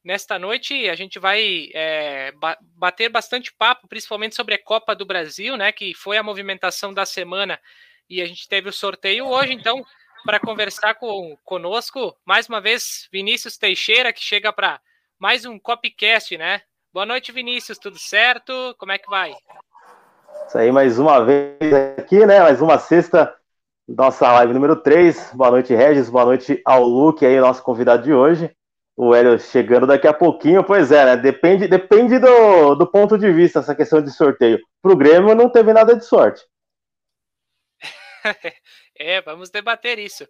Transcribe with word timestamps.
Nesta 0.05 0.39
noite 0.39 0.87
a 0.87 0.95
gente 0.95 1.19
vai 1.19 1.71
é, 1.73 2.35
bater 2.61 3.09
bastante 3.09 3.55
papo, 3.55 3.89
principalmente 3.89 4.35
sobre 4.35 4.55
a 4.55 4.63
Copa 4.63 4.95
do 4.95 5.07
Brasil, 5.07 5.57
né? 5.57 5.73
Que 5.73 5.95
foi 5.95 6.19
a 6.19 6.23
movimentação 6.23 6.93
da 6.93 7.07
semana 7.07 7.59
e 8.07 8.21
a 8.21 8.27
gente 8.27 8.47
teve 8.47 8.69
o 8.69 8.73
sorteio 8.73 9.29
hoje, 9.29 9.55
então, 9.55 9.83
para 10.27 10.39
conversar 10.39 10.97
com 10.97 11.39
conosco, 11.43 12.15
mais 12.23 12.51
uma 12.51 12.61
vez, 12.61 13.09
Vinícius 13.11 13.57
Teixeira, 13.57 14.13
que 14.13 14.23
chega 14.23 14.53
para 14.53 14.79
mais 15.19 15.47
um 15.47 15.59
Copcast, 15.59 16.37
né? 16.37 16.61
Boa 16.93 17.07
noite, 17.07 17.33
Vinícius, 17.33 17.79
tudo 17.79 17.99
certo? 17.99 18.77
Como 18.79 18.93
é 18.93 18.99
que 18.99 19.09
vai? 19.09 19.35
Isso 20.47 20.59
aí, 20.59 20.71
mais 20.71 20.97
uma 20.97 21.25
vez 21.25 21.73
aqui, 21.99 22.25
né? 22.25 22.41
Mais 22.41 22.63
uma 22.63 22.79
sexta, 22.79 23.35
nossa 23.89 24.31
live 24.33 24.55
número 24.55 24.77
3. 24.77 25.33
Boa 25.35 25.51
noite, 25.51 25.75
Regis. 25.75 26.09
Boa 26.09 26.25
noite 26.25 26.63
ao 26.65 26.85
Luke 26.85 27.27
aí, 27.27 27.41
nosso 27.41 27.61
convidado 27.65 28.05
de 28.05 28.13
hoje. 28.13 28.55
O 28.97 29.13
Hélio 29.13 29.41
chegando 29.41 29.89
daqui 29.89 30.07
a 30.07 30.15
pouquinho. 30.15 30.63
Pois 30.63 30.93
é, 30.93 31.05
né? 31.05 31.17
Depende, 31.17 31.67
depende 31.67 32.21
do, 32.21 32.77
do 32.77 32.87
ponto 32.87 33.19
de 33.19 33.33
vista, 33.33 33.59
essa 33.59 33.75
questão 33.75 34.01
de 34.01 34.13
sorteio. 34.13 34.61
Pro 34.81 34.97
Grêmio 34.97 35.35
não 35.35 35.51
teve 35.51 35.73
nada 35.73 35.97
de 35.97 36.05
sorte. 36.05 36.45
é, 38.97 39.21
vamos 39.23 39.51
debater 39.51 39.99
isso. 39.99 40.29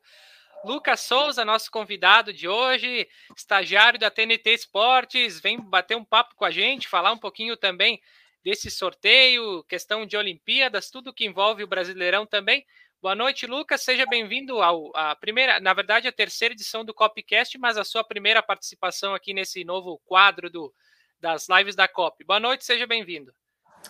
Lucas 0.64 1.00
Souza, 1.00 1.44
nosso 1.44 1.70
convidado 1.70 2.32
de 2.32 2.48
hoje, 2.48 3.06
estagiário 3.36 3.98
da 3.98 4.10
TNT 4.10 4.54
Esportes, 4.54 5.38
vem 5.38 5.60
bater 5.60 5.94
um 5.94 6.04
papo 6.04 6.34
com 6.34 6.44
a 6.46 6.50
gente, 6.50 6.88
falar 6.88 7.12
um 7.12 7.18
pouquinho 7.18 7.54
também 7.54 8.00
desse 8.46 8.70
sorteio, 8.70 9.64
questão 9.64 10.06
de 10.06 10.16
Olimpíadas, 10.16 10.88
tudo 10.88 11.12
que 11.12 11.26
envolve 11.26 11.64
o 11.64 11.66
Brasileirão 11.66 12.24
também. 12.24 12.64
Boa 13.02 13.16
noite, 13.16 13.44
Lucas. 13.44 13.82
Seja 13.82 14.06
bem-vindo 14.06 14.62
à 14.62 15.16
primeira, 15.16 15.58
na 15.58 15.74
verdade, 15.74 16.06
a 16.06 16.12
terceira 16.12 16.54
edição 16.54 16.84
do 16.84 16.94
Copcast, 16.94 17.58
mas 17.58 17.76
a 17.76 17.82
sua 17.82 18.04
primeira 18.04 18.40
participação 18.40 19.16
aqui 19.16 19.34
nesse 19.34 19.64
novo 19.64 20.00
quadro 20.06 20.48
do, 20.48 20.72
das 21.20 21.48
lives 21.48 21.74
da 21.74 21.88
Cop. 21.88 22.24
Boa 22.24 22.38
noite, 22.38 22.64
seja 22.64 22.86
bem-vindo. 22.86 23.32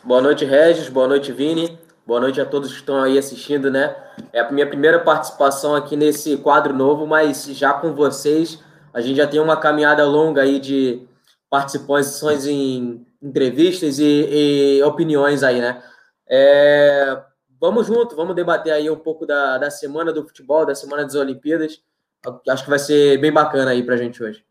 Boa 0.03 0.23
noite, 0.23 0.47
Regis. 0.47 0.89
Boa 0.89 1.07
noite, 1.07 1.33
Vini. 1.33 1.79
Boa 2.07 2.21
noite 2.21 2.41
a 2.41 2.47
todos 2.47 2.71
que 2.71 2.79
estão 2.79 3.03
aí 3.03 3.19
assistindo, 3.19 3.71
né? 3.71 3.95
É 4.33 4.41
a 4.41 4.51
minha 4.51 4.67
primeira 4.67 5.01
participação 5.01 5.75
aqui 5.75 5.97
nesse 5.97 6.39
quadro 6.39 6.73
novo, 6.73 7.07
mas 7.07 7.45
já 7.45 7.75
com 7.75 7.95
vocês, 7.95 8.59
a 8.95 9.03
gente 9.03 9.19
já 9.19 9.27
tem 9.27 9.39
uma 9.39 9.61
caminhada 9.61 10.07
longa 10.07 10.41
aí 10.41 10.59
de 10.59 11.07
participações 11.51 12.47
em 12.47 13.07
entrevistas 13.27 13.99
e, 13.99 14.79
e 14.79 14.83
opiniões 14.83 15.43
aí, 15.43 15.61
né? 15.61 15.83
É, 16.29 17.23
vamos 17.61 17.87
junto, 17.87 18.17
vamos 18.17 18.35
debater 18.35 18.73
aí 18.73 18.89
um 18.89 18.99
pouco 18.99 19.27
da, 19.27 19.59
da 19.59 19.71
semana 19.71 20.13
do 20.13 20.27
futebol, 20.27 20.67
da 20.67 20.75
semana 20.75 21.03
das 21.03 21.15
Olimpíadas. 21.15 21.83
Acho 22.49 22.65
que 22.65 22.71
vai 22.71 22.79
ser 22.79 23.19
bem 23.19 23.33
bacana 23.33 23.71
aí 23.71 23.83
pra 23.83 23.97
gente 23.97 24.23
hoje. 24.23 24.45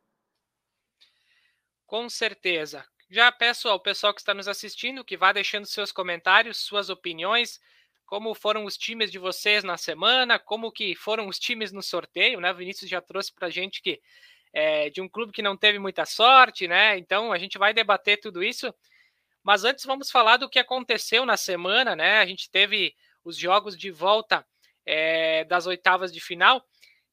Com 1.86 2.10
certeza. 2.10 2.86
Já 3.10 3.32
peço 3.32 3.70
ao 3.70 3.80
pessoal 3.80 4.14
que 4.14 4.22
está 4.22 4.34
nos 4.34 4.48
assistindo 4.48 5.04
que 5.04 5.18
vá 5.18 5.32
deixando 5.32 5.66
seus 5.66 5.92
comentários, 5.92 6.58
suas 6.58 6.90
opiniões, 6.90 7.60
como 8.06 8.34
foram 8.34 8.66
os 8.66 8.78
times 8.78 9.12
de 9.12 9.20
vocês 9.20 9.64
na 9.64 9.78
semana, 9.78 10.40
como 10.40 10.72
que 10.72 10.96
foram 10.96 11.28
os 11.28 11.38
times 11.38 11.72
no 11.72 11.82
sorteio, 11.82 12.40
né? 12.40 12.52
O 12.52 12.56
Vinícius 12.56 12.90
já 12.90 13.02
trouxe 13.02 13.34
para 13.34 13.50
gente 13.50 13.82
que 13.82 14.02
é, 14.56 14.90
de 14.90 15.02
um 15.02 15.10
clube 15.10 15.34
que 15.34 15.42
não 15.42 15.58
teve 15.58 15.78
muita 15.78 16.06
sorte, 16.06 16.66
né? 16.66 16.98
Então 16.98 17.34
a 17.34 17.38
gente 17.38 17.58
vai 17.58 17.74
debater 17.74 18.22
tudo 18.22 18.42
isso. 18.42 18.74
Mas 19.44 19.66
antes 19.66 19.84
vamos 19.84 20.10
falar 20.10 20.38
do 20.38 20.50
que 20.50 20.58
aconteceu 20.58 21.26
na 21.26 21.36
semana, 21.36 21.94
né? 21.94 22.20
A 22.20 22.26
gente 22.26 22.50
teve 22.50 22.96
os 23.22 23.38
jogos 23.38 23.78
de 23.78 23.92
volta 23.92 24.48
é, 24.86 25.44
das 25.44 25.68
oitavas 25.68 26.12
de 26.12 26.22
final. 26.22 26.66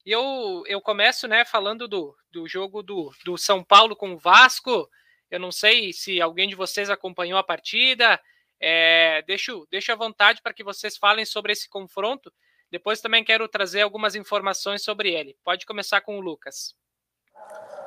E 0.07 0.13
eu, 0.13 0.63
eu 0.69 0.81
começo, 0.81 1.27
né, 1.27 1.45
falando 1.45 1.89
do, 1.89 2.17
do 2.31 2.47
jogo 2.47 2.81
do, 2.81 3.13
do 3.25 3.37
São 3.37 3.63
Paulo 3.65 3.97
com 3.97 4.13
o 4.13 4.19
Vasco. 4.19 4.89
Eu 5.29 5.41
não 5.41 5.51
sei 5.51 5.93
se 5.93 6.21
alguém 6.21 6.49
de 6.49 6.55
vocês 6.55 6.91
acompanhou 6.91 7.39
a 7.39 7.45
partida. 7.45 8.21
É, 8.61 9.21
deixo, 9.23 9.67
deixo 9.69 9.91
à 9.91 9.97
vontade 9.97 10.41
para 10.43 10.55
que 10.55 10.63
vocês 10.63 10.97
falem 10.97 11.25
sobre 11.25 11.53
esse 11.53 11.69
confronto. 11.69 12.33
Depois 12.71 13.01
também 13.01 13.25
quero 13.25 13.49
trazer 13.49 13.83
algumas 13.83 14.15
informações 14.15 14.85
sobre 14.85 15.13
ele. 15.13 15.37
Pode 15.43 15.67
começar 15.67 16.01
com 16.03 16.19
o 16.19 16.21
Lucas. 16.21 16.81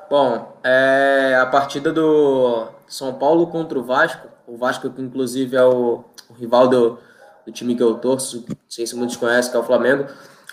Bom, 0.10 0.60
é 0.64 1.36
a 1.42 1.46
partida 1.48 1.92
do 1.92 2.68
São 2.88 3.16
Paulo 3.16 3.48
contra 3.48 3.80
o 3.80 3.84
Vasco, 3.84 4.28
o 4.46 4.56
Vasco 4.56 4.90
que 4.90 5.02
inclusive 5.02 5.56
é 5.56 5.64
o, 5.64 6.04
o 6.30 6.34
rival 6.34 6.68
do, 6.68 7.00
do, 7.46 7.52
time 7.52 7.76
que 7.76 7.82
eu 7.82 7.96
torço, 7.96 8.46
não 8.48 8.56
sei 8.70 8.86
se 8.86 8.96
muitos 8.96 9.18
conhecem, 9.18 9.50
que 9.50 9.58
é 9.58 9.60
o 9.60 9.64
Flamengo, 9.64 10.06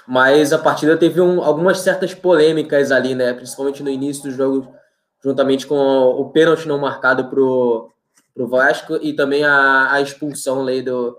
mas 0.07 0.55
a 0.55 0.59
partida 0.59 0.97
teve 0.97 1.21
um, 1.21 1.43
algumas 1.43 1.81
certas 1.81 2.15
polêmicas 2.15 2.91
ali, 2.91 3.15
né, 3.15 3.35
principalmente 3.35 3.83
no 3.83 3.91
início 3.91 4.23
do 4.23 4.31
jogo, 4.31 4.75
juntamente 5.23 5.67
com 5.67 5.75
o, 5.77 6.23
o 6.23 6.31
pênalti 6.31 6.67
não 6.67 6.79
marcado 6.79 7.29
pro, 7.29 7.91
pro 8.35 8.49
Vasco 8.49 8.99
e 9.03 9.13
também 9.13 9.45
a, 9.45 9.93
a 9.93 10.01
expulsão 10.01 10.63
ali 10.63 10.81
do... 10.81 11.15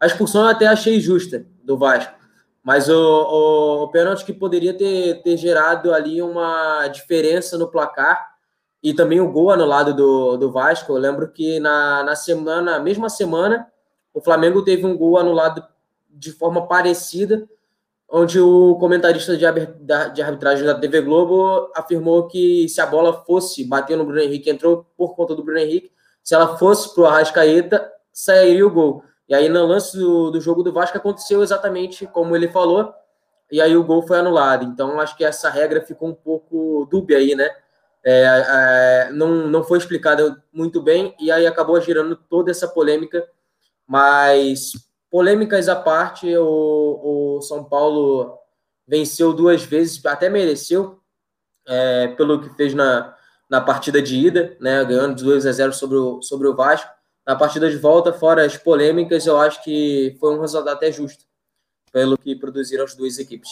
A 0.00 0.06
expulsão 0.06 0.42
eu 0.42 0.48
até 0.48 0.66
achei 0.66 0.98
justa 1.00 1.46
do 1.62 1.76
Vasco, 1.76 2.14
mas 2.64 2.88
o, 2.88 2.94
o, 2.94 3.82
o 3.84 3.88
pênalti 3.88 4.24
que 4.24 4.32
poderia 4.32 4.72
ter, 4.72 5.22
ter 5.22 5.36
gerado 5.36 5.92
ali 5.92 6.22
uma 6.22 6.88
diferença 6.88 7.58
no 7.58 7.68
placar 7.68 8.34
e 8.82 8.94
também 8.94 9.20
o 9.20 9.30
gol 9.30 9.50
anulado 9.50 9.94
do, 9.94 10.38
do 10.38 10.50
Vasco. 10.50 10.92
Eu 10.92 10.96
lembro 10.96 11.30
que 11.30 11.60
na, 11.60 12.02
na 12.02 12.16
semana, 12.16 12.78
mesma 12.78 13.10
semana, 13.10 13.66
o 14.14 14.20
Flamengo 14.20 14.64
teve 14.64 14.86
um 14.86 14.96
gol 14.96 15.18
anulado 15.18 15.62
de 16.08 16.32
forma 16.32 16.66
parecida, 16.66 17.46
onde 18.08 18.40
o 18.40 18.76
comentarista 18.76 19.36
de, 19.36 19.44
de 20.14 20.22
arbitragem 20.22 20.64
da 20.64 20.74
TV 20.74 21.02
Globo 21.02 21.70
afirmou 21.74 22.28
que 22.28 22.66
se 22.68 22.80
a 22.80 22.86
bola 22.86 23.24
fosse 23.24 23.62
bater 23.64 23.96
no 23.96 24.04
Bruno 24.06 24.20
Henrique, 24.20 24.48
entrou 24.48 24.86
por 24.96 25.14
conta 25.14 25.34
do 25.34 25.44
Bruno 25.44 25.58
Henrique, 25.58 25.90
se 26.22 26.34
ela 26.34 26.56
fosse 26.56 26.94
para 26.94 27.02
o 27.02 27.06
Arrascaeta, 27.06 27.90
sairia 28.10 28.66
o 28.66 28.70
gol. 28.70 29.02
E 29.28 29.34
aí, 29.34 29.48
no 29.48 29.66
lance 29.66 29.96
do, 29.96 30.30
do 30.30 30.40
jogo 30.40 30.62
do 30.62 30.72
Vasco, 30.72 30.98
aconteceu 30.98 31.42
exatamente 31.42 32.06
como 32.06 32.36
ele 32.36 32.48
falou, 32.48 32.92
e 33.50 33.60
aí 33.60 33.76
o 33.76 33.84
gol 33.84 34.06
foi 34.06 34.18
anulado. 34.18 34.64
Então, 34.64 35.00
acho 35.00 35.16
que 35.16 35.24
essa 35.24 35.48
regra 35.48 35.80
ficou 35.80 36.08
um 36.08 36.14
pouco 36.14 36.86
dúbia 36.90 37.18
aí, 37.18 37.34
né? 37.34 37.48
É, 38.04 38.22
é, 39.06 39.12
não, 39.12 39.48
não 39.48 39.64
foi 39.64 39.78
explicada 39.78 40.42
muito 40.52 40.82
bem, 40.82 41.14
e 41.18 41.30
aí 41.30 41.46
acabou 41.46 41.80
girando 41.80 42.16
toda 42.16 42.50
essa 42.50 42.68
polêmica. 42.68 43.26
Mas, 43.86 44.72
polêmicas 45.10 45.68
à 45.68 45.76
parte, 45.76 46.36
o, 46.36 47.36
o 47.38 47.42
São 47.42 47.64
Paulo 47.64 48.38
venceu 48.86 49.32
duas 49.32 49.62
vezes, 49.62 50.04
até 50.04 50.28
mereceu, 50.28 51.00
é, 51.66 52.08
pelo 52.08 52.42
que 52.42 52.54
fez 52.56 52.74
na, 52.74 53.16
na 53.48 53.62
partida 53.62 54.02
de 54.02 54.16
ida, 54.16 54.54
né? 54.60 54.84
Ganhando 54.84 55.22
2 55.22 55.46
a 55.46 55.52
0 55.52 55.72
sobre 55.72 55.96
o, 55.96 56.20
sobre 56.20 56.46
o 56.46 56.54
Vasco 56.54 56.93
na 57.26 57.36
partida 57.36 57.70
de 57.70 57.76
volta, 57.76 58.12
fora 58.12 58.44
as 58.44 58.56
polêmicas, 58.56 59.26
eu 59.26 59.38
acho 59.38 59.62
que 59.62 60.16
foi 60.20 60.34
um 60.34 60.40
resultado 60.40 60.74
até 60.74 60.92
justo, 60.92 61.24
pelo 61.92 62.18
que 62.18 62.36
produziram 62.36 62.84
as 62.84 62.94
duas 62.94 63.18
equipes. 63.18 63.50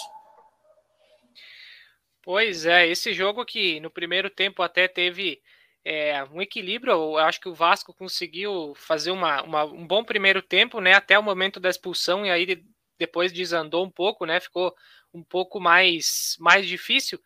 Pois 2.23 2.67
é, 2.67 2.87
esse 2.87 3.13
jogo 3.13 3.45
que 3.45 3.81
no 3.81 3.91
primeiro 3.91 4.31
tempo 4.31 4.63
até 4.63 4.87
teve 4.87 5.41
é, 5.85 6.23
um 6.25 6.41
equilíbrio, 6.41 6.93
eu 6.93 7.19
acho 7.19 7.41
que 7.41 7.49
o 7.49 7.55
Vasco 7.55 7.93
conseguiu 7.93 8.75
fazer 8.77 9.11
uma, 9.11 9.43
uma, 9.43 9.65
um 9.65 9.87
bom 9.87 10.05
primeiro 10.05 10.41
tempo, 10.41 10.81
né, 10.81 10.95
até 10.95 11.19
o 11.19 11.23
momento 11.23 11.59
da 11.59 11.69
expulsão, 11.69 12.25
e 12.25 12.31
aí 12.31 12.65
depois 12.99 13.33
desandou 13.33 13.85
um 13.85 13.91
pouco, 13.91 14.25
né, 14.25 14.39
ficou 14.39 14.73
um 15.13 15.23
pouco 15.25 15.59
mais, 15.59 16.37
mais 16.39 16.67
difícil, 16.67 17.21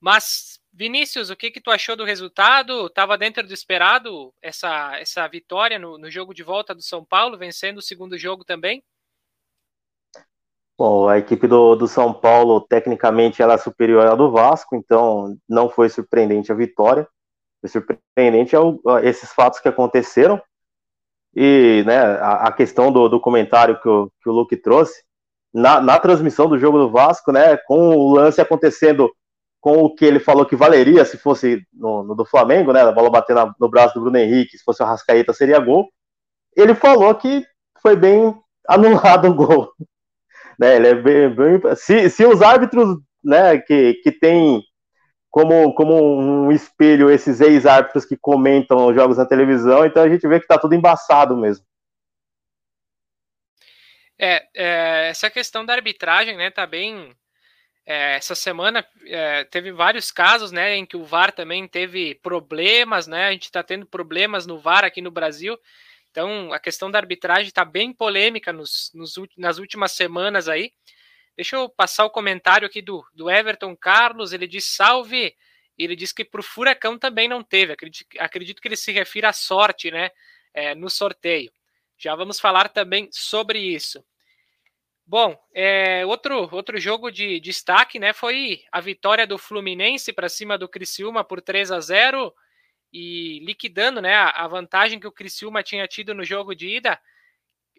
Mas, 0.00 0.58
Vinícius, 0.72 1.28
o 1.28 1.36
que, 1.36 1.50
que 1.50 1.60
tu 1.60 1.70
achou 1.70 1.94
do 1.94 2.04
resultado? 2.04 2.86
Estava 2.86 3.18
dentro 3.18 3.46
do 3.46 3.52
esperado 3.52 4.32
essa, 4.40 4.98
essa 4.98 5.28
vitória 5.28 5.78
no, 5.78 5.98
no 5.98 6.10
jogo 6.10 6.32
de 6.32 6.42
volta 6.42 6.74
do 6.74 6.82
São 6.82 7.04
Paulo, 7.04 7.36
vencendo 7.36 7.78
o 7.78 7.82
segundo 7.82 8.16
jogo 8.16 8.42
também? 8.42 8.82
Bom, 10.78 11.06
a 11.06 11.18
equipe 11.18 11.46
do, 11.46 11.76
do 11.76 11.86
São 11.86 12.12
Paulo, 12.12 12.60
tecnicamente, 12.62 13.42
ela 13.42 13.54
é 13.54 13.58
superior 13.58 14.06
à 14.06 14.14
do 14.14 14.32
Vasco, 14.32 14.74
então 14.74 15.36
não 15.46 15.68
foi 15.68 15.90
surpreendente 15.90 16.50
a 16.50 16.54
vitória. 16.54 17.06
Foi 17.60 17.68
surpreendente 17.68 18.56
ao, 18.56 18.80
esses 19.02 19.30
fatos 19.32 19.60
que 19.60 19.68
aconteceram. 19.68 20.42
E 21.36 21.84
né, 21.86 21.98
a, 21.98 22.48
a 22.48 22.52
questão 22.52 22.90
do, 22.90 23.08
do, 23.08 23.20
comentário 23.20 23.80
que 23.80 23.88
o, 23.88 24.10
que 24.22 24.28
o 24.28 24.32
Luke 24.32 24.56
trouxe, 24.56 25.04
na, 25.52 25.80
na, 25.80 25.98
transmissão 25.98 26.48
do 26.48 26.58
jogo 26.58 26.78
do 26.78 26.90
Vasco, 26.90 27.30
né, 27.30 27.56
com 27.58 27.94
o 27.94 28.14
lance 28.14 28.40
acontecendo 28.40 29.10
com 29.62 29.78
o 29.78 29.94
que 29.94 30.04
ele 30.04 30.18
falou 30.18 30.44
que 30.44 30.56
valeria 30.56 31.04
se 31.04 31.16
fosse 31.16 31.64
no, 31.72 32.02
no 32.02 32.16
do 32.16 32.24
Flamengo, 32.24 32.72
né, 32.72 32.82
a 32.82 32.90
bola 32.90 33.08
bater 33.08 33.32
na, 33.32 33.54
no 33.60 33.70
braço 33.70 33.94
do 33.94 34.00
Bruno 34.00 34.18
Henrique, 34.18 34.58
se 34.58 34.64
fosse 34.64 34.82
o 34.82 34.86
Rascaeta 34.86 35.32
seria 35.32 35.60
gol. 35.60 35.88
Ele 36.56 36.74
falou 36.74 37.14
que 37.14 37.46
foi 37.80 37.94
bem 37.94 38.34
anulado 38.68 39.28
o 39.28 39.34
gol. 39.34 39.72
Né, 40.60 40.76
ele 40.76 40.88
é 40.88 40.94
bem, 40.94 41.34
bem 41.34 41.74
se, 41.74 42.10
se 42.10 42.26
os 42.26 42.42
árbitros 42.42 42.98
né, 43.24 43.58
que, 43.58 43.94
que 43.94 44.12
tem 44.12 44.62
como, 45.30 45.74
como 45.74 45.94
um 45.94 46.52
espelho 46.52 47.10
esses 47.10 47.40
ex-árbitros 47.40 48.04
que 48.04 48.18
comentam 48.18 48.86
os 48.86 48.94
jogos 48.94 49.16
na 49.16 49.24
televisão, 49.24 49.84
então 49.84 50.02
a 50.02 50.08
gente 50.08 50.28
vê 50.28 50.38
que 50.38 50.44
está 50.44 50.58
tudo 50.58 50.74
embaçado 50.74 51.34
mesmo. 51.36 51.64
É, 54.20 54.46
é, 54.54 55.08
essa 55.08 55.30
questão 55.30 55.64
da 55.64 55.72
arbitragem, 55.72 56.36
né, 56.36 56.50
tá 56.50 56.66
bem. 56.66 57.16
É, 57.84 58.14
essa 58.14 58.34
semana 58.34 58.86
é, 59.06 59.42
teve 59.44 59.72
vários 59.72 60.12
casos, 60.12 60.52
né, 60.52 60.76
em 60.76 60.86
que 60.86 60.96
o 60.96 61.04
VAR 61.04 61.32
também 61.32 61.66
teve 61.66 62.14
problemas, 62.16 63.08
né, 63.08 63.26
a 63.26 63.32
gente 63.32 63.44
está 63.44 63.62
tendo 63.62 63.84
problemas 63.84 64.46
no 64.46 64.58
VAR 64.58 64.84
aqui 64.84 65.02
no 65.02 65.10
Brasil, 65.10 65.58
então 66.10 66.52
a 66.52 66.60
questão 66.60 66.90
da 66.90 66.98
arbitragem 66.98 67.48
está 67.48 67.64
bem 67.64 67.92
polêmica 67.92 68.52
nos, 68.52 68.92
nos, 68.94 69.14
nas 69.36 69.58
últimas 69.58 69.92
semanas 69.92 70.48
aí. 70.48 70.70
Deixa 71.36 71.56
eu 71.56 71.68
passar 71.68 72.04
o 72.04 72.10
comentário 72.10 72.66
aqui 72.66 72.82
do, 72.82 73.04
do 73.14 73.28
Everton 73.28 73.76
Carlos, 73.76 74.32
ele 74.32 74.46
diz 74.46 74.66
salve, 74.66 75.34
ele 75.76 75.96
diz 75.96 76.12
que 76.12 76.24
para 76.24 76.40
o 76.40 76.44
Furacão 76.44 76.96
também 76.98 77.26
não 77.26 77.42
teve, 77.42 77.72
acredito, 77.72 78.06
acredito 78.18 78.62
que 78.62 78.68
ele 78.68 78.76
se 78.76 78.92
refira 78.92 79.30
à 79.30 79.32
sorte, 79.32 79.90
né, 79.90 80.10
é, 80.54 80.74
no 80.74 80.88
sorteio. 80.88 81.50
Já 81.98 82.14
vamos 82.14 82.38
falar 82.38 82.68
também 82.68 83.08
sobre 83.10 83.58
isso. 83.58 84.04
Bom, 85.06 85.36
é, 85.54 86.06
outro, 86.06 86.48
outro 86.54 86.78
jogo 86.78 87.10
de 87.10 87.40
destaque 87.40 87.98
né, 87.98 88.12
foi 88.12 88.62
a 88.70 88.80
vitória 88.80 89.26
do 89.26 89.36
Fluminense 89.36 90.12
para 90.12 90.28
cima 90.28 90.56
do 90.56 90.68
Criciúma 90.68 91.24
por 91.24 91.42
3 91.42 91.72
a 91.72 91.80
0 91.80 92.32
e 92.92 93.40
liquidando 93.44 94.00
né, 94.00 94.14
a 94.14 94.46
vantagem 94.46 95.00
que 95.00 95.06
o 95.06 95.12
Criciúma 95.12 95.62
tinha 95.62 95.88
tido 95.88 96.14
no 96.14 96.24
jogo 96.24 96.54
de 96.54 96.76
ida. 96.76 97.00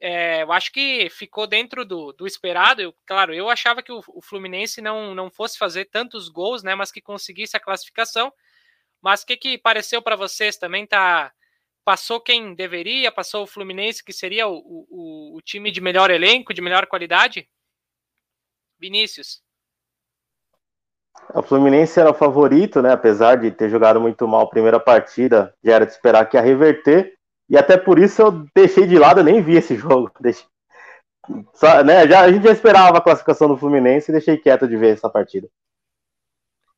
É, 0.02 0.44
eu 0.44 0.52
acho 0.52 0.72
que 0.72 1.10
ficou 1.10 1.48
dentro 1.48 1.86
do, 1.86 2.12
do 2.12 2.28
esperado. 2.28 2.82
Eu, 2.82 2.94
claro, 3.06 3.34
eu 3.34 3.50
achava 3.50 3.82
que 3.82 3.92
o, 3.92 4.02
o, 4.10 4.22
Fluminense 4.22 4.82
não, 4.82 5.16
não 5.16 5.32
fosse 5.32 5.58
fazer 5.58 5.86
tantos 5.86 6.28
gols, 6.28 6.62
né, 6.62 6.76
mas 6.76 6.92
que 6.92 7.02
conseguisse 7.02 7.56
a 7.56 7.60
classificação. 7.60 8.34
Mas 9.02 9.22
o 9.22 9.26
que, 9.26 9.38
que 9.38 9.58
pareceu 9.58 10.02
para 10.02 10.16
vocês? 10.16 10.58
Também 10.58 10.86
tá 10.86 11.32
passou 11.84 12.20
quem 12.20 12.54
deveria, 12.54 13.12
passou 13.12 13.44
o 13.44 13.48
Fluminense, 13.48 14.04
que 14.04 14.14
seria 14.14 14.48
o, 14.48 14.58
o, 14.58 15.38
o 15.38 15.42
time 15.42 15.72
de 15.72 15.82
melhor 15.82 16.10
elenco, 16.10 16.54
de 16.54 16.62
melhor 16.62 16.86
qualidade? 16.88 17.48
Vinícius. 18.80 19.42
O 21.34 21.42
Fluminense 21.42 22.00
era 22.00 22.12
o 22.12 22.14
favorito, 22.14 22.82
né? 22.82 22.92
Apesar 22.92 23.36
de 23.36 23.52
ter 23.52 23.70
jogado 23.70 24.00
muito 24.00 24.28
mal 24.28 24.42
a 24.42 24.50
primeira 24.50 24.80
partida, 24.80 25.54
já 25.64 25.76
era 25.76 25.86
de 25.86 25.92
esperar 25.92 26.26
que 26.30 26.36
ia 26.36 26.42
reverter. 26.42 27.14
E 27.50 27.58
até 27.58 27.78
por 27.78 28.00
isso 28.00 28.22
eu 28.22 28.46
deixei 28.56 28.86
de 28.86 28.98
lado, 28.98 29.20
eu 29.20 29.24
nem 29.24 29.42
vi 29.42 29.56
esse 29.56 29.76
jogo. 29.78 30.12
Deixei... 30.20 30.46
Só, 31.54 31.84
né, 31.84 32.08
já, 32.08 32.22
a 32.22 32.32
gente 32.32 32.44
já 32.44 32.52
esperava 32.52 32.98
a 32.98 33.02
classificação 33.02 33.48
do 33.48 33.58
Fluminense 33.58 34.12
e 34.12 34.14
deixei 34.14 34.38
quieto 34.38 34.68
de 34.68 34.76
ver 34.76 34.94
essa 34.94 35.10
partida. 35.10 35.48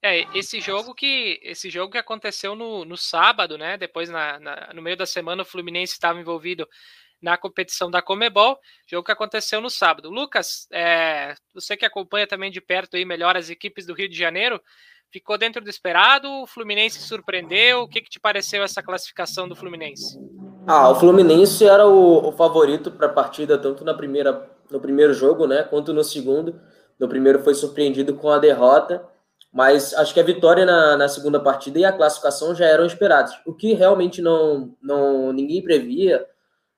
É, 0.08 0.28
esse 0.36 0.62
jogo 0.62 0.94
que 0.94 1.40
esse 1.42 1.68
jogo 1.68 1.94
que 1.94 1.98
aconteceu 1.98 2.56
no, 2.56 2.86
no 2.86 2.96
sábado, 2.96 3.58
né? 3.58 3.76
Depois, 3.76 4.08
na, 4.08 4.40
na, 4.40 4.70
no 4.72 4.80
meio 4.80 4.96
da 4.96 5.08
semana, 5.08 5.42
o 5.42 5.46
Fluminense 5.46 5.94
estava 5.94 6.20
envolvido 6.20 6.70
na 7.20 7.36
competição 7.36 7.90
da 7.90 8.04
Comebol, 8.04 8.60
jogo 8.86 9.04
que 9.04 9.12
aconteceu 9.12 9.60
no 9.60 9.68
sábado. 9.68 10.12
Lucas, 10.12 10.68
é, 10.72 11.34
você 11.56 11.76
que 11.76 11.88
acompanha 11.88 12.28
também 12.28 12.52
de 12.52 12.62
perto 12.62 12.98
aí 12.98 13.04
melhor 13.04 13.36
as 13.36 13.50
equipes 13.50 13.88
do 13.88 13.96
Rio 13.96 14.08
de 14.08 14.16
Janeiro, 14.16 14.62
ficou 15.12 15.40
dentro 15.40 15.60
do 15.60 15.72
esperado? 15.72 16.30
O 16.30 16.46
Fluminense 16.46 17.00
surpreendeu? 17.00 17.82
O 17.82 17.88
que, 17.88 18.00
que 18.00 18.10
te 18.12 18.20
pareceu 18.20 18.62
essa 18.62 18.84
classificação 18.84 19.50
do 19.50 19.56
Fluminense? 19.56 20.20
Ah, 20.68 20.88
o 20.92 21.00
Fluminense 21.00 21.66
era 21.66 21.88
o, 21.88 22.28
o 22.28 22.32
favorito 22.32 22.92
para 22.92 23.08
a 23.08 23.12
partida, 23.12 23.58
tanto 23.58 23.84
na 23.84 23.96
primeira, 23.96 24.56
no 24.70 24.80
primeiro 24.80 25.16
jogo, 25.16 25.48
né, 25.48 25.64
quanto 25.64 25.92
no 25.92 26.04
segundo. 26.04 26.62
No 27.00 27.10
primeiro 27.10 27.40
foi 27.40 27.56
surpreendido 27.56 28.14
com 28.14 28.30
a 28.30 28.38
derrota 28.38 29.15
mas 29.56 29.94
acho 29.94 30.14
que 30.14 30.20
a 30.20 30.24
vitória 30.24 30.66
na, 30.66 30.98
na, 30.98 31.08
segunda 31.08 31.40
partida 31.40 31.80
e 31.80 31.86
a 31.86 31.94
classificação 31.94 32.54
já 32.54 32.66
eram 32.66 32.86
esperados. 32.86 33.40
O 33.46 33.54
que 33.54 33.74
realmente 33.74 34.22
não, 34.22 34.76
não 34.82 35.32
ninguém 35.32 35.64
previa 35.64 36.26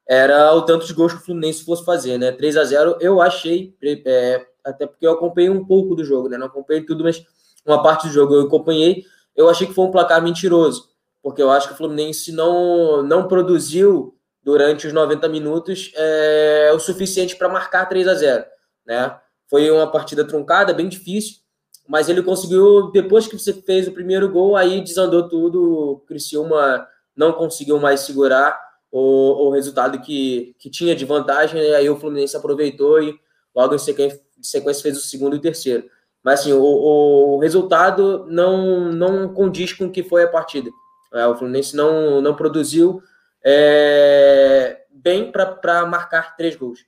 era 0.07 0.53
o 0.53 0.61
tanto 0.61 0.85
de 0.85 0.93
gols 0.93 1.11
que 1.11 1.17
o 1.17 1.25
Fluminense 1.25 1.65
fosse 1.65 1.83
fazer, 1.83 2.19
né? 2.19 2.31
3 2.31 2.55
a 2.55 2.63
0 2.63 2.97
eu 3.01 3.19
achei, 3.19 3.75
é, 4.05 4.45
até 4.63 4.85
porque 4.85 5.07
eu 5.07 5.11
acompanhei 5.13 5.49
um 5.49 5.65
pouco 5.65 5.95
do 5.95 6.05
jogo, 6.05 6.29
né? 6.29 6.37
Não 6.37 6.45
acompanhei 6.45 6.85
tudo, 6.85 7.03
mas 7.03 7.25
uma 7.65 7.81
parte 7.81 8.05
do 8.05 8.13
jogo 8.13 8.35
eu 8.35 8.41
acompanhei. 8.43 9.03
Eu 9.35 9.49
achei 9.49 9.65
que 9.65 9.73
foi 9.73 9.85
um 9.85 9.91
placar 9.91 10.21
mentiroso, 10.21 10.87
porque 11.23 11.41
eu 11.41 11.49
acho 11.49 11.69
que 11.69 11.73
o 11.73 11.77
Fluminense 11.77 12.31
não, 12.31 13.01
não 13.01 13.27
produziu 13.27 14.15
durante 14.43 14.85
os 14.85 14.93
90 14.93 15.27
minutos 15.29 15.91
é, 15.95 16.71
o 16.75 16.79
suficiente 16.79 17.35
para 17.35 17.49
marcar 17.49 17.87
3 17.89 18.07
a 18.07 18.13
0 18.13 18.45
né? 18.85 19.17
Foi 19.49 19.67
uma 19.71 19.91
partida 19.91 20.23
truncada, 20.23 20.75
bem 20.75 20.87
difícil 20.87 21.46
mas 21.87 22.09
ele 22.09 22.21
conseguiu, 22.21 22.91
depois 22.91 23.27
que 23.27 23.37
você 23.37 23.53
fez 23.53 23.87
o 23.87 23.93
primeiro 23.93 24.29
gol, 24.29 24.55
aí 24.55 24.81
desandou 24.81 25.29
tudo, 25.29 25.63
o 25.63 25.99
Criciúma 26.01 26.87
não 27.15 27.31
conseguiu 27.31 27.79
mais 27.79 28.01
segurar 28.01 28.59
o, 28.91 29.47
o 29.47 29.49
resultado 29.51 29.99
que, 30.01 30.55
que 30.59 30.69
tinha 30.69 30.95
de 30.95 31.05
vantagem, 31.05 31.61
e 31.61 31.73
aí 31.73 31.89
o 31.89 31.95
Fluminense 31.95 32.35
aproveitou 32.35 33.01
e 33.01 33.17
logo 33.55 33.73
em 33.73 33.79
sequência, 33.79 34.21
sequência 34.41 34.83
fez 34.83 34.97
o 34.97 35.01
segundo 35.01 35.35
e 35.35 35.39
o 35.39 35.41
terceiro. 35.41 35.89
Mas 36.23 36.41
assim, 36.41 36.51
o, 36.51 36.61
o 36.61 37.39
resultado 37.39 38.25
não, 38.27 38.91
não 38.91 39.33
condiz 39.33 39.71
com 39.71 39.85
o 39.85 39.91
que 39.91 40.03
foi 40.03 40.23
a 40.23 40.27
partida. 40.27 40.69
É, 41.13 41.25
o 41.25 41.35
Fluminense 41.35 41.75
não, 41.75 42.19
não 42.19 42.35
produziu 42.35 43.01
é, 43.43 44.81
bem 44.91 45.31
para 45.31 45.85
marcar 45.85 46.35
três 46.35 46.55
gols. 46.55 46.79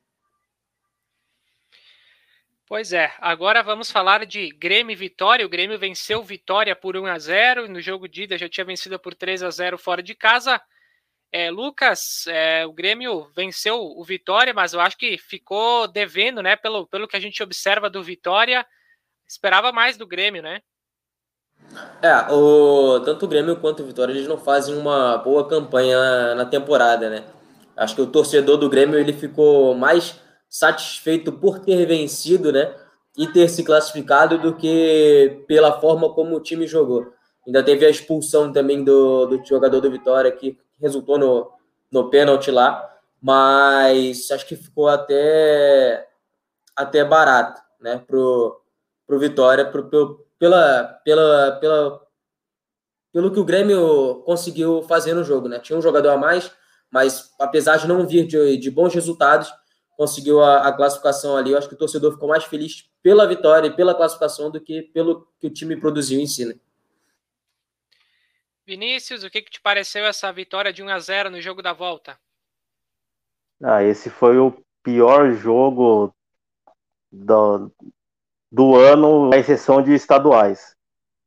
Pois 2.69 2.93
é, 2.93 3.11
agora 3.19 3.63
vamos 3.63 3.89
falar 3.89 4.27
de 4.27 4.49
Grêmio 4.51 4.93
e 4.93 4.95
Vitória. 4.95 5.43
O 5.43 5.49
Grêmio 5.49 5.79
venceu 5.79 6.21
Vitória 6.21 6.75
por 6.75 6.95
1 6.95 7.07
a 7.07 7.17
0 7.17 7.67
no 7.67 7.81
jogo 7.81 8.07
de 8.07 8.23
ida 8.23 8.37
já 8.37 8.47
tinha 8.47 8.63
vencido 8.63 8.99
por 8.99 9.15
3 9.15 9.41
a 9.41 9.49
0 9.49 9.75
fora 9.75 10.03
de 10.03 10.13
casa. 10.13 10.61
É, 11.31 11.49
Lucas, 11.49 12.27
é, 12.27 12.67
o 12.67 12.71
Grêmio 12.71 13.27
venceu 13.35 13.81
o 13.81 14.03
Vitória, 14.03 14.53
mas 14.53 14.73
eu 14.73 14.79
acho 14.79 14.95
que 14.99 15.17
ficou 15.17 15.87
devendo, 15.87 16.43
né? 16.43 16.55
Pelo, 16.55 16.85
pelo 16.85 17.07
que 17.07 17.17
a 17.17 17.19
gente 17.19 17.41
observa 17.41 17.89
do 17.89 18.03
Vitória, 18.03 18.63
esperava 19.27 19.71
mais 19.71 19.97
do 19.97 20.05
Grêmio, 20.05 20.43
né? 20.43 20.61
É, 22.03 22.31
o, 22.31 22.99
tanto 22.99 23.25
o 23.25 23.27
Grêmio 23.27 23.55
quanto 23.55 23.81
o 23.81 23.85
Vitória, 23.87 24.13
eles 24.13 24.27
não 24.27 24.37
fazem 24.37 24.77
uma 24.77 25.17
boa 25.17 25.47
campanha 25.49 26.35
na 26.35 26.45
temporada, 26.45 27.09
né? 27.09 27.25
Acho 27.75 27.95
que 27.95 28.01
o 28.01 28.11
torcedor 28.11 28.57
do 28.57 28.69
Grêmio 28.69 28.99
ele 28.99 29.13
ficou 29.13 29.73
mais 29.73 30.21
satisfeito 30.49 31.31
por 31.31 31.59
ter 31.59 31.85
vencido, 31.85 32.51
né? 32.51 32.75
E 33.17 33.27
ter 33.27 33.47
se 33.49 33.63
classificado 33.63 34.37
do 34.37 34.55
que 34.55 35.43
pela 35.47 35.79
forma 35.79 36.13
como 36.13 36.35
o 36.35 36.39
time 36.39 36.65
jogou. 36.65 37.13
Ainda 37.45 37.63
teve 37.63 37.85
a 37.85 37.89
expulsão 37.89 38.51
também 38.51 38.83
do, 38.83 39.25
do 39.25 39.45
jogador 39.45 39.79
do 39.79 39.91
Vitória, 39.91 40.31
que 40.31 40.57
resultou 40.79 41.17
no, 41.17 41.51
no 41.91 42.09
pênalti 42.09 42.51
lá, 42.51 42.89
mas 43.21 44.29
acho 44.31 44.45
que 44.45 44.55
ficou 44.55 44.87
até, 44.87 46.07
até 46.75 47.03
barato, 47.03 47.61
né? 47.79 48.03
Pro, 48.07 48.61
pro 49.05 49.19
Vitória, 49.19 49.65
pro, 49.65 49.89
pro, 49.89 50.25
pela, 50.37 50.83
pela, 51.03 51.51
pela, 51.59 52.01
pelo 53.11 53.31
que 53.31 53.39
o 53.39 53.45
Grêmio 53.45 54.23
conseguiu 54.25 54.83
fazer 54.83 55.13
no 55.13 55.23
jogo, 55.23 55.47
né? 55.47 55.59
Tinha 55.59 55.77
um 55.77 55.81
jogador 55.81 56.09
a 56.09 56.17
mais, 56.17 56.51
mas 56.89 57.33
apesar 57.39 57.77
de 57.77 57.87
não 57.87 58.07
vir 58.07 58.25
de, 58.25 58.57
de 58.57 58.71
bons 58.71 58.93
resultados, 58.93 59.51
conseguiu 59.99 60.41
a, 60.41 60.65
a, 60.65 60.71
classificação 60.71 61.35
ali. 61.35 61.51
Eu 61.51 61.57
acho 61.57 61.67
que 61.67 61.73
o 61.73 61.77
torcedor 61.77 62.13
ficou 62.13 62.29
mais 62.29 62.45
feliz 62.45 62.89
pela 63.03 63.27
vitória 63.27 63.67
e 63.67 63.75
pela 63.75 63.93
classificação 63.93 64.49
do 64.49 64.61
que 64.61 64.83
pelo 64.93 65.27
que 65.41 65.47
o 65.47 65.49
time 65.49 65.75
produziu 65.75 66.21
em 66.21 66.25
si. 66.25 66.45
Né? 66.45 66.55
Vinícius, 68.65 69.25
o 69.25 69.29
que, 69.29 69.41
que 69.41 69.51
te 69.51 69.59
pareceu 69.59 70.05
essa 70.05 70.31
vitória 70.31 70.71
de 70.71 70.81
1 70.81 70.87
a 70.87 70.99
0 70.99 71.29
no 71.31 71.41
jogo 71.41 71.61
da 71.61 71.73
volta? 71.73 72.17
Ah, 73.61 73.83
esse 73.83 74.09
foi 74.09 74.37
o 74.37 74.63
pior 74.81 75.33
jogo 75.33 76.15
do, 77.11 77.69
do 78.49 78.77
ano, 78.77 79.33
à 79.33 79.37
exceção 79.37 79.81
de 79.81 79.93
estaduais. 79.93 80.77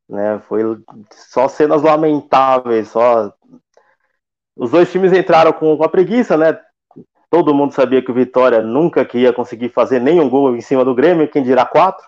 Né? 0.09 0.39
Foi 0.49 0.63
só 1.11 1.47
cenas 1.47 1.83
lamentáveis, 1.83 2.89
só 2.89 3.37
os 4.57 4.71
dois 4.71 4.91
times 4.91 5.13
entraram 5.13 5.53
com, 5.53 5.77
com 5.77 5.85
a 5.85 5.91
preguiça, 5.91 6.39
né? 6.39 6.59
Todo 7.33 7.55
mundo 7.55 7.73
sabia 7.73 8.03
que 8.03 8.11
o 8.11 8.15
Vitória 8.15 8.61
nunca 8.61 9.07
que 9.07 9.17
ia 9.17 9.33
conseguir 9.33 9.71
fazer 9.71 9.99
nenhum 9.99 10.29
gol 10.29 10.55
em 10.55 10.61
cima 10.61 10.85
do 10.85 10.95
Grêmio, 10.95 11.27
quem 11.27 11.43
dirá 11.43 11.65
quatro. 11.65 12.07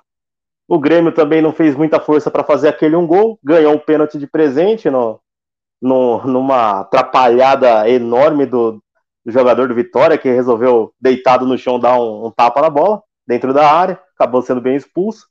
O 0.68 0.78
Grêmio 0.78 1.12
também 1.12 1.40
não 1.40 1.50
fez 1.50 1.74
muita 1.74 1.98
força 1.98 2.30
para 2.30 2.44
fazer 2.44 2.68
aquele 2.68 2.94
um 2.94 3.06
gol, 3.06 3.38
ganhou 3.42 3.72
um 3.72 3.78
pênalti 3.78 4.18
de 4.18 4.26
presente 4.26 4.90
no, 4.90 5.18
no, 5.80 6.22
numa 6.26 6.80
atrapalhada 6.80 7.88
enorme 7.88 8.44
do, 8.44 8.72
do, 9.24 9.32
jogador 9.32 9.66
do 9.66 9.74
Vitória, 9.74 10.18
que 10.18 10.30
resolveu, 10.30 10.92
deitado 11.00 11.46
no 11.46 11.56
chão, 11.56 11.80
dar 11.80 11.98
um, 11.98 12.26
um 12.26 12.30
tapa 12.30 12.60
na 12.60 12.68
bola 12.68 13.02
dentro 13.26 13.54
da 13.54 13.66
área, 13.66 13.98
acabou 14.14 14.42
sendo 14.42 14.60
bem 14.60 14.76
expulso. 14.76 15.26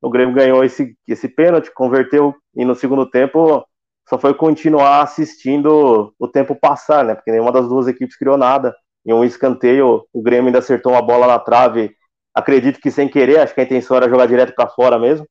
O 0.00 0.08
Grêmio 0.08 0.34
ganhou 0.34 0.64
esse, 0.64 0.96
esse 1.06 1.28
pênalti, 1.28 1.70
converteu, 1.74 2.34
e 2.56 2.64
no 2.64 2.74
segundo 2.74 3.04
tempo 3.04 3.66
só 4.08 4.18
foi 4.18 4.32
continuar 4.32 5.02
assistindo 5.02 6.14
o 6.18 6.26
tempo 6.26 6.56
passar, 6.56 7.04
né? 7.04 7.14
Porque 7.14 7.30
nenhuma 7.30 7.52
das 7.52 7.68
duas 7.68 7.86
equipes 7.86 8.16
criou 8.16 8.38
nada. 8.38 8.74
Em 9.04 9.12
um 9.12 9.24
escanteio, 9.24 10.06
o 10.12 10.22
Grêmio 10.22 10.46
ainda 10.46 10.58
acertou 10.58 10.92
uma 10.92 11.02
bola 11.02 11.26
na 11.26 11.38
trave, 11.38 11.96
acredito 12.34 12.80
que 12.80 12.90
sem 12.90 13.08
querer, 13.08 13.38
acho 13.38 13.54
que 13.54 13.60
a 13.60 13.64
intenção 13.64 13.96
era 13.96 14.08
jogar 14.08 14.26
direto 14.26 14.54
para 14.54 14.68
fora 14.68 14.98
mesmo. 14.98 15.26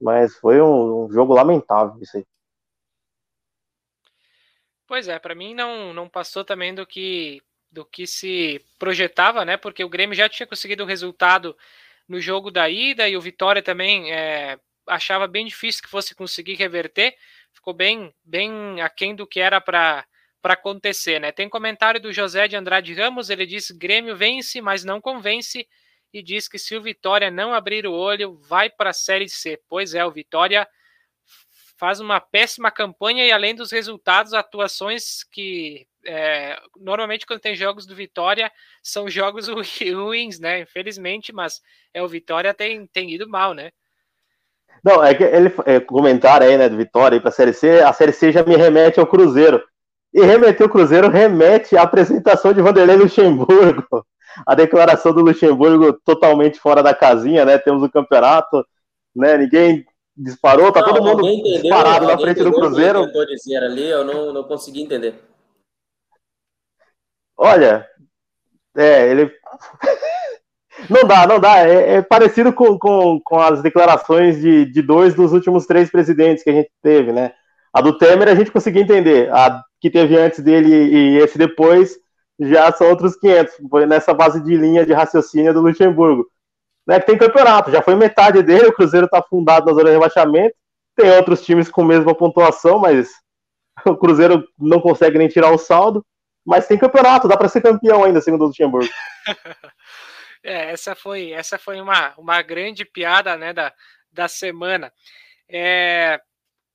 Mas 0.00 0.36
foi 0.36 0.60
um, 0.60 1.06
um, 1.06 1.12
jogo 1.12 1.34
lamentável 1.34 2.00
isso 2.00 2.16
aí. 2.16 2.24
Pois 4.86 5.08
é, 5.08 5.18
para 5.18 5.34
mim 5.34 5.54
não, 5.54 5.92
não 5.92 6.08
passou 6.08 6.44
também 6.44 6.74
do 6.74 6.86
que 6.86 7.42
do 7.70 7.84
que 7.84 8.06
se 8.06 8.64
projetava, 8.78 9.44
né? 9.44 9.58
Porque 9.58 9.84
o 9.84 9.90
Grêmio 9.90 10.16
já 10.16 10.26
tinha 10.26 10.46
conseguido 10.46 10.84
o 10.84 10.86
resultado 10.86 11.54
no 12.08 12.18
jogo 12.18 12.50
da 12.50 12.70
ida 12.70 13.06
e 13.06 13.14
o 13.14 13.20
Vitória 13.20 13.60
também 13.60 14.10
é, 14.10 14.58
achava 14.86 15.26
bem 15.26 15.44
difícil 15.44 15.82
que 15.82 15.90
fosse 15.90 16.14
conseguir 16.14 16.54
reverter 16.54 17.14
ficou 17.58 17.74
bem, 17.74 18.14
bem 18.24 18.80
aquém 18.80 19.14
do 19.14 19.26
que 19.26 19.40
era 19.40 19.60
para 19.60 20.06
para 20.40 20.54
acontecer, 20.54 21.20
né? 21.20 21.32
Tem 21.32 21.48
comentário 21.48 22.00
do 22.00 22.12
José 22.12 22.46
de 22.48 22.56
Andrade 22.56 22.94
Ramos, 22.94 23.30
ele 23.30 23.46
diz: 23.46 23.70
Grêmio 23.70 24.16
vence, 24.16 24.60
mas 24.60 24.84
não 24.84 25.00
convence, 25.00 25.66
e 26.12 26.22
diz 26.22 26.48
que 26.48 26.58
se 26.58 26.76
o 26.76 26.82
Vitória 26.82 27.30
não 27.30 27.52
abrir 27.52 27.86
o 27.86 27.92
olho, 27.92 28.36
vai 28.48 28.70
para 28.70 28.90
a 28.90 28.94
Série 28.94 29.28
C. 29.28 29.60
Pois 29.68 29.94
é, 29.94 30.04
o 30.04 30.10
Vitória 30.10 30.66
faz 31.76 32.00
uma 32.00 32.20
péssima 32.20 32.70
campanha 32.70 33.24
e 33.24 33.30
além 33.30 33.54
dos 33.54 33.70
resultados, 33.70 34.34
atuações 34.34 35.22
que 35.22 35.86
é, 36.04 36.58
normalmente 36.76 37.24
quando 37.24 37.40
tem 37.40 37.54
jogos 37.54 37.86
do 37.86 37.94
Vitória 37.94 38.50
são 38.82 39.08
jogos 39.08 39.46
ruins, 39.94 40.40
né? 40.40 40.60
Infelizmente, 40.60 41.32
mas 41.32 41.60
é 41.94 42.02
o 42.02 42.08
Vitória 42.08 42.52
tem, 42.52 42.86
tem 42.86 43.10
ido 43.12 43.28
mal, 43.28 43.54
né? 43.54 43.70
Não, 44.82 45.02
é 45.02 45.14
que 45.14 45.24
ele 45.24 45.52
é, 45.66 45.80
comentário 45.80 46.46
aí, 46.46 46.56
né, 46.56 46.68
do 46.68 46.76
Vitória 46.76 47.16
aí 47.16 47.20
pra 47.20 47.30
Série 47.30 47.52
C, 47.52 47.80
a 47.80 47.92
Série 47.92 48.12
C 48.12 48.30
já 48.32 48.42
me 48.44 48.56
remete 48.56 49.00
ao 49.00 49.06
Cruzeiro. 49.06 49.62
E 50.18 50.20
remeter 50.20 50.66
o 50.66 50.68
Cruzeiro 50.68 51.08
remete 51.08 51.76
à 51.76 51.82
apresentação 51.82 52.52
de 52.52 52.60
Vanderlei 52.60 52.96
Luxemburgo. 52.96 54.04
A 54.44 54.52
declaração 54.56 55.12
do 55.14 55.20
Luxemburgo 55.20 55.92
totalmente 56.04 56.58
fora 56.58 56.82
da 56.82 56.92
casinha, 56.92 57.44
né? 57.44 57.56
Temos 57.56 57.84
o 57.84 57.90
campeonato, 57.90 58.66
né? 59.14 59.38
Ninguém 59.38 59.86
disparou, 60.16 60.72
tá 60.72 60.80
não, 60.80 60.88
todo 60.88 61.04
mundo 61.04 61.28
entendeu, 61.28 61.62
disparado 61.62 62.06
na 62.08 62.18
frente 62.18 62.42
do 62.42 62.50
Cruzeiro. 62.50 63.06
Que 63.12 63.26
dizer 63.26 63.62
ali, 63.62 63.88
eu 63.88 64.04
não, 64.04 64.32
não 64.32 64.42
consegui 64.42 64.82
entender. 64.82 65.14
Olha, 67.36 67.86
é, 68.76 69.08
ele 69.08 69.30
não 70.90 71.06
dá, 71.06 71.28
não 71.28 71.38
dá. 71.38 71.58
É, 71.60 71.94
é 71.94 72.02
parecido 72.02 72.52
com, 72.52 72.76
com, 72.76 73.20
com, 73.24 73.38
as 73.38 73.62
declarações 73.62 74.40
de, 74.40 74.64
de 74.64 74.82
dois 74.82 75.14
dos 75.14 75.32
últimos 75.32 75.64
três 75.64 75.88
presidentes 75.88 76.42
que 76.42 76.50
a 76.50 76.54
gente 76.54 76.72
teve, 76.82 77.12
né? 77.12 77.32
A 77.72 77.80
do 77.80 77.96
Temer 77.96 78.26
a 78.26 78.34
gente 78.34 78.50
conseguiu 78.50 78.82
entender. 78.82 79.32
A 79.32 79.62
que 79.80 79.90
teve 79.90 80.16
antes 80.16 80.40
dele 80.40 80.68
e 80.68 81.18
esse 81.18 81.38
depois 81.38 81.98
já 82.40 82.70
são 82.72 82.88
outros 82.88 83.16
500. 83.16 83.54
Foi 83.70 83.86
nessa 83.86 84.14
base 84.14 84.42
de 84.42 84.56
linha 84.56 84.84
de 84.84 84.92
raciocínio 84.92 85.52
do 85.52 85.60
Luxemburgo. 85.60 86.26
Né, 86.86 86.98
que 87.00 87.06
tem 87.06 87.18
campeonato, 87.18 87.70
já 87.70 87.82
foi 87.82 87.94
metade 87.94 88.42
dele, 88.42 88.68
o 88.68 88.72
Cruzeiro 88.72 89.04
está 89.04 89.22
fundado 89.22 89.66
na 89.66 89.72
zona 89.72 89.84
de 89.84 89.92
rebaixamento. 89.92 90.54
Tem 90.96 91.10
outros 91.10 91.44
times 91.44 91.68
com 91.68 91.84
mesma 91.84 92.14
pontuação, 92.14 92.78
mas 92.78 93.10
o 93.84 93.96
Cruzeiro 93.96 94.46
não 94.58 94.80
consegue 94.80 95.18
nem 95.18 95.28
tirar 95.28 95.52
o 95.52 95.58
saldo. 95.58 96.04
Mas 96.46 96.66
tem 96.66 96.78
campeonato, 96.78 97.28
dá 97.28 97.36
para 97.36 97.48
ser 97.48 97.60
campeão 97.60 98.04
ainda, 98.04 98.22
segundo 98.22 98.44
o 98.44 98.46
Luxemburgo. 98.46 98.88
É, 100.40 100.70
essa 100.70 100.94
foi, 100.94 101.32
essa 101.32 101.58
foi 101.58 101.80
uma, 101.80 102.14
uma 102.16 102.40
grande 102.42 102.84
piada 102.84 103.36
né, 103.36 103.52
da, 103.52 103.74
da 104.12 104.28
semana. 104.28 104.92
É, 105.48 106.20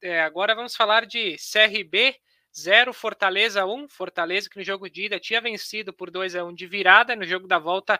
é, 0.01 0.22
agora 0.22 0.53
vamos 0.53 0.75
falar 0.75 1.05
de 1.05 1.38
CRB 1.38 2.13
0, 2.55 2.93
Fortaleza 2.93 3.65
1. 3.65 3.89
Fortaleza 3.89 4.50
que 4.50 4.57
no 4.57 4.63
jogo 4.63 4.89
de 4.89 5.05
ida 5.05 5.19
tinha 5.19 5.41
vencido 5.41 5.91
por 5.91 6.12
2 6.12 6.36
a 6.36 6.43
1 6.43 6.53
de 6.53 6.67
virada, 6.67 7.15
no 7.15 7.25
jogo 7.25 7.48
da 7.48 7.60
volta 7.60 8.00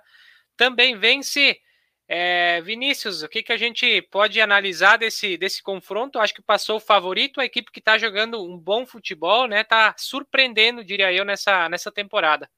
também 0.56 0.98
vence. 0.98 1.60
É, 2.06 2.62
Vinícius, 2.62 3.24
o 3.24 3.30
que, 3.30 3.42
que 3.42 3.54
a 3.54 3.58
gente 3.58 4.02
pode 4.04 4.40
analisar 4.42 4.98
desse, 4.98 5.38
desse 5.38 5.64
confronto? 5.64 6.20
Acho 6.20 6.34
que 6.34 6.42
passou 6.42 6.78
o 6.78 6.82
favorito, 6.82 7.40
a 7.40 7.46
equipe 7.46 7.72
que 7.72 7.80
está 7.80 7.98
jogando 7.98 8.44
um 8.44 8.58
bom 8.58 8.86
futebol, 8.86 9.48
né? 9.48 9.62
Está 9.62 9.96
surpreendendo, 9.98 10.84
diria 10.84 11.12
eu, 11.14 11.24
nessa, 11.24 11.70
nessa 11.70 11.92
temporada. 11.92 12.50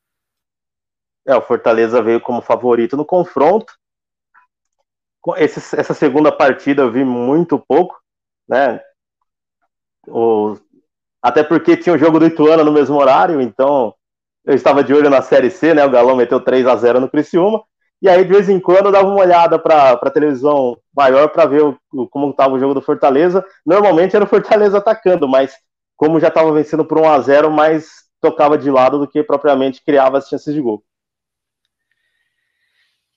É, 1.25 1.35
o 1.35 1.41
Fortaleza 1.41 2.01
veio 2.01 2.19
como 2.19 2.41
favorito 2.41 2.97
no 2.97 3.05
confronto. 3.05 3.77
Esse, 5.37 5.79
essa 5.79 5.93
segunda 5.93 6.31
partida 6.31 6.81
eu 6.81 6.91
vi 6.91 7.03
muito 7.03 7.57
pouco, 7.57 7.99
né? 8.47 8.79
O, 10.07 10.55
até 11.25 11.43
porque 11.43 11.75
tinha 11.75 11.95
o 11.95 11.97
jogo 11.97 12.19
do 12.19 12.27
Ituano 12.27 12.63
no 12.63 12.71
mesmo 12.71 12.95
horário, 12.97 13.41
então 13.41 13.95
eu 14.45 14.53
estava 14.53 14.83
de 14.83 14.93
olho 14.93 15.09
na 15.09 15.23
Série 15.23 15.49
C, 15.49 15.73
né? 15.73 15.83
O 15.83 15.89
Galão 15.89 16.15
meteu 16.15 16.39
3 16.39 16.67
a 16.67 16.75
0 16.75 16.99
no 16.99 17.09
Criciúma. 17.09 17.63
E 17.99 18.07
aí, 18.07 18.23
de 18.23 18.31
vez 18.31 18.47
em 18.47 18.59
quando, 18.59 18.85
eu 18.85 18.91
dava 18.91 19.07
uma 19.07 19.21
olhada 19.21 19.57
para 19.57 19.93
a 19.93 20.09
televisão 20.11 20.77
maior 20.95 21.29
para 21.29 21.47
ver 21.47 21.63
o, 21.63 22.07
como 22.09 22.29
estava 22.29 22.53
o 22.53 22.59
jogo 22.59 22.75
do 22.75 22.81
Fortaleza. 22.81 23.43
Normalmente 23.65 24.15
era 24.15 24.23
o 24.23 24.27
Fortaleza 24.27 24.77
atacando, 24.77 25.27
mas 25.27 25.55
como 25.97 26.19
já 26.19 26.27
estava 26.27 26.53
vencendo 26.53 26.85
por 26.85 26.99
1 26.99 27.09
a 27.09 27.19
0 27.19 27.49
mais 27.49 27.87
tocava 28.21 28.55
de 28.55 28.69
lado 28.69 28.99
do 28.99 29.07
que 29.07 29.23
propriamente 29.23 29.83
criava 29.83 30.19
as 30.19 30.29
chances 30.29 30.53
de 30.53 30.61
gol. 30.61 30.83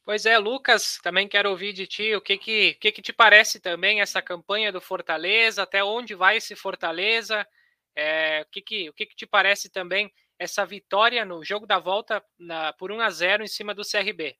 Pois 0.02 0.24
é, 0.24 0.38
Lucas, 0.38 0.98
também 1.02 1.28
quero 1.28 1.50
ouvir 1.50 1.74
de 1.74 1.86
ti 1.86 2.14
o 2.14 2.22
que 2.22 2.38
que, 2.38 2.72
que 2.80 2.90
que 2.90 3.02
te 3.02 3.12
parece 3.12 3.60
também 3.60 4.00
essa 4.00 4.22
campanha 4.22 4.72
do 4.72 4.80
Fortaleza, 4.80 5.64
até 5.64 5.84
onde 5.84 6.14
vai 6.14 6.38
esse 6.38 6.56
Fortaleza, 6.56 7.46
é, 7.98 8.42
o, 8.42 8.50
que 8.50 8.62
que, 8.62 8.88
o 8.88 8.92
que 8.92 9.06
que 9.06 9.16
te 9.16 9.26
parece 9.26 9.68
também 9.68 10.10
essa 10.38 10.64
vitória 10.64 11.24
no 11.24 11.44
jogo 11.44 11.66
da 11.66 11.78
volta 11.78 12.22
na, 12.38 12.72
por 12.72 12.92
1 12.92 13.00
a 13.00 13.10
0 13.10 13.42
em 13.42 13.48
cima 13.48 13.74
do 13.74 13.82
CRB? 13.82 14.36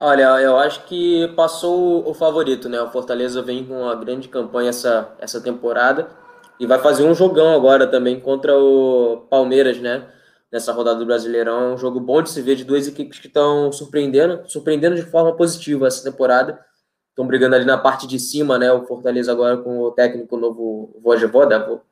Olha, 0.00 0.40
eu 0.40 0.56
acho 0.56 0.84
que 0.86 1.28
passou 1.36 2.08
o 2.08 2.14
favorito, 2.14 2.68
né? 2.68 2.80
O 2.80 2.90
Fortaleza 2.90 3.42
vem 3.42 3.64
com 3.64 3.82
uma 3.82 3.94
grande 3.94 4.28
campanha 4.28 4.70
essa, 4.70 5.16
essa 5.18 5.40
temporada 5.40 6.10
e 6.58 6.66
vai 6.66 6.78
fazer 6.78 7.04
um 7.04 7.14
jogão 7.14 7.54
agora 7.54 7.86
também 7.86 8.20
contra 8.20 8.56
o 8.56 9.26
Palmeiras, 9.30 9.78
né? 9.78 10.08
nessa 10.52 10.70
rodada 10.72 10.98
do 10.98 11.06
Brasileirão. 11.06 11.70
É 11.70 11.74
um 11.74 11.78
jogo 11.78 11.98
bom 11.98 12.20
de 12.20 12.30
se 12.30 12.42
ver 12.42 12.54
de 12.54 12.64
duas 12.64 12.86
equipes 12.86 13.18
que 13.18 13.26
estão 13.26 13.72
surpreendendo, 13.72 14.42
surpreendendo 14.46 14.94
de 14.94 15.02
forma 15.02 15.34
positiva 15.34 15.86
essa 15.86 16.04
temporada. 16.04 16.62
Estão 17.08 17.26
brigando 17.26 17.56
ali 17.56 17.64
na 17.64 17.78
parte 17.78 18.06
de 18.06 18.18
cima, 18.18 18.58
né? 18.58 18.70
O 18.70 18.84
Fortaleza 18.84 19.32
agora 19.32 19.56
com 19.56 19.80
o 19.80 19.90
técnico 19.90 20.36
novo 20.36 21.00
Vojevoda. 21.02 21.82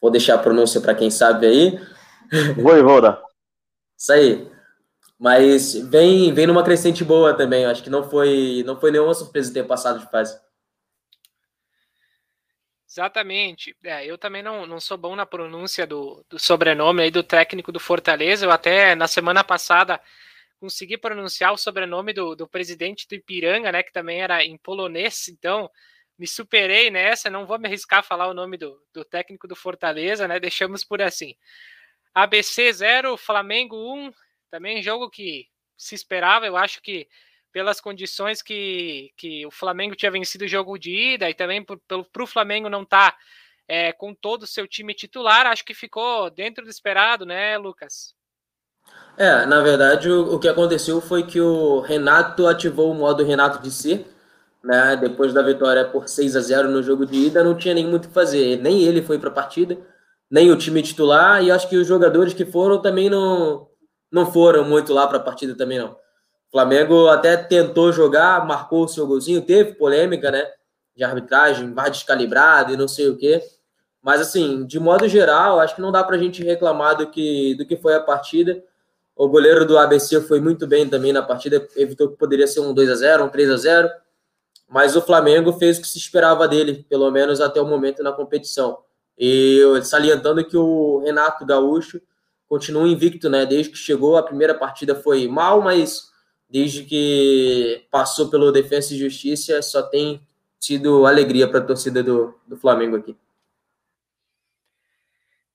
Vou, 0.00 0.10
deixar 0.10 0.34
a 0.34 0.38
pronúncia 0.38 0.80
para 0.80 0.94
quem 0.94 1.10
sabe 1.10 1.46
aí. 1.46 1.80
Vojevoda. 2.56 3.22
Isso 3.96 4.12
aí. 4.12 4.50
Mas 5.18 5.74
vem, 5.74 6.32
vem 6.32 6.46
numa 6.46 6.64
crescente 6.64 7.04
boa 7.04 7.34
também. 7.34 7.66
Acho 7.66 7.82
que 7.82 7.90
não 7.90 8.08
foi, 8.08 8.62
não 8.64 8.80
foi 8.80 8.90
nenhuma 8.90 9.12
surpresa 9.12 9.52
ter 9.52 9.64
passado 9.64 10.00
de 10.00 10.10
fase. 10.10 10.40
Exatamente. 12.88 13.76
É, 13.84 14.04
eu 14.04 14.18
também 14.18 14.42
não, 14.42 14.66
não 14.66 14.80
sou 14.80 14.96
bom 14.96 15.14
na 15.14 15.24
pronúncia 15.24 15.86
do, 15.86 16.24
do 16.28 16.38
sobrenome 16.38 17.02
aí 17.02 17.10
do 17.10 17.22
técnico 17.22 17.70
do 17.70 17.78
Fortaleza. 17.78 18.46
Eu 18.46 18.50
até 18.50 18.94
na 18.94 19.06
semana 19.06 19.44
passada 19.44 20.00
consegui 20.58 20.98
pronunciar 20.98 21.52
o 21.52 21.56
sobrenome 21.56 22.12
do, 22.12 22.34
do 22.34 22.48
presidente 22.48 23.06
do 23.06 23.14
Ipiranga, 23.14 23.70
né? 23.70 23.82
Que 23.82 23.92
também 23.92 24.20
era 24.20 24.44
em 24.44 24.56
polonês, 24.58 25.28
então 25.28 25.70
me 26.20 26.26
superei 26.26 26.90
nessa. 26.90 27.30
Não 27.30 27.46
vou 27.46 27.58
me 27.58 27.66
arriscar 27.66 28.00
a 28.00 28.02
falar 28.02 28.28
o 28.28 28.34
nome 28.34 28.58
do, 28.58 28.78
do 28.92 29.02
técnico 29.02 29.48
do 29.48 29.56
Fortaleza, 29.56 30.28
né? 30.28 30.38
Deixamos 30.38 30.84
por 30.84 31.00
assim. 31.00 31.34
ABC 32.14 32.70
0, 32.70 33.16
Flamengo 33.16 33.74
1. 33.94 34.12
Também 34.50 34.82
jogo 34.82 35.08
que 35.08 35.48
se 35.78 35.94
esperava. 35.94 36.46
Eu 36.46 36.58
acho 36.58 36.82
que 36.82 37.08
pelas 37.50 37.80
condições 37.80 38.42
que, 38.42 39.10
que 39.16 39.46
o 39.46 39.50
Flamengo 39.50 39.96
tinha 39.96 40.10
vencido 40.10 40.44
o 40.44 40.48
jogo 40.48 40.78
de 40.78 41.14
ida 41.14 41.30
e 41.30 41.34
também 41.34 41.64
para 41.64 42.22
o 42.22 42.26
Flamengo 42.26 42.68
não 42.68 42.82
estar 42.82 43.12
tá, 43.12 43.18
é, 43.66 43.90
com 43.90 44.14
todo 44.14 44.42
o 44.42 44.46
seu 44.46 44.68
time 44.68 44.92
titular, 44.92 45.46
acho 45.46 45.64
que 45.64 45.74
ficou 45.74 46.30
dentro 46.30 46.62
do 46.62 46.70
esperado, 46.70 47.24
né, 47.24 47.56
Lucas? 47.56 48.14
É, 49.16 49.46
na 49.46 49.62
verdade, 49.62 50.08
o, 50.08 50.34
o 50.34 50.38
que 50.38 50.48
aconteceu 50.48 51.00
foi 51.00 51.26
que 51.26 51.40
o 51.40 51.80
Renato 51.80 52.46
ativou 52.46 52.90
o 52.90 52.94
modo 52.94 53.24
Renato 53.24 53.60
de 53.60 53.70
ser, 53.70 54.06
né? 54.62 54.96
Depois 54.96 55.32
da 55.32 55.42
vitória 55.42 55.84
por 55.84 56.08
6 56.08 56.36
a 56.36 56.40
0 56.40 56.68
no 56.70 56.82
jogo 56.82 57.06
de 57.06 57.16
ida, 57.26 57.42
não 57.42 57.56
tinha 57.56 57.74
nem 57.74 57.86
muito 57.86 58.04
o 58.06 58.08
que 58.08 58.14
fazer. 58.14 58.60
Nem 58.60 58.82
ele 58.82 59.02
foi 59.02 59.18
para 59.18 59.30
a 59.30 59.32
partida, 59.32 59.78
nem 60.30 60.50
o 60.50 60.56
time 60.56 60.82
titular, 60.82 61.42
e 61.42 61.50
acho 61.50 61.68
que 61.68 61.76
os 61.76 61.86
jogadores 61.86 62.34
que 62.34 62.44
foram 62.44 62.80
também 62.80 63.08
não, 63.10 63.68
não 64.10 64.30
foram 64.30 64.64
muito 64.64 64.92
lá 64.92 65.06
para 65.06 65.16
a 65.16 65.22
partida 65.22 65.54
também 65.56 65.78
não. 65.78 65.92
O 65.92 66.50
Flamengo 66.52 67.08
até 67.08 67.36
tentou 67.36 67.92
jogar, 67.92 68.44
marcou 68.46 68.84
o 68.84 68.88
seu 68.88 69.06
golzinho, 69.06 69.40
teve 69.40 69.74
polêmica, 69.74 70.30
né? 70.30 70.44
De 70.96 71.04
arbitragem, 71.04 71.72
vai 71.72 71.90
descalibrado 71.90 72.72
e 72.72 72.76
não 72.76 72.88
sei 72.88 73.08
o 73.08 73.16
quê. 73.16 73.40
Mas, 74.02 74.20
assim, 74.20 74.66
de 74.66 74.80
modo 74.80 75.06
geral, 75.08 75.60
acho 75.60 75.76
que 75.76 75.80
não 75.80 75.92
dá 75.92 76.02
para 76.02 76.16
a 76.16 76.18
gente 76.18 76.42
reclamar 76.42 76.96
do 76.96 77.10
que, 77.10 77.54
do 77.54 77.66
que 77.66 77.76
foi 77.76 77.94
a 77.94 78.00
partida. 78.00 78.62
O 79.14 79.28
goleiro 79.28 79.66
do 79.66 79.78
ABC 79.78 80.22
foi 80.22 80.40
muito 80.40 80.66
bem 80.66 80.88
também 80.88 81.12
na 81.12 81.22
partida, 81.22 81.66
evitou 81.76 82.08
que 82.08 82.16
poderia 82.16 82.46
ser 82.46 82.60
um 82.60 82.72
2 82.72 82.90
a 82.90 82.94
0 82.94 83.24
um 83.24 83.28
3 83.28 83.50
a 83.50 83.56
0 83.56 83.90
mas 84.70 84.94
o 84.94 85.02
Flamengo 85.02 85.52
fez 85.52 85.78
o 85.78 85.82
que 85.82 85.88
se 85.88 85.98
esperava 85.98 86.46
dele, 86.46 86.86
pelo 86.88 87.10
menos 87.10 87.40
até 87.40 87.60
o 87.60 87.66
momento 87.66 88.04
na 88.04 88.12
competição. 88.12 88.78
E 89.18 89.60
salientando 89.82 90.44
que 90.44 90.56
o 90.56 91.00
Renato 91.00 91.44
Gaúcho 91.44 92.00
continua 92.48 92.88
invicto, 92.88 93.28
né? 93.28 93.44
Desde 93.44 93.72
que 93.72 93.76
chegou, 93.76 94.16
a 94.16 94.22
primeira 94.22 94.54
partida 94.54 94.94
foi 94.94 95.26
mal, 95.26 95.60
mas 95.60 96.10
desde 96.48 96.84
que 96.84 97.84
passou 97.90 98.30
pelo 98.30 98.52
Defensa 98.52 98.94
e 98.94 98.98
Justiça, 98.98 99.60
só 99.60 99.82
tem 99.82 100.24
sido 100.58 101.04
alegria 101.04 101.48
para 101.48 101.58
a 101.58 101.64
torcida 101.64 102.00
do, 102.00 102.38
do 102.46 102.56
Flamengo 102.56 102.96
aqui. 102.96 103.16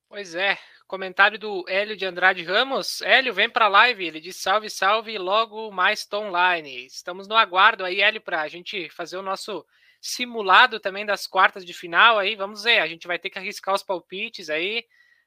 Pois 0.10 0.36
é, 0.36 0.58
comentário 0.88 1.38
do 1.40 1.66
Hélio 1.68 1.98
de 1.98 2.06
Andrade 2.06 2.44
Ramos. 2.44 3.02
Hélio, 3.02 3.34
vem 3.34 3.50
para 3.50 3.66
a 3.66 3.70
live. 3.70 4.06
Ele 4.06 4.20
diz 4.20 4.38
salve, 4.38 4.70
salve, 4.70 5.18
logo 5.18 5.72
mais 5.72 6.00
estou 6.00 6.24
online. 6.26 6.86
Estamos 6.86 7.28
no 7.28 7.36
aguardo 7.36 7.84
aí, 7.84 8.02
Hélio, 8.02 8.22
para 8.22 8.42
a 8.42 8.48
gente 8.48 8.90
fazer 8.90 9.18
o 9.18 9.24
nosso 9.24 9.66
simulado 10.00 10.80
também 10.80 11.06
das 11.06 11.26
quartas 11.26 11.66
de 11.66 11.74
final 11.74 12.20
aí. 12.20 12.36
Vamos 12.36 12.64
ver, 12.64 12.80
a 12.80 12.88
gente 12.88 13.08
vai 13.08 13.18
ter 13.18 13.30
que 13.30 13.40
arriscar 13.40 13.74
os 13.74 13.84
palpites 13.84 14.50
aí. 14.50 14.86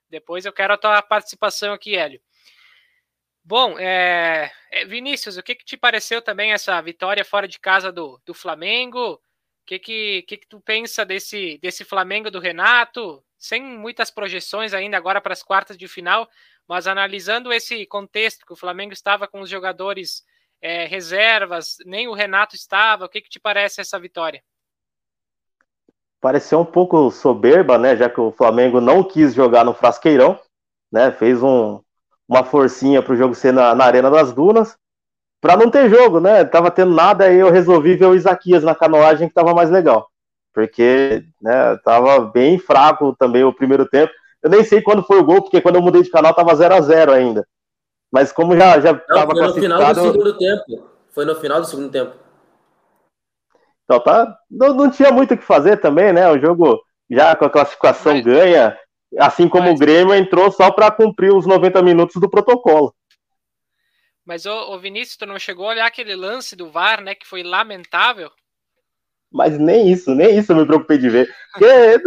Depois 0.08 0.46
eu 0.46 0.52
quero 0.52 0.72
a 0.74 0.78
tua 0.78 1.02
participação 1.02 1.72
aqui, 1.72 1.96
Hélio. 1.96 2.20
Bom, 3.44 3.78
é... 3.78 4.50
Vinícius, 4.86 5.36
o 5.36 5.42
que, 5.42 5.54
que 5.54 5.64
te 5.64 5.76
pareceu 5.76 6.22
também 6.22 6.52
essa 6.52 6.80
vitória 6.80 7.24
fora 7.24 7.48
de 7.48 7.58
casa 7.58 7.90
do, 7.90 8.20
do 8.24 8.34
Flamengo? 8.34 9.14
O 9.14 9.20
que, 9.66 9.78
que, 9.78 10.22
que, 10.22 10.36
que 10.36 10.46
tu 10.46 10.60
pensa 10.60 11.04
desse, 11.04 11.58
desse 11.58 11.84
Flamengo 11.84 12.30
do 12.30 12.38
Renato? 12.38 13.24
Sem 13.38 13.62
muitas 13.62 14.10
projeções 14.10 14.74
ainda 14.74 14.96
agora 14.96 15.20
para 15.20 15.32
as 15.32 15.42
quartas 15.42 15.76
de 15.76 15.86
final, 15.86 16.28
mas 16.66 16.86
analisando 16.86 17.52
esse 17.52 17.86
contexto 17.86 18.44
que 18.44 18.52
o 18.52 18.56
Flamengo 18.56 18.92
estava 18.92 19.28
com 19.28 19.40
os 19.40 19.48
jogadores 19.48 20.24
é, 20.60 20.84
reservas, 20.86 21.76
nem 21.86 22.08
o 22.08 22.12
Renato 22.12 22.56
estava, 22.56 23.04
o 23.04 23.08
que, 23.08 23.20
que 23.20 23.30
te 23.30 23.38
parece 23.38 23.80
essa 23.80 23.98
vitória? 23.98 24.42
Pareceu 26.20 26.60
um 26.60 26.64
pouco 26.64 27.12
soberba, 27.12 27.78
né? 27.78 27.96
Já 27.96 28.10
que 28.10 28.20
o 28.20 28.32
Flamengo 28.32 28.80
não 28.80 29.04
quis 29.04 29.32
jogar 29.32 29.64
no 29.64 29.72
Frasqueirão, 29.72 30.38
né? 30.90 31.12
Fez 31.12 31.40
um, 31.40 31.80
uma 32.28 32.42
forcinha 32.42 33.00
para 33.00 33.12
o 33.12 33.16
jogo 33.16 33.36
ser 33.36 33.52
na, 33.52 33.72
na 33.72 33.84
Arena 33.84 34.10
das 34.10 34.32
Dunas, 34.32 34.76
para 35.40 35.56
não 35.56 35.70
ter 35.70 35.88
jogo, 35.88 36.18
né? 36.18 36.44
Tava 36.44 36.72
tendo 36.72 36.92
nada, 36.92 37.26
aí 37.26 37.36
eu 37.36 37.52
resolvi 37.52 37.94
ver 37.94 38.06
o 38.06 38.16
Isaquias 38.16 38.64
na 38.64 38.74
canoagem 38.74 39.28
que 39.28 39.34
tava 39.34 39.54
mais 39.54 39.70
legal 39.70 40.10
porque 40.58 41.22
né, 41.40 41.76
tava 41.84 42.18
bem 42.18 42.58
fraco 42.58 43.14
também 43.16 43.44
o 43.44 43.52
primeiro 43.52 43.88
tempo. 43.88 44.12
Eu 44.42 44.50
nem 44.50 44.64
sei 44.64 44.82
quando 44.82 45.04
foi 45.04 45.20
o 45.20 45.24
gol, 45.24 45.40
porque 45.40 45.60
quando 45.60 45.76
eu 45.76 45.82
mudei 45.82 46.02
de 46.02 46.10
canal 46.10 46.34
tava 46.34 46.52
0 46.52 46.74
a 46.74 46.80
0 46.80 47.12
ainda. 47.12 47.46
Mas 48.10 48.32
como 48.32 48.56
já 48.56 48.80
já 48.80 48.90
estava 48.90 49.30
Foi 49.30 49.46
no 49.46 49.54
final 49.54 49.94
do 49.94 50.00
segundo 50.00 50.36
tempo. 50.36 50.90
Foi 51.10 51.24
no 51.24 51.34
final 51.36 51.60
do 51.60 51.66
segundo 51.68 51.92
tempo. 51.92 52.12
Então 53.84 54.00
tá, 54.00 54.36
não, 54.50 54.74
não 54.74 54.90
tinha 54.90 55.12
muito 55.12 55.34
o 55.34 55.38
que 55.38 55.44
fazer 55.44 55.76
também, 55.76 56.12
né? 56.12 56.28
O 56.28 56.40
jogo 56.40 56.82
já 57.08 57.36
com 57.36 57.44
a 57.44 57.50
classificação 57.50 58.14
Mas... 58.14 58.24
ganha, 58.24 58.76
assim 59.16 59.48
como 59.48 59.66
Mas... 59.66 59.76
o 59.76 59.78
Grêmio 59.78 60.12
entrou 60.12 60.50
só 60.50 60.72
para 60.72 60.90
cumprir 60.90 61.32
os 61.32 61.46
90 61.46 61.80
minutos 61.82 62.20
do 62.20 62.28
protocolo. 62.28 62.92
Mas 64.26 64.44
o, 64.44 64.74
o 64.74 64.78
Vinícius, 64.80 65.16
tu 65.16 65.24
não 65.24 65.38
chegou 65.38 65.66
a 65.66 65.70
olhar 65.70 65.86
aquele 65.86 66.16
lance 66.16 66.56
do 66.56 66.68
VAR, 66.68 67.00
né, 67.00 67.14
que 67.14 67.28
foi 67.28 67.44
lamentável? 67.44 68.32
Mas 69.32 69.58
nem 69.58 69.90
isso, 69.90 70.14
nem 70.14 70.38
isso 70.38 70.52
eu 70.52 70.56
me 70.56 70.66
preocupei 70.66 70.98
de 70.98 71.08
ver. 71.08 71.28
Porque 71.52 72.02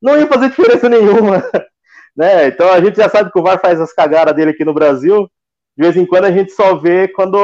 não 0.00 0.18
ia 0.18 0.26
fazer 0.26 0.50
diferença 0.50 0.88
nenhuma. 0.88 1.42
Né? 2.16 2.48
Então 2.48 2.72
a 2.72 2.80
gente 2.80 2.96
já 2.96 3.08
sabe 3.08 3.30
que 3.30 3.38
o 3.38 3.42
VAR 3.44 3.60
faz 3.60 3.80
as 3.80 3.92
cagadas 3.92 4.34
dele 4.34 4.50
aqui 4.50 4.64
no 4.64 4.74
Brasil. 4.74 5.30
De 5.76 5.84
vez 5.84 5.96
em 5.96 6.04
quando 6.04 6.24
a 6.24 6.32
gente 6.32 6.50
só 6.50 6.74
vê 6.74 7.06
quando, 7.06 7.38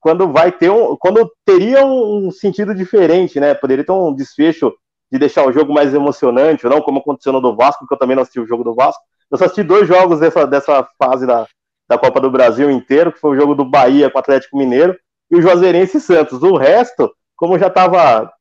quando 0.00 0.32
vai 0.32 0.50
ter 0.50 0.72
um. 0.72 0.96
Quando 0.96 1.30
teria 1.46 1.86
um 1.86 2.28
sentido 2.32 2.74
diferente, 2.74 3.38
né? 3.38 3.54
Poderia 3.54 3.84
ter 3.84 3.92
um 3.92 4.12
desfecho 4.12 4.74
de 5.12 5.20
deixar 5.20 5.46
o 5.46 5.52
jogo 5.52 5.72
mais 5.72 5.94
emocionante, 5.94 6.66
ou 6.66 6.72
não, 6.72 6.82
como 6.82 6.98
aconteceu 6.98 7.32
no 7.32 7.40
do 7.40 7.54
Vasco, 7.54 7.86
que 7.86 7.94
eu 7.94 7.98
também 7.98 8.16
não 8.16 8.22
assisti 8.22 8.40
o 8.40 8.46
jogo 8.46 8.64
do 8.64 8.74
Vasco. 8.74 9.00
Eu 9.30 9.38
só 9.38 9.44
assisti 9.44 9.62
dois 9.62 9.86
jogos 9.86 10.18
dessa, 10.18 10.46
dessa 10.48 10.84
fase 10.98 11.24
da, 11.24 11.46
da 11.88 11.96
Copa 11.96 12.20
do 12.20 12.30
Brasil 12.30 12.70
inteiro, 12.70 13.12
que 13.12 13.20
foi 13.20 13.36
o 13.36 13.40
jogo 13.40 13.54
do 13.54 13.64
Bahia 13.64 14.10
com 14.10 14.18
o 14.18 14.20
Atlético 14.20 14.56
Mineiro 14.56 14.98
e 15.30 15.36
o 15.36 15.42
Juazeirense 15.42 16.00
Santos. 16.00 16.42
O 16.42 16.56
resto, 16.56 17.08
como 17.42 17.58
já 17.58 17.66
estava. 17.66 18.32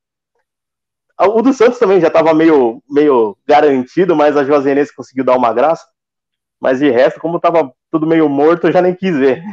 O 1.17 1.41
do 1.41 1.51
Santos 1.53 1.79
também 1.79 1.99
já 1.99 2.05
estava 2.05 2.35
meio, 2.35 2.83
meio 2.87 3.35
garantido, 3.47 4.15
mas 4.15 4.37
a 4.37 4.43
Juazeirense 4.43 4.95
conseguiu 4.95 5.23
dar 5.23 5.35
uma 5.35 5.51
graça. 5.51 5.89
Mas 6.59 6.77
de 6.77 6.91
resto, 6.91 7.19
como 7.19 7.37
estava 7.37 7.73
tudo 7.89 8.05
meio 8.05 8.29
morto, 8.29 8.67
eu 8.67 8.71
já 8.71 8.79
nem 8.79 8.93
quis 8.93 9.17
ver. 9.17 9.43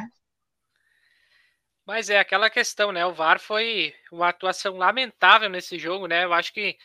Mas 1.86 2.10
é 2.10 2.18
aquela 2.18 2.50
questão, 2.50 2.92
né? 2.92 3.06
O 3.06 3.14
VAR 3.14 3.40
foi 3.40 3.94
uma 4.12 4.28
atuação 4.28 4.76
lamentável 4.76 5.48
nesse 5.48 5.78
jogo, 5.78 6.06
né? 6.06 6.24
Eu 6.24 6.34
acho 6.34 6.52
que 6.52 6.76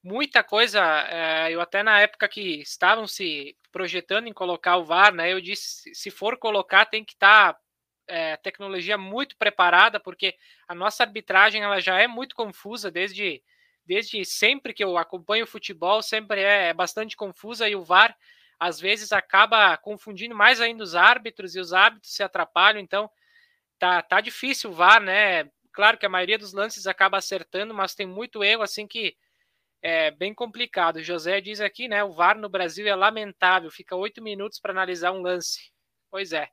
muita 0.00 0.44
coisa, 0.44 0.80
é, 1.10 1.52
eu 1.52 1.60
até 1.60 1.82
na 1.82 1.98
época 1.98 2.28
que 2.28 2.60
estavam 2.60 3.08
se 3.08 3.56
projetando 3.72 4.28
em 4.28 4.32
colocar 4.32 4.76
o 4.76 4.84
VAR, 4.84 5.12
né? 5.12 5.32
Eu 5.32 5.40
disse, 5.40 5.92
se 5.92 6.12
for 6.12 6.38
colocar, 6.38 6.86
tem 6.86 7.04
que 7.04 7.14
estar 7.14 7.54
tá 7.54 7.60
é, 8.08 8.36
tecnologia 8.36 8.98
muito 8.98 9.36
preparada, 9.36 10.00
porque 10.00 10.34
a 10.66 10.74
nossa 10.74 11.02
arbitragem 11.04 11.62
ela 11.62 11.80
já 11.80 12.00
é 12.00 12.06
muito 12.06 12.34
confusa 12.34 12.90
desde, 12.90 13.42
desde 13.84 14.24
sempre 14.24 14.72
que 14.72 14.82
eu 14.82 14.96
acompanho 14.96 15.44
o 15.44 15.48
futebol, 15.48 16.02
sempre 16.02 16.40
é, 16.40 16.68
é 16.68 16.74
bastante 16.74 17.16
confusa 17.16 17.68
e 17.68 17.76
o 17.76 17.84
VAR 17.84 18.16
às 18.58 18.80
vezes 18.80 19.12
acaba 19.12 19.76
confundindo 19.76 20.34
mais 20.34 20.60
ainda 20.60 20.82
os 20.82 20.94
árbitros 20.94 21.54
e 21.54 21.60
os 21.60 21.72
árbitros 21.72 22.12
se 22.12 22.22
atrapalham, 22.22 22.80
então 22.80 23.08
tá, 23.78 24.02
tá 24.02 24.20
difícil 24.20 24.70
o 24.70 24.74
VAR, 24.74 25.00
né? 25.00 25.48
Claro 25.72 25.96
que 25.96 26.06
a 26.06 26.08
maioria 26.08 26.38
dos 26.38 26.52
lances 26.52 26.86
acaba 26.86 27.18
acertando, 27.18 27.72
mas 27.72 27.94
tem 27.94 28.06
muito 28.06 28.42
erro 28.42 28.62
assim 28.62 28.86
que 28.86 29.16
é 29.80 30.10
bem 30.10 30.34
complicado. 30.34 31.02
José 31.02 31.40
diz 31.40 31.60
aqui, 31.60 31.86
né? 31.86 32.02
O 32.02 32.12
VAR 32.12 32.36
no 32.36 32.48
Brasil 32.48 32.86
é 32.88 32.94
lamentável, 32.96 33.70
fica 33.70 33.94
oito 33.94 34.20
minutos 34.22 34.58
para 34.58 34.72
analisar 34.72 35.12
um 35.12 35.22
lance. 35.22 35.70
Pois 36.10 36.32
é. 36.32 36.50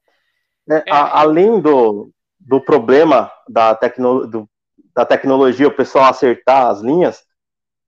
É, 0.70 0.76
é. 0.76 0.84
A, 0.92 1.22
além 1.22 1.60
do, 1.60 2.12
do 2.40 2.60
problema 2.60 3.32
da, 3.48 3.76
tecno, 3.76 4.26
do, 4.26 4.50
da 4.94 5.06
tecnologia, 5.06 5.68
o 5.68 5.76
pessoal 5.76 6.06
acertar 6.06 6.68
as 6.68 6.82
linhas, 6.82 7.24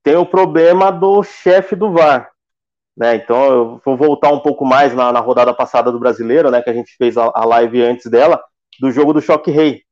tem 0.02 0.16
o 0.16 0.26
problema 0.26 0.90
do 0.90 1.22
chefe 1.22 1.74
do 1.74 1.92
VAR. 1.92 2.30
Né? 2.96 3.14
Então, 3.14 3.44
eu 3.44 3.80
vou 3.84 3.96
voltar 3.96 4.32
um 4.32 4.40
pouco 4.40 4.64
mais 4.64 4.92
na, 4.94 5.12
na 5.12 5.20
rodada 5.20 5.54
passada 5.54 5.92
do 5.92 6.00
brasileiro, 6.00 6.50
né, 6.50 6.60
que 6.60 6.70
a 6.70 6.72
gente 6.72 6.96
fez 6.96 7.16
a, 7.16 7.30
a 7.32 7.44
live 7.44 7.80
antes 7.82 8.10
dela, 8.10 8.42
do 8.80 8.90
jogo 8.90 9.12
do 9.12 9.20
Choque 9.22 9.52
Rei, 9.52 9.82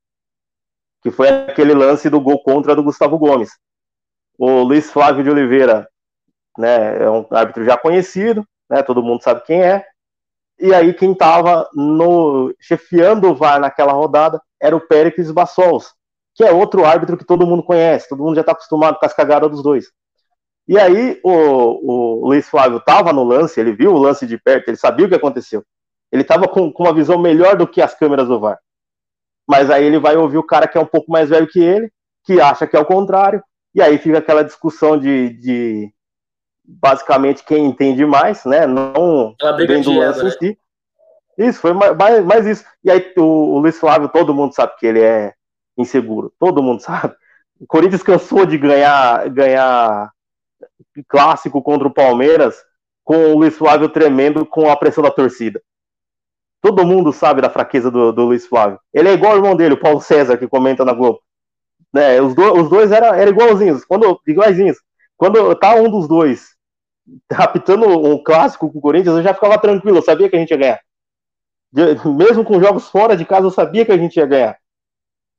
que 1.02 1.10
foi 1.10 1.28
aquele 1.28 1.72
lance 1.72 2.10
do 2.10 2.20
gol 2.20 2.42
contra 2.42 2.74
do 2.74 2.82
Gustavo 2.82 3.16
Gomes. 3.16 3.50
O 4.36 4.62
Luiz 4.62 4.90
Flávio 4.90 5.22
de 5.22 5.30
Oliveira 5.30 5.88
né, 6.58 7.04
é 7.04 7.08
um 7.08 7.24
árbitro 7.30 7.64
já 7.64 7.76
conhecido, 7.76 8.44
né, 8.68 8.82
todo 8.82 9.02
mundo 9.02 9.22
sabe 9.22 9.42
quem 9.44 9.62
é, 9.62 9.84
e 10.58 10.72
aí 10.72 10.94
quem 10.94 11.12
estava 11.12 11.68
chefiando 12.60 13.28
o 13.28 13.34
VAR 13.34 13.60
naquela 13.60 13.92
rodada 13.92 14.40
era 14.60 14.74
o 14.74 14.80
Péricles 14.80 15.30
Bassols, 15.30 15.92
que 16.34 16.44
é 16.44 16.50
outro 16.50 16.84
árbitro 16.84 17.16
que 17.16 17.24
todo 17.24 17.46
mundo 17.46 17.62
conhece, 17.62 18.08
todo 18.08 18.22
mundo 18.22 18.34
já 18.34 18.40
está 18.40 18.52
acostumado 18.52 18.98
com 18.98 19.06
as 19.06 19.14
cagadas 19.14 19.50
dos 19.50 19.62
dois. 19.62 19.86
E 20.68 20.78
aí 20.78 21.20
o, 21.22 21.30
o 21.30 22.26
Luiz 22.28 22.48
Flávio 22.48 22.78
estava 22.78 23.12
no 23.12 23.22
lance, 23.22 23.60
ele 23.60 23.72
viu 23.72 23.92
o 23.92 23.98
lance 23.98 24.26
de 24.26 24.38
perto, 24.38 24.68
ele 24.68 24.76
sabia 24.76 25.06
o 25.06 25.08
que 25.08 25.14
aconteceu. 25.14 25.64
Ele 26.10 26.22
estava 26.22 26.48
com, 26.48 26.72
com 26.72 26.84
uma 26.84 26.94
visão 26.94 27.18
melhor 27.18 27.56
do 27.56 27.66
que 27.66 27.80
as 27.80 27.94
câmeras 27.94 28.26
do 28.26 28.40
VAR. 28.40 28.58
Mas 29.46 29.70
aí 29.70 29.84
ele 29.84 29.98
vai 29.98 30.16
ouvir 30.16 30.38
o 30.38 30.46
cara 30.46 30.66
que 30.66 30.76
é 30.76 30.80
um 30.80 30.86
pouco 30.86 31.10
mais 31.10 31.28
velho 31.28 31.46
que 31.46 31.60
ele, 31.60 31.90
que 32.24 32.40
acha 32.40 32.66
que 32.66 32.76
é 32.76 32.80
o 32.80 32.84
contrário, 32.84 33.42
e 33.74 33.80
aí 33.80 33.98
fica 33.98 34.18
aquela 34.18 34.42
discussão 34.42 34.98
de, 34.98 35.30
de 35.38 35.92
basicamente 36.66 37.44
quem 37.44 37.66
entende 37.66 38.04
mais, 38.04 38.44
né? 38.44 38.66
Não 38.66 39.34
vem 39.66 39.82
do 39.82 39.92
lance 39.92 40.22
né? 40.22 40.28
em 40.28 40.30
si. 40.30 40.58
Isso, 41.38 41.60
foi 41.60 41.72
mais, 41.72 42.24
mais 42.24 42.46
isso. 42.46 42.64
E 42.82 42.90
aí 42.90 43.12
o, 43.16 43.22
o, 43.22 43.58
Luiz 43.58 43.78
Flávio, 43.78 44.08
todo 44.08 44.34
mundo 44.34 44.54
sabe 44.54 44.72
que 44.78 44.86
ele 44.86 45.00
é 45.00 45.34
inseguro. 45.76 46.32
Todo 46.38 46.62
mundo 46.62 46.80
sabe. 46.82 47.14
O 47.60 47.66
Corinthians 47.66 48.02
cansou 48.02 48.44
de 48.46 48.58
ganhar, 48.58 49.28
ganhar 49.30 50.10
clássico 51.08 51.62
contra 51.62 51.86
o 51.86 51.92
Palmeiras 51.92 52.56
com 53.04 53.32
o 53.32 53.38
Luiz 53.38 53.56
Flávio 53.56 53.88
tremendo 53.88 54.44
com 54.44 54.70
a 54.70 54.76
pressão 54.76 55.02
da 55.02 55.10
torcida. 55.10 55.62
Todo 56.60 56.84
mundo 56.84 57.12
sabe 57.12 57.40
da 57.40 57.50
fraqueza 57.50 57.90
do, 57.90 58.12
do 58.12 58.24
Luiz 58.24 58.46
Flávio. 58.46 58.80
Ele 58.92 59.08
é 59.08 59.12
igual 59.12 59.32
ao 59.32 59.38
irmão 59.38 59.54
dele, 59.54 59.74
o 59.74 59.80
Paulo 59.80 60.00
César, 60.00 60.36
que 60.36 60.48
comenta 60.48 60.84
na 60.84 60.92
Globo. 60.92 61.20
Né? 61.92 62.20
Os, 62.20 62.34
do, 62.34 62.42
os 62.54 62.68
dois 62.68 62.90
eram 62.90 63.14
era 63.14 63.30
igualzinhos, 63.30 63.84
quando, 63.84 64.20
iguaizinhos. 64.26 64.78
Quando 65.16 65.54
tá 65.54 65.74
um 65.76 65.88
dos 65.88 66.08
dois 66.08 66.55
rapitando 67.30 67.86
um 67.86 68.22
clássico 68.22 68.70
com 68.70 68.78
o 68.78 68.82
Corinthians, 68.82 69.16
eu 69.16 69.22
já 69.22 69.34
ficava 69.34 69.58
tranquilo, 69.58 69.98
eu 69.98 70.02
sabia 70.02 70.28
que 70.28 70.36
a 70.36 70.38
gente 70.38 70.50
ia 70.50 70.56
ganhar. 70.56 70.80
Mesmo 72.16 72.44
com 72.44 72.60
jogos 72.60 72.88
fora 72.88 73.16
de 73.16 73.24
casa, 73.24 73.46
eu 73.46 73.50
sabia 73.50 73.84
que 73.84 73.92
a 73.92 73.98
gente 73.98 74.16
ia 74.16 74.26
ganhar. 74.26 74.58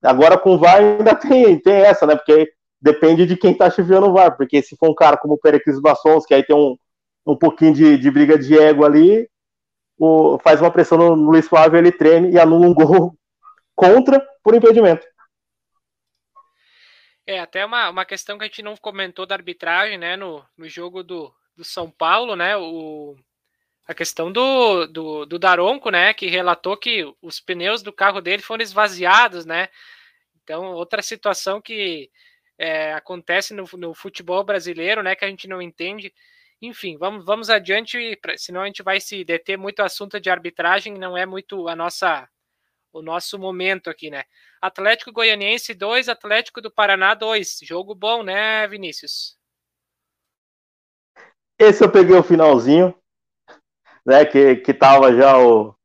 Agora 0.04 0.38
com 0.38 0.56
o 0.56 0.58
VAR 0.58 0.78
ainda 0.78 1.16
tem, 1.16 1.60
tem 1.60 1.74
essa, 1.74 2.06
né? 2.06 2.16
Porque 2.16 2.52
depende 2.80 3.26
de 3.26 3.36
quem 3.36 3.56
tá 3.56 3.70
chefiando 3.70 4.08
o 4.08 4.14
VAR. 4.14 4.38
Porque 4.38 4.62
se 4.62 4.76
for 4.78 4.90
um 4.90 4.96
cara 4.96 5.18
como 5.18 5.34
o 5.34 5.40
Pericles 5.40 5.82
Bassons, 5.82 6.26
que 6.26 6.34
aí 6.34 6.44
tem 6.44 6.56
um, 6.56 6.78
um 7.26 7.36
pouquinho 7.36 7.74
de, 7.74 7.98
de 7.98 8.12
briga 8.12 8.38
de 8.38 8.58
ego 8.58 8.86
ali, 8.86 9.28
o, 9.98 10.38
faz 10.40 10.62
uma 10.62 10.72
pressão 10.72 10.98
no, 10.98 11.16
no 11.16 11.32
Luiz 11.32 11.48
Flávio, 11.48 11.78
ele 11.78 11.92
treme 11.92 12.32
e 12.32 12.40
anula 12.40 12.68
um 12.68 12.74
gol 12.74 13.18
contra 13.76 14.24
por 14.44 14.54
impedimento. 14.54 15.06
É, 17.26 17.40
até 17.40 17.66
uma, 17.66 17.90
uma 17.90 18.06
questão 18.06 18.38
que 18.38 18.46
a 18.46 18.48
gente 18.48 18.62
não 18.62 18.78
comentou 18.78 19.26
da 19.26 19.36
arbitragem, 19.36 19.98
né, 19.98 20.16
no, 20.16 20.46
no 20.58 20.70
jogo 20.70 21.04
do, 21.04 21.34
do 21.58 21.64
São 21.64 21.90
Paulo, 21.90 22.36
né, 22.36 22.56
o, 22.56 23.16
a 23.88 23.94
questão 23.94 24.32
do, 24.32 24.86
do, 24.86 25.26
do 25.26 25.40
Daronco, 25.40 25.90
né, 25.90 26.14
que 26.14 26.28
relatou 26.28 26.78
que 26.78 27.04
os 27.22 27.40
pneus 27.40 27.82
do 27.82 27.92
carro 27.92 28.22
dele 28.22 28.44
foram 28.44 28.64
esvaziados, 28.64 29.46
né, 29.46 29.68
então 30.44 30.74
outra 30.74 31.02
situação 31.02 31.60
que 31.60 32.10
é, 32.58 32.94
acontece 32.94 33.54
no, 33.54 33.66
no 33.74 33.94
futebol 33.94 34.44
brasileiro, 34.44 35.02
né, 35.02 35.16
que 35.16 35.26
a 35.26 35.30
gente 35.30 35.48
não 35.48 35.62
entende, 35.62 36.14
enfim, 36.62 36.98
vamos, 36.98 37.26
vamos 37.26 37.50
adiante, 37.50 38.20
senão 38.38 38.62
a 38.62 38.66
gente 38.68 38.84
vai 38.84 39.02
se 39.02 39.24
deter 39.24 39.58
muito 39.58 39.82
assunto 39.82 40.20
de 40.20 40.30
arbitragem, 40.30 40.94
não 40.94 41.18
é 41.18 41.26
muito 41.26 41.68
a 41.68 41.76
nossa 41.76 42.30
o 42.94 43.02
nosso 43.02 43.38
momento 43.38 43.90
aqui, 43.90 44.10
né? 44.10 44.24
Atlético 44.62 45.12
Goianiense 45.12 45.74
2, 45.76 46.10
Atlético 46.10 46.62
do 46.62 46.72
Paraná 46.72 47.14
2. 47.14 47.60
Jogo 47.62 47.94
bom, 47.94 48.24
né, 48.24 48.68
Vinícius? 48.68 49.37
Esse 51.60 51.84
eu 51.84 51.92
peguei 51.92 52.16
o 52.16 52.24
finalzinho, 52.24 52.94
né, 54.06 54.24
que, 54.26 54.58
que 54.58 54.74
tava 54.74 55.14
já 55.16 55.38
o, 55.40 55.76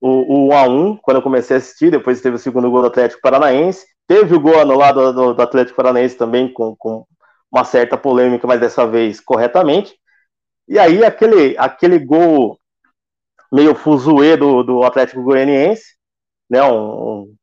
o, 0.00 0.08
o 0.08 0.48
1 0.48 0.56
a 0.56 0.62
1 0.68 0.96
quando 0.98 1.16
eu 1.16 1.22
comecei 1.22 1.56
a 1.56 1.58
assistir, 1.58 1.90
depois 1.90 2.20
teve 2.20 2.36
o 2.36 2.38
segundo 2.38 2.70
gol 2.70 2.82
do 2.82 2.86
Atlético 2.86 3.20
Paranaense, 3.20 3.86
teve 4.06 4.34
o 4.34 4.40
gol 4.40 4.60
anulado 4.60 5.12
do, 5.12 5.34
do 5.34 5.42
Atlético 5.42 5.76
Paranaense 5.76 6.16
também 6.16 6.52
com, 6.52 6.76
com 6.76 7.04
uma 7.50 7.64
certa 7.64 7.96
polêmica, 7.96 8.46
mas 8.46 8.60
dessa 8.60 8.86
vez 8.86 9.20
corretamente. 9.20 9.98
E 10.68 10.78
aí 10.78 11.04
aquele, 11.04 11.58
aquele 11.58 11.98
gol 11.98 12.58
meio 13.52 13.74
fuzuê 13.74 14.36
do, 14.36 14.62
do 14.62 14.84
Atlético 14.84 15.22
Goianiense, 15.22 15.96
né, 16.48 16.62
um, 16.62 17.22
um 17.22 17.34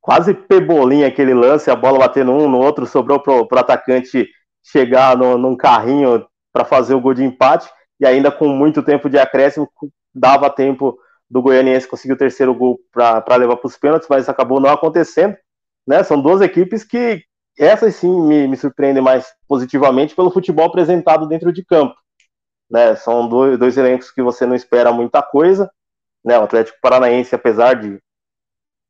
quase 0.00 0.32
pebolinha 0.32 1.08
aquele 1.08 1.34
lance, 1.34 1.68
a 1.68 1.74
bola 1.74 1.98
batendo 1.98 2.30
um 2.30 2.48
no 2.48 2.58
outro, 2.58 2.86
sobrou 2.86 3.20
pro, 3.20 3.44
pro 3.48 3.58
atacante 3.58 4.28
chegar 4.62 5.16
no, 5.16 5.36
num 5.36 5.56
carrinho 5.56 6.24
para 6.56 6.64
fazer 6.64 6.94
o 6.94 7.00
gol 7.02 7.12
de 7.12 7.22
empate, 7.22 7.68
e 8.00 8.06
ainda 8.06 8.32
com 8.32 8.48
muito 8.48 8.82
tempo 8.82 9.10
de 9.10 9.18
acréscimo, 9.18 9.70
dava 10.14 10.48
tempo 10.48 10.98
do 11.28 11.42
Goianiense 11.42 11.86
conseguir 11.86 12.14
o 12.14 12.16
terceiro 12.16 12.54
gol 12.54 12.80
para 12.90 13.36
levar 13.36 13.58
para 13.58 13.66
os 13.66 13.76
pênaltis, 13.76 14.08
mas 14.08 14.26
acabou 14.26 14.58
não 14.58 14.70
acontecendo. 14.70 15.36
Né? 15.86 16.02
São 16.02 16.18
duas 16.18 16.40
equipes 16.40 16.82
que, 16.82 17.22
essas 17.58 17.96
sim 17.96 18.08
me, 18.08 18.48
me 18.48 18.56
surpreendem 18.56 19.02
mais 19.02 19.26
positivamente 19.46 20.16
pelo 20.16 20.30
futebol 20.30 20.64
apresentado 20.64 21.28
dentro 21.28 21.52
de 21.52 21.62
campo. 21.62 21.94
Né? 22.70 22.96
São 22.96 23.28
dois, 23.28 23.58
dois 23.58 23.76
elencos 23.76 24.10
que 24.10 24.22
você 24.22 24.46
não 24.46 24.54
espera 24.54 24.90
muita 24.90 25.22
coisa. 25.22 25.70
Né? 26.24 26.38
O 26.38 26.44
Atlético 26.44 26.78
Paranaense, 26.80 27.34
apesar 27.34 27.74
de, 27.74 28.00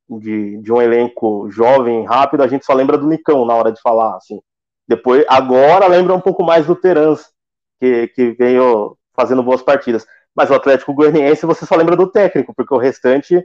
de, 0.09 0.63
de 0.63 0.73
um 0.73 0.81
elenco 0.81 1.51
jovem, 1.51 2.07
rápido, 2.07 2.45
a 2.45 2.47
gente 2.47 2.65
só 2.65 2.73
lembra 2.73 2.97
do 2.97 3.09
Nicão 3.09 3.45
na 3.45 3.57
hora 3.57 3.73
de 3.73 3.81
falar. 3.81 4.15
Assim. 4.15 4.41
Depois, 4.87 5.25
agora 5.29 5.89
lembra 5.89 6.15
um 6.15 6.21
pouco 6.21 6.45
mais 6.45 6.65
do 6.65 6.77
Terans, 6.77 7.35
que, 7.81 8.09
que 8.09 8.31
veio 8.33 8.97
fazendo 9.15 9.43
boas 9.43 9.63
partidas. 9.63 10.07
Mas 10.35 10.51
o 10.51 10.55
Atlético 10.55 10.95
Goianiense 10.95 11.47
você 11.47 11.65
só 11.65 11.77
lembra 11.77 11.97
do 11.97 12.11
técnico, 12.11 12.55
porque 12.55 12.75
o 12.75 12.79
restante 12.79 13.45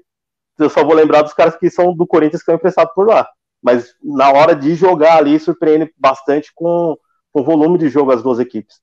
eu 0.60 0.70
só 0.70 0.84
vou 0.84 0.94
lembrar 0.94 1.22
dos 1.22 1.34
caras 1.34 1.56
que 1.56 1.70
são 1.70 1.96
do 1.96 2.06
Corinthians 2.06 2.42
que 2.42 2.44
estão 2.44 2.56
emprestados 2.56 2.94
por 2.94 3.08
lá 3.08 3.28
mas 3.62 3.96
na 4.04 4.32
hora 4.32 4.56
de 4.56 4.74
jogar 4.74 5.18
ali 5.18 5.40
surpreende 5.40 5.94
bastante 5.96 6.52
com, 6.54 6.98
com 7.32 7.42
o 7.42 7.44
volume 7.44 7.78
de 7.78 7.90
jogo 7.90 8.12
as 8.12 8.24
duas 8.24 8.40
equipes. 8.40 8.82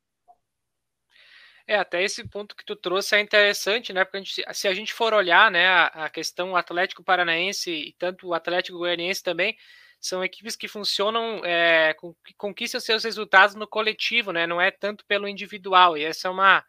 É, 1.67 1.77
até 1.77 2.03
esse 2.03 2.27
ponto 2.27 2.57
que 2.57 2.65
tu 2.65 2.75
trouxe 2.75 3.15
é 3.15 3.21
interessante, 3.21 3.93
né? 3.93 4.03
Porque 4.03 4.17
a 4.17 4.21
gente, 4.21 4.45
se 4.55 4.69
a 4.69 4.73
gente 4.73 4.95
for 4.95 5.13
olhar, 5.13 5.51
né, 5.51 5.67
a, 5.67 5.87
a 5.87 6.11
questão 6.11 6.57
Atlético 6.57 7.05
Paranaense 7.05 7.71
e 7.71 7.93
tanto 7.99 8.29
o 8.29 8.35
Atlético 8.35 8.79
Goianiense 8.79 9.23
também, 9.23 9.55
são 10.01 10.25
equipes 10.25 10.57
que 10.57 10.69
funcionam, 10.69 11.45
é, 11.45 11.95
com, 11.95 12.15
que 12.25 12.35
conquistam 12.35 12.81
seus 12.81 13.05
resultados 13.05 13.55
no 13.55 13.67
coletivo, 13.67 14.33
né? 14.33 14.47
Não 14.47 14.61
é 14.61 14.71
tanto 14.71 15.05
pelo 15.07 15.29
individual. 15.29 15.97
E 15.97 16.05
essa 16.05 16.29
é 16.29 16.31
uma, 16.31 16.65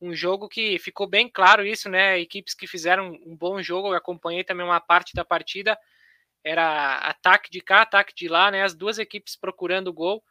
um 0.00 0.14
jogo 0.14 0.48
que 0.48 0.78
ficou 0.78 1.06
bem 1.06 1.28
claro 1.28 1.64
isso, 1.66 1.88
né? 1.88 2.18
Equipes 2.18 2.54
que 2.54 2.66
fizeram 2.66 3.18
um 3.24 3.36
bom 3.36 3.62
jogo, 3.62 3.88
eu 3.88 3.94
acompanhei 3.94 4.44
também 4.44 4.64
uma 4.64 4.80
parte 4.80 5.14
da 5.14 5.24
partida 5.24 5.78
era 6.46 6.98
ataque 6.98 7.50
de 7.50 7.60
cá, 7.60 7.82
ataque 7.82 8.14
de 8.14 8.28
lá, 8.28 8.52
né? 8.52 8.62
As 8.62 8.72
duas 8.72 9.00
equipes 9.00 9.34
procurando 9.34 9.92
gol. 9.92 10.22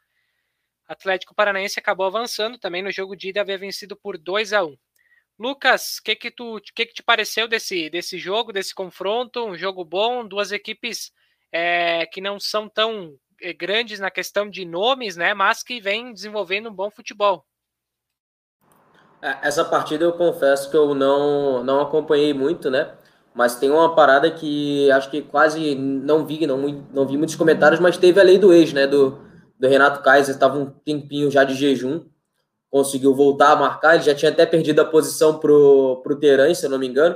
Atlético 0.88 1.36
Paranaense 1.36 1.78
acabou 1.78 2.06
avançando 2.06 2.58
também 2.58 2.82
no 2.82 2.90
jogo 2.90 3.18
de 3.18 3.30
ida, 3.30 3.42
havia 3.42 3.58
vencido 3.58 3.98
por 3.98 4.18
2 4.18 4.54
a 4.54 4.64
1. 4.64 4.78
Lucas, 5.38 5.98
o 5.98 6.04
que 6.04 6.16
que 6.16 6.32
tu, 6.32 6.62
que 6.74 6.86
que 6.86 6.94
te 6.94 7.04
pareceu 7.04 7.50
desse 7.50 7.90
desse 7.90 8.18
jogo, 8.18 8.54
desse 8.54 8.74
confronto? 8.74 9.46
Um 9.46 9.58
jogo 9.58 9.84
bom, 9.84 10.26
duas 10.26 10.54
equipes 10.54 11.12
é, 11.58 12.06
que 12.06 12.20
não 12.20 12.38
são 12.38 12.68
tão 12.68 13.16
é, 13.42 13.54
grandes 13.54 13.98
na 13.98 14.12
questão 14.12 14.50
de 14.50 14.66
nomes, 14.66 15.16
né? 15.16 15.34
Mas 15.34 15.64
que 15.64 15.80
vêm 15.80 16.12
desenvolvendo 16.12 16.68
um 16.68 16.74
bom 16.74 16.92
futebol. 16.92 17.46
É, 19.22 19.38
essa 19.42 19.64
partida 19.64 20.04
eu 20.04 20.12
confesso 20.12 20.70
que 20.70 20.76
eu 20.76 20.94
não 20.94 21.64
não 21.64 21.80
acompanhei 21.80 22.34
muito, 22.34 22.70
né? 22.70 22.94
Mas 23.34 23.56
tem 23.56 23.72
uma 23.72 23.96
parada 23.96 24.30
que 24.30 24.92
acho 24.92 25.10
que 25.10 25.22
quase 25.22 25.76
não 25.76 26.26
vi, 26.26 26.46
não, 26.46 26.58
não 26.58 27.08
vi 27.08 27.18
muitos 27.18 27.38
comentários, 27.38 27.80
mas 27.80 27.98
teve 27.98 28.20
a 28.20 28.24
lei 28.24 28.38
do 28.38 28.52
ex, 28.52 28.74
né? 28.74 28.86
Do, 28.86 29.18
do 29.58 29.68
Renato 29.70 30.02
Kaiser, 30.04 30.36
estava 30.36 30.58
um 30.58 30.70
tempinho 30.70 31.32
já 31.32 31.46
de 31.46 31.56
jejum, 31.56 32.06
conseguiu 32.70 33.16
voltar 33.16 33.54
a 33.54 33.56
marcar, 33.56 33.96
ele 33.96 34.04
já 34.04 34.14
tinha 34.14 34.30
até 34.30 34.46
perdido 34.46 34.82
a 34.82 34.86
posição 34.86 35.40
pro, 35.40 36.02
pro 36.04 36.20
Teran, 36.20 36.54
se 36.54 36.66
eu 36.66 36.70
não 36.70 36.80
me 36.80 36.88
engano, 36.88 37.16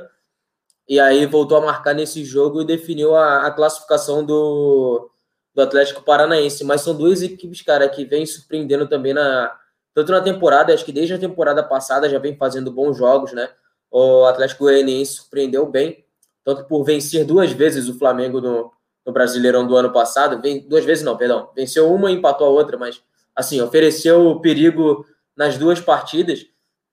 e 0.89 0.99
aí 0.99 1.27
voltou 1.27 1.59
a 1.59 1.61
marcar 1.61 1.93
nesse 1.93 2.25
jogo 2.25 2.61
e 2.61 2.65
definiu 2.65 3.15
a, 3.15 3.45
a 3.45 3.51
classificação 3.51 4.25
do, 4.25 5.11
do 5.53 5.61
Atlético 5.61 6.01
Paranaense. 6.01 6.63
Mas 6.63 6.81
são 6.81 6.95
duas 6.97 7.21
equipes, 7.21 7.61
cara, 7.61 7.87
que 7.87 8.03
vêm 8.03 8.25
surpreendendo 8.25 8.87
também 8.89 9.13
na 9.13 9.55
tanto 9.93 10.11
na 10.11 10.21
temporada, 10.21 10.73
acho 10.73 10.85
que 10.85 10.91
desde 10.91 11.13
a 11.13 11.19
temporada 11.19 11.61
passada 11.63 12.09
já 12.09 12.19
vem 12.19 12.35
fazendo 12.35 12.71
bons 12.71 12.97
jogos, 12.97 13.33
né? 13.33 13.49
O 13.91 14.23
Atlético 14.25 14.63
Goianiense 14.63 15.13
surpreendeu 15.13 15.65
bem 15.65 16.05
tanto 16.43 16.65
por 16.65 16.83
vencer 16.83 17.25
duas 17.25 17.51
vezes 17.51 17.87
o 17.87 17.97
Flamengo 17.97 18.41
no, 18.41 18.71
no 19.05 19.11
Brasileirão 19.11 19.67
do 19.67 19.75
ano 19.75 19.91
passado, 19.91 20.41
vem, 20.41 20.67
duas 20.67 20.85
vezes 20.85 21.03
não, 21.03 21.17
perdão, 21.17 21.49
venceu 21.55 21.93
uma 21.93 22.09
e 22.09 22.15
empatou 22.15 22.47
a 22.47 22.49
outra, 22.49 22.77
mas 22.77 23.01
assim, 23.35 23.61
ofereceu 23.61 24.39
perigo 24.39 25.05
nas 25.35 25.57
duas 25.57 25.79
partidas. 25.79 26.45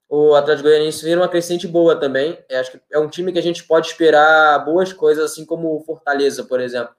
O 0.08 0.34
Atlético 0.34 0.68
Goianiense 0.68 1.04
vira 1.04 1.20
uma 1.20 1.28
crescente 1.28 1.66
boa 1.66 1.96
também. 1.96 2.38
Eu 2.48 2.60
acho 2.60 2.70
que 2.70 2.80
é 2.92 2.98
um 2.98 3.08
time 3.08 3.32
que 3.32 3.38
a 3.38 3.42
gente 3.42 3.64
pode 3.64 3.88
esperar 3.88 4.64
boas 4.64 4.92
coisas, 4.92 5.24
assim 5.24 5.44
como 5.44 5.74
o 5.74 5.80
Fortaleza, 5.80 6.44
por 6.44 6.60
exemplo. 6.60 6.94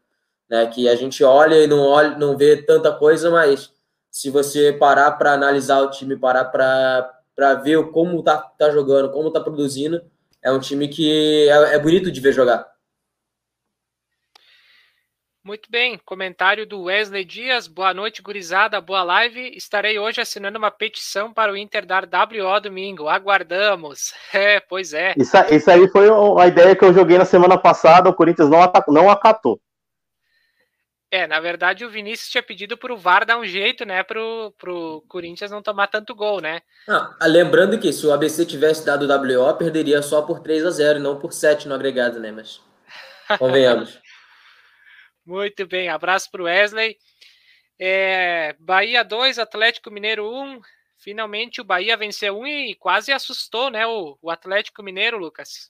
Né? 0.49 0.65
Que 0.67 0.89
a 0.89 0.95
gente 0.95 1.23
olha 1.23 1.55
e 1.55 1.67
não 1.67 1.79
olha, 1.79 2.17
não 2.17 2.37
vê 2.37 2.57
tanta 2.57 2.91
coisa, 2.91 3.29
mas 3.29 3.71
se 4.11 4.29
você 4.29 4.73
parar 4.73 5.11
para 5.11 5.33
analisar 5.33 5.81
o 5.81 5.89
time, 5.89 6.17
parar 6.17 6.45
para 6.45 7.53
ver 7.63 7.91
como 7.91 8.21
tá, 8.23 8.37
tá 8.37 8.71
jogando, 8.71 9.11
como 9.11 9.31
tá 9.31 9.39
produzindo, 9.39 10.01
é 10.43 10.51
um 10.51 10.59
time 10.59 10.87
que 10.87 11.47
é, 11.49 11.75
é 11.75 11.79
bonito 11.79 12.11
de 12.11 12.19
ver 12.19 12.33
jogar. 12.33 12.76
Muito 15.47 15.71
bem, 15.71 15.97
comentário 16.03 16.67
do 16.67 16.81
Wesley 16.81 17.23
Dias. 17.23 17.69
Boa 17.69 17.93
noite, 17.93 18.21
gurizada, 18.21 18.81
boa 18.81 19.01
live. 19.01 19.55
Estarei 19.55 19.97
hoje 19.97 20.19
assinando 20.19 20.57
uma 20.57 20.69
petição 20.69 21.31
para 21.31 21.53
o 21.53 21.55
Inter 21.55 21.85
dar 21.85 22.03
WO 22.03 22.59
domingo. 22.59 23.07
Aguardamos. 23.07 24.13
É, 24.33 24.59
pois 24.59 24.91
é. 24.91 25.13
Isso, 25.15 25.37
isso 25.49 25.71
aí 25.71 25.87
foi 25.87 26.09
a 26.37 26.47
ideia 26.47 26.75
que 26.75 26.83
eu 26.83 26.93
joguei 26.93 27.17
na 27.17 27.23
semana 27.23 27.57
passada. 27.57 28.09
O 28.09 28.13
Corinthians 28.13 28.49
não, 28.49 28.59
não 28.89 29.09
acatou. 29.09 29.57
É, 31.09 31.25
na 31.25 31.39
verdade 31.39 31.85
o 31.85 31.89
Vinícius 31.89 32.29
tinha 32.29 32.43
pedido 32.43 32.77
pro 32.77 32.97
VAR 32.97 33.25
dar 33.25 33.37
um 33.37 33.45
jeito, 33.45 33.85
né, 33.85 34.03
pro, 34.03 34.53
pro 34.59 35.01
Corinthians 35.07 35.49
não 35.49 35.61
tomar 35.61 35.87
tanto 35.87 36.13
gol, 36.13 36.41
né? 36.41 36.59
Ah, 36.89 37.15
lembrando 37.21 37.79
que 37.79 37.93
se 37.93 38.05
o 38.05 38.11
ABC 38.11 38.45
tivesse 38.45 38.85
dado 38.85 39.07
WO, 39.07 39.53
perderia 39.53 40.01
só 40.01 40.21
por 40.21 40.41
3 40.41 40.65
a 40.65 40.71
0 40.71 40.99
e 40.99 41.01
não 41.01 41.17
por 41.17 41.31
7 41.31 41.69
no 41.69 41.75
agregado, 41.75 42.19
né, 42.19 42.33
mas 42.33 42.59
convenhamos. 43.39 43.97
Muito 45.27 45.67
bem, 45.67 45.89
abraço 45.89 46.31
pro 46.31 46.45
Wesley. 46.45 46.97
É, 47.77 48.55
Bahia 48.59 49.03
2, 49.03 49.37
Atlético 49.37 49.91
Mineiro 49.91 50.27
1. 50.27 50.61
Finalmente 50.97 51.61
o 51.61 51.65
Bahia 51.65 51.95
venceu 51.95 52.39
um 52.39 52.47
e 52.47 52.73
quase 52.73 53.11
assustou, 53.11 53.69
né, 53.69 53.85
o, 53.85 54.17
o 54.21 54.31
Atlético 54.31 54.81
Mineiro, 54.81 55.17
Lucas. 55.19 55.69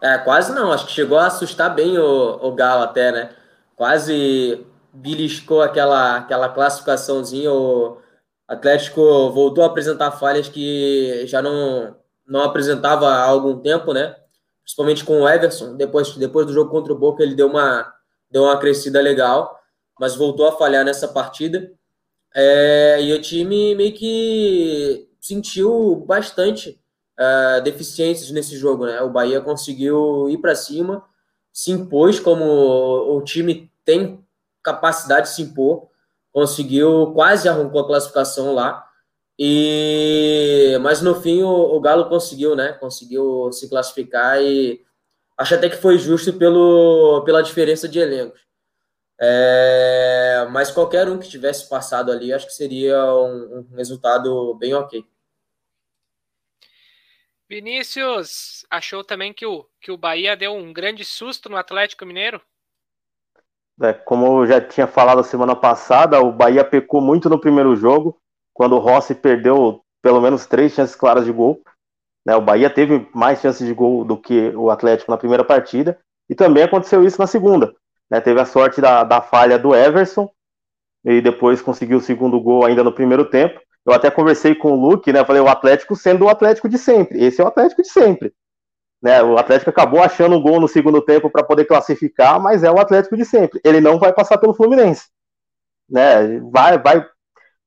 É, 0.00 0.18
quase 0.18 0.54
não. 0.54 0.72
Acho 0.72 0.86
que 0.86 0.92
chegou 0.92 1.18
a 1.18 1.26
assustar 1.26 1.74
bem 1.74 1.98
o, 1.98 2.38
o 2.40 2.54
Galo 2.54 2.82
até, 2.82 3.10
né? 3.10 3.36
quase 3.82 4.64
beliscou 4.92 5.62
aquela, 5.62 6.18
aquela 6.18 6.48
classificaçãozinha. 6.48 7.52
O 7.52 8.00
Atlético 8.46 9.30
voltou 9.30 9.64
a 9.64 9.66
apresentar 9.66 10.12
falhas 10.12 10.48
que 10.48 11.26
já 11.26 11.42
não, 11.42 11.96
não 12.24 12.42
apresentava 12.42 13.08
há 13.08 13.24
algum 13.24 13.58
tempo, 13.58 13.92
né? 13.92 14.14
Principalmente 14.62 15.04
com 15.04 15.22
o 15.22 15.28
Everson. 15.28 15.76
Depois, 15.76 16.16
depois 16.16 16.46
do 16.46 16.52
jogo 16.52 16.70
contra 16.70 16.92
o 16.92 16.98
Boca, 16.98 17.22
ele 17.22 17.34
deu 17.34 17.48
uma, 17.48 17.92
deu 18.30 18.44
uma 18.44 18.58
crescida 18.58 19.00
legal, 19.00 19.58
mas 19.98 20.16
voltou 20.16 20.46
a 20.46 20.56
falhar 20.56 20.84
nessa 20.84 21.08
partida. 21.08 21.72
É, 22.34 23.02
e 23.02 23.12
o 23.12 23.20
time 23.20 23.74
meio 23.74 23.92
que 23.92 25.08
sentiu 25.20 25.96
bastante 26.06 26.80
uh, 27.18 27.62
deficiências 27.62 28.30
nesse 28.30 28.56
jogo, 28.56 28.86
né? 28.86 29.00
O 29.02 29.10
Bahia 29.10 29.40
conseguiu 29.40 30.28
ir 30.28 30.38
para 30.38 30.54
cima, 30.54 31.04
se 31.52 31.70
impôs 31.70 32.18
como 32.18 32.44
o 32.44 33.22
time 33.22 33.70
tem 33.84 34.24
capacidade 34.62 35.28
de 35.28 35.34
se 35.34 35.42
impor, 35.42 35.88
conseguiu 36.32 37.12
quase 37.14 37.48
arrancou 37.48 37.80
a 37.80 37.86
classificação 37.86 38.54
lá. 38.54 38.88
E 39.38 40.76
mas 40.82 41.00
no 41.00 41.14
fim 41.20 41.42
o, 41.42 41.48
o, 41.48 41.80
Galo 41.80 42.08
conseguiu, 42.08 42.54
né? 42.54 42.72
Conseguiu 42.74 43.50
se 43.52 43.68
classificar 43.68 44.40
e 44.42 44.84
acho 45.38 45.54
até 45.54 45.68
que 45.68 45.76
foi 45.76 45.98
justo 45.98 46.32
pelo, 46.34 47.22
pela 47.24 47.42
diferença 47.42 47.88
de 47.88 47.98
elencos. 47.98 48.40
É, 49.20 50.46
mas 50.50 50.70
qualquer 50.70 51.08
um 51.08 51.18
que 51.18 51.28
tivesse 51.28 51.68
passado 51.68 52.10
ali, 52.10 52.32
acho 52.32 52.46
que 52.46 52.52
seria 52.52 53.04
um, 53.14 53.58
um 53.70 53.76
resultado 53.76 54.54
bem 54.54 54.74
ok. 54.74 55.04
Vinícius, 57.48 58.64
achou 58.70 59.04
também 59.04 59.32
que 59.32 59.44
o, 59.44 59.66
que 59.80 59.92
o 59.92 59.96
Bahia 59.96 60.36
deu 60.36 60.54
um 60.54 60.72
grande 60.72 61.04
susto 61.04 61.48
no 61.48 61.56
Atlético 61.56 62.06
Mineiro? 62.06 62.40
É, 63.82 63.92
como 63.92 64.42
eu 64.42 64.46
já 64.46 64.60
tinha 64.60 64.86
falado 64.86 65.22
semana 65.22 65.54
passada, 65.54 66.20
o 66.20 66.32
Bahia 66.32 66.64
pecou 66.64 67.00
muito 67.00 67.28
no 67.28 67.38
primeiro 67.38 67.76
jogo, 67.76 68.21
quando 68.62 68.76
o 68.76 68.78
Rossi 68.78 69.12
perdeu 69.12 69.80
pelo 70.00 70.20
menos 70.20 70.46
três 70.46 70.72
chances 70.72 70.94
claras 70.94 71.24
de 71.24 71.32
gol. 71.32 71.60
Né, 72.24 72.36
o 72.36 72.40
Bahia 72.40 72.70
teve 72.70 73.08
mais 73.12 73.40
chances 73.40 73.66
de 73.66 73.74
gol 73.74 74.04
do 74.04 74.16
que 74.16 74.50
o 74.54 74.70
Atlético 74.70 75.10
na 75.10 75.16
primeira 75.18 75.42
partida, 75.42 75.98
e 76.30 76.34
também 76.36 76.62
aconteceu 76.62 77.04
isso 77.04 77.20
na 77.20 77.26
segunda. 77.26 77.74
Né, 78.08 78.20
teve 78.20 78.40
a 78.40 78.44
sorte 78.44 78.80
da, 78.80 79.02
da 79.02 79.20
falha 79.20 79.58
do 79.58 79.74
Everson, 79.74 80.30
e 81.04 81.20
depois 81.20 81.60
conseguiu 81.60 81.98
o 81.98 82.00
segundo 82.00 82.40
gol 82.40 82.64
ainda 82.64 82.84
no 82.84 82.92
primeiro 82.92 83.24
tempo. 83.24 83.60
Eu 83.84 83.92
até 83.92 84.12
conversei 84.12 84.54
com 84.54 84.70
o 84.70 84.80
Luke, 84.80 85.12
né? 85.12 85.24
Falei, 85.24 85.42
o 85.42 85.48
Atlético 85.48 85.96
sendo 85.96 86.26
o 86.26 86.28
Atlético 86.28 86.68
de 86.68 86.78
sempre. 86.78 87.20
Esse 87.20 87.40
é 87.40 87.44
o 87.44 87.48
Atlético 87.48 87.82
de 87.82 87.88
sempre. 87.88 88.32
Né, 89.02 89.20
o 89.24 89.36
Atlético 89.36 89.70
acabou 89.70 90.00
achando 90.00 90.36
um 90.36 90.40
gol 90.40 90.60
no 90.60 90.68
segundo 90.68 91.02
tempo 91.02 91.28
para 91.28 91.42
poder 91.42 91.64
classificar, 91.64 92.40
mas 92.40 92.62
é 92.62 92.70
o 92.70 92.78
Atlético 92.78 93.16
de 93.16 93.24
sempre. 93.24 93.60
Ele 93.64 93.80
não 93.80 93.98
vai 93.98 94.12
passar 94.12 94.38
pelo 94.38 94.54
Fluminense. 94.54 95.08
Né, 95.90 96.38
vai, 96.52 96.78
vai, 96.78 97.04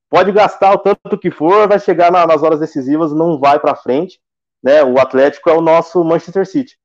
pode 0.10 0.32
gastar 0.32 0.74
o 0.74 0.78
tanto 0.78 1.18
que 1.18 1.32
for, 1.32 1.68
vai 1.68 1.80
chegar 1.80 2.12
na, 2.12 2.26
nas 2.26 2.44
horas 2.44 2.60
decisivas, 2.60 3.13
não 3.13 3.39
vai 3.39 3.60
para 3.60 3.76
frente. 3.76 4.20
Né, 4.63 4.84
o 4.84 5.00
Atlético 5.00 5.50
é 5.50 5.54
o 5.54 5.62
nosso 5.62 6.04
Manchester 6.04 6.46
City. 6.46 6.76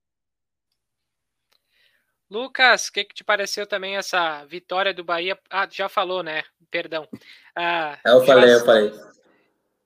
Lucas, 2.31 2.87
o 2.89 2.93
que, 2.93 3.05
que 3.05 3.15
te 3.15 3.25
pareceu 3.25 3.67
também 3.67 3.97
essa 3.97 4.45
vitória 4.45 4.95
do 4.95 5.03
Bahia? 5.03 5.37
Ah, 5.51 5.67
já 5.69 5.89
falou, 5.89 6.23
né? 6.23 6.45
Perdão. 6.71 7.09
Ah, 7.57 7.99
eu 8.05 8.25
falei, 8.25 8.55
eu 8.55 8.65
falei. 8.65 8.93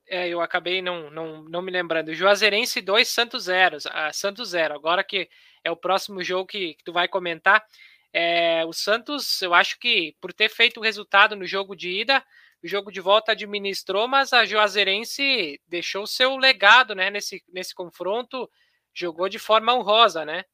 É, 0.07 0.29
eu 0.29 0.43
acabei 0.43 0.83
não, 0.83 1.11
não, 1.11 1.43
não 1.45 1.63
me 1.63 1.71
lembrando. 1.71 2.13
Juazeirense 2.13 2.83
2, 2.83 3.09
Santos 3.09 3.45
0. 3.45 3.79
Ah, 3.91 4.13
Santos 4.13 4.51
0. 4.51 4.75
Agora 4.75 5.03
que 5.03 5.31
é 5.63 5.71
o 5.71 5.77
próximo 5.77 6.23
jogo 6.23 6.47
que, 6.47 6.75
que 6.75 6.85
tu 6.85 6.93
vai 6.93 7.09
comentar. 7.09 7.65
É, 8.13 8.65
o 8.67 8.73
Santos, 8.73 9.41
eu 9.41 9.55
acho 9.55 9.79
que 9.79 10.15
por 10.21 10.33
ter 10.33 10.51
feito 10.51 10.79
o 10.79 10.83
resultado 10.83 11.35
no 11.35 11.47
jogo 11.47 11.75
de 11.75 11.89
ida, 11.89 12.23
o 12.65 12.69
jogo 12.69 12.91
de 12.91 12.99
volta 12.99 13.33
administrou, 13.33 14.09
mas 14.09 14.33
a 14.33 14.47
Juazeirense 14.47 15.61
deixou 15.69 16.07
seu 16.07 16.35
legado 16.39 16.95
né, 16.95 17.11
nesse, 17.11 17.45
nesse 17.53 17.75
confronto, 17.75 18.49
jogou 18.95 19.29
de 19.29 19.39
forma 19.39 19.75
honrosa, 19.75 20.25
né? 20.25 20.45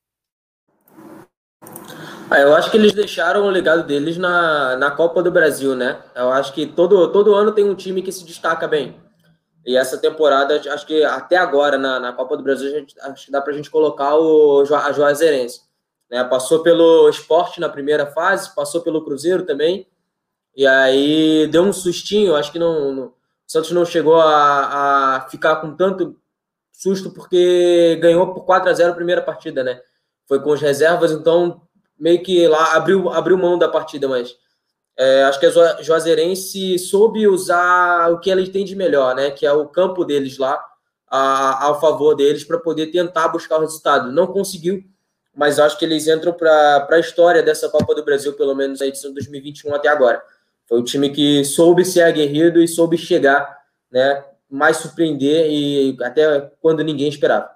Ah, 2.28 2.40
eu 2.40 2.52
acho 2.56 2.68
que 2.68 2.76
eles 2.76 2.92
deixaram 2.92 3.46
o 3.46 3.50
legado 3.50 3.84
deles 3.84 4.16
na, 4.16 4.76
na 4.76 4.90
Copa 4.90 5.22
do 5.22 5.30
Brasil, 5.30 5.76
né? 5.76 6.02
Eu 6.16 6.32
acho 6.32 6.52
que 6.52 6.66
todo, 6.66 7.12
todo 7.12 7.34
ano 7.34 7.52
tem 7.52 7.64
um 7.64 7.76
time 7.76 8.02
que 8.02 8.10
se 8.10 8.24
destaca 8.24 8.66
bem. 8.66 9.00
E 9.64 9.76
essa 9.76 9.96
temporada, 9.96 10.60
acho 10.72 10.86
que 10.86 11.04
até 11.04 11.36
agora, 11.36 11.78
na, 11.78 12.00
na 12.00 12.12
Copa 12.12 12.36
do 12.36 12.42
Brasil, 12.42 12.70
gente, 12.70 12.98
acho 13.02 13.26
que 13.26 13.32
dá 13.32 13.40
para 13.40 13.52
a 13.52 13.56
gente 13.56 13.70
colocar 13.70 14.16
o, 14.16 14.62
a 14.62 14.90
Juazeirense. 14.90 15.60
Né? 16.10 16.24
Passou 16.24 16.60
pelo 16.60 17.08
esporte 17.08 17.60
na 17.60 17.68
primeira 17.68 18.06
fase, 18.06 18.52
passou 18.52 18.80
pelo 18.80 19.04
Cruzeiro 19.04 19.44
também. 19.44 19.86
E 20.56 20.66
aí 20.66 21.46
deu 21.48 21.62
um 21.62 21.72
sustinho, 21.72 22.34
acho 22.34 22.52
que 22.52 22.58
não, 22.58 22.92
não 22.92 23.04
o 23.50 23.52
Santos 23.52 23.72
não 23.72 23.84
chegou 23.84 24.14
a, 24.14 25.16
a, 25.16 25.28
ficar 25.28 25.56
com 25.56 25.74
tanto 25.74 26.16
susto 26.72 27.10
porque 27.10 27.98
ganhou 28.00 28.32
por 28.32 28.44
4 28.44 28.70
a 28.70 28.72
0 28.72 28.92
a 28.92 28.94
primeira 28.94 29.20
partida, 29.20 29.64
né? 29.64 29.80
Foi 30.28 30.40
com 30.40 30.52
as 30.52 30.60
reservas, 30.60 31.10
então 31.10 31.60
meio 31.98 32.22
que 32.22 32.46
lá 32.46 32.74
abriu, 32.74 33.10
abriu 33.10 33.36
mão 33.36 33.58
da 33.58 33.68
partida, 33.68 34.06
mas 34.06 34.36
é, 34.96 35.24
acho 35.24 35.40
que 35.40 35.46
a 35.46 35.82
Juazeirense 35.82 36.78
soube 36.78 37.26
usar 37.26 38.12
o 38.12 38.20
que 38.20 38.30
eles 38.30 38.50
têm 38.50 38.64
de 38.64 38.76
melhor, 38.76 39.16
né? 39.16 39.30
Que 39.32 39.44
é 39.44 39.52
o 39.52 39.66
campo 39.66 40.04
deles 40.04 40.38
lá, 40.38 40.62
a, 41.08 41.64
ao 41.64 41.80
favor 41.80 42.14
deles, 42.14 42.44
para 42.44 42.58
poder 42.58 42.86
tentar 42.86 43.28
buscar 43.28 43.56
o 43.56 43.62
resultado. 43.62 44.12
Não 44.12 44.28
conseguiu, 44.28 44.84
mas 45.34 45.58
acho 45.58 45.76
que 45.76 45.84
eles 45.84 46.06
entram 46.06 46.32
para 46.32 46.86
a 46.88 47.00
história 47.00 47.42
dessa 47.42 47.68
Copa 47.68 47.94
do 47.96 48.04
Brasil, 48.04 48.32
pelo 48.34 48.54
menos 48.54 48.80
a 48.80 48.86
edição 48.86 49.12
2021 49.12 49.74
até 49.74 49.88
agora. 49.88 50.22
Foi 50.70 50.78
o 50.78 50.84
time 50.84 51.10
que 51.10 51.44
soube 51.44 51.84
ser 51.84 52.02
aguerrido 52.02 52.62
e 52.62 52.68
soube 52.68 52.96
chegar, 52.96 53.58
né? 53.90 54.24
Mais 54.48 54.76
surpreender 54.76 55.50
e 55.50 55.96
até 56.00 56.48
quando 56.60 56.84
ninguém 56.84 57.08
esperava. 57.08 57.50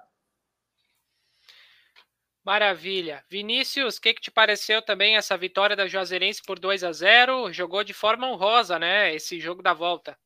Maravilha. 2.43 3.23
Vinícius, 3.29 3.95
o 3.95 4.01
que, 4.01 4.13
que 4.13 4.21
te 4.21 4.29
pareceu 4.29 4.81
também 4.81 5.15
essa 5.15 5.37
vitória 5.37 5.77
da 5.77 5.87
Juazeirense 5.87 6.41
por 6.45 6.59
2 6.59 6.83
a 6.83 6.91
0 6.91 7.53
Jogou 7.53 7.85
de 7.85 7.93
forma 7.93 8.29
honrosa, 8.29 8.77
né? 8.77 9.15
Esse 9.15 9.39
jogo 9.39 9.63
da 9.63 9.73
volta. 9.73 10.17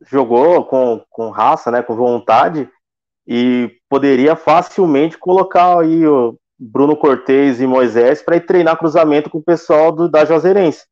Jogou 0.00 0.64
com, 0.64 1.04
com 1.10 1.28
raça, 1.28 1.70
né? 1.70 1.82
Com 1.82 1.94
vontade. 1.94 2.66
E 3.26 3.78
poderia 3.86 4.34
facilmente 4.34 5.18
colocar 5.18 5.78
aí 5.78 6.06
o 6.06 6.38
Bruno 6.58 6.96
Cortez 6.96 7.60
e 7.60 7.66
Moisés 7.66 8.22
para 8.22 8.36
ir 8.36 8.46
treinar 8.46 8.78
cruzamento 8.78 9.28
com 9.28 9.38
o 9.38 9.44
pessoal 9.44 9.92
do, 9.92 10.08
da 10.08 10.24
Juazeirense. 10.24 10.86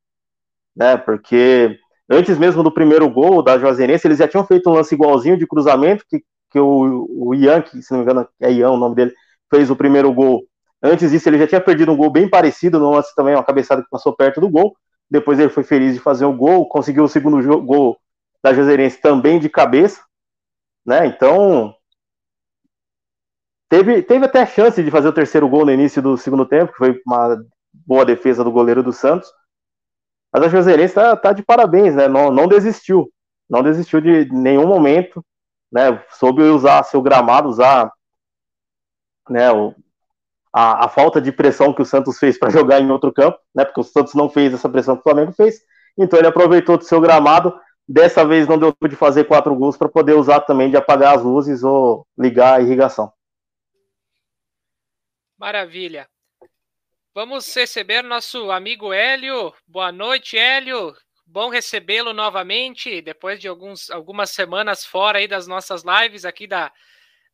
Né? 0.77 0.97
Porque 0.97 1.79
antes 2.11 2.37
mesmo 2.39 2.63
do 2.63 2.73
primeiro 2.73 3.09
gol 3.09 3.43
da 3.43 3.59
Juazeirense, 3.59 4.07
eles 4.07 4.19
já 4.19 4.29
tinham 4.29 4.47
feito 4.47 4.69
um 4.69 4.75
lance 4.75 4.95
igualzinho 4.95 5.39
de 5.39 5.47
cruzamento 5.47 6.05
que, 6.09 6.23
que 6.51 6.59
o, 6.59 7.07
o 7.11 7.35
Ian, 7.35 7.63
que 7.63 7.81
se 7.83 7.91
não 7.93 7.99
me 7.99 8.05
engano 8.05 8.29
é 8.41 8.53
Ian 8.53 8.71
o 8.71 8.77
nome 8.77 8.95
dele, 8.95 9.15
fez 9.51 9.71
o 9.71 9.77
primeiro 9.77 10.13
gol. 10.13 10.45
Antes 10.83 11.11
disso, 11.11 11.29
ele 11.29 11.39
já 11.39 11.47
tinha 11.47 11.61
perdido 11.61 11.91
um 11.91 11.97
gol 11.97 12.11
bem 12.11 12.29
parecido, 12.29 12.79
no 12.79 12.91
lance 12.91 13.15
também, 13.15 13.35
uma 13.35 13.45
cabeçada 13.45 13.83
que 13.83 13.89
passou 13.89 14.15
perto 14.15 14.41
do 14.41 14.51
gol. 14.51 14.77
Depois 15.11 15.39
ele 15.39 15.49
foi 15.49 15.63
feliz 15.63 15.95
de 15.95 16.01
fazer 16.01 16.25
o 16.25 16.33
gol, 16.33 16.69
conseguiu 16.69 17.05
o 17.05 17.09
segundo 17.09 17.41
gol 17.63 17.97
da 18.43 18.53
Juazeirense 18.53 19.01
também 19.01 19.39
de 19.39 19.49
cabeça, 19.49 20.03
né? 20.85 21.07
Então, 21.07 21.75
teve, 23.69 24.03
teve 24.03 24.25
até 24.25 24.45
chance 24.47 24.83
de 24.83 24.91
fazer 24.91 25.09
o 25.09 25.13
terceiro 25.13 25.49
gol 25.49 25.65
no 25.65 25.73
início 25.73 26.03
do 26.03 26.17
segundo 26.17 26.47
tempo, 26.47 26.73
que 26.73 26.79
foi 26.79 27.01
uma 27.07 27.37
boa 27.73 28.05
defesa 28.05 28.45
do 28.45 28.53
goleiro 28.53 28.83
do 28.83 28.93
Santos. 28.93 29.29
Mas 30.33 30.43
a 30.43 30.49
Juazeirense 30.49 30.95
tá, 30.95 31.17
tá 31.17 31.33
de 31.33 31.43
parabéns, 31.43 31.95
né? 31.95 32.09
Não, 32.09 32.31
não 32.31 32.47
desistiu, 32.47 33.11
não 33.49 33.63
desistiu 33.63 34.01
de 34.01 34.31
nenhum 34.33 34.67
momento, 34.67 35.25
né? 35.73 36.03
Soube 36.11 36.43
usar 36.43 36.83
seu 36.85 37.01
gramado, 37.01 37.49
usar 37.49 37.91
né, 39.29 39.51
o, 39.53 39.75
a, 40.53 40.87
a, 40.87 40.89
falta 40.89 41.21
de 41.21 41.33
pressão 41.33 41.73
que 41.73 41.83
o 41.83 41.87
Santos 41.87 42.19
fez 42.19 42.39
para 42.39 42.51
jogar 42.51 42.81
em 42.81 42.91
outro 42.91 43.13
campo, 43.13 43.39
né, 43.55 43.65
porque 43.65 43.81
o 43.81 43.85
Santos 43.85 44.15
não 44.15 44.29
fez 44.29 44.55
essa 44.55 44.69
pressão 44.69 44.95
que 44.95 45.01
o 45.01 45.03
Flamengo 45.03 45.33
fez, 45.33 45.61
então 45.99 46.19
ele 46.19 46.29
aproveitou 46.29 46.77
do 46.77 46.85
seu 46.85 47.01
gramado, 47.01 47.59
dessa 47.89 48.25
vez 48.25 48.49
não 48.49 48.59
deu 48.59 48.73
tempo 48.73 48.89
de 48.89 48.97
fazer 48.97 49.25
quatro 49.25 49.55
gols 49.55 49.77
para 49.77 49.89
poder 49.89 50.15
usar 50.15 50.41
também 50.41 50.71
de 50.71 50.77
apagar 50.77 51.17
as 51.17 51.23
luzes 51.23 51.63
ou 51.63 52.07
ligar 52.19 52.55
a 52.55 52.61
irrigação. 52.61 53.13
Maravilha. 55.39 56.09
Vamos 57.17 57.57
receber 57.57 58.03
nosso 58.03 58.51
amigo 58.51 58.93
Hélio. 58.93 59.51
Boa 59.67 59.91
noite, 59.91 60.37
Hélio. 60.37 60.93
Bom 61.27 61.49
recebê-lo 61.49 62.13
novamente, 62.13 63.01
depois 63.01 63.41
de 63.41 63.49
alguns, 63.49 63.91
algumas 63.91 64.29
semanas 64.29 64.85
fora 64.85 65.17
aí 65.17 65.27
das 65.27 65.49
nossas 65.49 65.83
lives 65.83 66.27
aqui 66.27 66.47
da, 66.47 66.71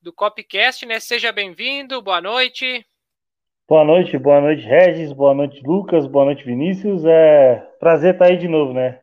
do 0.00 0.12
Copcast, 0.12 0.86
né? 0.86 1.00
Seja 1.00 1.32
bem-vindo, 1.32 2.00
boa 2.00 2.20
noite. 2.20 2.86
Boa 3.68 3.84
noite, 3.84 4.16
boa 4.16 4.40
noite, 4.40 4.62
Regis, 4.62 5.12
boa 5.12 5.34
noite, 5.34 5.60
Lucas, 5.64 6.06
boa 6.06 6.26
noite, 6.26 6.44
Vinícius. 6.44 7.04
É 7.04 7.56
prazer 7.80 8.12
estar 8.12 8.26
aí 8.26 8.36
de 8.36 8.46
novo, 8.46 8.72
né? 8.72 9.00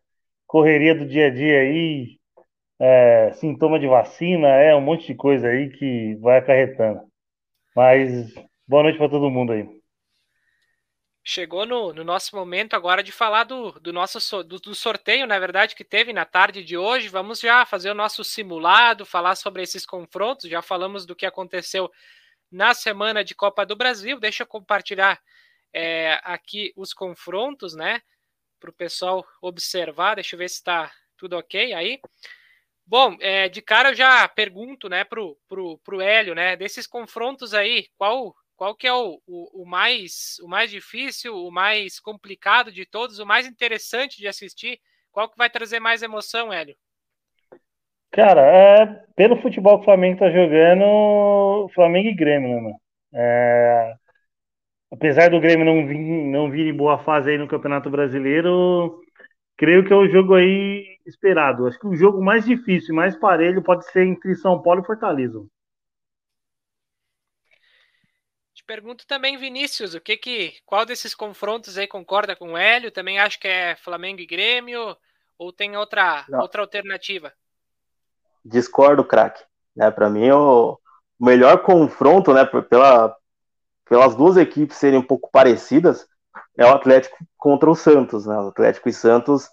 Correria 0.47 0.95
do 0.95 1.05
dia 1.05 1.27
a 1.27 1.29
dia 1.29 1.59
aí, 1.59 2.17
é, 2.79 3.33
sintoma 3.33 3.81
de 3.81 3.87
vacina, 3.87 4.47
é 4.47 4.73
um 4.73 4.81
monte 4.81 5.07
de 5.07 5.13
coisa 5.13 5.49
aí 5.49 5.71
que 5.71 6.15
vai 6.21 6.37
acarretando. 6.37 7.01
Mas 7.75 8.33
boa 8.65 8.83
noite 8.83 8.97
para 8.97 9.09
todo 9.09 9.29
mundo 9.29 9.51
aí. 9.51 9.78
Chegou 11.29 11.63
no, 11.63 11.93
no, 11.93 12.03
nosso 12.03 12.35
momento 12.35 12.73
agora 12.73 13.03
de 13.03 13.11
falar 13.11 13.43
do, 13.43 13.71
do 13.73 13.93
nosso 13.93 14.41
do, 14.41 14.59
do, 14.59 14.73
sorteio, 14.73 15.27
na 15.27 15.37
verdade, 15.37 15.75
que 15.75 15.83
teve 15.83 16.11
na 16.11 16.25
tarde 16.25 16.63
de 16.63 16.75
hoje. 16.75 17.07
Vamos 17.07 17.39
já 17.39 17.63
fazer 17.67 17.91
o 17.91 17.93
nosso 17.93 18.23
simulado, 18.23 19.05
falar 19.05 19.35
sobre 19.35 19.61
esses 19.61 19.85
confrontos. 19.85 20.49
Já 20.49 20.63
falamos 20.63 21.05
do 21.05 21.15
que 21.15 21.27
aconteceu 21.27 21.91
na 22.51 22.73
semana 22.73 23.23
de 23.23 23.35
Copa 23.35 23.63
do 23.63 23.75
Brasil. 23.75 24.19
Deixa 24.19 24.41
eu 24.41 24.47
compartilhar 24.47 25.21
é, 25.71 26.19
aqui 26.23 26.73
os 26.75 26.95
confrontos, 26.95 27.75
né? 27.75 28.01
Para 28.59 28.71
o 28.71 28.73
pessoal 28.73 29.23
observar. 29.39 30.15
Deixa 30.15 30.35
eu 30.35 30.39
ver 30.39 30.49
se 30.49 30.55
está 30.55 30.91
tudo 31.15 31.37
ok 31.37 31.73
aí. 31.73 32.01
Bom, 32.87 33.15
é, 33.19 33.47
de 33.47 33.61
cara 33.61 33.89
eu 33.89 33.95
já 33.95 34.27
pergunto, 34.27 34.89
né, 34.89 35.03
pro, 35.03 35.37
pro, 35.47 35.77
pro 35.83 36.01
Hélio, 36.01 36.33
né, 36.33 36.55
desses 36.55 36.87
confrontos 36.87 37.53
aí, 37.53 37.87
qual 37.99 38.35
qual 38.59 38.75
que 38.75 38.85
é 38.85 38.93
o, 38.93 39.21
o, 39.25 39.63
o, 39.63 39.65
mais 39.65 40.35
o 40.43 40.47
mais 40.49 40.69
difícil, 40.69 41.33
o 41.33 41.49
mais 41.49 41.97
complicado 41.97 42.73
de 42.73 42.85
todos, 42.85 43.17
o 43.17 43.25
mais 43.25 43.47
interessante 43.47 44.17
de 44.17 44.27
assistir? 44.27 44.81
Qual 45.13 45.29
que 45.29 45.37
vai 45.37 45.49
trazer 45.49 45.79
mais 45.79 46.03
emoção, 46.03 46.51
Hélio? 46.51 46.75
Cara, 48.11 48.41
é, 48.41 48.85
pelo 49.15 49.41
futebol 49.41 49.77
que 49.77 49.83
o 49.83 49.85
Flamengo 49.85 50.19
tá 50.19 50.29
jogando, 50.29 51.69
Flamengo 51.73 52.09
e 52.09 52.13
Grêmio, 52.13 52.49
né, 52.49 52.61
mano? 52.61 52.75
É, 53.13 53.93
apesar 54.91 55.29
do 55.29 55.39
Grêmio 55.39 55.65
não 55.65 55.87
vir, 55.87 55.97
não 55.97 56.51
vir 56.51 56.67
em 56.67 56.75
boa 56.75 56.99
fase 56.99 57.31
aí 57.31 57.37
no 57.37 57.47
Campeonato 57.47 57.89
Brasileiro, 57.89 58.99
creio 59.55 59.85
que 59.85 59.93
é 59.93 59.95
o 59.95 60.09
jogo 60.09 60.35
aí 60.35 60.83
esperado. 61.05 61.65
Acho 61.65 61.79
que 61.79 61.87
o 61.87 61.95
jogo 61.95 62.21
mais 62.21 62.43
difícil 62.43 62.93
mais 62.93 63.15
parelho 63.15 63.63
pode 63.63 63.89
ser 63.89 64.05
entre 64.05 64.35
São 64.35 64.61
Paulo 64.61 64.81
e 64.81 64.85
Fortaleza. 64.85 65.39
Pergunto 68.69 69.07
também, 69.07 69.35
Vinícius, 69.35 69.95
o 69.95 69.99
que 69.99 70.15
que, 70.15 70.53
qual 70.63 70.85
desses 70.85 71.15
confrontos 71.15 71.75
aí 71.75 71.87
concorda 71.87 72.35
com 72.35 72.51
o 72.53 72.57
Hélio? 72.57 72.91
Também 72.91 73.17
acho 73.17 73.39
que 73.39 73.47
é 73.47 73.75
Flamengo 73.75 74.21
e 74.21 74.27
Grêmio 74.27 74.95
ou 75.39 75.51
tem 75.51 75.75
outra 75.75 76.23
outra 76.33 76.61
alternativa? 76.61 77.33
Discordo, 78.45 79.03
craque. 79.03 79.43
Né, 79.75 79.89
para 79.89 80.07
mim 80.07 80.29
o 80.29 80.77
melhor 81.19 81.63
confronto, 81.63 82.31
né, 82.31 82.45
pela 82.45 83.15
pelas 83.85 84.15
duas 84.15 84.37
equipes 84.37 84.77
serem 84.77 84.99
um 84.99 85.07
pouco 85.07 85.31
parecidas, 85.31 86.07
é 86.55 86.63
o 86.63 86.75
Atlético 86.75 87.17
contra 87.39 87.71
o 87.71 87.75
Santos, 87.75 88.27
né? 88.27 88.37
O 88.37 88.49
Atlético 88.49 88.87
e 88.87 88.93
Santos 88.93 89.49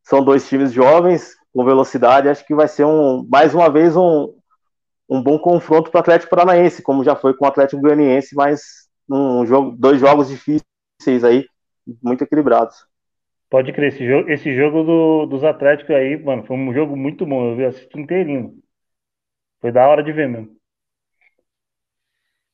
são 0.00 0.24
dois 0.24 0.48
times 0.48 0.72
jovens 0.72 1.34
com 1.52 1.64
velocidade, 1.64 2.28
acho 2.28 2.46
que 2.46 2.54
vai 2.54 2.68
ser 2.68 2.84
um 2.84 3.26
mais 3.28 3.52
uma 3.52 3.68
vez 3.68 3.96
um, 3.96 4.32
um 5.08 5.22
bom 5.22 5.38
confronto 5.38 5.90
para 5.90 5.98
o 5.98 6.00
Atlético 6.00 6.30
Paranaense, 6.30 6.82
como 6.82 7.04
já 7.04 7.14
foi 7.14 7.34
com 7.34 7.44
o 7.44 7.48
Atlético 7.48 7.82
Goianiense, 7.82 8.34
mas 8.34 8.88
um 9.08 9.44
jogo, 9.46 9.76
dois 9.76 10.00
jogos 10.00 10.28
difíceis 10.28 11.24
aí, 11.24 11.46
muito 12.02 12.24
equilibrados. 12.24 12.86
Pode 13.50 13.72
crer, 13.72 13.92
esse 13.92 14.06
jogo, 14.06 14.30
esse 14.30 14.56
jogo 14.56 14.82
do, 14.82 15.26
dos 15.26 15.44
Atléticos 15.44 15.94
aí, 15.94 16.16
mano, 16.16 16.44
foi 16.44 16.56
um 16.56 16.72
jogo 16.72 16.96
muito 16.96 17.26
bom, 17.26 17.50
eu 17.50 17.56
vi 17.56 17.64
assisti 17.64 18.00
inteirinho. 18.00 18.58
Foi 19.60 19.70
da 19.70 19.86
hora 19.86 20.02
de 20.02 20.12
ver 20.12 20.28
mesmo. 20.28 20.56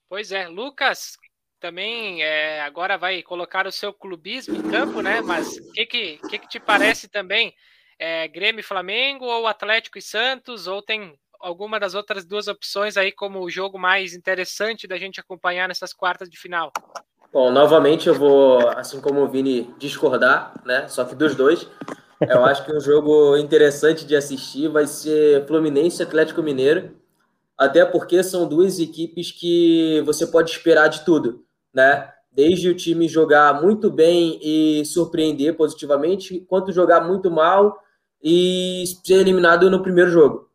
Pois 0.08 0.32
é, 0.32 0.48
Lucas 0.48 1.16
também 1.60 2.22
é, 2.22 2.60
agora 2.62 2.98
vai 2.98 3.22
colocar 3.22 3.66
o 3.66 3.72
seu 3.72 3.92
clubismo 3.92 4.56
em 4.56 4.70
campo, 4.70 5.00
né? 5.00 5.20
Mas 5.20 5.56
o 5.56 5.72
que, 5.72 5.86
que, 5.86 6.18
que, 6.28 6.38
que 6.38 6.48
te 6.48 6.58
parece 6.58 7.08
também? 7.08 7.54
É, 7.98 8.26
Grêmio 8.26 8.60
e 8.60 8.64
Flamengo 8.64 9.26
ou 9.26 9.46
Atlético 9.46 9.98
e 9.98 10.02
Santos? 10.02 10.66
Ou 10.66 10.82
tem 10.82 11.14
alguma 11.40 11.80
das 11.80 11.94
outras 11.94 12.24
duas 12.24 12.48
opções 12.48 12.96
aí 12.96 13.10
como 13.10 13.40
o 13.40 13.50
jogo 13.50 13.78
mais 13.78 14.14
interessante 14.14 14.86
da 14.86 14.96
gente 14.96 15.20
acompanhar 15.20 15.68
nessas 15.68 15.92
quartas 15.92 16.28
de 16.28 16.38
final? 16.38 16.72
Bom, 17.32 17.50
novamente 17.50 18.08
eu 18.08 18.14
vou, 18.14 18.68
assim 18.70 19.00
como 19.00 19.20
o 19.20 19.28
Vini, 19.28 19.72
discordar, 19.78 20.52
né? 20.64 20.88
Só 20.88 21.04
que 21.04 21.14
dos 21.14 21.34
dois. 21.34 21.66
Eu 22.20 22.44
acho 22.44 22.64
que 22.66 22.72
um 22.74 22.80
jogo 22.80 23.36
interessante 23.36 24.04
de 24.04 24.14
assistir 24.14 24.68
vai 24.68 24.86
ser 24.86 25.46
Fluminense 25.46 26.02
e 26.02 26.04
Atlético 26.04 26.42
Mineiro, 26.42 26.96
até 27.56 27.84
porque 27.84 28.22
são 28.22 28.46
duas 28.46 28.78
equipes 28.78 29.32
que 29.32 30.02
você 30.04 30.26
pode 30.26 30.50
esperar 30.50 30.88
de 30.88 31.04
tudo, 31.04 31.44
né? 31.72 32.10
Desde 32.30 32.68
o 32.68 32.74
time 32.74 33.08
jogar 33.08 33.62
muito 33.62 33.90
bem 33.90 34.38
e 34.42 34.84
surpreender 34.84 35.56
positivamente, 35.56 36.40
quanto 36.48 36.72
jogar 36.72 37.00
muito 37.00 37.30
mal 37.30 37.78
e 38.22 38.84
ser 39.04 39.14
eliminado 39.14 39.70
no 39.70 39.82
primeiro 39.82 40.10
jogo. 40.10 40.49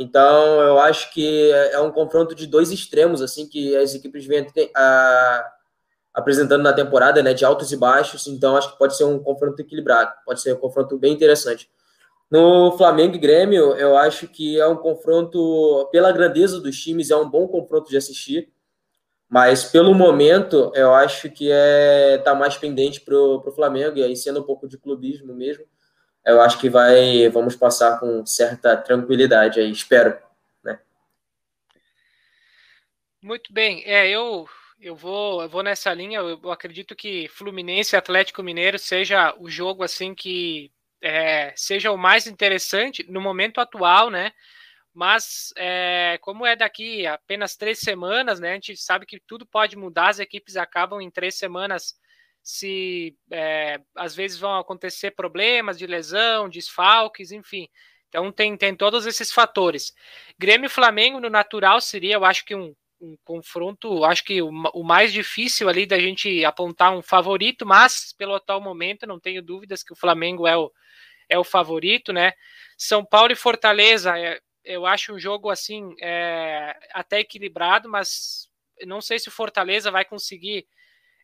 Então, 0.00 0.62
eu 0.62 0.78
acho 0.78 1.12
que 1.12 1.50
é 1.52 1.78
um 1.78 1.92
confronto 1.92 2.34
de 2.34 2.46
dois 2.46 2.70
extremos, 2.70 3.20
assim, 3.20 3.46
que 3.46 3.76
as 3.76 3.94
equipes 3.94 4.24
vêm 4.24 4.46
a, 4.74 5.52
apresentando 6.14 6.62
na 6.62 6.72
temporada, 6.72 7.22
né, 7.22 7.34
de 7.34 7.44
altos 7.44 7.70
e 7.70 7.76
baixos. 7.76 8.26
Então, 8.26 8.56
acho 8.56 8.72
que 8.72 8.78
pode 8.78 8.96
ser 8.96 9.04
um 9.04 9.18
confronto 9.18 9.60
equilibrado, 9.60 10.10
pode 10.24 10.40
ser 10.40 10.54
um 10.54 10.56
confronto 10.56 10.96
bem 10.98 11.12
interessante. 11.12 11.68
No 12.30 12.72
Flamengo 12.78 13.16
e 13.16 13.18
Grêmio, 13.18 13.74
eu 13.74 13.94
acho 13.94 14.26
que 14.26 14.58
é 14.58 14.66
um 14.66 14.76
confronto, 14.76 15.86
pela 15.92 16.10
grandeza 16.12 16.58
dos 16.60 16.80
times, 16.80 17.10
é 17.10 17.16
um 17.16 17.28
bom 17.28 17.46
confronto 17.46 17.90
de 17.90 17.98
assistir. 17.98 18.50
Mas 19.28 19.64
pelo 19.64 19.94
momento, 19.94 20.72
eu 20.74 20.94
acho 20.94 21.30
que 21.30 21.50
é 21.52 22.16
tá 22.24 22.34
mais 22.34 22.56
pendente 22.56 23.02
para 23.02 23.14
o 23.14 23.52
Flamengo, 23.52 23.98
e 23.98 24.02
aí 24.02 24.16
sendo 24.16 24.40
um 24.40 24.44
pouco 24.44 24.66
de 24.66 24.78
clubismo 24.78 25.34
mesmo 25.34 25.66
eu 26.24 26.40
acho 26.40 26.58
que 26.58 26.68
vai 26.68 27.28
vamos 27.28 27.56
passar 27.56 27.98
com 27.98 28.24
certa 28.26 28.76
tranquilidade 28.76 29.60
aí, 29.60 29.70
espero, 29.70 30.16
né? 30.62 30.78
Muito 33.22 33.52
bem, 33.52 33.82
é 33.84 34.08
eu 34.08 34.48
eu 34.80 34.96
vou 34.96 35.42
eu 35.42 35.48
vou 35.48 35.62
nessa 35.62 35.92
linha. 35.92 36.20
Eu, 36.20 36.50
acredito 36.50 36.96
que 36.96 37.28
Fluminense 37.28 37.94
e 37.94 37.98
Atlético 37.98 38.42
Mineiro 38.42 38.78
seja 38.78 39.34
o 39.38 39.50
jogo 39.50 39.82
assim 39.82 40.14
que 40.14 40.72
é, 41.02 41.52
seja 41.56 41.90
o 41.92 41.98
mais 41.98 42.26
interessante 42.26 43.04
no 43.08 43.20
momento 43.20 43.60
atual, 43.60 44.10
né? 44.10 44.32
Mas 44.92 45.52
é, 45.56 46.18
como 46.20 46.44
é 46.46 46.56
daqui 46.56 47.06
apenas 47.06 47.56
três 47.56 47.78
semanas, 47.80 48.40
né? 48.40 48.52
A 48.52 48.54
gente 48.54 48.76
sabe 48.76 49.06
que 49.06 49.20
tudo 49.20 49.46
pode 49.46 49.76
mudar. 49.76 50.08
As 50.08 50.18
equipes 50.18 50.56
acabam 50.56 51.00
em 51.00 51.10
três 51.10 51.36
semanas 51.36 51.99
se 52.42 53.16
é, 53.30 53.80
às 53.94 54.14
vezes 54.14 54.38
vão 54.38 54.58
acontecer 54.58 55.12
problemas 55.12 55.78
de 55.78 55.86
lesão, 55.86 56.48
desfalques, 56.48 57.32
enfim. 57.32 57.68
Então 58.08 58.32
tem, 58.32 58.56
tem 58.56 58.74
todos 58.74 59.06
esses 59.06 59.32
fatores. 59.32 59.94
Grêmio 60.38 60.66
e 60.66 60.70
Flamengo 60.70 61.20
no 61.20 61.30
natural 61.30 61.80
seria, 61.80 62.14
eu 62.14 62.24
acho 62.24 62.44
que 62.44 62.54
um, 62.54 62.74
um 63.00 63.16
confronto, 63.24 64.04
acho 64.04 64.24
que 64.24 64.42
o, 64.42 64.50
o, 64.74 64.82
mais 64.82 65.12
difícil 65.12 65.68
ali 65.68 65.86
da 65.86 65.98
gente 65.98 66.44
apontar 66.44 66.92
um 66.92 67.02
favorito, 67.02 67.64
mas 67.64 68.12
pelo 68.12 68.34
atual 68.34 68.60
momento 68.60 69.06
não 69.06 69.20
tenho 69.20 69.42
dúvidas 69.42 69.82
que 69.82 69.92
o 69.92 69.96
Flamengo 69.96 70.46
é 70.46 70.56
o, 70.56 70.70
é 71.28 71.38
o 71.38 71.44
favorito, 71.44 72.12
né? 72.12 72.32
São 72.76 73.04
Paulo 73.04 73.32
e 73.32 73.36
Fortaleza, 73.36 74.18
é, 74.18 74.40
eu 74.64 74.84
acho 74.86 75.14
um 75.14 75.18
jogo 75.18 75.50
assim 75.50 75.94
é, 76.02 76.76
até 76.92 77.20
equilibrado, 77.20 77.88
mas 77.88 78.48
não 78.86 79.00
sei 79.00 79.18
se 79.18 79.28
o 79.28 79.32
Fortaleza 79.32 79.90
vai 79.90 80.04
conseguir 80.04 80.66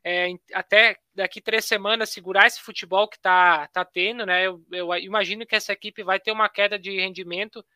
é, 0.08 0.28
até 0.54 0.96
daqui 1.12 1.40
três 1.40 1.64
semanas 1.64 2.10
segurar 2.10 2.46
esse 2.46 2.60
futebol 2.60 3.08
que 3.08 3.16
está 3.16 3.66
tá 3.66 3.84
tendo, 3.84 4.24
né? 4.24 4.46
Eu, 4.46 4.64
eu, 4.70 4.94
imagino 4.98 5.44
que 5.44 5.56
essa 5.56 5.72
equipe 5.72 6.04
vai 6.04 6.20
ter 6.20 6.30
uma 6.30 6.48
queda 6.48 6.78
de 6.78 6.92
rendimento, 7.00 7.66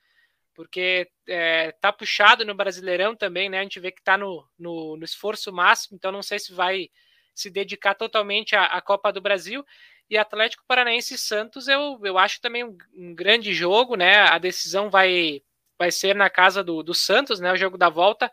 porque 0.54 1.10
é, 1.26 1.72
tá 1.72 1.92
puxado 1.92 2.44
no 2.44 2.54
Brasileirão 2.54 3.16
também, 3.16 3.48
né? 3.48 3.58
A 3.58 3.62
gente 3.64 3.80
vê 3.80 3.90
que 3.90 4.00
está 4.00 4.16
no, 4.16 4.48
no, 4.56 4.96
no, 4.96 5.04
esforço 5.04 5.52
máximo, 5.52 5.96
então 5.96 6.12
não 6.12 6.22
sei 6.22 6.38
se 6.38 6.54
vai 6.54 6.88
se 7.34 7.50
dedicar 7.50 7.96
totalmente 7.96 8.54
à, 8.54 8.66
à, 8.66 8.80
Copa 8.80 9.12
do 9.12 9.20
Brasil. 9.20 9.66
E 10.08 10.16
Atlético 10.16 10.62
Paranaense 10.68 11.14
e 11.14 11.18
Santos, 11.18 11.66
eu, 11.66 11.98
eu 12.04 12.16
acho 12.16 12.40
também 12.40 12.62
um, 12.62 12.78
um 12.94 13.12
grande 13.12 13.52
jogo, 13.52 13.96
né? 13.96 14.18
A 14.18 14.38
decisão 14.38 14.88
vai, 14.88 15.42
vai 15.76 15.90
ser 15.90 16.14
na 16.14 16.30
casa 16.30 16.62
do, 16.62 16.80
do 16.80 16.94
Santos, 16.94 17.40
né? 17.40 17.52
O 17.52 17.56
jogo 17.56 17.76
da 17.76 17.88
volta. 17.88 18.30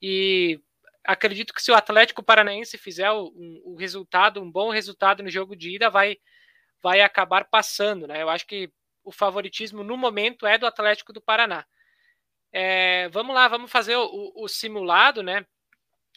E 0.00 0.60
acredito 1.04 1.52
que 1.52 1.62
se 1.62 1.70
o 1.70 1.74
Atlético 1.74 2.22
Paranaense 2.22 2.78
fizer 2.78 3.10
o, 3.10 3.26
um, 3.28 3.62
o, 3.64 3.76
resultado, 3.76 4.40
um 4.40 4.50
bom 4.50 4.70
resultado 4.70 5.22
no 5.22 5.30
jogo 5.30 5.54
de 5.54 5.76
ida, 5.76 5.90
vai, 5.90 6.16
vai 6.82 7.02
acabar 7.02 7.44
passando, 7.44 8.06
né? 8.06 8.22
Eu 8.22 8.30
acho 8.30 8.46
que 8.46 8.72
o 9.04 9.12
favoritismo 9.12 9.84
no 9.84 9.96
momento 9.96 10.46
é 10.46 10.56
do 10.56 10.66
Atlético 10.66 11.12
do 11.12 11.20
Paraná. 11.20 11.64
É, 12.50 13.08
vamos 13.10 13.34
lá, 13.34 13.46
vamos 13.48 13.70
fazer 13.70 13.96
o, 13.96 14.32
o, 14.34 14.48
simulado, 14.48 15.22
né? 15.22 15.44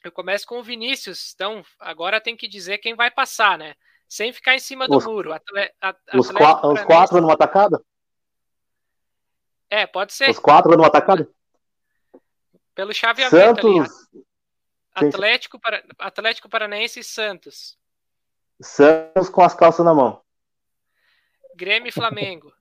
Eu 0.03 0.11
começo 0.11 0.45
com 0.45 0.59
o 0.59 0.63
Vinícius, 0.63 1.33
então 1.33 1.63
agora 1.79 2.21
tem 2.21 2.37
que 2.37 2.47
dizer 2.47 2.77
quem 2.77 2.95
vai 2.95 3.11
passar, 3.11 3.57
né? 3.57 3.75
Sem 4.07 4.31
ficar 4.31 4.55
em 4.55 4.59
cima 4.59 4.87
do 4.87 4.97
os, 4.97 5.05
muro. 5.05 5.33
Atle, 5.33 5.69
os, 6.13 6.31
qua, 6.31 6.65
os 6.65 6.81
quatro 6.83 7.19
numa 7.19 7.33
atacada? 7.33 7.81
É, 9.69 9.85
pode 9.85 10.13
ser. 10.13 10.29
Os 10.29 10.39
quatro 10.39 10.71
numa 10.71 10.87
atacada? 10.87 11.29
Pelo 12.73 12.93
chaveamento 12.93 13.35
Santos, 13.35 14.07
ali. 14.13 14.26
Atlético, 15.05 15.59
para... 15.59 15.83
Atlético 15.99 16.49
Paranaense 16.49 16.99
e 16.99 17.03
Santos. 17.03 17.77
Santos 18.61 19.29
com 19.29 19.41
as 19.41 19.53
calças 19.53 19.85
na 19.85 19.93
mão. 19.93 20.21
Grêmio 21.55 21.89
e 21.89 21.91
Flamengo. 21.91 22.53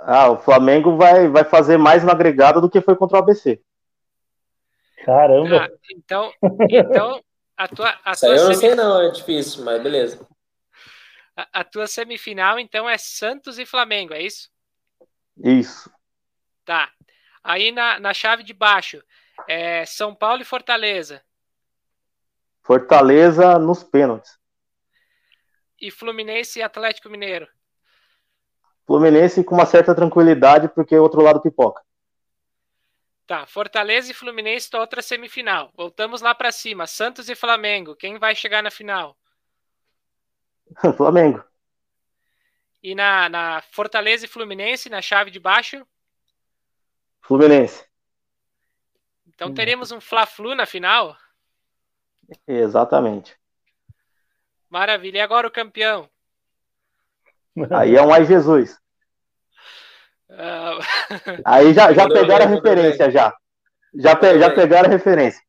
Ah, 0.00 0.30
o 0.30 0.38
Flamengo 0.38 0.96
vai, 0.96 1.26
vai 1.26 1.42
fazer 1.42 1.76
mais 1.76 2.04
no 2.04 2.10
agregado 2.12 2.60
do 2.60 2.70
que 2.70 2.80
foi 2.80 2.94
contra 2.94 3.16
o 3.16 3.20
ABC. 3.20 3.60
Caramba! 5.04 5.64
Ah, 5.64 5.68
então, 5.90 6.32
então 6.70 7.20
a 7.56 7.66
tua, 7.66 7.88
a 8.04 8.12
aí 8.12 8.36
eu 8.36 8.44
não 8.44 8.54
sei 8.54 8.76
não, 8.76 9.02
é 9.02 9.10
difícil, 9.10 9.64
mas 9.64 9.82
beleza. 9.82 10.24
A, 11.36 11.60
a, 11.60 11.64
tua 11.64 11.88
semifinal, 11.88 12.60
então, 12.60 12.88
é 12.88 12.96
Santos 12.96 13.58
e 13.58 13.66
Flamengo, 13.66 14.14
é 14.14 14.22
isso? 14.22 14.48
Isso. 15.36 15.90
Tá. 16.64 16.92
Aí 17.42 17.72
na, 17.72 17.98
na 17.98 18.14
chave 18.14 18.44
de 18.44 18.54
baixo, 18.54 19.02
é 19.46 19.84
São 19.84 20.14
Paulo 20.14 20.42
e 20.42 20.44
Fortaleza. 20.44 21.22
Fortaleza 22.62 23.58
nos 23.58 23.82
pênaltis. 23.82 24.38
E 25.80 25.90
Fluminense 25.90 26.58
e 26.58 26.62
Atlético 26.62 27.08
Mineiro. 27.08 27.48
Fluminense 28.86 29.44
com 29.44 29.54
uma 29.54 29.66
certa 29.66 29.94
tranquilidade, 29.94 30.68
porque 30.68 30.96
o 30.96 31.02
outro 31.02 31.22
lado 31.22 31.40
pipoca. 31.40 31.82
Tá, 33.26 33.46
Fortaleza 33.46 34.10
e 34.10 34.14
Fluminense 34.14 34.70
da 34.70 34.80
outra 34.80 35.02
semifinal. 35.02 35.70
Voltamos 35.74 36.22
lá 36.22 36.34
para 36.34 36.50
cima. 36.50 36.86
Santos 36.86 37.28
e 37.28 37.34
Flamengo. 37.34 37.94
Quem 37.94 38.18
vai 38.18 38.34
chegar 38.34 38.62
na 38.62 38.70
final? 38.70 39.16
Flamengo. 40.96 41.44
E 42.82 42.94
na, 42.94 43.28
na 43.28 43.62
Fortaleza 43.70 44.24
e 44.24 44.28
Fluminense, 44.28 44.88
na 44.88 45.02
chave 45.02 45.30
de 45.30 45.40
baixo? 45.40 45.86
Fluminense. 47.20 47.87
Então 49.38 49.54
teremos 49.54 49.92
um 49.92 50.00
Fla-Flu 50.00 50.52
na 50.56 50.66
final? 50.66 51.16
Exatamente. 52.44 53.38
Maravilha. 54.68 55.18
E 55.18 55.20
agora 55.20 55.46
o 55.46 55.50
campeão? 55.50 56.10
Aí 57.70 57.94
é 57.94 58.02
um 58.02 58.12
Ai 58.12 58.24
Jesus. 58.24 58.76
Uh... 60.28 60.82
Aí 61.44 61.72
já, 61.72 61.92
já 61.92 62.08
pegaram 62.08 62.46
a 62.46 62.48
referência, 62.48 63.12
já. 63.12 63.32
Já, 63.94 64.16
pe 64.16 64.40
já 64.40 64.52
pegaram 64.52 64.88
a 64.88 64.92
referência. 64.92 65.40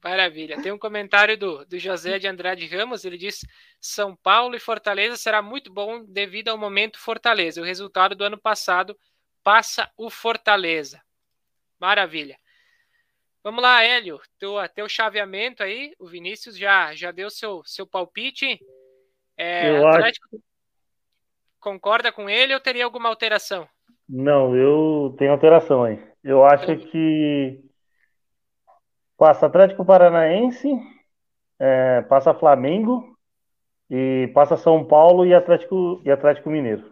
Maravilha. 0.00 0.62
Tem 0.62 0.70
um 0.70 0.78
comentário 0.78 1.36
do, 1.36 1.66
do 1.66 1.76
José 1.76 2.20
de 2.20 2.28
Andrade 2.28 2.68
Ramos. 2.68 3.04
Ele 3.04 3.18
diz: 3.18 3.40
São 3.80 4.14
Paulo 4.14 4.54
e 4.54 4.60
Fortaleza 4.60 5.16
será 5.16 5.42
muito 5.42 5.72
bom 5.72 6.04
devido 6.04 6.50
ao 6.50 6.56
momento 6.56 7.00
Fortaleza. 7.00 7.60
O 7.60 7.64
resultado 7.64 8.14
do 8.14 8.22
ano 8.22 8.38
passado 8.38 8.96
passa 9.42 9.90
o 9.96 10.08
Fortaleza. 10.08 11.02
Maravilha. 11.82 12.36
Vamos 13.42 13.60
lá, 13.60 13.82
Hélio. 13.82 14.20
Teu, 14.38 14.54
teu 14.72 14.88
chaveamento 14.88 15.64
aí. 15.64 15.92
O 15.98 16.06
Vinícius 16.06 16.56
já, 16.56 16.94
já 16.94 17.10
deu 17.10 17.28
seu, 17.28 17.60
seu 17.64 17.84
palpite. 17.84 18.60
É, 19.36 19.68
eu 19.68 19.88
Atlético 19.88 20.28
acho... 20.32 20.44
concorda 21.58 22.12
com 22.12 22.30
ele 22.30 22.54
ou 22.54 22.60
teria 22.60 22.84
alguma 22.84 23.08
alteração? 23.08 23.68
Não, 24.08 24.56
eu 24.56 25.12
tenho 25.18 25.32
alteração 25.32 25.82
aí. 25.82 26.00
Eu 26.22 26.44
acho 26.44 26.76
que 26.76 27.60
Passa 29.18 29.46
Atlético 29.46 29.84
Paranaense, 29.84 30.68
é, 31.58 32.02
passa 32.02 32.34
Flamengo 32.34 33.16
e 33.90 34.30
passa 34.32 34.56
São 34.56 34.84
Paulo 34.84 35.26
e 35.26 35.34
Atlético, 35.34 36.00
e 36.04 36.10
Atlético 36.12 36.48
Mineiro. 36.48 36.91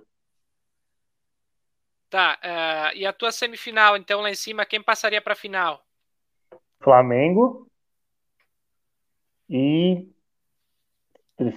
Tá, 2.11 2.41
uh, 2.43 2.97
e 2.97 3.07
a 3.07 3.13
tua 3.13 3.31
semifinal, 3.31 3.97
então, 3.97 4.21
lá 4.21 4.31
em 4.31 4.35
cima, 4.35 4.67
quem 4.67 4.83
passaria 4.83 5.23
para 5.23 5.35
a 5.35 5.37
final? 5.37 5.81
Flamengo 6.83 7.71
e 9.49 10.09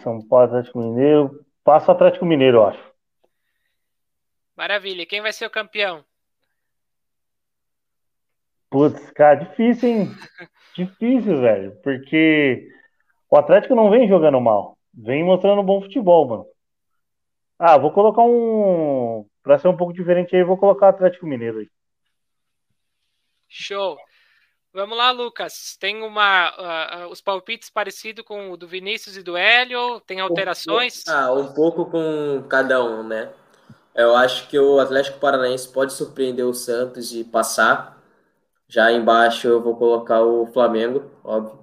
São 0.04 0.22
Paulo, 0.22 0.46
Atlético 0.46 0.80
Mineiro. 0.80 1.44
Passa 1.64 1.92
o 1.92 1.96
Atlético 1.96 2.26
Mineiro, 2.26 2.58
eu 2.58 2.68
acho. 2.68 2.94
Maravilha. 4.56 5.06
Quem 5.08 5.22
vai 5.22 5.34
ser 5.34 5.48
o 5.48 5.50
campeão? 5.50 6.06
Putz, 8.70 9.10
cara, 9.12 9.36
difícil, 9.36 9.90
hein? 9.90 10.08
Difícil, 10.76 11.40
velho, 11.40 11.80
porque 11.84 12.68
o 13.30 13.38
Atlético 13.38 13.76
não 13.76 13.92
vem 13.92 14.08
jogando 14.08 14.42
mal, 14.42 14.76
vem 14.92 15.24
mostrando 15.24 15.62
bom 15.62 15.80
futebol, 15.82 16.28
mano. 16.28 16.46
Ah, 17.60 17.78
vou 17.78 17.92
colocar 17.92 18.24
um. 18.24 19.24
Pra 19.44 19.60
ser 19.60 19.68
um 19.68 19.76
pouco 19.76 19.94
diferente 19.94 20.36
aí, 20.36 20.44
vou 20.44 20.58
colocar 20.58 20.86
o 20.86 20.90
Atlético 20.90 21.28
Mineiro 21.28 21.60
aí. 21.60 21.70
Show. 23.50 23.98
Vamos 24.74 24.98
lá, 24.98 25.12
Lucas. 25.12 25.78
Tem 25.80 26.02
uma 26.02 27.04
uh, 27.04 27.08
uh, 27.08 27.12
os 27.12 27.22
palpites 27.22 27.70
parecidos 27.70 28.26
com 28.26 28.52
o 28.52 28.58
do 28.58 28.68
Vinícius 28.68 29.16
e 29.16 29.22
do 29.22 29.38
Hélio? 29.38 30.00
Tem 30.00 30.20
alterações? 30.20 31.04
Ah, 31.08 31.32
um 31.32 31.54
pouco 31.54 31.86
com 31.86 32.44
cada 32.50 32.84
um, 32.84 33.04
né? 33.04 33.32
Eu 33.94 34.16
acho 34.16 34.48
que 34.48 34.58
o 34.58 34.80
Atlético 34.80 35.20
Paranaense 35.20 35.72
pode 35.72 35.94
surpreender 35.94 36.48
o 36.48 36.54
Santos 36.54 37.14
e 37.14 37.24
passar. 37.24 38.02
Já 38.68 38.92
embaixo 38.92 39.48
eu 39.48 39.62
vou 39.62 39.76
colocar 39.76 40.24
o 40.24 40.48
Flamengo, 40.48 41.12
óbvio. 41.24 41.60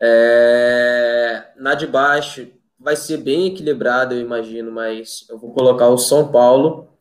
É... 0.00 1.52
Na 1.56 1.74
de 1.74 1.88
baixo 1.88 2.48
vai 2.82 2.96
ser 2.96 3.18
bem 3.18 3.46
equilibrado, 3.46 4.14
eu 4.14 4.20
imagino, 4.20 4.72
mas 4.72 5.24
eu 5.30 5.38
vou 5.38 5.52
colocar 5.52 5.88
o 5.88 5.96
São 5.96 6.30
Paulo 6.30 6.92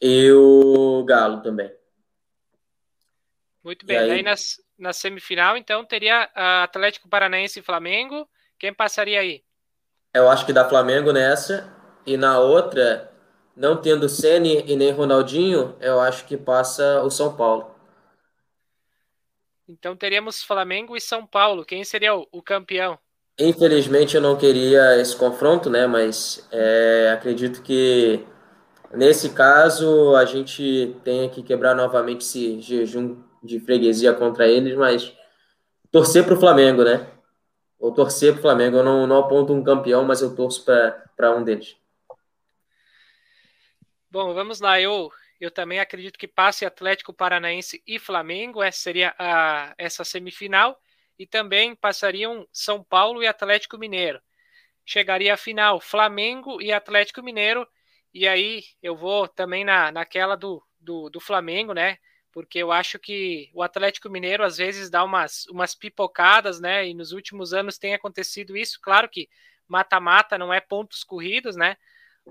e 0.00 0.30
o 0.30 1.02
Galo 1.04 1.40
também. 1.40 1.72
Muito 3.64 3.86
bem. 3.86 3.96
E 3.96 4.00
aí, 4.00 4.10
aí 4.10 4.22
na, 4.22 4.34
na 4.78 4.92
semifinal, 4.92 5.56
então, 5.56 5.84
teria 5.84 6.24
Atlético 6.62 7.08
Paranaense 7.08 7.60
e 7.60 7.62
Flamengo. 7.62 8.28
Quem 8.58 8.74
passaria 8.74 9.20
aí? 9.20 9.42
Eu 10.12 10.28
acho 10.28 10.44
que 10.44 10.52
dá 10.52 10.68
Flamengo 10.68 11.12
nessa. 11.12 11.72
E 12.04 12.16
na 12.16 12.38
outra, 12.38 13.10
não 13.56 13.80
tendo 13.80 14.08
Ceni 14.08 14.64
e 14.66 14.76
nem 14.76 14.90
Ronaldinho, 14.90 15.76
eu 15.80 16.00
acho 16.00 16.26
que 16.26 16.36
passa 16.36 17.00
o 17.02 17.10
São 17.10 17.34
Paulo. 17.36 17.72
Então 19.66 19.96
teremos 19.96 20.42
Flamengo 20.42 20.96
e 20.96 21.00
São 21.00 21.26
Paulo. 21.26 21.64
Quem 21.64 21.82
seria 21.84 22.14
o, 22.14 22.26
o 22.30 22.42
campeão? 22.42 22.98
Infelizmente 23.42 24.14
eu 24.14 24.20
não 24.20 24.36
queria 24.36 25.00
esse 25.00 25.16
confronto, 25.16 25.68
né? 25.68 25.86
Mas 25.86 26.46
é, 26.52 27.10
acredito 27.12 27.62
que 27.62 28.24
nesse 28.94 29.30
caso 29.30 30.14
a 30.14 30.24
gente 30.24 30.96
tem 31.02 31.28
que 31.28 31.42
quebrar 31.42 31.74
novamente 31.74 32.20
esse 32.20 32.60
jejum 32.60 33.22
de 33.42 33.58
freguesia 33.58 34.12
contra 34.14 34.46
eles, 34.46 34.76
mas 34.76 35.12
torcer 35.90 36.24
para 36.24 36.34
o 36.34 36.40
Flamengo, 36.40 36.84
né? 36.84 37.06
Ou 37.80 37.92
torcer 37.92 38.32
para 38.32 38.38
o 38.38 38.42
Flamengo. 38.42 38.76
Eu 38.76 38.84
não, 38.84 39.06
não 39.06 39.18
aponto 39.18 39.52
um 39.52 39.64
campeão, 39.64 40.04
mas 40.04 40.22
eu 40.22 40.36
torço 40.36 40.64
para 40.64 41.36
um 41.36 41.42
deles. 41.42 41.76
Bom, 44.08 44.32
vamos 44.34 44.60
lá. 44.60 44.80
Eu 44.80 45.10
eu 45.40 45.50
também 45.50 45.80
acredito 45.80 46.16
que 46.16 46.28
passe 46.28 46.64
Atlético 46.64 47.12
Paranaense 47.12 47.82
e 47.84 47.98
Flamengo, 47.98 48.62
essa 48.62 48.78
seria 48.78 49.12
a, 49.18 49.74
essa 49.76 50.04
semifinal, 50.04 50.78
e 51.22 51.26
também 51.26 51.74
passariam 51.76 52.46
São 52.52 52.82
Paulo 52.82 53.22
e 53.22 53.26
Atlético 53.26 53.78
Mineiro. 53.78 54.20
Chegaria 54.84 55.34
a 55.34 55.36
final 55.36 55.80
Flamengo 55.80 56.60
e 56.60 56.72
Atlético 56.72 57.22
Mineiro, 57.22 57.66
e 58.12 58.26
aí 58.26 58.64
eu 58.82 58.96
vou 58.96 59.28
também 59.28 59.64
na, 59.64 59.92
naquela 59.92 60.36
do, 60.36 60.60
do, 60.80 61.08
do 61.08 61.20
Flamengo, 61.20 61.72
né? 61.72 61.98
Porque 62.32 62.58
eu 62.58 62.72
acho 62.72 62.98
que 62.98 63.50
o 63.54 63.62
Atlético 63.62 64.10
Mineiro 64.10 64.42
às 64.42 64.56
vezes 64.56 64.90
dá 64.90 65.04
umas, 65.04 65.46
umas 65.46 65.74
pipocadas, 65.74 66.60
né? 66.60 66.88
E 66.88 66.94
nos 66.94 67.12
últimos 67.12 67.52
anos 67.52 67.78
tem 67.78 67.94
acontecido 67.94 68.56
isso. 68.56 68.80
Claro 68.82 69.08
que 69.08 69.28
mata-mata 69.68 70.36
não 70.36 70.52
é 70.52 70.60
pontos 70.60 71.04
corridos, 71.04 71.56
né? 71.56 71.76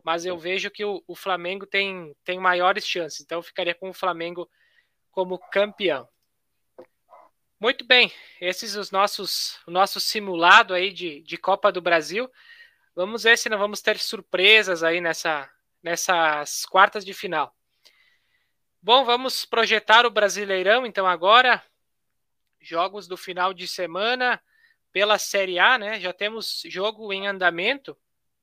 mas 0.04 0.26
eu 0.26 0.38
vejo 0.38 0.72
que 0.72 0.86
o, 0.86 1.04
o 1.06 1.16
Flamengo 1.16 1.66
tem, 1.66 2.16
tem 2.24 2.40
maiores 2.40 2.88
chances, 2.88 3.22
então 3.22 3.40
eu 3.40 3.44
ficaria 3.44 3.76
com 3.76 3.90
o 3.90 3.94
Flamengo 3.94 4.50
como 5.12 5.38
campeão. 5.38 6.08
Muito 7.62 7.86
bem, 7.86 8.12
esses 8.42 8.76
os 8.76 8.90
nossos 8.90 9.60
o 9.68 9.72
nosso 9.72 10.00
simulado 10.00 10.74
aí 10.74 10.92
de, 10.92 11.22
de 11.22 11.38
Copa 11.38 11.72
do 11.72 11.80
Brasil. 11.80 12.28
Vamos 12.96 13.22
ver 13.22 13.38
se 13.38 13.50
não 13.50 13.60
vamos 13.60 13.84
ter 13.84 14.00
surpresas 14.00 14.82
aí 14.82 15.00
nessa, 15.00 15.48
nessas 15.84 16.66
quartas 16.66 17.06
de 17.06 17.14
final. 17.14 17.56
Bom, 18.82 19.06
vamos 19.06 19.46
projetar 19.46 20.08
o 20.08 20.10
Brasileirão 20.10 20.88
então 20.88 21.06
agora. 21.06 21.64
Jogos 22.60 23.08
do 23.08 23.16
final 23.16 23.54
de 23.54 23.68
semana 23.68 24.42
pela 24.92 25.20
Série 25.20 25.60
A, 25.60 25.78
né? 25.78 26.00
Já 26.00 26.12
temos 26.12 26.64
jogo 26.66 27.14
em 27.14 27.28
andamento. 27.28 27.96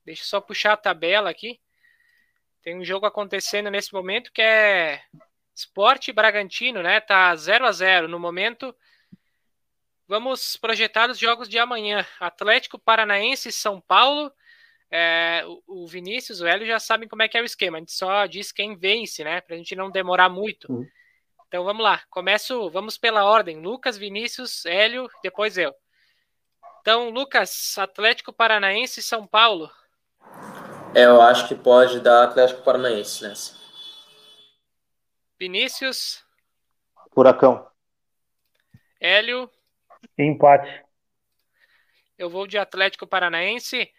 Deixa 0.05 0.21
eu 0.21 0.27
só 0.27 0.39
puxar 0.39 0.71
a 0.71 0.77
tabela 0.77 1.29
aqui. 1.29 1.59
Tem 2.61 2.73
um 2.73 2.85
jogo 2.85 3.05
acontecendo 3.05 3.69
nesse 3.69 3.91
momento 3.91 4.31
que 4.31 4.41
é 4.41 5.03
Esporte 5.53 6.13
Bragantino, 6.13 6.81
né? 6.81 7.01
Tá 7.01 7.35
0 7.35 7.65
a 7.65 7.71
0 7.73 8.07
no 8.07 8.17
momento. 8.17 8.73
Vamos 10.09 10.57
projetar 10.57 11.07
os 11.07 11.19
jogos 11.19 11.47
de 11.47 11.59
amanhã. 11.59 12.03
Atlético 12.19 12.79
Paranaense 12.79 13.49
e 13.49 13.51
São 13.51 13.79
Paulo. 13.79 14.33
É, 14.89 15.43
o 15.67 15.85
Vinícius, 15.85 16.41
o 16.41 16.47
Hélio 16.47 16.65
já 16.65 16.79
sabem 16.79 17.07
como 17.07 17.21
é 17.21 17.27
que 17.27 17.37
é 17.37 17.41
o 17.43 17.45
esquema. 17.45 17.77
A 17.77 17.79
gente 17.79 17.91
só 17.91 18.25
diz 18.25 18.51
quem 18.51 18.75
vence, 18.75 19.23
né? 19.23 19.39
Pra 19.39 19.55
gente 19.55 19.75
não 19.75 19.91
demorar 19.91 20.27
muito. 20.27 20.65
Uhum. 20.67 20.87
Então 21.47 21.63
vamos 21.63 21.83
lá. 21.83 22.01
Começo, 22.09 22.71
vamos 22.71 22.97
pela 22.97 23.23
ordem. 23.23 23.61
Lucas, 23.61 23.99
Vinícius, 23.99 24.65
Hélio, 24.65 25.07
depois 25.21 25.59
eu. 25.59 25.75
Então, 26.81 27.11
Lucas, 27.11 27.77
Atlético 27.77 28.33
Paranaense 28.33 29.01
e 29.01 29.03
São 29.03 29.27
Paulo. 29.27 29.69
É, 30.95 31.05
eu 31.05 31.21
acho 31.21 31.47
que 31.47 31.53
pode 31.53 31.99
dar 31.99 32.23
Atlético 32.23 32.63
Paranaense 32.63 33.21
nessa. 33.21 33.55
Vinícius. 35.39 36.25
Furacão. 37.13 37.69
Hélio. 38.99 39.47
Empate. 40.17 40.83
Eu 42.17 42.29
vou 42.29 42.45
de 42.45 42.57
Atlético 42.57 43.07
Paranaense. 43.07 43.89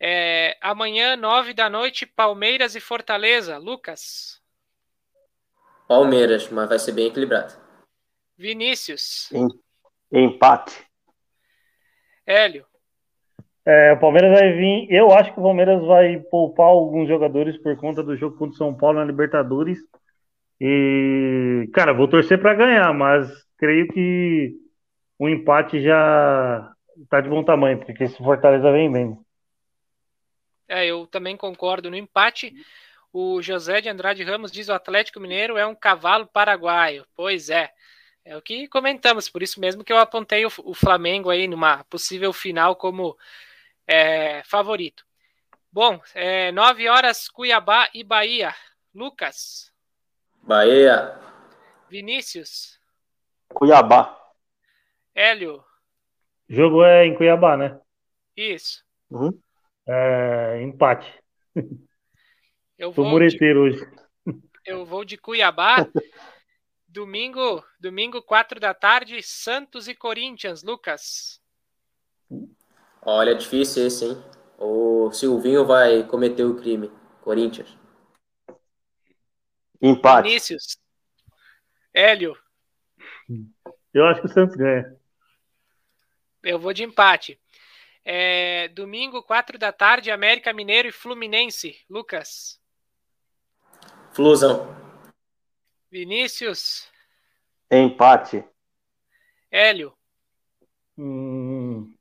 É, 0.00 0.56
amanhã, 0.60 1.16
nove 1.16 1.54
da 1.54 1.70
noite, 1.70 2.04
Palmeiras 2.04 2.74
e 2.74 2.80
Fortaleza. 2.80 3.58
Lucas. 3.58 4.42
Palmeiras, 5.86 6.48
mas 6.50 6.68
vai 6.68 6.78
ser 6.78 6.92
bem 6.92 7.06
equilibrado. 7.06 7.54
Vinícius. 8.36 9.30
Em, 9.32 9.46
empate. 10.10 10.74
Hélio. 12.26 12.66
É, 13.64 13.92
o 13.92 14.00
Palmeiras 14.00 14.32
vai 14.32 14.52
vir. 14.52 14.88
Eu 14.90 15.12
acho 15.12 15.32
que 15.32 15.38
o 15.38 15.42
Palmeiras 15.42 15.80
vai 15.84 16.18
poupar 16.18 16.66
alguns 16.66 17.06
jogadores 17.06 17.56
por 17.58 17.76
conta 17.76 18.02
do 18.02 18.16
jogo 18.16 18.36
contra 18.36 18.54
o 18.54 18.58
São 18.58 18.74
Paulo 18.74 18.98
na 18.98 19.04
Libertadores. 19.04 19.78
E, 20.60 21.70
cara, 21.72 21.92
vou 21.92 22.08
torcer 22.08 22.40
para 22.40 22.54
ganhar, 22.54 22.92
mas 22.92 23.30
creio 23.56 23.86
que 23.88 24.61
o 25.22 25.28
empate 25.28 25.80
já 25.80 26.74
tá 27.08 27.20
de 27.20 27.28
bom 27.28 27.44
tamanho, 27.44 27.78
porque 27.78 28.02
esse 28.02 28.18
Fortaleza 28.18 28.72
vem 28.72 28.90
mesmo. 28.90 29.24
É, 30.66 30.84
eu 30.84 31.06
também 31.06 31.36
concordo 31.36 31.88
no 31.88 31.94
empate. 31.94 32.52
O 33.12 33.40
José 33.40 33.80
de 33.80 33.88
Andrade 33.88 34.24
Ramos 34.24 34.50
diz 34.50 34.68
o 34.68 34.72
Atlético 34.72 35.20
Mineiro 35.20 35.56
é 35.56 35.64
um 35.64 35.76
cavalo 35.76 36.26
paraguaio. 36.26 37.06
Pois 37.14 37.50
é. 37.50 37.70
É 38.24 38.36
o 38.36 38.42
que 38.42 38.66
comentamos, 38.66 39.28
por 39.28 39.44
isso 39.44 39.60
mesmo 39.60 39.84
que 39.84 39.92
eu 39.92 39.98
apontei 39.98 40.44
o, 40.44 40.50
o 40.64 40.74
Flamengo 40.74 41.30
aí 41.30 41.46
numa 41.46 41.84
possível 41.84 42.32
final 42.32 42.74
como 42.74 43.16
é, 43.86 44.42
favorito. 44.42 45.06
Bom, 45.70 46.00
é, 46.16 46.50
9 46.50 46.88
horas, 46.88 47.28
Cuiabá 47.28 47.88
e 47.94 48.02
Bahia. 48.02 48.52
Lucas. 48.92 49.72
Bahia. 50.42 51.16
Vinícius. 51.88 52.80
Cuiabá. 53.54 54.21
Hélio. 55.14 55.62
O 56.48 56.54
jogo 56.54 56.84
é 56.84 57.06
em 57.06 57.14
Cuiabá, 57.14 57.56
né? 57.56 57.80
Isso. 58.36 58.84
Uhum. 59.10 59.38
É, 59.86 60.62
empate. 60.62 61.12
Eu 62.78 62.92
Tô 62.92 63.02
vou, 63.02 63.10
mureteiro 63.10 63.70
de, 63.70 63.76
hoje. 63.76 63.92
eu 64.66 64.84
vou 64.84 65.04
de 65.04 65.16
Cuiabá. 65.16 65.76
Domingo, 66.88 67.64
domingo, 67.80 68.20
quatro 68.20 68.60
da 68.60 68.74
tarde, 68.74 69.22
Santos 69.22 69.88
e 69.88 69.94
Corinthians, 69.94 70.62
Lucas. 70.62 71.40
Olha, 73.00 73.34
difícil 73.34 73.86
esse, 73.86 74.04
hein? 74.04 74.24
O 74.58 75.10
Silvinho 75.10 75.66
vai 75.66 76.06
cometer 76.06 76.44
o 76.44 76.54
crime. 76.54 76.92
Corinthians. 77.22 77.74
Empate. 79.80 80.28
Vinícius. 80.28 80.76
Hélio. 81.94 82.36
Eu 83.94 84.04
acho 84.06 84.20
que 84.20 84.26
o 84.26 84.30
Santos 84.30 84.54
ganha. 84.56 84.94
Eu 86.42 86.58
vou 86.58 86.72
de 86.72 86.82
empate. 86.82 87.40
É, 88.04 88.68
domingo, 88.68 89.22
quatro 89.22 89.58
da 89.58 89.70
tarde, 89.70 90.10
América 90.10 90.52
Mineiro 90.52 90.88
e 90.88 90.92
Fluminense. 90.92 91.78
Lucas. 91.88 92.60
Flusão. 94.12 94.76
Vinícius. 95.90 96.88
Empate. 97.70 98.44
Hélio. 99.50 99.94
Hum... 100.98 101.94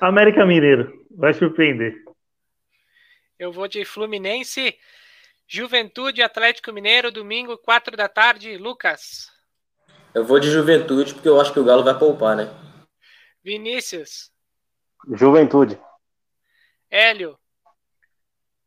América 0.00 0.44
Mineiro. 0.44 1.06
Vai 1.10 1.32
surpreender. 1.32 2.04
Eu 3.38 3.50
vou 3.50 3.66
de 3.66 3.84
Fluminense. 3.84 4.78
Juventude 5.48 6.22
Atlético 6.22 6.72
Mineiro, 6.72 7.10
domingo, 7.10 7.56
quatro 7.56 7.96
da 7.96 8.08
tarde. 8.08 8.58
Lucas. 8.58 9.32
Eu 10.12 10.24
vou 10.24 10.38
de 10.38 10.50
Juventude 10.50 11.14
porque 11.14 11.28
eu 11.28 11.40
acho 11.40 11.52
que 11.52 11.60
o 11.60 11.64
Galo 11.64 11.84
vai 11.84 11.98
poupar, 11.98 12.36
né? 12.36 12.65
Vinícius. 13.46 14.32
Juventude. 15.12 15.78
Hélio. 16.90 17.38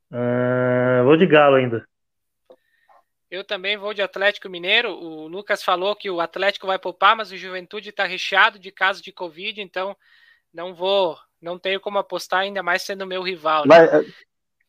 Uh, 0.09 1.03
vou 1.03 1.17
de 1.17 1.27
Galo 1.27 1.57
ainda. 1.57 1.85
Eu 3.29 3.43
também 3.43 3.75
vou 3.75 3.93
de 3.93 4.01
Atlético 4.01 4.47
Mineiro. 4.47 4.91
O 4.91 5.27
Lucas 5.27 5.61
falou 5.61 5.97
que 5.97 6.09
o 6.09 6.21
Atlético 6.21 6.65
vai 6.65 6.79
poupar, 6.79 7.13
mas 7.13 7.29
o 7.29 7.35
Juventude 7.35 7.89
está 7.89 8.05
recheado 8.05 8.57
de 8.57 8.71
casos 8.71 9.01
de 9.01 9.11
Covid, 9.11 9.61
então 9.61 9.93
não 10.53 10.73
vou, 10.73 11.17
não 11.41 11.59
tenho 11.59 11.81
como 11.81 11.97
apostar, 11.97 12.39
ainda 12.39 12.63
mais 12.63 12.81
sendo 12.83 13.05
meu 13.05 13.21
rival. 13.21 13.67
Né? 13.67 13.75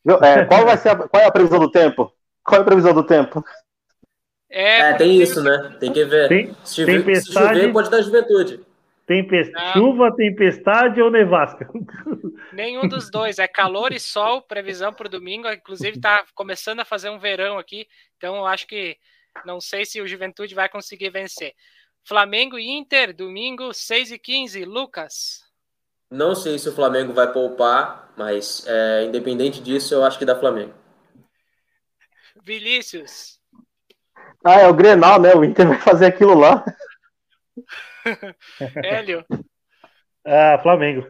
Mas, 0.05 0.23
é, 0.23 0.45
qual 0.45 0.65
vai 0.67 0.77
ser 0.77 0.89
a, 0.89 0.97
qual 0.97 1.23
é 1.23 1.27
a 1.27 1.33
previsão 1.33 1.61
do 1.61 1.71
tempo? 1.71 2.13
Qual 2.43 2.59
é 2.59 2.63
a 2.63 2.67
previsão 2.67 2.93
do 2.93 3.07
tempo? 3.07 3.45
É, 4.51 4.91
é 4.91 4.95
tem 4.95 5.23
isso, 5.23 5.41
né? 5.41 5.77
Tem 5.79 5.93
que 5.93 6.05
ver. 6.05 6.29
Tem, 6.29 6.57
se, 6.65 6.85
chover, 6.85 7.23
se 7.23 7.33
chover, 7.33 7.73
pode 7.73 7.89
dar 7.89 8.03
juventude. 8.03 8.69
Tempest... 9.11 9.53
Chuva, 9.73 10.15
tempestade 10.15 11.03
ou 11.03 11.11
nevasca? 11.11 11.69
Nenhum 12.55 12.87
dos 12.87 13.11
dois. 13.11 13.41
É 13.41 13.49
calor 13.49 13.93
e 13.93 13.99
sol, 13.99 14.41
previsão 14.41 14.93
para 14.93 15.09
o 15.09 15.11
domingo. 15.11 15.51
Inclusive, 15.51 15.97
está 15.97 16.25
começando 16.33 16.79
a 16.79 16.85
fazer 16.85 17.11
um 17.11 17.19
verão 17.19 17.59
aqui. 17.59 17.89
Então, 18.17 18.37
eu 18.37 18.47
acho 18.47 18.69
que 18.69 18.97
não 19.45 19.61
sei 19.61 19.85
se 19.85 20.01
o 20.01 20.07
Juventude 20.07 20.55
vai 20.55 20.69
conseguir 20.69 21.11
vencer. 21.11 21.55
Flamengo 22.05 22.57
e 22.57 22.71
Inter, 22.71 23.13
domingo, 23.13 23.75
6 23.75 24.13
e 24.13 24.19
15 24.19 24.65
Lucas. 24.65 25.43
Não 26.09 26.37
sei 26.37 26.57
se 26.57 26.69
o 26.69 26.73
Flamengo 26.73 27.13
vai 27.13 27.33
poupar, 27.33 28.13
mas 28.17 28.65
é, 28.69 29.07
independente 29.07 29.61
disso, 29.61 29.93
eu 29.93 30.05
acho 30.05 30.21
que 30.21 30.25
dá 30.25 30.39
Flamengo. 30.39 30.73
Vinícius. 32.45 33.41
Ah, 34.45 34.61
é 34.61 34.69
o 34.69 34.75
Grenal, 34.75 35.21
né? 35.21 35.35
O 35.35 35.43
Inter 35.43 35.67
vai 35.67 35.79
fazer 35.81 36.07
aquilo 36.07 36.35
lá. 36.35 36.65
Hélio. 38.85 39.25
Ah, 40.23 40.59
Flamengo. 40.63 41.03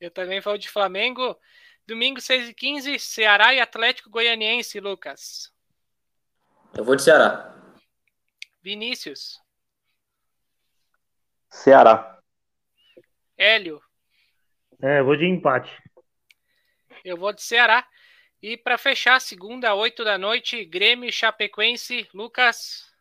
Eu 0.00 0.10
também 0.10 0.42
falo 0.42 0.58
de 0.58 0.68
Flamengo. 0.68 1.38
Domingo, 1.86 2.20
6 2.20 2.48
e 2.48 2.52
15 2.52 2.98
Ceará 2.98 3.54
e 3.54 3.60
Atlético 3.60 4.10
Goianiense, 4.10 4.80
Lucas. 4.80 5.52
Eu 6.76 6.84
vou 6.84 6.96
de 6.96 7.04
Ceará. 7.04 7.54
Vinícius. 8.60 9.40
Ceará. 11.48 12.18
Hélio. 13.36 13.80
É, 14.82 15.00
vou 15.02 15.16
de 15.16 15.26
empate. 15.26 15.70
Eu 17.04 17.16
vou 17.16 17.32
de 17.32 17.42
Ceará. 17.42 17.86
E 18.42 18.56
para 18.56 18.76
fechar, 18.76 19.20
segunda, 19.20 19.74
8 19.74 20.04
da 20.04 20.18
noite, 20.18 20.64
Grêmio 20.64 21.08
e 21.08 21.12
Chapecoense, 21.12 22.08
Lucas. 22.12 22.92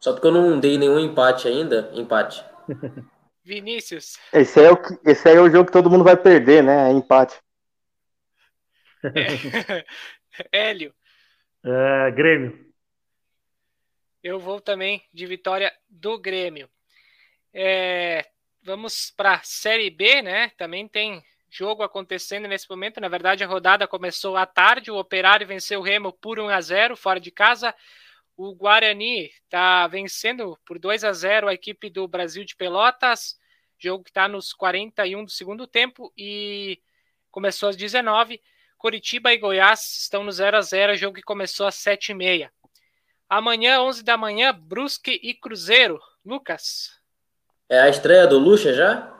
Só 0.00 0.12
porque 0.12 0.26
eu 0.26 0.32
não 0.32 0.58
dei 0.60 0.78
nenhum 0.78 0.98
empate 0.98 1.48
ainda, 1.48 1.90
empate. 1.94 2.44
Vinícius. 3.42 4.18
Esse 4.32 4.58
aí, 4.58 4.66
é 4.66 4.72
o, 4.72 4.78
esse 5.04 5.28
aí 5.28 5.36
é 5.36 5.40
o 5.40 5.48
jogo 5.48 5.66
que 5.66 5.72
todo 5.72 5.88
mundo 5.88 6.02
vai 6.02 6.16
perder, 6.16 6.64
né? 6.64 6.90
É 6.90 6.92
empate. 6.92 7.40
É. 9.04 9.84
Hélio. 10.50 10.92
É, 11.64 12.10
Grêmio. 12.10 12.66
Eu 14.22 14.40
vou 14.40 14.60
também 14.60 15.02
de 15.14 15.26
vitória 15.26 15.72
do 15.88 16.18
Grêmio. 16.18 16.68
É, 17.54 18.26
vamos 18.62 19.12
para 19.16 19.34
a 19.34 19.42
Série 19.44 19.90
B, 19.90 20.22
né? 20.22 20.50
Também 20.58 20.88
tem 20.88 21.22
jogo 21.48 21.84
acontecendo 21.84 22.48
nesse 22.48 22.68
momento. 22.68 23.00
Na 23.00 23.08
verdade, 23.08 23.44
a 23.44 23.46
rodada 23.46 23.86
começou 23.86 24.36
à 24.36 24.44
tarde. 24.44 24.90
O 24.90 24.98
Operário 24.98 25.46
venceu 25.46 25.80
o 25.80 25.82
Remo 25.82 26.12
por 26.12 26.40
1 26.40 26.48
a 26.48 26.60
0 26.60 26.96
fora 26.96 27.20
de 27.20 27.30
casa. 27.30 27.72
O 28.36 28.54
Guarani 28.54 29.30
está 29.44 29.86
vencendo 29.86 30.58
por 30.66 30.78
2 30.78 31.04
a 31.04 31.12
0 31.12 31.48
a 31.48 31.54
equipe 31.54 31.88
do 31.88 32.06
Brasil 32.06 32.44
de 32.44 32.54
Pelotas. 32.54 33.38
Jogo 33.78 34.04
que 34.04 34.10
está 34.10 34.28
nos 34.28 34.52
41 34.52 35.24
do 35.24 35.30
segundo 35.30 35.66
tempo 35.66 36.12
e 36.16 36.78
começou 37.30 37.68
às 37.68 37.76
19. 37.76 38.40
Curitiba 38.76 39.32
e 39.32 39.38
Goiás 39.38 40.02
estão 40.02 40.22
no 40.22 40.30
0 40.30 40.58
a 40.58 40.60
0 40.60 40.96
jogo 40.96 41.16
que 41.16 41.22
começou 41.22 41.66
às 41.66 41.76
7 41.76 42.10
e 42.10 42.14
meia. 42.14 42.52
Amanhã, 43.28 43.80
11 43.80 44.04
da 44.04 44.16
manhã, 44.16 44.52
Brusque 44.52 45.18
e 45.22 45.34
Cruzeiro. 45.34 45.98
Lucas. 46.24 46.90
É 47.68 47.80
a 47.80 47.88
estreia 47.88 48.26
do 48.26 48.38
Lucha 48.38 48.72
já? 48.72 49.12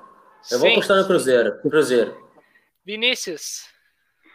Eu 0.50 0.58
Sim. 0.58 0.58
vou 0.58 0.70
apostar 0.72 0.96
no 0.98 1.06
Cruzeiro. 1.06 1.60
Cruzeiro. 1.62 2.30
Vinícius. 2.84 3.66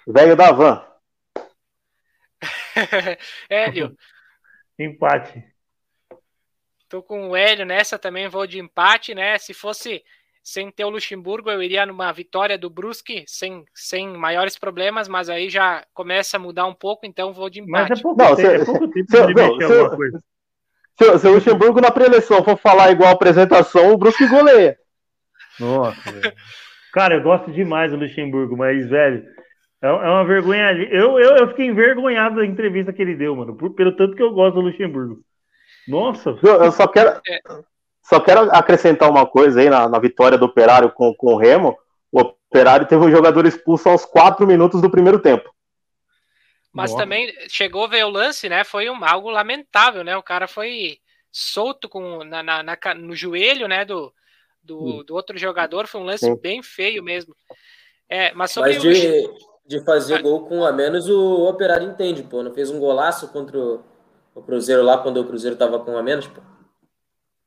Velho 0.08 0.36
da 0.36 0.52
van. 0.52 0.86
Hélio. 3.50 3.96
Empate. 4.84 5.44
Tô 6.90 7.02
com 7.02 7.30
o 7.30 7.36
Hélio 7.36 7.66
nessa 7.66 7.98
também, 7.98 8.28
vou 8.28 8.46
de 8.46 8.60
empate, 8.60 9.16
né? 9.16 9.38
Se 9.38 9.54
fosse 9.54 10.04
sem 10.44 10.72
ter 10.72 10.84
o 10.84 10.90
Luxemburgo, 10.90 11.50
eu 11.50 11.62
iria 11.62 11.86
numa 11.86 12.12
vitória 12.12 12.58
do 12.58 12.70
Brusque, 12.70 13.24
sem, 13.28 13.64
sem 13.74 14.10
maiores 14.10 14.58
problemas, 14.58 15.08
mas 15.08 15.30
aí 15.30 15.50
já 15.50 15.86
começa 15.94 16.38
a 16.38 16.40
mudar 16.40 16.66
um 16.66 16.74
pouco, 16.74 17.06
então 17.06 17.32
vou 17.32 17.50
de 17.50 17.62
empate. 17.62 17.90
Mas 17.90 18.00
é 18.00 18.02
pouco, 18.02 18.22
não, 18.22 18.36
tempo, 18.36 18.50
se, 18.50 18.62
é 18.62 18.66
pouco 18.66 18.88
tempo 18.90 19.12
se, 19.12 19.28
de 19.28 19.34
não, 19.34 19.58
se, 19.60 19.96
coisa. 19.96 20.24
Se, 20.98 21.20
se 21.20 21.28
o 21.28 21.34
Luxemburgo 21.34 21.80
na 21.80 21.92
pré-eleição 21.92 22.44
for 22.44 22.58
falar 22.58 22.92
igual 22.92 23.10
a 23.10 23.14
apresentação, 23.14 23.94
o 23.94 23.98
Brusque 23.98 24.28
goleia. 24.28 24.78
Nossa, 25.60 26.02
Cara, 26.92 27.16
eu 27.16 27.22
gosto 27.22 27.52
demais 27.52 27.92
do 27.92 27.98
Luxemburgo, 27.98 28.58
mas, 28.58 28.90
velho, 28.90 29.24
é, 29.82 29.88
é 29.88 29.92
uma 29.92 30.26
vergonha 30.26 30.68
ali. 30.68 30.88
Eu, 30.92 31.20
eu, 31.20 31.38
eu 31.38 31.48
fiquei 31.50 31.66
envergonhado 31.66 32.36
da 32.36 32.46
entrevista 32.46 32.94
que 32.94 33.02
ele 33.02 33.16
deu, 33.16 33.36
mano, 33.36 33.56
por, 33.56 33.72
pelo 33.72 33.96
tanto 33.96 34.16
que 34.16 34.22
eu 34.22 34.32
gosto 34.32 34.56
do 34.56 34.62
Luxemburgo. 34.62 35.22
Nossa. 35.88 36.38
Eu, 36.44 36.64
eu 36.64 36.72
só 36.72 36.88
quero. 36.88 37.10
É. 37.28 37.40
só 38.04 38.20
quero 38.20 38.42
acrescentar 38.56 39.10
uma 39.10 39.26
coisa 39.26 39.60
aí 39.60 39.70
na, 39.70 39.90
na 39.90 40.00
vitória 40.00 40.38
do 40.38 40.46
Operário 40.46 40.92
com, 40.92 41.14
com 41.16 41.34
o 41.34 41.38
Remo. 41.38 41.76
O 42.12 42.22
Operário 42.22 42.88
teve 42.88 43.04
um 43.04 43.10
jogador 43.10 43.46
expulso 43.48 43.90
aos 43.90 44.06
quatro 44.06 44.46
minutos 44.46 44.82
do 44.82 44.90
primeiro 44.90 45.20
tempo. 45.20 45.50
Mas 46.72 46.92
Nossa. 46.92 47.04
também 47.04 47.34
chegou 47.50 47.86
a 47.86 47.88
ver 47.88 48.06
o 48.06 48.10
lance, 48.10 48.48
né? 48.48 48.64
Foi 48.64 48.90
um, 48.90 49.04
algo 49.04 49.30
lamentável, 49.30 50.04
né? 50.04 50.16
O 50.16 50.24
cara 50.24 50.48
foi 50.48 51.00
solto 51.32 51.90
com, 51.90 52.24
na, 52.24 52.44
na, 52.44 52.64
na 52.64 52.78
no 52.96 53.16
joelho, 53.16 53.68
né? 53.68 53.84
Do, 53.84 54.14
do, 54.64 55.04
do, 55.04 55.16
outro 55.16 55.38
jogador. 55.38 55.88
Foi 55.88 56.00
um 56.00 56.06
lance 56.06 56.26
Sim. 56.26 56.36
bem 56.36 56.62
feio 56.62 57.04
mesmo. 57.04 57.36
É, 58.08 58.32
mas 58.34 58.52
sobre 58.52 58.74
mas 58.74 58.82
de, 58.82 58.90
o... 58.90 59.51
de 59.72 59.80
fazer 59.86 60.22
gol 60.22 60.46
com 60.48 60.66
a 60.66 60.72
menos, 60.74 61.08
o 61.08 61.48
Operário 61.48 61.88
entende, 61.88 62.24
pô. 62.24 62.44
Não 62.44 62.54
fez 62.54 62.70
um 62.70 62.78
golaço 62.78 63.30
contra 63.30 63.58
o, 63.58 63.82
o 64.36 64.44
Cruzeiro 64.44 64.84
lá 64.84 64.98
quando 64.98 65.22
o 65.22 65.26
Cruzeiro 65.26 65.56
tava 65.56 65.80
com 65.80 65.98
a 65.98 66.04
menos, 66.04 66.28
pô. 66.28 66.42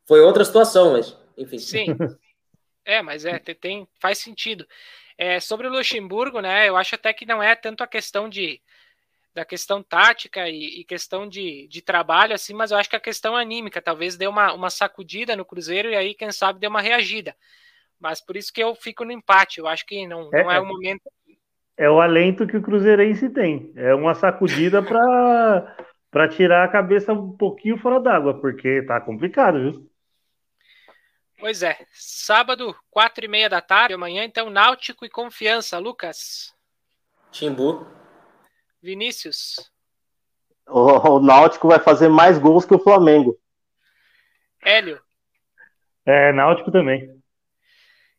Foi 0.09 0.21
outra 0.21 0.43
situação, 0.43 0.93
mas 0.93 1.15
enfim. 1.37 1.59
Sim. 1.59 1.87
É, 2.87 3.01
mas 3.01 3.25
é, 3.25 3.39
tem, 3.39 3.89
faz 3.99 4.19
sentido. 4.19 4.67
É, 5.17 5.41
sobre 5.41 5.67
o 5.67 5.71
Luxemburgo, 5.71 6.41
né? 6.41 6.69
Eu 6.69 6.77
acho 6.77 6.95
até 6.95 7.13
que 7.13 7.25
não 7.25 7.43
é 7.43 7.55
tanto 7.55 7.83
a 7.83 7.87
questão 7.87 8.29
de 8.29 8.61
da 9.33 9.45
questão 9.45 9.83
tática 9.83 10.49
e, 10.49 10.81
e, 10.81 10.85
questão 10.85 11.29
de, 11.29 11.67
de 11.67 11.83
trabalho, 11.83 12.35
assim, 12.35 12.53
mas 12.53 12.71
eu 12.71 12.77
acho 12.79 12.89
que 12.89 12.95
a 12.95 13.01
questão 13.01 13.35
anímica 13.35 13.83
talvez 13.83 14.17
deu 14.17 14.31
uma, 14.31 14.53
uma 14.53 14.71
sacudida 14.71 15.35
no 15.35 15.45
Cruzeiro 15.45 15.91
e 15.91 15.97
aí, 15.97 16.15
quem 16.15 16.31
sabe, 16.31 16.61
deu 16.61 16.71
uma 16.71 16.81
reagida. 16.81 17.35
Mas 17.99 18.21
por 18.21 18.37
isso 18.37 18.53
que 18.53 18.63
eu 18.63 18.75
fico 18.75 19.05
no 19.05 19.11
empate. 19.11 19.59
Eu 19.59 19.67
acho 19.67 19.85
que 19.87 20.07
não, 20.07 20.31
não 20.31 20.51
é, 20.51 20.57
é 20.57 20.61
o 20.61 20.67
momento. 20.67 21.11
É 21.77 21.91
o 21.91 22.01
alento 22.01 22.47
que 22.47 22.57
o 22.57 22.63
Cruzeirense 22.63 23.29
tem. 23.31 23.73
É 23.75 23.95
uma 23.95 24.15
sacudida 24.15 24.83
para 24.83 26.29
tirar 26.31 26.65
a 26.65 26.69
cabeça 26.69 27.13
um 27.13 27.37
pouquinho 27.37 27.77
fora 27.79 28.01
d'água, 28.01 28.41
porque 28.41 28.83
tá 28.83 29.01
complicado, 29.01 29.59
viu? 29.59 29.91
Pois 31.39 31.63
é. 31.63 31.77
Sábado, 31.93 32.75
quatro 32.91 33.25
e 33.25 33.29
meia 33.29 33.49
da 33.49 33.61
tarde, 33.61 33.95
amanhã, 33.95 34.25
então, 34.25 34.49
Náutico 34.49 35.05
e 35.05 35.11
Confiança. 35.11 35.79
Lucas. 35.79 36.55
Timbu. 37.31 37.87
Vinícius. 38.81 39.71
O, 40.67 41.17
o 41.17 41.21
Náutico 41.21 41.69
vai 41.69 41.79
fazer 41.79 42.09
mais 42.09 42.39
gols 42.39 42.65
que 42.65 42.75
o 42.75 42.79
Flamengo. 42.79 43.39
Hélio. 44.63 45.01
É, 46.07 46.33
Náutico 46.33 46.71
também. 46.71 47.11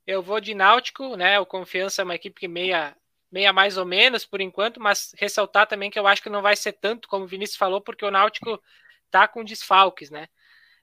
Eu 0.05 0.21
vou 0.21 0.39
de 0.39 0.53
Náutico, 0.53 1.15
né? 1.15 1.39
O 1.39 1.45
Confiança 1.45 2.01
é 2.01 2.05
uma 2.05 2.15
equipe 2.15 2.39
que 2.39 2.47
meia, 2.47 2.95
meia 3.31 3.51
mais 3.51 3.77
ou 3.77 3.85
menos 3.85 4.25
por 4.25 4.41
enquanto, 4.41 4.79
mas 4.79 5.13
ressaltar 5.17 5.67
também 5.67 5.89
que 5.89 5.99
eu 5.99 6.07
acho 6.07 6.21
que 6.21 6.29
não 6.29 6.41
vai 6.41 6.55
ser 6.55 6.73
tanto, 6.73 7.07
como 7.07 7.25
o 7.25 7.27
Vinícius 7.27 7.57
falou, 7.57 7.81
porque 7.81 8.05
o 8.05 8.11
Náutico 8.11 8.61
tá 9.09 9.27
com 9.27 9.43
desfalques, 9.43 10.09
né? 10.09 10.27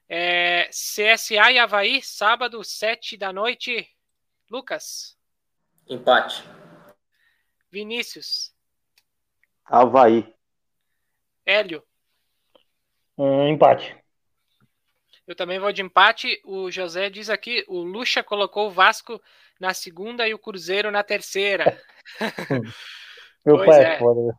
É, 0.08 0.68
CSA 0.68 1.52
e 1.52 1.58
Havaí, 1.58 2.02
sábado, 2.02 2.62
sete 2.62 3.16
da 3.16 3.32
noite. 3.32 3.88
Lucas. 4.50 5.16
Empate. 5.88 6.42
Vinícius. 7.70 8.54
Havaí. 9.64 10.34
Hélio. 11.46 11.82
Um 13.16 13.48
empate. 13.48 13.96
Eu 15.26 15.34
também 15.34 15.58
vou 15.58 15.72
de 15.72 15.80
empate. 15.80 16.40
O 16.44 16.70
José 16.70 17.08
diz 17.08 17.30
aqui: 17.30 17.64
o 17.68 17.82
Lucha 17.82 18.22
colocou 18.22 18.66
o 18.66 18.70
Vasco 18.70 19.20
na 19.62 19.72
segunda 19.72 20.26
e 20.26 20.34
o 20.34 20.38
Cruzeiro 20.40 20.90
na 20.90 21.04
terceira. 21.04 21.80
Meu 23.46 23.56
pois 23.56 23.68
pai 23.68 23.84
é. 23.84 23.94
é 23.94 23.98
foda. 23.98 24.20
Né? 24.26 24.34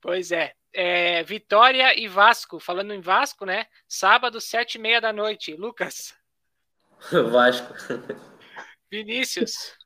Pois 0.00 0.30
é. 0.30 0.54
é. 0.72 1.24
Vitória 1.24 1.98
e 1.98 2.06
Vasco. 2.06 2.60
Falando 2.60 2.94
em 2.94 3.00
Vasco, 3.00 3.44
né? 3.44 3.66
Sábado, 3.88 4.40
sete 4.40 4.76
e 4.76 4.80
meia 4.80 5.00
da 5.00 5.12
noite. 5.12 5.56
Lucas. 5.56 6.16
Vasco. 7.32 7.74
Vinícius. 8.88 9.76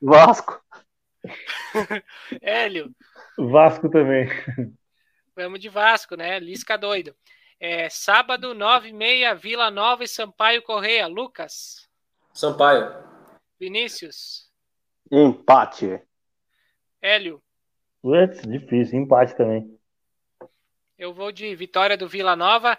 Vasco. 0.00 0.60
Hélio. 2.42 2.92
Vasco 3.38 3.88
também. 3.88 4.26
Vamos 5.36 5.60
de 5.60 5.68
Vasco, 5.68 6.16
né? 6.16 6.40
Lisca 6.40 6.76
doido. 6.76 7.14
É, 7.60 7.88
sábado, 7.88 8.54
nove 8.54 8.88
e 8.88 8.92
meia, 8.92 9.36
Vila 9.36 9.70
Nova 9.70 10.02
e 10.02 10.08
Sampaio 10.08 10.62
Correia. 10.62 11.06
Lucas. 11.06 11.91
Sampaio. 12.32 12.94
Vinícius. 13.58 14.50
Empate. 15.10 16.00
Hélio. 17.00 17.42
Putz, 18.00 18.42
difícil. 18.42 19.00
Empate 19.00 19.36
também. 19.36 19.78
Eu 20.98 21.12
vou 21.12 21.30
de 21.30 21.54
vitória 21.54 21.96
do 21.96 22.08
Vila 22.08 22.34
Nova. 22.34 22.78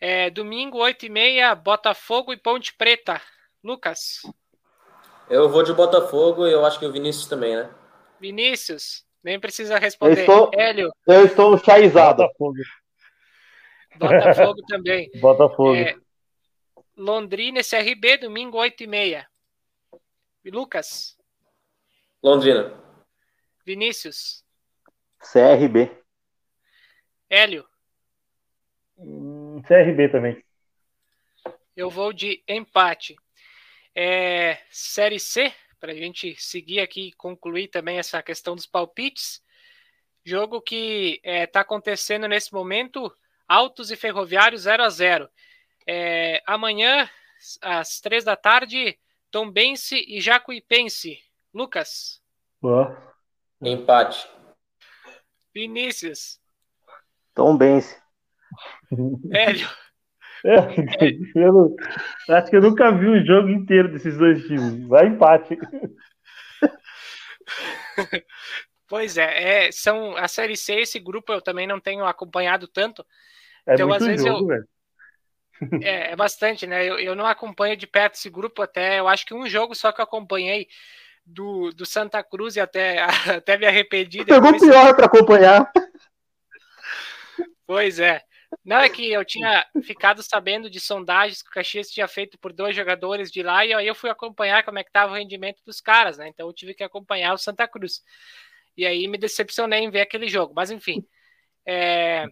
É, 0.00 0.28
domingo, 0.28 0.78
oito 0.78 1.06
e 1.06 1.08
meia, 1.08 1.54
Botafogo 1.54 2.32
e 2.32 2.36
Ponte 2.36 2.74
Preta. 2.74 3.20
Lucas. 3.62 4.20
Eu 5.30 5.48
vou 5.48 5.62
de 5.62 5.72
Botafogo 5.72 6.46
e 6.46 6.52
eu 6.52 6.64
acho 6.66 6.78
que 6.78 6.84
o 6.84 6.92
Vinícius 6.92 7.26
também, 7.26 7.56
né? 7.56 7.70
Vinícius, 8.20 9.04
nem 9.22 9.40
precisa 9.40 9.78
responder. 9.78 10.18
Eu 10.18 10.20
estou, 10.20 10.50
Hélio. 10.52 10.92
Eu 11.06 11.24
estou 11.24 11.58
chaizado. 11.58 12.22
Botafogo. 12.22 12.54
Botafogo 13.96 14.62
também. 14.68 15.10
Botafogo. 15.18 15.74
É, 15.74 15.96
Londrina 16.96 17.60
e 17.60 17.64
CRB, 17.64 18.18
domingo, 18.18 18.58
8 18.58 18.82
e 18.82 18.86
meia. 18.86 19.28
Lucas. 20.44 21.16
Londrina. 22.22 22.72
Vinícius. 23.64 24.44
CRB. 25.18 25.90
Hélio. 27.28 27.66
Hum, 28.96 29.60
CRB 29.62 30.08
também. 30.08 30.44
Eu 31.76 31.90
vou 31.90 32.12
de 32.12 32.42
empate. 32.46 33.16
É, 33.94 34.58
série 34.70 35.18
C, 35.18 35.52
para 35.80 35.92
a 35.92 35.94
gente 35.94 36.36
seguir 36.40 36.80
aqui 36.80 37.08
e 37.08 37.12
concluir 37.12 37.68
também 37.68 37.98
essa 37.98 38.22
questão 38.22 38.54
dos 38.54 38.66
palpites. 38.66 39.42
Jogo 40.24 40.60
que 40.60 41.20
está 41.22 41.30
é, 41.30 41.46
tá 41.46 41.60
acontecendo 41.60 42.28
nesse 42.28 42.52
momento, 42.52 43.14
Altos 43.46 43.90
e 43.90 43.96
Ferroviários 43.96 44.62
0 44.62 44.82
a 44.82 44.88
0 44.88 45.28
é, 45.86 46.42
Amanhã, 46.46 47.08
às 47.60 48.00
três 48.00 48.24
da 48.24 48.36
tarde, 48.36 48.98
Tombense 49.30 50.04
e 50.06 50.20
Jacuipense. 50.20 51.18
Lucas. 51.52 52.22
Boa. 52.60 53.14
Empate. 53.60 54.28
Vinícius. 55.54 56.40
Tombense. 57.34 57.96
Hélio. 59.32 59.68
É, 60.46 60.58
eu 61.36 61.52
não, 61.54 61.76
acho 62.28 62.50
que 62.50 62.56
eu 62.56 62.60
nunca 62.60 62.92
vi 62.92 63.06
o 63.06 63.24
jogo 63.24 63.48
inteiro 63.48 63.90
desses 63.90 64.18
dois 64.18 64.46
times. 64.46 64.86
Vai 64.86 65.06
empate. 65.06 65.58
Pois 68.86 69.16
é, 69.16 69.66
é, 69.66 69.72
são 69.72 70.16
a 70.16 70.28
série 70.28 70.56
C, 70.56 70.74
esse 70.74 71.00
grupo 71.00 71.32
eu 71.32 71.40
também 71.40 71.66
não 71.66 71.80
tenho 71.80 72.04
acompanhado 72.04 72.68
tanto. 72.68 73.04
É 73.66 73.74
então, 73.74 73.92
às 73.92 74.04
vezes 74.04 74.26
jogo, 74.26 74.52
eu. 74.52 74.62
É, 75.82 76.12
é, 76.12 76.16
bastante, 76.16 76.66
né? 76.66 76.84
Eu, 76.84 76.98
eu 76.98 77.14
não 77.14 77.26
acompanho 77.26 77.76
de 77.76 77.86
perto 77.86 78.14
esse 78.14 78.28
grupo 78.28 78.62
até. 78.62 78.98
Eu 78.98 79.08
acho 79.08 79.24
que 79.24 79.34
um 79.34 79.48
jogo 79.48 79.74
só 79.74 79.92
que 79.92 80.00
eu 80.00 80.04
acompanhei 80.04 80.68
do, 81.24 81.70
do 81.70 81.86
Santa 81.86 82.22
Cruz 82.22 82.56
e 82.56 82.60
até, 82.60 82.98
até 83.36 83.56
me 83.56 83.66
arrependi. 83.66 84.24
Pegou 84.24 84.58
pior 84.58 84.94
para 84.94 85.06
acompanhar. 85.06 85.70
Pois 87.66 87.98
é. 87.98 88.22
Não, 88.64 88.78
é 88.78 88.88
que 88.88 89.10
eu 89.10 89.24
tinha 89.24 89.66
ficado 89.82 90.22
sabendo 90.22 90.70
de 90.70 90.78
sondagens 90.78 91.42
que 91.42 91.48
o 91.48 91.52
Caxias 91.52 91.88
tinha 91.88 92.06
feito 92.06 92.38
por 92.38 92.52
dois 92.52 92.76
jogadores 92.76 93.30
de 93.30 93.42
lá, 93.42 93.66
e 93.66 93.74
aí 93.74 93.86
eu 93.86 93.94
fui 93.94 94.10
acompanhar 94.10 94.62
como 94.62 94.78
é 94.78 94.84
que 94.84 94.90
estava 94.90 95.12
o 95.12 95.16
rendimento 95.16 95.60
dos 95.64 95.80
caras, 95.80 96.18
né? 96.18 96.28
Então 96.28 96.46
eu 96.46 96.52
tive 96.52 96.74
que 96.74 96.84
acompanhar 96.84 97.32
o 97.32 97.38
Santa 97.38 97.66
Cruz. 97.66 98.02
E 98.76 98.86
aí 98.86 99.08
me 99.08 99.18
decepcionei 99.18 99.80
em 99.80 99.90
ver 99.90 100.02
aquele 100.02 100.28
jogo. 100.28 100.52
Mas 100.54 100.70
enfim. 100.70 101.04
É... 101.66 102.26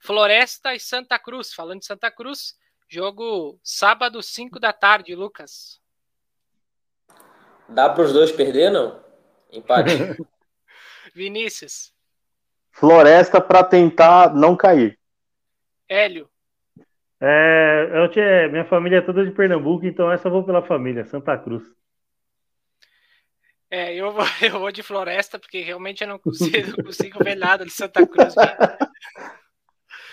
Floresta 0.00 0.74
e 0.74 0.80
Santa 0.80 1.18
Cruz. 1.18 1.52
Falando 1.52 1.80
de 1.80 1.86
Santa 1.86 2.10
Cruz, 2.10 2.54
jogo 2.88 3.60
sábado, 3.62 4.22
5 4.22 4.58
da 4.58 4.72
tarde, 4.72 5.14
Lucas. 5.14 5.80
Dá 7.68 7.88
para 7.88 8.02
os 8.02 8.12
dois 8.12 8.32
perder, 8.32 8.70
não? 8.70 9.00
Empate. 9.52 9.92
Vinícius. 11.14 11.92
Floresta 12.72 13.40
para 13.40 13.62
tentar 13.62 14.34
não 14.34 14.56
cair. 14.56 14.98
Hélio. 15.88 16.28
É, 17.20 17.90
eu 17.92 18.10
tinha, 18.10 18.48
minha 18.48 18.64
família 18.64 18.98
é 18.98 19.02
toda 19.02 19.24
de 19.24 19.30
Pernambuco, 19.30 19.84
então 19.84 20.10
essa 20.10 20.28
eu 20.28 20.32
vou 20.32 20.44
pela 20.44 20.62
família, 20.62 21.04
Santa 21.04 21.36
Cruz. 21.36 21.62
É, 23.70 23.94
eu 23.94 24.10
vou, 24.12 24.24
eu 24.42 24.58
vou 24.58 24.72
de 24.72 24.82
Floresta, 24.82 25.38
porque 25.38 25.60
realmente 25.60 26.02
eu 26.02 26.08
não 26.08 26.18
consigo, 26.18 26.76
não 26.76 26.84
consigo 26.84 27.22
ver 27.22 27.36
nada 27.36 27.64
de 27.64 27.70
Santa 27.70 28.06
Cruz. 28.06 28.34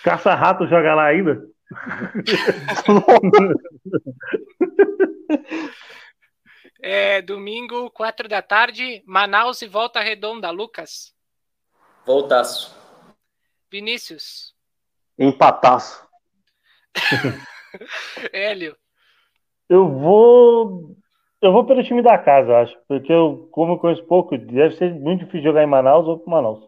Caça-rato 0.07 0.65
joga 0.67 0.95
lá 0.95 1.07
ainda? 1.07 1.45
é, 6.81 7.21
domingo, 7.21 7.91
quatro 7.91 8.29
da 8.29 8.41
tarde, 8.41 9.03
Manaus 9.05 9.61
e 9.61 9.67
Volta 9.67 9.99
Redonda, 9.99 10.49
Lucas. 10.49 11.13
Voltaço. 12.05 12.73
Vinícius. 13.69 14.55
Empataço. 15.19 16.07
Hélio. 18.31 18.77
Eu 19.67 19.89
vou. 19.89 20.95
Eu 21.41 21.51
vou 21.51 21.65
pelo 21.65 21.83
time 21.83 22.01
da 22.01 22.17
casa, 22.17 22.59
acho. 22.59 22.77
Porque 22.87 23.11
eu, 23.11 23.49
como 23.51 23.73
eu 23.73 23.77
conheço 23.77 24.05
pouco, 24.05 24.37
deve 24.37 24.73
ser 24.77 24.93
muito 24.93 25.25
difícil 25.25 25.43
jogar 25.43 25.63
em 25.63 25.67
Manaus 25.67 26.07
ou 26.07 26.17
pro 26.17 26.31
Manaus. 26.31 26.63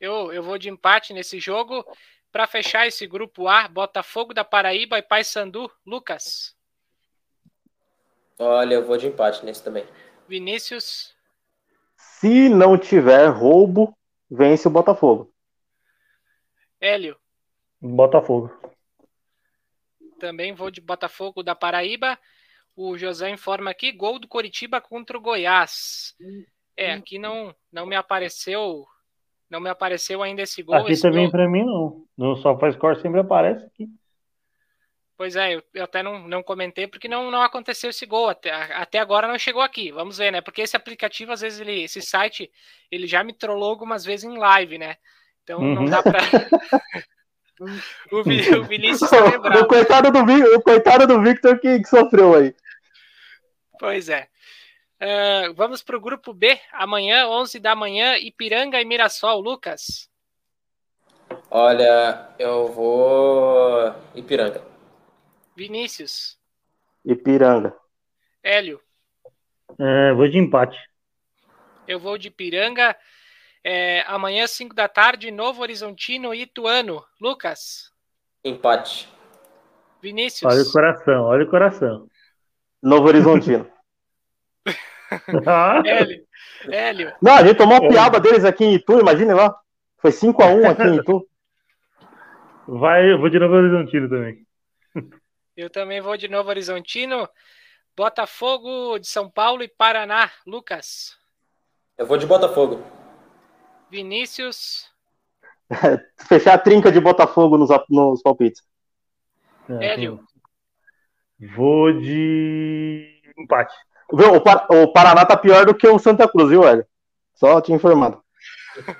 Eu, 0.00 0.32
eu 0.32 0.42
vou 0.42 0.56
de 0.56 0.70
empate 0.70 1.12
nesse 1.12 1.38
jogo. 1.38 1.84
Para 2.32 2.46
fechar 2.46 2.86
esse 2.86 3.06
grupo 3.06 3.48
A, 3.48 3.68
Botafogo 3.68 4.32
da 4.32 4.44
Paraíba 4.44 4.98
e 4.98 5.02
Paysandu. 5.02 5.70
Lucas. 5.84 6.56
Olha, 8.38 8.74
eu 8.74 8.84
vou 8.86 8.96
de 8.96 9.08
empate 9.08 9.44
nesse 9.44 9.62
também. 9.62 9.86
Vinícius. 10.26 11.14
Se 11.96 12.48
não 12.48 12.78
tiver 12.78 13.26
roubo, 13.26 13.94
vence 14.30 14.66
o 14.66 14.70
Botafogo. 14.70 15.30
Hélio. 16.80 17.18
Botafogo. 17.80 18.50
Também 20.18 20.54
vou 20.54 20.70
de 20.70 20.80
Botafogo 20.80 21.42
da 21.42 21.54
Paraíba. 21.54 22.18
O 22.74 22.96
José 22.96 23.28
informa 23.28 23.70
aqui, 23.70 23.92
gol 23.92 24.18
do 24.18 24.28
Coritiba 24.28 24.80
contra 24.80 25.18
o 25.18 25.20
Goiás. 25.20 26.14
É, 26.76 26.92
aqui 26.92 27.18
não, 27.18 27.54
não 27.70 27.84
me 27.84 27.96
apareceu 27.96 28.86
não 29.50 29.60
me 29.60 29.68
apareceu 29.68 30.22
ainda 30.22 30.42
esse 30.42 30.62
gol. 30.62 30.76
Aqui 30.76 30.92
esse 30.92 31.02
também 31.02 31.24
gol... 31.24 31.32
para 31.32 31.48
mim 31.48 31.64
não. 31.64 32.04
No 32.16 32.36
SofaScore 32.36 33.00
sempre 33.00 33.20
aparece 33.20 33.64
aqui. 33.66 33.88
Pois 35.16 35.36
é, 35.36 35.54
eu, 35.54 35.62
eu, 35.74 35.84
até 35.84 36.02
não, 36.02 36.26
não 36.26 36.42
comentei 36.42 36.86
porque 36.86 37.06
não, 37.06 37.30
não 37.30 37.42
aconteceu 37.42 37.90
esse 37.90 38.06
gol. 38.06 38.28
Até, 38.28 38.50
até 38.50 38.98
agora 38.98 39.28
não 39.28 39.38
chegou 39.38 39.60
aqui. 39.60 39.90
Vamos 39.90 40.16
ver, 40.16 40.30
né? 40.30 40.40
Porque 40.40 40.62
esse 40.62 40.76
aplicativo, 40.76 41.32
às 41.32 41.42
vezes, 41.42 41.60
ele, 41.60 41.82
esse 41.82 42.00
site, 42.00 42.50
ele 42.90 43.06
já 43.06 43.22
me 43.22 43.34
trollou 43.34 43.68
algumas 43.68 44.02
vezes 44.02 44.24
em 44.24 44.38
live, 44.38 44.78
né? 44.78 44.96
Então 45.42 45.60
uhum. 45.60 45.74
não 45.74 45.84
dá 45.84 46.02
pra. 46.02 46.20
o, 48.10 48.20
o 48.20 48.64
Vinícius 48.64 49.10
tá 49.10 49.18
o, 49.60 49.66
coitado 49.66 50.10
do, 50.10 50.20
o 50.56 50.62
coitado 50.62 51.06
do 51.06 51.20
Victor 51.20 51.58
que, 51.58 51.80
que 51.80 51.88
sofreu 51.88 52.34
aí. 52.34 52.54
Pois 53.78 54.08
é. 54.08 54.28
Uh, 55.00 55.54
vamos 55.54 55.82
para 55.82 55.96
o 55.96 56.00
grupo 56.00 56.34
B, 56.34 56.60
amanhã, 56.72 57.26
11 57.26 57.58
da 57.58 57.74
manhã, 57.74 58.18
Ipiranga 58.18 58.78
e 58.80 58.84
Mirassol. 58.84 59.40
Lucas? 59.40 60.10
Olha, 61.50 62.28
eu 62.38 62.68
vou. 62.68 63.94
Ipiranga. 64.14 64.62
Vinícius? 65.56 66.38
Ipiranga. 67.04 67.74
Hélio? 68.42 68.80
É, 69.78 70.12
vou 70.12 70.28
de 70.28 70.38
empate. 70.38 70.78
Eu 71.88 71.98
vou 71.98 72.18
de 72.18 72.28
Ipiranga. 72.28 72.94
É, 73.64 74.02
amanhã, 74.06 74.46
5 74.46 74.74
da 74.74 74.86
tarde, 74.86 75.30
Novo 75.30 75.62
Horizontino 75.62 76.34
e 76.34 76.42
Ituano. 76.42 77.02
Lucas? 77.20 77.90
Empate. 78.44 79.08
Vinícius? 80.02 80.52
Olha 80.52 80.62
o 80.62 80.72
coração, 80.72 81.24
olha 81.24 81.44
o 81.44 81.50
coração. 81.50 82.08
Novo 82.82 83.08
Horizontino. 83.08 83.70
Hélio. 85.86 86.26
Hélio. 86.68 87.12
Não, 87.20 87.32
a 87.32 87.44
gente 87.44 87.56
tomou 87.56 87.76
a 87.76 87.88
piaba 87.88 88.20
deles 88.20 88.44
aqui 88.44 88.64
em 88.64 88.74
Itu, 88.74 89.00
imagine 89.00 89.32
lá. 89.32 89.54
Foi 89.98 90.10
5x1 90.10 90.70
aqui 90.70 90.82
em 90.82 90.96
Itu. 90.96 91.26
Vai, 92.66 93.12
eu 93.12 93.18
vou 93.18 93.28
de 93.28 93.38
Novo 93.38 93.54
Horizontino 93.54 94.08
também. 94.08 94.46
Eu 95.56 95.68
também 95.68 96.00
vou 96.00 96.16
de 96.16 96.28
Novo 96.28 96.48
Horizontino. 96.48 97.28
Botafogo 97.96 98.98
de 98.98 99.08
São 99.08 99.28
Paulo 99.28 99.62
e 99.62 99.68
Paraná. 99.68 100.30
Lucas. 100.46 101.18
Eu 101.98 102.06
vou 102.06 102.16
de 102.16 102.26
Botafogo. 102.26 102.82
Vinícius. 103.90 104.90
Fechar 106.28 106.54
a 106.54 106.58
trinca 106.58 106.90
de 106.90 107.00
Botafogo 107.00 107.58
nos, 107.58 107.68
nos 107.88 108.22
palpites. 108.22 108.62
É, 109.68 109.92
Hélio. 109.92 110.24
Vou 111.56 111.92
de 111.92 113.22
empate. 113.36 113.74
O, 114.12 114.88
Paraná 114.92 115.24
tá 115.24 115.36
pior 115.36 115.64
do 115.64 115.74
que 115.74 115.86
o 115.86 115.98
Santa 115.98 116.28
Cruz, 116.28 116.50
viu, 116.50 116.66
Hélio? 116.66 116.84
Só 117.34 117.60
te 117.60 117.72
informando. 117.72 118.22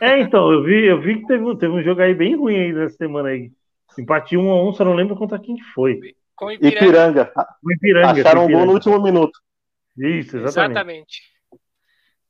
É, 0.00 0.20
então, 0.20 0.50
eu 0.52 0.62
vi, 0.62 0.86
eu 0.86 1.00
vi 1.00 1.20
que 1.20 1.26
teve, 1.26 1.56
teve 1.56 1.72
um 1.72 1.82
jogo 1.82 2.00
aí 2.00 2.14
bem 2.14 2.36
ruim 2.36 2.56
aí 2.56 2.72
nessa 2.72 2.96
semana 2.96 3.28
aí. 3.28 3.50
Empate 3.98 4.36
1 4.36 4.50
a 4.50 4.64
1 4.68 4.72
só 4.74 4.84
não 4.84 4.94
lembro 4.94 5.16
contra 5.16 5.38
quem 5.38 5.58
foi. 5.74 6.14
Com 6.34 6.50
Ipiranga. 6.50 6.78
Ipiranga. 6.78 7.32
Ipiranga. 7.70 8.20
Acharam 8.20 8.46
um 8.46 8.50
gol 8.50 8.66
no 8.66 8.72
último 8.72 9.02
minuto. 9.02 9.38
Isso, 9.96 10.36
exatamente. 10.36 10.70
Exatamente. 10.70 11.22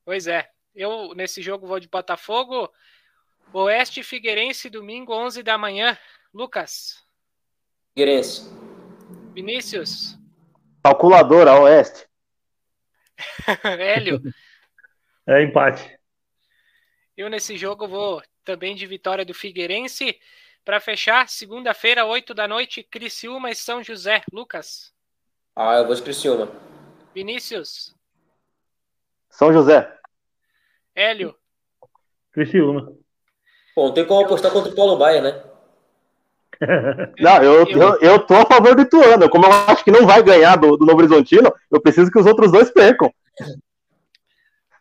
Pois 0.05 0.27
é. 0.27 0.47
Eu, 0.75 1.15
nesse 1.15 1.43
jogo, 1.43 1.67
vou 1.67 1.79
de 1.79 1.89
Botafogo. 1.89 2.69
Oeste 3.53 4.03
Figueirense, 4.03 4.71
domingo, 4.71 5.13
11 5.13 5.43
da 5.43 5.59
manhã. 5.59 5.97
Lucas. 6.33 7.03
Figueirense. 7.93 8.51
Vinícius. 9.35 10.19
Calculadora, 10.83 11.61
Oeste. 11.61 12.10
Hélio. 13.65 14.21
É 15.27 15.43
empate. 15.43 15.99
Eu 17.17 17.29
nesse 17.29 17.57
jogo 17.57 17.87
vou 17.87 18.23
também 18.45 18.75
de 18.75 18.87
vitória 18.87 19.25
do 19.25 19.35
Figueirense. 19.35 20.19
Para 20.65 20.81
fechar, 20.81 21.29
segunda-feira, 21.29 22.05
8 22.05 22.35
da 22.35 22.47
noite, 22.47 22.83
Criciúma 22.83 23.51
e 23.51 23.55
São 23.55 23.83
José. 23.83 24.23
Lucas. 24.33 24.93
Ah, 25.57 25.75
eu 25.75 25.87
vou 25.87 25.95
de 25.95 26.03
Criciúma. 26.03 26.51
Vinícius. 27.15 27.95
São 29.29 29.53
José. 29.53 29.93
Hélio. 30.95 31.37
Criciúma. 32.33 32.95
Bom, 33.75 33.93
tem 33.93 34.07
como 34.07 34.25
apostar 34.25 34.53
contra 34.53 34.73
o 34.73 34.75
Paulo 34.75 34.99
Baia, 34.99 35.23
né? 35.23 35.50
Não, 37.19 37.43
eu, 37.43 37.67
eu, 37.69 38.01
eu 38.01 38.19
tô 38.19 38.35
a 38.35 38.47
favor 38.47 38.75
do 38.75 38.83
Ituano. 38.83 39.29
Como 39.31 39.47
eu 39.47 39.53
acho 39.53 39.83
que 39.83 39.91
não 39.91 40.07
vai 40.07 40.23
ganhar 40.23 40.57
do, 40.57 40.77
do 40.77 40.85
Novo 40.85 40.99
Horizontino, 40.99 41.53
eu 41.71 41.81
preciso 41.81 42.11
que 42.11 42.19
os 42.19 42.27
outros 42.27 42.53
dois 42.53 42.71
percam. 42.71 43.13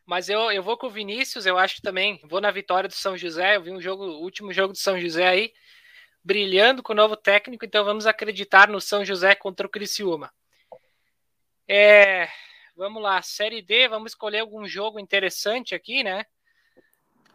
Mas 0.06 0.28
eu, 0.28 0.52
eu 0.52 0.64
vou 0.64 0.78
com 0.78 0.88
o 0.88 0.92
Vinícius, 0.92 1.46
eu 1.46 1.58
acho 1.58 1.82
também. 1.82 2.20
Vou 2.28 2.42
na 2.42 2.52
vitória 2.52 2.90
do 2.90 2.96
São 2.96 3.16
José. 3.16 3.56
Eu 3.56 3.62
vi 3.62 3.72
um 3.72 3.80
jogo, 3.80 4.04
o 4.06 4.22
último 4.22 4.52
jogo 4.52 4.74
do 4.74 4.80
São 4.80 5.00
José 5.00 5.28
aí, 5.28 5.54
brilhando 6.24 6.84
com 6.84 6.94
o 6.94 6.96
novo 6.96 7.16
técnico, 7.16 7.64
então 7.64 7.86
vamos 7.86 8.06
acreditar 8.06 8.68
no 8.68 8.82
São 8.82 9.06
José 9.06 9.36
contra 9.36 9.66
o 9.66 9.70
Criciúma. 9.70 10.32
É, 11.68 12.28
vamos 12.76 13.02
lá, 13.02 13.22
Série 13.22 13.62
D, 13.62 13.88
vamos 13.88 14.12
escolher 14.12 14.40
algum 14.40 14.68
jogo 14.68 15.00
interessante 15.00 15.76
aqui, 15.76 16.04
né? 16.04 16.26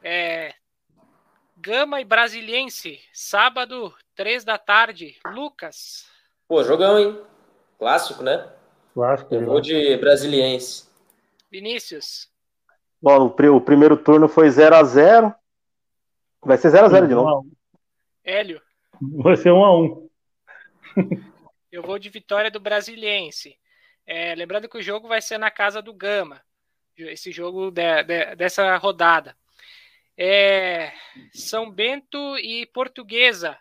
É, 0.03 0.53
Gama 1.65 1.99
e 1.99 2.05
Brasiliense, 2.05 3.01
sábado, 3.11 3.95
três 4.15 4.45
da 4.45 4.59
tarde. 4.59 5.17
Lucas. 5.27 6.05
Pô, 6.47 6.63
jogão, 6.63 6.99
hein? 6.99 7.19
Clássico, 7.79 8.23
né? 8.23 8.53
Clássico. 8.93 9.35
Eu 9.35 9.47
vou 9.47 9.63
de 9.63 9.97
Brasiliense. 9.97 10.87
Vinícius. 11.51 12.31
Bom, 13.01 13.29
o, 13.29 13.61
primeiro 13.63 13.97
turno 13.97 14.29
foi 14.29 14.51
0 14.51 14.77
a 14.77 14.85
0 14.85 15.35
Vai 16.43 16.59
ser 16.59 16.69
0 16.69 16.85
a 16.85 16.89
0 16.91 17.09
de 17.09 17.15
novo. 17.15 17.51
Hélio. 18.23 18.61
Vai 19.01 19.35
ser 19.35 19.51
1 19.51 19.65
a 19.65 19.81
1 19.81 20.11
Eu 21.73 21.83
vou 21.83 21.99
de 21.99 22.11
vitória 22.11 22.51
do 22.51 22.61
Brasiliense. 22.61 23.57
É, 24.07 24.35
lembrando 24.35 24.69
que 24.69 24.77
o 24.77 24.83
jogo 24.83 25.09
vai 25.09 25.23
ser 25.23 25.39
na 25.39 25.51
casa 25.51 25.81
do 25.81 25.95
Gama. 25.95 26.43
Esse 26.95 27.33
jogo 27.33 27.71
de, 27.71 28.03
de, 28.03 28.37
dessa 28.37 28.77
rodada. 28.77 29.35
É, 30.17 30.93
São 31.33 31.71
Bento 31.71 32.39
e 32.39 32.67
Portuguesa. 32.67 33.59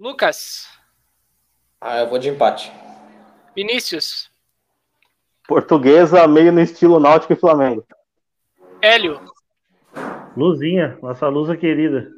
Lucas. 0.00 0.68
Ah, 1.80 2.00
eu 2.00 2.08
vou 2.08 2.18
de 2.18 2.28
empate. 2.28 2.72
Vinícius. 3.54 4.30
Portuguesa, 5.46 6.26
meio 6.26 6.52
no 6.52 6.60
estilo 6.60 6.98
Náutico 6.98 7.32
e 7.32 7.36
Flamengo. 7.36 7.86
Hélio. 8.80 9.20
Luzinha, 10.36 10.98
nossa 11.00 11.28
lusa 11.28 11.56
querida. 11.56 12.10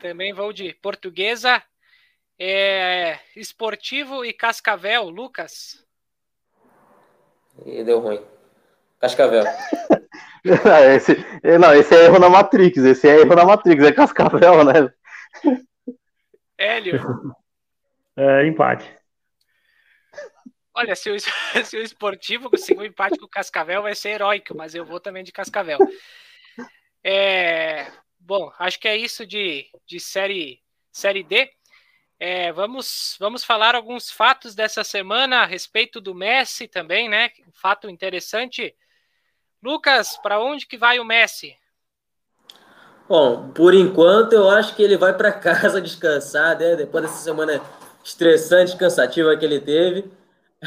Também 0.00 0.32
vou 0.32 0.52
de 0.52 0.74
Portuguesa. 0.74 1.62
É, 2.38 3.18
esportivo 3.36 4.24
e 4.24 4.32
Cascavel. 4.32 5.10
Lucas. 5.10 5.86
E 7.66 7.84
deu 7.84 8.00
ruim. 8.00 8.20
Cascavel. 8.98 9.44
esse, 10.94 11.16
não, 11.58 11.74
esse 11.74 11.94
é 11.94 12.04
erro 12.04 12.18
na 12.18 12.28
Matrix, 12.28 12.78
esse 12.78 13.08
é 13.08 13.20
erro 13.20 13.34
na 13.34 13.44
Matrix, 13.44 13.84
é 13.84 13.92
Cascavel, 13.92 14.64
né? 14.64 14.92
Hélio. 16.58 17.00
É, 18.16 18.46
empate. 18.46 19.00
Olha, 20.74 20.94
se 20.94 21.10
o, 21.10 21.16
se 21.64 21.76
o 21.76 21.82
esportivo 21.82 22.50
conseguir 22.50 22.80
um 22.80 22.84
empate 22.84 23.18
com 23.18 23.26
o 23.26 23.28
Cascavel, 23.28 23.82
vai 23.82 23.94
ser 23.94 24.10
heróico, 24.10 24.56
mas 24.56 24.74
eu 24.74 24.84
vou 24.84 25.00
também 25.00 25.24
de 25.24 25.32
Cascavel. 25.32 25.78
É, 27.04 27.90
bom, 28.18 28.52
acho 28.58 28.78
que 28.78 28.88
é 28.88 28.96
isso 28.96 29.26
de, 29.26 29.66
de 29.86 29.98
série, 29.98 30.60
série 30.92 31.22
D. 31.22 31.50
É, 32.18 32.52
vamos, 32.52 33.16
vamos 33.18 33.42
falar 33.42 33.74
alguns 33.74 34.10
fatos 34.10 34.54
dessa 34.54 34.84
semana 34.84 35.40
a 35.40 35.46
respeito 35.46 36.00
do 36.00 36.14
Messi 36.14 36.68
também, 36.68 37.08
né? 37.08 37.30
Um 37.48 37.52
fato 37.52 37.88
interessante. 37.88 38.74
Lucas, 39.62 40.18
para 40.22 40.40
onde 40.40 40.66
que 40.66 40.78
vai 40.78 40.98
o 40.98 41.04
Messi? 41.04 41.54
Bom, 43.08 43.50
por 43.50 43.74
enquanto 43.74 44.32
eu 44.32 44.48
acho 44.48 44.74
que 44.74 44.82
ele 44.82 44.96
vai 44.96 45.16
para 45.16 45.32
casa 45.32 45.80
descansar, 45.82 46.58
né? 46.58 46.76
Depois 46.76 47.04
dessa 47.04 47.22
semana 47.22 47.60
estressante, 48.04 48.76
cansativa 48.76 49.36
que 49.36 49.44
ele 49.44 49.60
teve. 49.60 50.10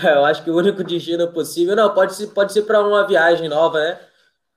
Eu 0.03 0.25
acho 0.25 0.43
que 0.43 0.49
o 0.49 0.57
único 0.57 0.83
destino 0.83 1.31
possível, 1.31 1.75
não, 1.75 1.93
pode 1.93 2.15
ser, 2.15 2.27
pode 2.27 2.51
ser 2.51 2.63
para 2.63 2.81
uma 2.85 3.07
viagem 3.07 3.47
nova, 3.47 3.79
né? 3.79 3.99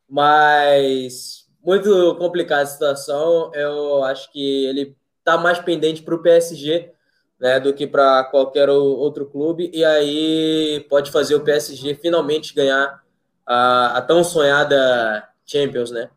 Mas 0.08 1.46
muito 1.62 2.14
complicada 2.16 2.62
a 2.62 2.66
situação. 2.66 3.50
Eu 3.54 4.02
acho 4.04 4.30
que 4.32 4.66
ele 4.66 4.96
está 5.18 5.36
mais 5.36 5.58
pendente 5.58 6.02
para 6.02 6.14
o 6.14 6.22
PSG 6.22 6.92
né, 7.38 7.60
do 7.60 7.72
que 7.72 7.86
para 7.86 8.24
qualquer 8.24 8.68
outro 8.68 9.26
clube, 9.26 9.70
e 9.72 9.84
aí 9.84 10.84
pode 10.88 11.10
fazer 11.10 11.34
o 11.34 11.40
PSG 11.40 11.94
finalmente 11.94 12.54
ganhar 12.54 13.04
a, 13.46 13.98
a, 13.98 14.02
tão 14.02 14.24
sonhada 14.24 15.28
Champions, 15.46 15.90
né? 15.90 16.10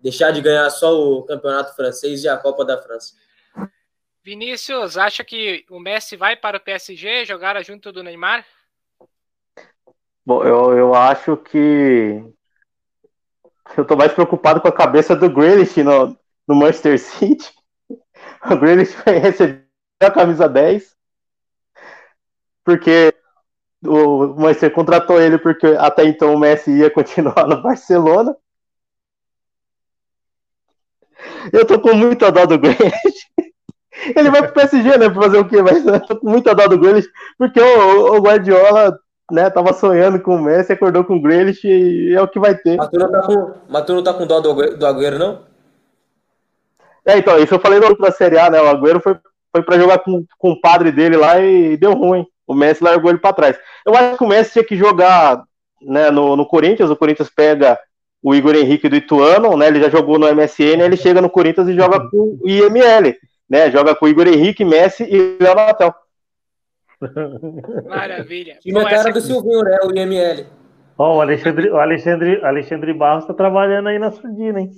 Deixar 0.00 0.30
de 0.30 0.40
ganhar 0.40 0.68
só 0.70 0.92
o 0.92 1.22
campeonato 1.24 1.74
francês 1.74 2.24
e 2.24 2.28
a 2.28 2.36
Copa 2.36 2.64
da 2.64 2.80
França. 2.80 3.14
Vinícius, 4.24 4.96
acha 4.96 5.24
que 5.24 5.64
o 5.68 5.80
Messi 5.80 6.16
vai 6.16 6.36
para 6.36 6.56
o 6.56 6.60
PSG 6.60 7.24
jogar 7.24 7.60
junto 7.64 7.90
do 7.90 8.02
Neymar? 8.02 8.44
Bom, 10.24 10.44
eu, 10.44 10.78
eu 10.78 10.94
acho 10.94 11.36
que 11.36 12.22
eu 13.76 13.84
tô 13.84 13.96
mais 13.96 14.12
preocupado 14.12 14.60
com 14.60 14.68
a 14.68 14.72
cabeça 14.72 15.16
do 15.16 15.28
Grealish 15.28 15.82
no, 15.82 16.16
no 16.46 16.54
Manchester 16.54 16.98
City. 16.98 17.50
O 18.44 18.56
Grealish 18.56 18.92
vai 19.04 19.18
receber 19.18 19.64
a 20.00 20.10
camisa 20.10 20.48
10, 20.48 20.96
porque 22.64 23.14
o 23.84 24.34
Manchester 24.40 24.72
contratou 24.72 25.20
ele 25.20 25.38
porque 25.38 25.66
até 25.78 26.04
então 26.04 26.34
o 26.34 26.38
Messi 26.38 26.70
ia 26.70 26.90
continuar 26.90 27.46
no 27.46 27.60
Barcelona. 27.62 28.36
Eu 31.52 31.64
tô 31.66 31.80
com 31.80 31.94
muita 31.94 32.30
dó 32.30 32.46
do 32.46 32.58
Grealish. 32.58 33.30
Ele 34.16 34.30
vai 34.30 34.42
pro 34.42 34.54
PSG, 34.54 34.96
né? 34.96 35.08
Pra 35.08 35.22
fazer 35.22 35.38
o 35.38 35.48
quê? 35.48 35.62
Mas 35.62 35.86
eu 35.86 36.00
tô 36.00 36.16
com 36.18 36.28
muita 36.28 36.54
dó 36.54 36.66
do 36.66 36.78
Grealish, 36.78 37.08
porque 37.38 37.60
o, 37.60 38.16
o 38.16 38.20
Guardiola 38.20 38.98
né, 39.30 39.48
tava 39.50 39.72
sonhando 39.72 40.20
com 40.20 40.34
o 40.34 40.42
Messi, 40.42 40.72
acordou 40.72 41.04
com 41.04 41.16
o 41.16 41.22
Grealish 41.22 41.64
e 41.64 42.12
é 42.12 42.20
o 42.20 42.26
que 42.26 42.40
vai 42.40 42.56
ter. 42.56 42.76
Mas 42.76 42.88
tu 42.88 42.98
não 42.98 43.10
tá 43.10 43.22
com, 43.22 43.52
mas 43.68 43.86
não 43.86 44.02
tá 44.02 44.14
com 44.14 44.26
dó 44.26 44.40
do, 44.40 44.76
do 44.76 44.86
Agüero, 44.86 45.18
não? 45.18 45.42
É, 47.04 47.18
então, 47.18 47.38
isso 47.38 47.54
eu 47.54 47.60
falei 47.60 47.78
no 47.78 47.96
da 47.96 48.10
Série 48.10 48.38
A, 48.38 48.50
né? 48.50 48.60
O 48.60 48.68
Agüero 48.68 49.00
foi 49.00 49.16
foi 49.52 49.62
para 49.62 49.78
jogar 49.78 49.98
com, 49.98 50.24
com 50.38 50.52
o 50.52 50.60
padre 50.60 50.90
dele 50.90 51.16
lá 51.16 51.38
e 51.38 51.76
deu 51.76 51.92
ruim. 51.92 52.26
O 52.46 52.54
Messi 52.54 52.82
largou 52.82 53.10
ele 53.10 53.18
para 53.18 53.34
trás. 53.34 53.58
Eu 53.86 53.94
acho 53.94 54.18
que 54.18 54.24
o 54.24 54.28
Messi 54.28 54.52
tinha 54.52 54.64
que 54.64 54.76
jogar 54.76 55.42
né, 55.80 56.10
no, 56.10 56.36
no 56.36 56.46
Corinthians. 56.46 56.90
O 56.90 56.96
Corinthians 56.96 57.30
pega 57.30 57.78
o 58.22 58.34
Igor 58.34 58.54
Henrique 58.54 58.88
do 58.88 58.96
Ituano, 58.96 59.56
né? 59.56 59.68
Ele 59.68 59.80
já 59.80 59.88
jogou 59.88 60.18
no 60.18 60.32
MSN, 60.32 60.80
ele 60.80 60.96
chega 60.96 61.20
no 61.20 61.30
Corinthians 61.30 61.68
e 61.68 61.74
joga 61.74 62.08
com 62.08 62.38
o 62.40 62.48
IML, 62.48 63.16
né? 63.48 63.70
Joga 63.70 63.94
com 63.94 64.06
o 64.06 64.08
Igor 64.08 64.28
Henrique, 64.28 64.64
Messi 64.64 65.04
e 65.04 65.36
Léo 65.42 65.54
Natel. 65.54 65.94
Maravilha. 67.88 68.58
E 68.64 68.72
na 68.72 68.88
cara 68.88 69.12
do 69.12 69.20
Silvinho, 69.20 69.62
né? 69.62 69.78
O 69.84 69.90
IML. 69.90 70.46
Ó, 70.98 71.14
oh, 71.14 71.16
o 71.16 71.20
Alexandre, 71.20 71.70
o 71.70 71.78
Alexandre, 71.78 72.44
Alexandre 72.44 72.92
Barros 72.92 73.26
tá 73.26 73.34
trabalhando 73.34 73.88
aí 73.88 73.98
na 73.98 74.12
Sudina, 74.12 74.60
hein? 74.60 74.70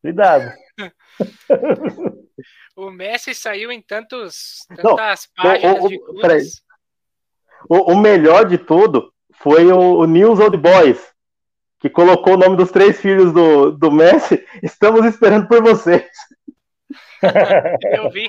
Cuidado. 0.00 0.50
O 2.76 2.90
Messi 2.90 3.34
saiu 3.34 3.72
em 3.72 3.80
tantos, 3.80 4.66
tantas 4.68 4.84
não, 4.84 4.96
páginas 5.44 5.80
o, 5.80 5.86
o, 5.86 5.88
de 5.88 5.98
clubes. 5.98 6.62
O, 7.68 7.92
o, 7.92 7.96
melhor 7.96 8.44
de 8.46 8.58
tudo 8.58 9.12
foi 9.32 9.70
o, 9.70 9.98
o 9.98 10.06
News 10.06 10.38
Old 10.38 10.56
Boys, 10.56 11.12
que 11.80 11.90
colocou 11.90 12.34
o 12.34 12.36
nome 12.36 12.56
dos 12.56 12.70
três 12.70 13.00
filhos 13.00 13.32
do, 13.32 13.72
do 13.72 13.90
Messi. 13.90 14.44
Estamos 14.62 15.04
esperando 15.04 15.48
por 15.48 15.62
vocês. 15.62 16.08
eu 17.96 18.10
vi 18.10 18.28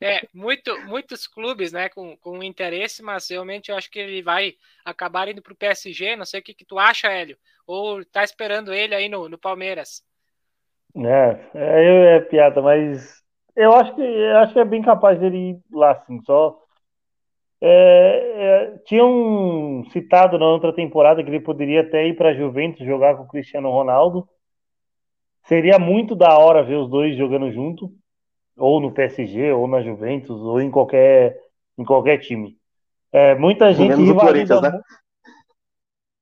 é, 0.00 0.26
muito, 0.32 0.76
muitos 0.86 1.26
clubes 1.26 1.72
né, 1.72 1.88
com, 1.88 2.16
com 2.16 2.42
interesse, 2.42 3.02
mas 3.02 3.28
realmente 3.28 3.70
eu 3.70 3.76
acho 3.76 3.90
que 3.90 3.98
ele 3.98 4.22
vai 4.22 4.54
acabar 4.84 5.28
indo 5.28 5.42
para 5.42 5.52
o 5.52 5.56
PSG. 5.56 6.16
Não 6.16 6.24
sei 6.24 6.40
o 6.40 6.42
que, 6.42 6.54
que 6.54 6.64
tu 6.64 6.78
acha, 6.78 7.08
Hélio. 7.08 7.36
Ou 7.66 8.04
tá 8.04 8.24
esperando 8.24 8.72
ele 8.72 8.94
aí 8.94 9.08
no, 9.08 9.28
no 9.28 9.38
Palmeiras? 9.38 10.02
É, 10.96 11.38
é, 11.54 12.16
é 12.16 12.20
piada, 12.20 12.60
mas 12.60 13.22
eu 13.56 13.72
acho 13.72 13.94
que 13.94 14.02
eu 14.02 14.38
acho 14.38 14.52
que 14.52 14.58
é 14.58 14.64
bem 14.64 14.82
capaz 14.82 15.18
dele 15.18 15.50
ir 15.50 15.62
lá, 15.70 15.92
assim, 15.92 16.20
só. 16.22 16.61
É, 17.64 17.68
é, 17.68 18.78
tinham 18.78 19.84
citado 19.92 20.36
na 20.36 20.46
outra 20.46 20.72
temporada 20.72 21.22
que 21.22 21.30
ele 21.30 21.38
poderia 21.38 21.82
até 21.82 22.04
ir 22.08 22.16
para 22.16 22.30
a 22.30 22.34
Juventus 22.34 22.84
jogar 22.84 23.16
com 23.16 23.22
o 23.22 23.28
Cristiano 23.28 23.70
Ronaldo. 23.70 24.28
Seria 25.44 25.78
muito 25.78 26.16
da 26.16 26.36
hora 26.36 26.64
ver 26.64 26.74
os 26.74 26.90
dois 26.90 27.16
jogando 27.16 27.52
junto, 27.52 27.92
ou 28.56 28.80
no 28.80 28.90
PSG, 28.90 29.52
ou 29.52 29.68
na 29.68 29.80
Juventus, 29.80 30.40
ou 30.40 30.60
em 30.60 30.72
qualquer, 30.72 31.38
em 31.78 31.84
qualquer 31.84 32.18
time. 32.18 32.58
É, 33.12 33.36
muita 33.36 33.72
gente 33.72 33.90
menos 33.90 34.08
rivaliza. 34.08 34.60
Né? 34.60 34.80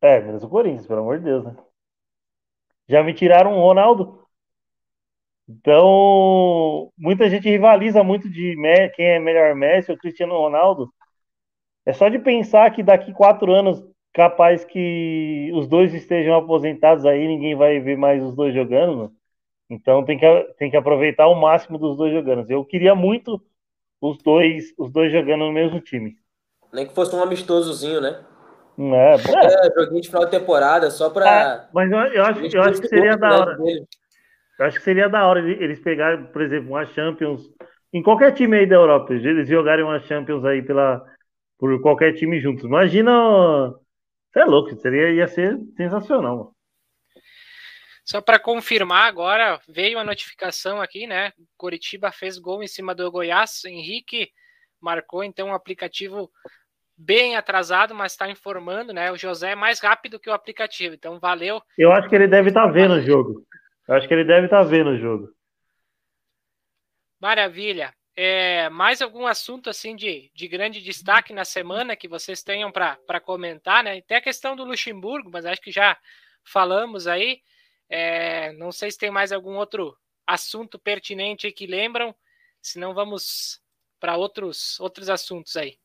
É, 0.02 0.20
menos 0.20 0.44
o 0.44 0.48
Corinthians, 0.48 0.86
pelo 0.86 1.00
amor 1.00 1.18
de 1.18 1.24
Deus, 1.24 1.44
né? 1.44 1.56
Já 2.86 3.02
me 3.02 3.14
tiraram 3.14 3.56
o 3.56 3.62
Ronaldo. 3.62 4.26
Então, 5.48 6.92
muita 6.98 7.30
gente 7.30 7.48
rivaliza 7.48 8.04
muito 8.04 8.28
de 8.28 8.54
quem 8.94 9.06
é 9.06 9.18
melhor 9.18 9.54
Messi 9.54 9.90
ou 9.90 9.96
Cristiano 9.96 10.36
Ronaldo. 10.36 10.92
É 11.90 11.92
só 11.92 12.08
de 12.08 12.20
pensar 12.20 12.70
que 12.70 12.84
daqui 12.84 13.12
quatro 13.12 13.52
anos, 13.52 13.84
capaz 14.14 14.64
que 14.64 15.50
os 15.52 15.66
dois 15.66 15.92
estejam 15.92 16.36
aposentados 16.36 17.04
aí, 17.04 17.26
ninguém 17.26 17.56
vai 17.56 17.80
ver 17.80 17.98
mais 17.98 18.22
os 18.22 18.32
dois 18.32 18.54
jogando. 18.54 19.02
Né? 19.02 19.10
Então 19.70 20.04
tem 20.04 20.16
que, 20.16 20.54
tem 20.56 20.70
que 20.70 20.76
aproveitar 20.76 21.26
o 21.26 21.34
máximo 21.34 21.78
dos 21.78 21.96
dois 21.96 22.12
jogando. 22.12 22.48
Eu 22.48 22.64
queria 22.64 22.94
muito 22.94 23.42
os 24.00 24.18
dois, 24.18 24.72
os 24.78 24.92
dois 24.92 25.10
jogando 25.10 25.46
no 25.46 25.52
mesmo 25.52 25.80
time. 25.80 26.14
Nem 26.72 26.86
que 26.86 26.94
fosse 26.94 27.12
um 27.16 27.22
amistosozinho, 27.24 28.00
né? 28.00 28.20
É, 28.78 29.14
é. 29.14 29.66
é 29.66 29.70
joguinho 29.74 30.00
de 30.00 30.08
final 30.08 30.24
de 30.26 30.30
temporada, 30.30 30.92
só 30.92 31.10
para. 31.10 31.28
É, 31.28 31.68
mas 31.74 31.90
eu, 31.90 31.98
eu, 31.98 32.24
acho, 32.24 32.56
eu 32.56 32.62
acho 32.62 32.80
que 32.80 32.86
seria 32.86 33.16
da 33.16 33.36
hora. 33.36 33.56
Dele. 33.56 33.84
Eu 34.60 34.66
acho 34.66 34.78
que 34.78 34.84
seria 34.84 35.08
da 35.08 35.26
hora 35.26 35.40
eles 35.40 35.80
pegarem, 35.80 36.24
por 36.26 36.40
exemplo, 36.40 36.70
uma 36.70 36.86
Champions 36.86 37.50
em 37.92 38.00
qualquer 38.00 38.32
time 38.32 38.58
aí 38.58 38.66
da 38.66 38.76
Europa, 38.76 39.12
eles 39.12 39.48
jogarem 39.48 39.84
uma 39.84 39.98
Champions 39.98 40.44
aí 40.44 40.62
pela, 40.62 41.04
por 41.60 41.80
qualquer 41.82 42.14
time 42.14 42.40
juntos. 42.40 42.64
Imagina. 42.64 43.12
Você 44.32 44.40
é 44.40 44.44
louco, 44.44 44.74
seria, 44.76 45.12
ia 45.12 45.28
ser 45.28 45.58
sensacional. 45.76 46.54
Só 48.04 48.20
para 48.20 48.38
confirmar 48.38 49.06
agora, 49.06 49.60
veio 49.68 49.98
a 49.98 50.04
notificação 50.04 50.80
aqui, 50.80 51.06
né? 51.06 51.32
Curitiba 51.56 52.10
fez 52.10 52.38
gol 52.38 52.62
em 52.62 52.66
cima 52.66 52.94
do 52.94 53.10
Goiás. 53.10 53.64
Henrique 53.64 54.30
marcou 54.80 55.22
então 55.22 55.48
um 55.48 55.54
aplicativo 55.54 56.30
bem 56.96 57.36
atrasado, 57.36 57.94
mas 57.94 58.12
está 58.12 58.30
informando, 58.30 58.92
né? 58.92 59.12
O 59.12 59.16
José 59.16 59.52
é 59.52 59.56
mais 59.56 59.80
rápido 59.80 60.18
que 60.18 60.30
o 60.30 60.32
aplicativo, 60.32 60.94
então 60.94 61.18
valeu. 61.18 61.60
Eu 61.76 61.92
acho 61.92 62.08
que 62.08 62.14
ele 62.14 62.28
deve 62.28 62.48
estar 62.48 62.66
tá 62.66 62.72
vendo 62.72 62.94
o 62.94 63.02
jogo. 63.02 63.44
Eu 63.86 63.94
acho 63.94 64.08
que 64.08 64.14
ele 64.14 64.24
deve 64.24 64.46
estar 64.46 64.62
tá 64.62 64.64
vendo 64.64 64.90
o 64.90 64.98
jogo. 64.98 65.28
Maravilha. 67.20 67.92
É, 68.16 68.68
mais 68.70 69.00
algum 69.00 69.26
assunto 69.26 69.70
assim 69.70 69.94
de, 69.94 70.30
de 70.34 70.48
grande 70.48 70.80
destaque 70.82 71.32
na 71.32 71.44
semana 71.44 71.96
que 71.96 72.08
vocês 72.08 72.42
tenham 72.42 72.70
para 72.70 73.20
comentar, 73.20 73.84
né? 73.84 73.98
Até 73.98 74.16
a 74.16 74.20
questão 74.20 74.56
do 74.56 74.64
Luxemburgo, 74.64 75.30
mas 75.32 75.46
acho 75.46 75.60
que 75.60 75.70
já 75.70 75.96
falamos 76.44 77.06
aí. 77.06 77.40
É, 77.88 78.52
não 78.52 78.70
sei 78.70 78.90
se 78.90 78.98
tem 78.98 79.10
mais 79.10 79.32
algum 79.32 79.56
outro 79.56 79.96
assunto 80.26 80.78
pertinente 80.78 81.50
que 81.50 81.66
lembram, 81.66 82.14
senão 82.60 82.94
vamos 82.94 83.60
para 83.98 84.16
outros, 84.16 84.78
outros 84.80 85.08
assuntos 85.08 85.56
aí. 85.56 85.76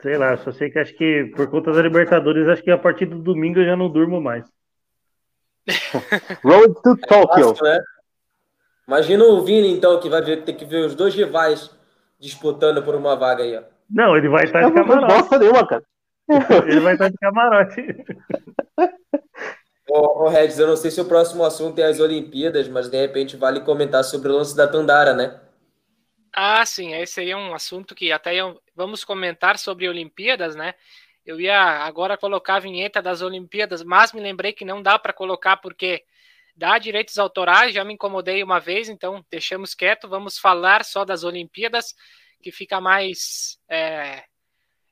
Sei 0.00 0.16
lá, 0.18 0.36
só 0.36 0.52
sei 0.52 0.70
que 0.70 0.78
acho 0.78 0.94
que 0.94 1.32
por 1.34 1.50
conta 1.50 1.72
da 1.72 1.80
Libertadores, 1.80 2.48
acho 2.48 2.62
que 2.62 2.70
a 2.70 2.78
partir 2.78 3.06
do 3.06 3.18
domingo 3.18 3.60
eu 3.60 3.64
já 3.64 3.76
não 3.76 3.90
durmo 3.90 4.20
mais. 4.20 4.44
Road 6.44 6.74
to 6.82 6.96
Tokyo. 7.08 7.54
É 7.66 7.78
né? 7.78 7.84
Imagina 8.86 9.24
o 9.24 9.42
Vini, 9.42 9.72
então, 9.72 9.98
que 9.98 10.08
vai 10.08 10.22
ter 10.22 10.52
que 10.52 10.64
ver 10.64 10.86
os 10.86 10.94
dois 10.94 11.14
rivais 11.14 11.70
disputando 12.18 12.82
por 12.82 12.94
uma 12.94 13.16
vaga 13.16 13.42
aí, 13.42 13.56
ó. 13.56 13.62
Não, 13.90 14.16
ele 14.16 14.28
vai 14.28 14.44
estar 14.44 14.62
de 14.62 14.72
camarote. 14.72 15.00
Não 15.00 15.20
bosta 15.20 15.38
nenhuma, 15.38 15.66
cara. 15.66 15.84
Ele 16.66 16.80
vai 16.80 16.94
estar 16.94 17.08
de 17.08 17.16
camarote. 17.18 18.04
Ô, 19.88 20.24
ô 20.24 20.28
Regis, 20.28 20.58
eu 20.58 20.66
não 20.66 20.76
sei 20.76 20.90
se 20.90 21.00
o 21.00 21.04
próximo 21.04 21.44
assunto 21.44 21.78
é 21.78 21.84
as 21.84 22.00
Olimpíadas, 22.00 22.66
mas 22.68 22.88
de 22.88 23.00
repente 23.00 23.36
vale 23.36 23.60
comentar 23.60 24.02
sobre 24.02 24.28
o 24.30 24.36
lance 24.36 24.56
da 24.56 24.66
Tandara, 24.66 25.14
né? 25.14 25.40
Ah, 26.32 26.66
sim, 26.66 26.94
esse 26.94 27.20
aí 27.20 27.30
é 27.30 27.36
um 27.36 27.54
assunto 27.54 27.94
que 27.94 28.10
até 28.10 28.32
vamos 28.74 29.04
comentar 29.04 29.56
sobre 29.58 29.88
Olimpíadas, 29.88 30.56
né? 30.56 30.74
Eu 31.24 31.40
ia 31.40 31.58
agora 31.84 32.16
colocar 32.16 32.56
a 32.56 32.60
vinheta 32.60 33.00
das 33.00 33.22
Olimpíadas, 33.22 33.82
mas 33.82 34.12
me 34.12 34.20
lembrei 34.20 34.52
que 34.52 34.64
não 34.64 34.82
dá 34.82 34.98
para 34.98 35.12
colocar 35.12 35.56
porque 35.56 36.04
dá 36.56 36.78
direitos 36.78 37.18
autorais, 37.18 37.74
já 37.74 37.84
me 37.84 37.92
incomodei 37.92 38.42
uma 38.42 38.58
vez, 38.58 38.88
então 38.88 39.24
deixamos 39.30 39.74
quieto, 39.74 40.08
vamos 40.08 40.38
falar 40.38 40.84
só 40.84 41.04
das 41.04 41.22
Olimpíadas, 41.22 41.94
que 42.42 42.50
fica 42.50 42.80
mais, 42.80 43.58
é, 43.68 44.24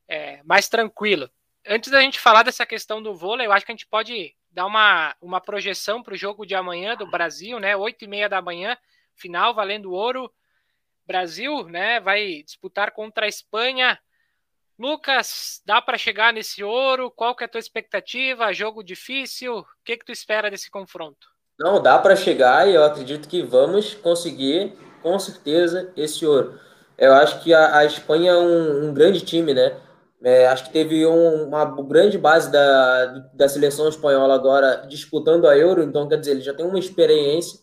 é, 0.07 0.43
mais 0.43 0.69
tranquilo. 0.69 1.31
Antes 1.67 1.91
da 1.91 2.03
gente 2.03 2.21
falar 2.21 2.43
dessa 2.43 2.67
questão 2.67 3.03
do 3.03 3.15
vôlei, 3.15 3.47
eu 3.47 3.53
acho 3.53 3.65
que 3.65 3.73
a 3.73 3.75
gente 3.75 3.87
pode 3.87 4.37
dar 4.51 4.67
uma, 4.67 5.17
uma 5.21 5.41
projeção 5.41 6.03
para 6.03 6.13
o 6.13 6.17
jogo 6.17 6.45
de 6.45 6.55
amanhã 6.55 6.95
do 6.95 7.11
Brasil, 7.11 7.59
né? 7.59 7.75
Oito 7.75 8.05
e 8.05 8.09
meia 8.09 8.29
da 8.29 8.43
manhã, 8.43 8.77
final 9.15 9.55
valendo 9.55 9.93
ouro. 9.93 10.31
Brasil, 11.07 11.65
né, 11.69 12.01
vai 12.01 12.43
disputar 12.43 12.91
contra 12.93 13.27
a 13.27 13.29
Espanha. 13.29 13.99
Lucas, 14.79 15.63
dá 15.65 15.81
para 15.81 15.99
chegar 15.99 16.33
nesse 16.33 16.63
ouro? 16.65 17.11
Qual 17.11 17.35
que 17.35 17.45
é 17.45 17.47
a 17.47 17.49
tua 17.49 17.59
expectativa? 17.59 18.53
Jogo 18.53 18.83
difícil? 18.83 19.59
O 19.59 19.67
que 19.85 19.97
que 19.99 20.05
tu 20.05 20.13
espera 20.13 20.51
desse 20.51 20.71
confronto? 20.71 21.34
Não, 21.59 21.81
dá 21.81 21.99
para 21.99 22.17
chegar 22.17 22.69
e 22.69 22.75
eu 22.75 22.83
acredito 22.83 23.29
que 23.29 23.43
vamos 23.43 23.95
conseguir, 23.95 24.77
com 25.03 25.19
certeza, 25.19 25.93
esse 25.97 26.27
ouro. 26.27 26.59
Eu 26.99 27.13
acho 27.15 27.43
que 27.43 27.53
a, 27.55 27.79
a 27.79 27.85
Espanha 27.85 28.33
é 28.33 28.37
um, 28.37 28.89
um, 28.89 28.95
grande 28.95 29.21
time, 29.21 29.55
né? 29.55 29.77
É, 30.23 30.47
acho 30.49 30.65
que 30.65 30.73
teve 30.73 31.07
um, 31.07 31.45
uma 31.49 31.65
grande 31.83 32.17
base 32.19 32.51
da, 32.51 33.07
da 33.35 33.49
seleção 33.49 33.89
espanhola 33.89 34.35
agora 34.35 34.87
disputando 34.89 35.47
a 35.47 35.57
Euro, 35.57 35.83
então 35.83 36.09
quer 36.09 36.19
dizer, 36.19 36.33
ele 36.33 36.41
já 36.41 36.55
tem 36.55 36.65
uma 36.67 36.79
experiência, 36.79 37.61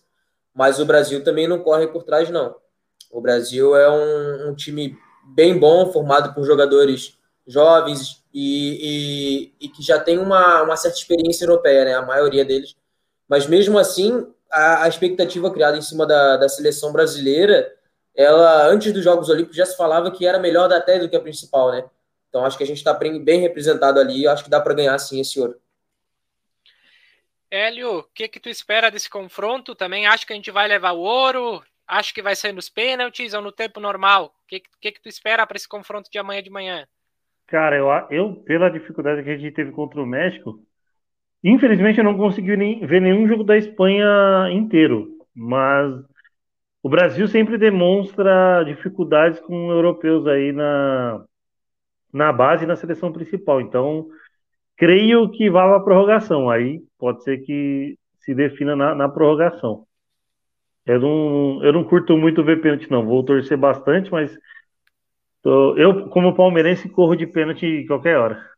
mas 0.53 0.79
o 0.79 0.85
Brasil 0.85 1.23
também 1.23 1.47
não 1.47 1.59
corre 1.63 1.87
por 1.87 2.03
trás, 2.03 2.29
não. 2.29 2.55
O 3.11 3.19
Brasil 3.21 3.75
é 3.75 3.89
um, 3.89 4.49
um 4.49 4.55
time 4.55 4.95
bem 5.35 5.57
bom, 5.57 5.91
formado 5.91 6.33
por 6.33 6.43
jogadores 6.45 7.17
jovens 7.47 8.23
e, 8.33 9.51
e, 9.59 9.65
e 9.65 9.69
que 9.69 9.81
já 9.83 9.99
tem 9.99 10.17
uma, 10.19 10.61
uma 10.63 10.77
certa 10.77 10.97
experiência 10.97 11.45
europeia, 11.45 11.85
né? 11.85 11.95
A 11.95 12.05
maioria 12.05 12.45
deles. 12.45 12.75
Mas 13.31 13.47
mesmo 13.47 13.79
assim, 13.79 14.27
a, 14.51 14.83
a 14.83 14.89
expectativa 14.89 15.49
criada 15.53 15.77
em 15.77 15.81
cima 15.81 16.05
da, 16.05 16.35
da 16.35 16.49
seleção 16.49 16.91
brasileira, 16.91 17.73
ela 18.13 18.67
antes 18.67 18.91
dos 18.91 19.05
Jogos 19.05 19.29
Olímpicos 19.29 19.55
já 19.55 19.65
se 19.65 19.77
falava 19.77 20.11
que 20.11 20.25
era 20.27 20.37
melhor 20.37 20.69
até 20.73 20.99
do 20.99 21.07
que 21.07 21.15
a 21.15 21.21
principal, 21.21 21.71
né? 21.71 21.89
Então 22.27 22.43
acho 22.43 22.57
que 22.57 22.63
a 22.65 22.67
gente 22.67 22.79
está 22.79 22.93
bem 22.93 23.39
representado 23.39 24.01
ali, 24.01 24.27
acho 24.27 24.43
que 24.43 24.49
dá 24.49 24.59
para 24.59 24.73
ganhar 24.73 24.99
sim 24.99 25.21
esse 25.21 25.39
ouro. 25.39 25.55
Hélio, 27.49 27.99
o 27.99 28.03
que 28.03 28.27
que 28.27 28.39
tu 28.39 28.49
espera 28.49 28.91
desse 28.91 29.09
confronto? 29.09 29.75
Também 29.75 30.07
acho 30.07 30.27
que 30.27 30.33
a 30.33 30.35
gente 30.35 30.51
vai 30.51 30.67
levar 30.67 30.91
o 30.91 30.99
ouro? 30.99 31.63
Acho 31.87 32.13
que 32.13 32.21
vai 32.21 32.35
ser 32.35 32.51
nos 32.51 32.67
pênaltis 32.67 33.33
ou 33.33 33.41
no 33.41 33.53
tempo 33.53 33.79
normal? 33.79 34.35
O 34.43 34.47
que, 34.47 34.61
que, 34.81 34.91
que 34.91 35.01
tu 35.01 35.07
espera 35.07 35.47
para 35.47 35.55
esse 35.55 35.69
confronto 35.69 36.11
de 36.11 36.19
amanhã 36.19 36.43
de 36.43 36.49
manhã? 36.49 36.85
Cara, 37.47 37.77
eu, 37.77 37.87
eu, 38.09 38.35
pela 38.43 38.69
dificuldade 38.69 39.23
que 39.23 39.29
a 39.29 39.37
gente 39.37 39.53
teve 39.53 39.71
contra 39.71 40.01
o 40.01 40.05
México, 40.05 40.61
infelizmente 41.43 41.97
eu 41.97 42.03
não 42.03 42.17
consegui 42.17 42.55
nem, 42.55 42.85
ver 42.85 43.01
nenhum 43.01 43.27
jogo 43.27 43.43
da 43.43 43.57
Espanha 43.57 44.49
inteiro. 44.51 45.09
Mas 45.35 45.93
o 46.83 46.89
Brasil 46.89 47.27
sempre 47.27 47.57
demonstra 47.57 48.63
dificuldades 48.65 49.39
com 49.41 49.71
europeus 49.71 50.25
aí 50.27 50.51
na, 50.51 51.23
na 52.13 52.33
base 52.33 52.63
e 52.63 52.67
na 52.67 52.75
seleção 52.75 53.11
principal. 53.11 53.61
Então, 53.61 54.07
creio 54.75 55.29
que 55.31 55.49
vá 55.49 55.67
para 55.67 55.77
a 55.77 55.83
prorrogação. 55.83 56.49
Aí 56.49 56.81
pode 56.97 57.23
ser 57.23 57.39
que 57.39 57.97
se 58.19 58.33
defina 58.33 58.75
na, 58.75 58.95
na 58.95 59.09
prorrogação. 59.09 59.85
Eu 60.85 60.99
não, 60.99 61.63
eu 61.63 61.73
não 61.73 61.83
curto 61.83 62.17
muito 62.17 62.43
ver 62.43 62.61
pênalti, 62.61 62.89
não. 62.89 63.05
Vou 63.05 63.23
torcer 63.23 63.57
bastante, 63.57 64.11
mas 64.11 64.35
tô, 65.41 65.77
eu, 65.77 66.09
como 66.09 66.35
palmeirense, 66.35 66.89
corro 66.89 67.15
de 67.15 67.27
pênalti 67.27 67.85
qualquer 67.87 68.17
hora. 68.17 68.50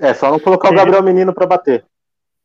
É, 0.00 0.14
só 0.14 0.30
não 0.30 0.40
colocar 0.40 0.70
o 0.70 0.74
Gabriel 0.74 1.02
Menino 1.02 1.32
para 1.32 1.46
bater. 1.46 1.84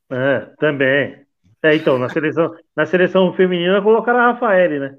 É, 0.09 0.39
também. 0.59 1.25
É, 1.63 1.75
então, 1.75 1.97
na 1.97 2.09
seleção, 2.09 2.55
na 2.75 2.85
seleção 2.85 3.33
feminina 3.33 3.81
colocaram 3.81 4.19
a 4.19 4.31
Rafael, 4.31 4.79
né? 4.79 4.97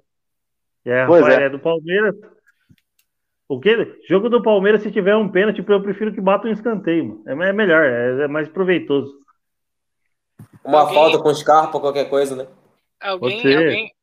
É, 0.84 1.02
a 1.02 1.06
Rafael 1.06 1.40
é. 1.40 1.44
é. 1.44 1.48
do 1.48 1.58
Palmeiras. 1.58 2.14
O 3.48 3.60
quê? 3.60 4.00
Jogo 4.08 4.28
do 4.28 4.42
Palmeiras, 4.42 4.82
se 4.82 4.90
tiver 4.90 5.14
um 5.14 5.28
pênalti, 5.28 5.64
eu 5.66 5.82
prefiro 5.82 6.12
que 6.12 6.20
bata 6.20 6.48
um 6.48 6.52
escanteio. 6.52 7.22
É, 7.26 7.32
é 7.32 7.52
melhor, 7.52 7.84
é, 7.84 8.24
é 8.24 8.28
mais 8.28 8.48
proveitoso. 8.48 9.12
Uma 10.64 10.80
Alguém... 10.80 10.94
falta 10.94 11.18
com 11.20 11.32
Scarpa, 11.32 11.78
qualquer 11.78 12.10
coisa, 12.10 12.34
né? 12.34 12.48
Alguém, 13.00 13.56
alguém, 13.56 13.94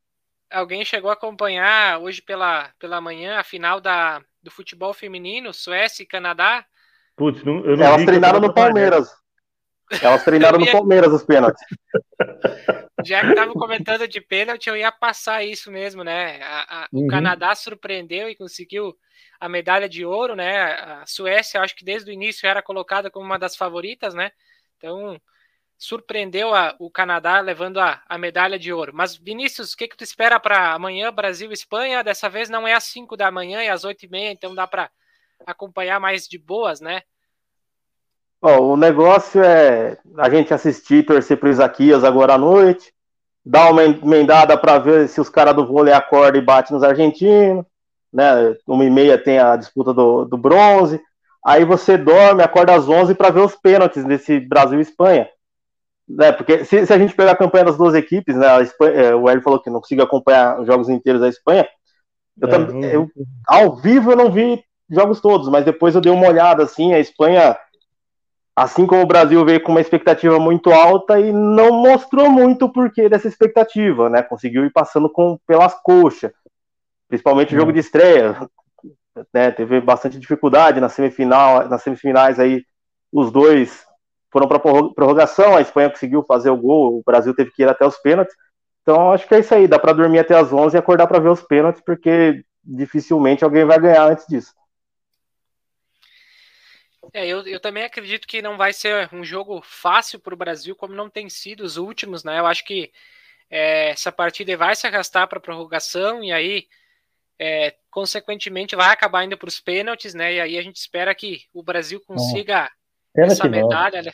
alguém 0.50 0.86
chegou 0.86 1.10
a 1.10 1.14
acompanhar 1.14 2.00
hoje 2.00 2.22
pela, 2.22 2.70
pela 2.80 3.02
manhã 3.02 3.38
a 3.38 3.44
final 3.44 3.82
da, 3.82 4.22
do 4.42 4.50
futebol 4.50 4.94
feminino, 4.94 5.54
Suécia 5.54 6.04
e 6.04 6.08
Canadá? 6.08 6.66
Putz, 7.16 7.44
não, 7.44 7.64
eu 7.66 7.78
não 7.78 7.86
Elas 7.86 8.06
treinaram 8.06 8.40
no 8.40 8.54
Palmeiras. 8.54 9.10
Elas 10.02 10.24
treinaram 10.26 10.60
ia... 10.60 10.66
no 10.66 10.72
Palmeiras 10.72 11.14
os 11.14 11.24
pênaltis. 11.24 11.62
Já 13.06 13.22
que 13.22 13.30
estavam 13.30 13.54
comentando 13.54 14.08
de 14.08 14.22
pênalti, 14.22 14.68
eu 14.68 14.78
ia 14.78 14.92
passar 14.92 15.44
isso 15.44 15.70
mesmo, 15.72 16.04
né? 16.04 16.42
A, 16.42 16.84
a, 16.84 16.88
uhum. 16.92 17.06
O 17.06 17.08
Canadá 17.08 17.54
surpreendeu 17.54 18.30
e 18.30 18.36
conseguiu 18.36 18.96
a 19.40 19.50
medalha 19.50 19.90
de 19.90 20.06
ouro, 20.06 20.36
né? 20.36 20.62
A 20.62 21.04
Suécia, 21.06 21.62
acho 21.62 21.76
que 21.76 21.84
desde 21.84 22.10
o 22.10 22.14
início 22.14 22.48
era 22.48 22.62
colocada 22.62 23.12
como 23.12 23.26
uma 23.26 23.38
das 23.38 23.58
favoritas, 23.58 24.14
né? 24.14 24.32
Então, 24.78 25.20
surpreendeu 25.78 26.56
a, 26.56 26.76
o 26.80 26.90
Canadá 26.90 27.42
levando 27.42 27.80
a, 27.80 28.02
a, 28.08 28.18
medalha 28.18 28.58
de 28.58 28.72
ouro. 28.72 28.94
Mas, 28.96 29.16
Vinícius, 29.18 29.74
o 29.74 29.78
que, 29.78 29.88
que 29.88 29.98
tu 29.98 30.04
espera 30.04 30.40
para 30.40 30.74
amanhã, 30.74 31.12
Brasil 31.12 31.50
e 31.52 31.54
Espanha? 31.54 32.04
Dessa 32.04 32.30
vez 32.30 32.50
não 32.50 32.68
é 32.68 32.74
às 32.74 32.86
5 32.86 33.18
da 33.18 33.30
manhã, 33.30 33.62
é 33.62 33.70
às 33.70 33.84
8 33.84 34.06
e 34.06 34.10
meia, 34.10 34.32
então 34.32 34.56
dá 34.56 34.66
para 34.66 34.90
acompanhar 35.46 36.00
mais 36.00 36.28
de 36.28 36.38
boas, 36.38 36.80
né? 36.80 37.02
Bom, 38.42 38.74
o 38.74 38.78
negócio 38.78 39.42
é 39.42 39.98
a 40.18 40.30
gente 40.30 40.54
assistir 40.54 40.96
e 40.96 41.04
torcer 41.04 41.38
para 41.38 41.48
o 41.48 41.52
Isaquias 41.52 42.04
agora 42.04 42.34
à 42.34 42.38
noite, 42.38 42.94
dar 43.46 43.72
uma 43.72 43.84
emendada 43.84 44.58
para 44.58 44.80
ver 44.80 45.08
se 45.08 45.22
os 45.22 45.30
caras 45.30 45.56
do 45.56 45.66
vôlei 45.66 45.94
acordam 45.94 46.42
e 46.42 46.46
batem 46.46 46.74
nos 46.74 46.84
argentinos, 46.84 47.66
né? 48.12 48.56
Uma 48.68 48.84
e 48.84 48.90
meia 48.90 49.18
tem 49.18 49.40
a 49.40 49.56
disputa 49.56 49.94
do, 49.94 50.26
do 50.26 50.38
bronze, 50.38 51.02
aí 51.44 51.64
você 51.64 51.98
dorme, 51.98 52.44
acorda 52.44 52.76
às 52.76 52.88
11 52.88 53.16
para 53.16 53.30
ver 53.30 53.42
os 53.42 53.56
pênaltis 53.56 54.04
desse 54.04 54.40
Brasil 54.42 54.80
e 54.80 54.82
Espanha. 54.82 55.30
É, 56.20 56.32
porque 56.34 56.66
se, 56.66 56.86
se, 56.86 56.94
a 56.94 56.98
gente 56.98 57.16
pegar 57.16 57.32
a 57.32 57.38
campanha 57.38 57.66
das 57.66 57.78
duas 57.78 57.96
equipes, 57.96 58.36
né, 58.36 58.62
Espanha, 58.62 58.94
é, 58.94 59.16
o 59.16 59.30
Hélio 59.30 59.42
falou 59.42 59.62
que 59.62 59.70
não 59.70 59.80
conseguiu 59.80 60.04
acompanhar 60.04 60.60
os 60.60 60.68
jogos 60.68 60.90
inteiros 60.90 61.22
da 61.22 61.30
Espanha. 61.30 61.68
Eu, 62.42 62.48
é, 62.48 62.52
também, 62.52 62.84
eu, 62.86 63.10
ao 63.48 63.76
vivo 63.78 64.12
eu 64.12 64.18
não 64.18 64.30
vi 64.30 64.62
jogos 64.90 65.22
todos, 65.22 65.50
mas 65.50 65.66
depois 65.66 65.96
eu 65.96 66.02
dei 66.02 66.12
uma 66.12 66.28
olhada 66.28 66.64
assim, 66.64 66.94
a 66.94 67.00
Espanha, 67.00 67.58
assim 68.56 68.86
como 68.86 69.02
o 69.02 69.08
Brasil 69.08 69.44
veio 69.46 69.62
com 69.62 69.72
uma 69.72 69.82
expectativa 69.82 70.40
muito 70.40 70.72
alta 70.72 71.20
e 71.20 71.32
não 71.32 71.72
mostrou 71.72 72.30
muito 72.30 72.66
o 72.66 72.72
porquê 72.72 73.10
dessa 73.10 73.28
expectativa, 73.28 74.10
né? 74.10 74.22
Conseguiu 74.22 74.66
ir 74.66 74.72
passando 74.72 75.10
com, 75.10 75.38
pelas 75.48 75.74
coxas, 75.82 76.32
principalmente 77.08 77.56
o 77.56 77.58
jogo 77.58 77.74
de 77.74 77.80
estreia, 77.80 78.38
né? 79.34 79.52
Teve 79.52 79.82
bastante 79.82 80.20
dificuldade 80.20 80.80
na 80.80 80.90
semifinal, 80.90 81.68
nas 81.68 81.82
semifinais 81.82 82.40
aí 82.40 82.64
os 83.12 83.32
dois 83.32 83.86
foram 84.32 84.48
para 84.48 84.60
prorrogação, 84.60 85.56
a 85.56 85.62
Espanha 85.62 85.92
conseguiu 85.92 86.24
fazer 86.24 86.50
o 86.50 86.58
gol, 86.58 86.98
o 86.98 87.04
Brasil 87.06 87.36
teve 87.36 87.52
que 87.52 87.62
ir 87.62 87.70
até 87.70 87.86
os 87.86 87.98
pênaltis. 87.98 88.36
Então 88.82 89.12
acho 89.12 89.28
que 89.28 89.36
é 89.36 89.40
isso 89.40 89.54
aí, 89.54 89.68
dá 89.68 89.78
para 89.78 89.94
dormir 89.94 90.20
até 90.20 90.36
as 90.36 90.52
11 90.52 90.76
e 90.76 90.80
acordar 90.80 91.06
para 91.06 91.20
ver 91.20 91.30
os 91.30 91.42
pênaltis, 91.42 91.82
porque 91.86 92.44
dificilmente 92.64 93.44
alguém 93.44 93.64
vai 93.64 93.80
ganhar 93.80 94.10
antes 94.10 94.26
disso. 94.28 94.52
É, 97.12 97.28
eu, 97.28 97.46
eu 97.46 97.60
também 97.60 97.84
acredito 97.84 98.28
que 98.28 98.42
não 98.42 98.56
vai 98.56 98.72
ser 98.72 99.10
um 99.12 99.24
jogo 99.24 99.62
fácil 99.64 100.20
para 100.20 100.34
o 100.34 100.38
Brasil, 100.38 100.76
como 100.76 100.94
não 100.94 101.10
tem 101.10 101.30
sido 101.30 101.62
os 101.62 101.76
últimos, 101.76 102.24
né? 102.24 102.40
Eu 102.40 102.46
acho 102.46 102.64
que 102.64 102.92
é, 103.50 103.90
essa 103.90 104.12
partida 104.12 104.56
vai 104.56 104.76
se 104.76 104.88
arrastar 104.88 105.28
para 105.28 105.38
a 105.38 105.42
prorrogação 105.42 106.24
e 106.24 106.32
aí, 106.32 106.66
é, 107.38 107.74
consequentemente, 107.92 108.76
vai 108.76 108.92
acabar 108.92 109.26
indo 109.26 109.38
para 109.38 109.50
os 109.50 109.60
pênaltis, 109.60 110.14
né? 110.14 110.36
E 110.36 110.40
aí 110.42 110.58
a 110.58 110.62
gente 110.62 110.78
espera 110.78 111.14
que 111.14 111.42
o 111.54 111.62
Brasil 111.62 112.02
consiga 112.08 112.70
essa 113.16 113.48
medalha, 113.50 113.98
não. 113.98 114.06
né? 114.06 114.12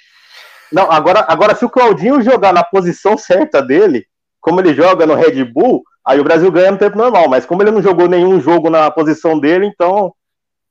Não, 0.71 0.91
agora, 0.91 1.25
agora 1.27 1.55
se 1.55 1.65
o 1.65 1.69
Claudinho 1.69 2.21
jogar 2.21 2.53
na 2.53 2.63
posição 2.63 3.17
certa 3.17 3.61
dele, 3.61 4.05
como 4.39 4.61
ele 4.61 4.73
joga 4.73 5.05
no 5.05 5.15
Red 5.15 5.43
Bull, 5.43 5.83
aí 6.05 6.19
o 6.19 6.23
Brasil 6.23 6.51
ganha 6.51 6.71
no 6.71 6.77
tempo 6.77 6.97
normal. 6.97 7.27
Mas 7.27 7.45
como 7.45 7.61
ele 7.63 7.71
não 7.71 7.81
jogou 7.81 8.07
nenhum 8.07 8.39
jogo 8.39 8.69
na 8.69 8.89
posição 8.91 9.39
dele, 9.39 9.65
então 9.65 10.13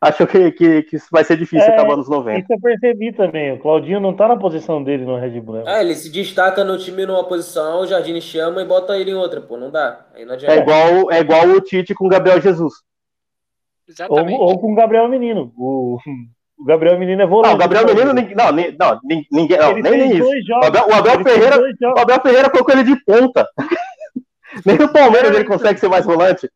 acho 0.00 0.26
que, 0.26 0.52
que, 0.52 0.82
que 0.82 0.96
vai 1.10 1.24
ser 1.24 1.36
difícil 1.36 1.66
é, 1.66 1.74
acabar 1.74 1.96
nos 1.96 2.08
90. 2.08 2.38
Isso 2.38 2.52
eu 2.52 2.60
percebi 2.60 3.12
também. 3.12 3.52
O 3.52 3.58
Claudinho 3.58 4.00
não 4.00 4.14
tá 4.14 4.28
na 4.28 4.36
posição 4.36 4.82
dele 4.82 5.04
no 5.04 5.18
Red 5.18 5.40
Bull. 5.40 5.56
Né? 5.56 5.64
É, 5.66 5.80
ele 5.80 5.94
se 5.94 6.10
destaca 6.10 6.64
no 6.64 6.78
time 6.78 7.06
numa 7.06 7.24
posição, 7.24 7.80
o 7.80 7.86
Jardine 7.86 8.20
chama 8.20 8.62
e 8.62 8.64
bota 8.64 8.96
ele 8.96 9.10
em 9.10 9.14
outra, 9.14 9.40
pô. 9.40 9.56
Não 9.56 9.70
dá. 9.70 10.06
Aí 10.14 10.24
não 10.24 10.34
adianta. 10.34 10.54
É 10.54 10.58
igual, 10.58 11.10
é 11.10 11.20
igual 11.20 11.48
o 11.48 11.60
Tite 11.60 11.94
com 11.94 12.06
o 12.06 12.10
Gabriel 12.10 12.40
Jesus. 12.40 12.74
Exatamente. 13.88 14.38
Ou, 14.38 14.48
ou 14.48 14.58
com 14.58 14.72
o 14.72 14.76
Gabriel 14.76 15.08
Menino. 15.08 15.52
O, 15.56 15.98
o 16.58 16.64
Gabriel 16.64 16.98
Menino 16.98 17.22
é 17.22 17.26
volante. 17.26 17.48
Não, 17.48 17.54
o 17.54 17.58
Gabriel 17.58 17.86
Menino, 17.86 18.12
não, 18.12 18.52
não, 18.52 19.00
ninguém, 19.30 19.58
não, 19.58 19.72
nem, 19.74 19.82
nem 19.82 20.16
isso. 20.16 20.46
Jogos, 20.46 20.64
o 20.64 20.66
Abel, 20.66 20.88
o 20.88 20.94
Abel 20.94 21.24
Ferreira, 21.24 21.56
o 21.60 21.98
Abel 21.98 22.20
Ferreira 22.20 22.50
colocou 22.50 22.74
ele 22.74 22.84
de 22.84 23.04
ponta. 23.04 23.48
nem 24.66 24.76
o 24.76 24.92
Palmeiras 24.92 25.32
é, 25.32 25.36
ele 25.36 25.44
consegue 25.44 25.80
ser 25.80 25.88
mais 25.88 26.04
volante. 26.04 26.50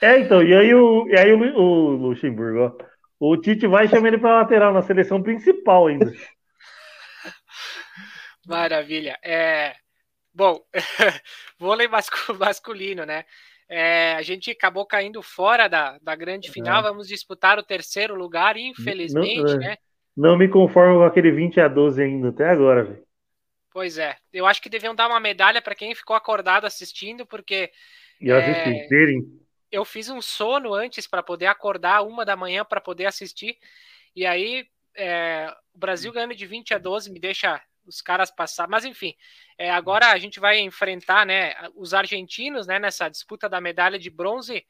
É, 0.00 0.18
então, 0.18 0.42
e 0.42 0.54
aí 0.54 0.74
o, 0.74 1.06
e 1.08 1.18
aí 1.18 1.32
o, 1.32 1.58
o 1.58 1.90
Luxemburgo, 1.96 2.60
ó, 2.60 2.72
o 3.18 3.36
Tite 3.36 3.66
vai 3.66 3.88
chamar 3.88 4.08
ele 4.08 4.18
para 4.18 4.40
lateral 4.40 4.72
na 4.72 4.82
seleção 4.82 5.22
principal 5.22 5.86
ainda. 5.86 6.12
Maravilha. 8.46 9.18
É, 9.24 9.74
bom, 10.34 10.60
vôlei 11.58 11.88
masculino, 11.88 13.06
né? 13.06 13.24
É, 13.68 14.14
a 14.14 14.22
gente 14.22 14.50
acabou 14.50 14.86
caindo 14.86 15.20
fora 15.22 15.68
da, 15.68 15.98
da 15.98 16.14
grande 16.14 16.52
final. 16.52 16.80
É. 16.80 16.82
Vamos 16.82 17.08
disputar 17.08 17.58
o 17.58 17.64
terceiro 17.64 18.14
lugar, 18.14 18.56
infelizmente, 18.56 19.42
não, 19.42 19.54
é. 19.54 19.58
né? 19.58 19.76
Não 20.16 20.38
me 20.38 20.48
conformo 20.48 20.98
com 20.98 21.04
aquele 21.04 21.30
20 21.30 21.60
a 21.60 21.68
12 21.68 22.02
ainda, 22.02 22.28
até 22.28 22.48
agora, 22.48 22.84
velho. 22.84 23.04
Pois 23.70 23.98
é. 23.98 24.16
Eu 24.32 24.46
acho 24.46 24.62
que 24.62 24.70
deviam 24.70 24.94
dar 24.94 25.08
uma 25.08 25.20
medalha 25.20 25.60
para 25.60 25.74
quem 25.74 25.94
ficou 25.94 26.16
acordado 26.16 26.64
assistindo, 26.64 27.26
porque. 27.26 27.70
E 28.20 28.30
assisti, 28.30 28.70
é... 28.70 28.88
eu 29.70 29.84
fiz 29.84 30.08
um 30.08 30.20
sono 30.20 30.74
antes 30.74 31.06
para 31.06 31.22
poder 31.22 31.46
acordar 31.46 32.02
uma 32.02 32.24
da 32.24 32.36
manhã 32.36 32.64
para 32.64 32.80
poder 32.80 33.06
assistir. 33.06 33.58
E 34.14 34.24
aí 34.24 34.68
é, 34.94 35.54
o 35.74 35.78
Brasil 35.78 36.12
ganhando 36.12 36.34
de 36.34 36.46
20 36.46 36.74
a 36.74 36.78
12 36.78 37.10
me 37.10 37.20
deixa 37.20 37.62
os 37.86 38.00
caras 38.00 38.30
passar. 38.30 38.68
Mas 38.68 38.84
enfim, 38.84 39.14
é, 39.56 39.70
agora 39.70 40.10
a 40.10 40.18
gente 40.18 40.40
vai 40.40 40.58
enfrentar 40.58 41.24
né, 41.26 41.54
os 41.74 41.94
argentinos 41.94 42.66
né, 42.66 42.78
nessa 42.78 43.08
disputa 43.08 43.48
da 43.48 43.60
medalha 43.60 43.98
de 43.98 44.10
bronze. 44.10 44.66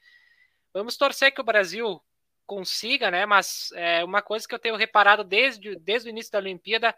Vamos 0.72 0.96
torcer 0.96 1.32
que 1.32 1.40
o 1.40 1.44
Brasil 1.44 2.00
consiga, 2.46 3.10
né? 3.10 3.26
Mas 3.26 3.70
é 3.74 4.04
uma 4.04 4.22
coisa 4.22 4.46
que 4.46 4.54
eu 4.54 4.58
tenho 4.58 4.76
reparado 4.76 5.24
desde, 5.24 5.76
desde 5.76 6.08
o 6.08 6.10
início 6.10 6.30
da 6.30 6.38
Olimpíada, 6.38 6.94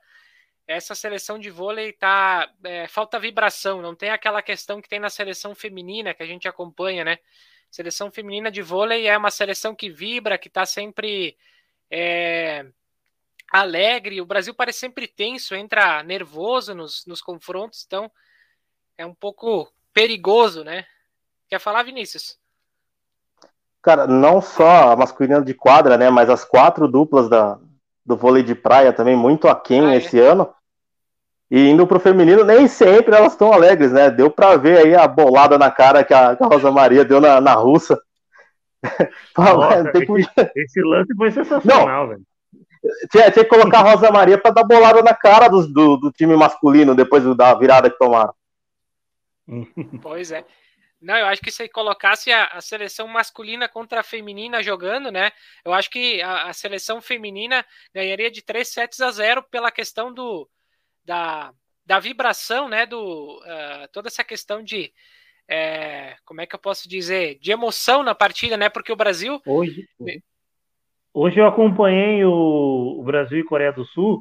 essa 0.66 0.94
seleção 0.94 1.38
de 1.38 1.48
vôlei 1.48 1.92
tá 1.92 2.52
é, 2.62 2.86
falta 2.86 3.18
vibração, 3.18 3.80
não 3.80 3.94
tem 3.94 4.10
aquela 4.10 4.42
questão 4.42 4.82
que 4.82 4.88
tem 4.88 5.00
na 5.00 5.08
seleção 5.08 5.54
feminina 5.54 6.12
que 6.12 6.22
a 6.22 6.26
gente 6.26 6.46
acompanha, 6.46 7.04
né? 7.04 7.18
Seleção 7.70 8.10
feminina 8.10 8.50
de 8.50 8.62
vôlei 8.62 9.06
é 9.06 9.16
uma 9.16 9.30
seleção 9.30 9.74
que 9.74 9.90
vibra, 9.90 10.38
que 10.38 10.48
está 10.48 10.64
sempre 10.64 11.36
é, 11.90 12.66
alegre. 13.52 14.20
O 14.20 14.26
Brasil 14.26 14.54
parece 14.54 14.78
sempre 14.78 15.06
tenso, 15.06 15.54
entra 15.54 16.02
nervoso 16.02 16.74
nos, 16.74 17.04
nos 17.06 17.20
confrontos, 17.20 17.84
então 17.86 18.10
é 18.96 19.04
um 19.04 19.14
pouco 19.14 19.72
perigoso, 19.92 20.64
né? 20.64 20.86
Quer 21.48 21.58
falar, 21.58 21.82
Vinícius? 21.82 22.38
Cara, 23.80 24.06
não 24.06 24.42
só 24.42 24.92
a 24.92 24.96
masculina 24.96 25.40
de 25.42 25.54
quadra, 25.54 25.96
né, 25.96 26.10
mas 26.10 26.28
as 26.28 26.44
quatro 26.44 26.88
duplas 26.88 27.28
da, 27.28 27.58
do 28.04 28.16
vôlei 28.16 28.42
de 28.42 28.54
praia 28.54 28.92
também 28.92 29.16
muito 29.16 29.48
aquém 29.48 29.86
ah, 29.86 29.94
é? 29.94 29.96
esse 29.96 30.18
ano. 30.18 30.52
E 31.50 31.70
indo 31.70 31.86
pro 31.86 31.98
feminino, 31.98 32.44
nem 32.44 32.68
sempre 32.68 33.16
elas 33.16 33.32
estão 33.32 33.52
alegres, 33.52 33.90
né? 33.90 34.10
Deu 34.10 34.30
para 34.30 34.56
ver 34.56 34.78
aí 34.78 34.94
a 34.94 35.08
bolada 35.08 35.56
na 35.56 35.70
cara 35.70 36.04
que 36.04 36.12
a, 36.12 36.34
Rosa 36.34 36.70
Maria 36.70 37.04
deu 37.04 37.20
na, 37.20 37.40
na 37.40 37.54
russa. 37.54 37.98
Nossa, 39.36 39.90
que... 39.90 39.98
esse, 39.98 40.52
esse, 40.56 40.82
lance 40.82 41.14
foi 41.16 41.30
sensacional, 41.30 42.08
velho. 42.08 42.22
Tinha, 43.10 43.30
tinha, 43.30 43.44
que 43.44 43.50
colocar 43.50 43.80
a 43.80 43.92
Rosa 43.92 44.10
Maria 44.10 44.38
para 44.38 44.52
dar 44.52 44.64
bolada 44.64 45.02
na 45.02 45.14
cara 45.14 45.48
do, 45.48 45.66
do, 45.66 45.96
do, 45.96 46.12
time 46.12 46.36
masculino 46.36 46.94
depois 46.94 47.24
da 47.36 47.54
virada 47.54 47.90
que 47.90 47.98
tomaram. 47.98 48.32
Pois 50.02 50.30
é. 50.30 50.44
Não, 51.00 51.16
eu 51.16 51.26
acho 51.26 51.40
que 51.40 51.50
se 51.50 51.68
colocasse 51.68 52.30
a, 52.30 52.46
a, 52.46 52.60
seleção 52.60 53.06
masculina 53.06 53.68
contra 53.68 54.00
a 54.00 54.02
feminina 54.02 54.62
jogando, 54.62 55.10
né? 55.10 55.30
Eu 55.64 55.72
acho 55.72 55.88
que 55.90 56.20
a, 56.20 56.48
a, 56.48 56.52
seleção 56.52 57.00
feminina 57.00 57.64
ganharia 57.94 58.30
de 58.30 58.42
3 58.42 58.66
sets 58.68 59.00
a 59.00 59.10
0 59.10 59.44
pela 59.44 59.70
questão 59.70 60.12
do, 60.12 60.48
da, 61.08 61.50
da 61.86 61.98
vibração, 61.98 62.68
né? 62.68 62.84
Do, 62.84 63.38
uh, 63.38 63.88
toda 63.92 64.08
essa 64.08 64.22
questão 64.22 64.62
de. 64.62 64.92
É, 65.50 66.14
como 66.26 66.42
é 66.42 66.46
que 66.46 66.54
eu 66.54 66.58
posso 66.60 66.86
dizer? 66.86 67.38
De 67.40 67.50
emoção 67.50 68.02
na 68.02 68.14
partida, 68.14 68.58
né? 68.58 68.68
Porque 68.68 68.92
o 68.92 68.96
Brasil. 68.96 69.40
Hoje, 69.46 69.88
hoje 71.14 71.40
eu 71.40 71.46
acompanhei 71.46 72.22
o, 72.26 72.98
o 73.00 73.02
Brasil 73.02 73.38
e 73.38 73.44
Coreia 73.44 73.72
do 73.72 73.86
Sul. 73.86 74.20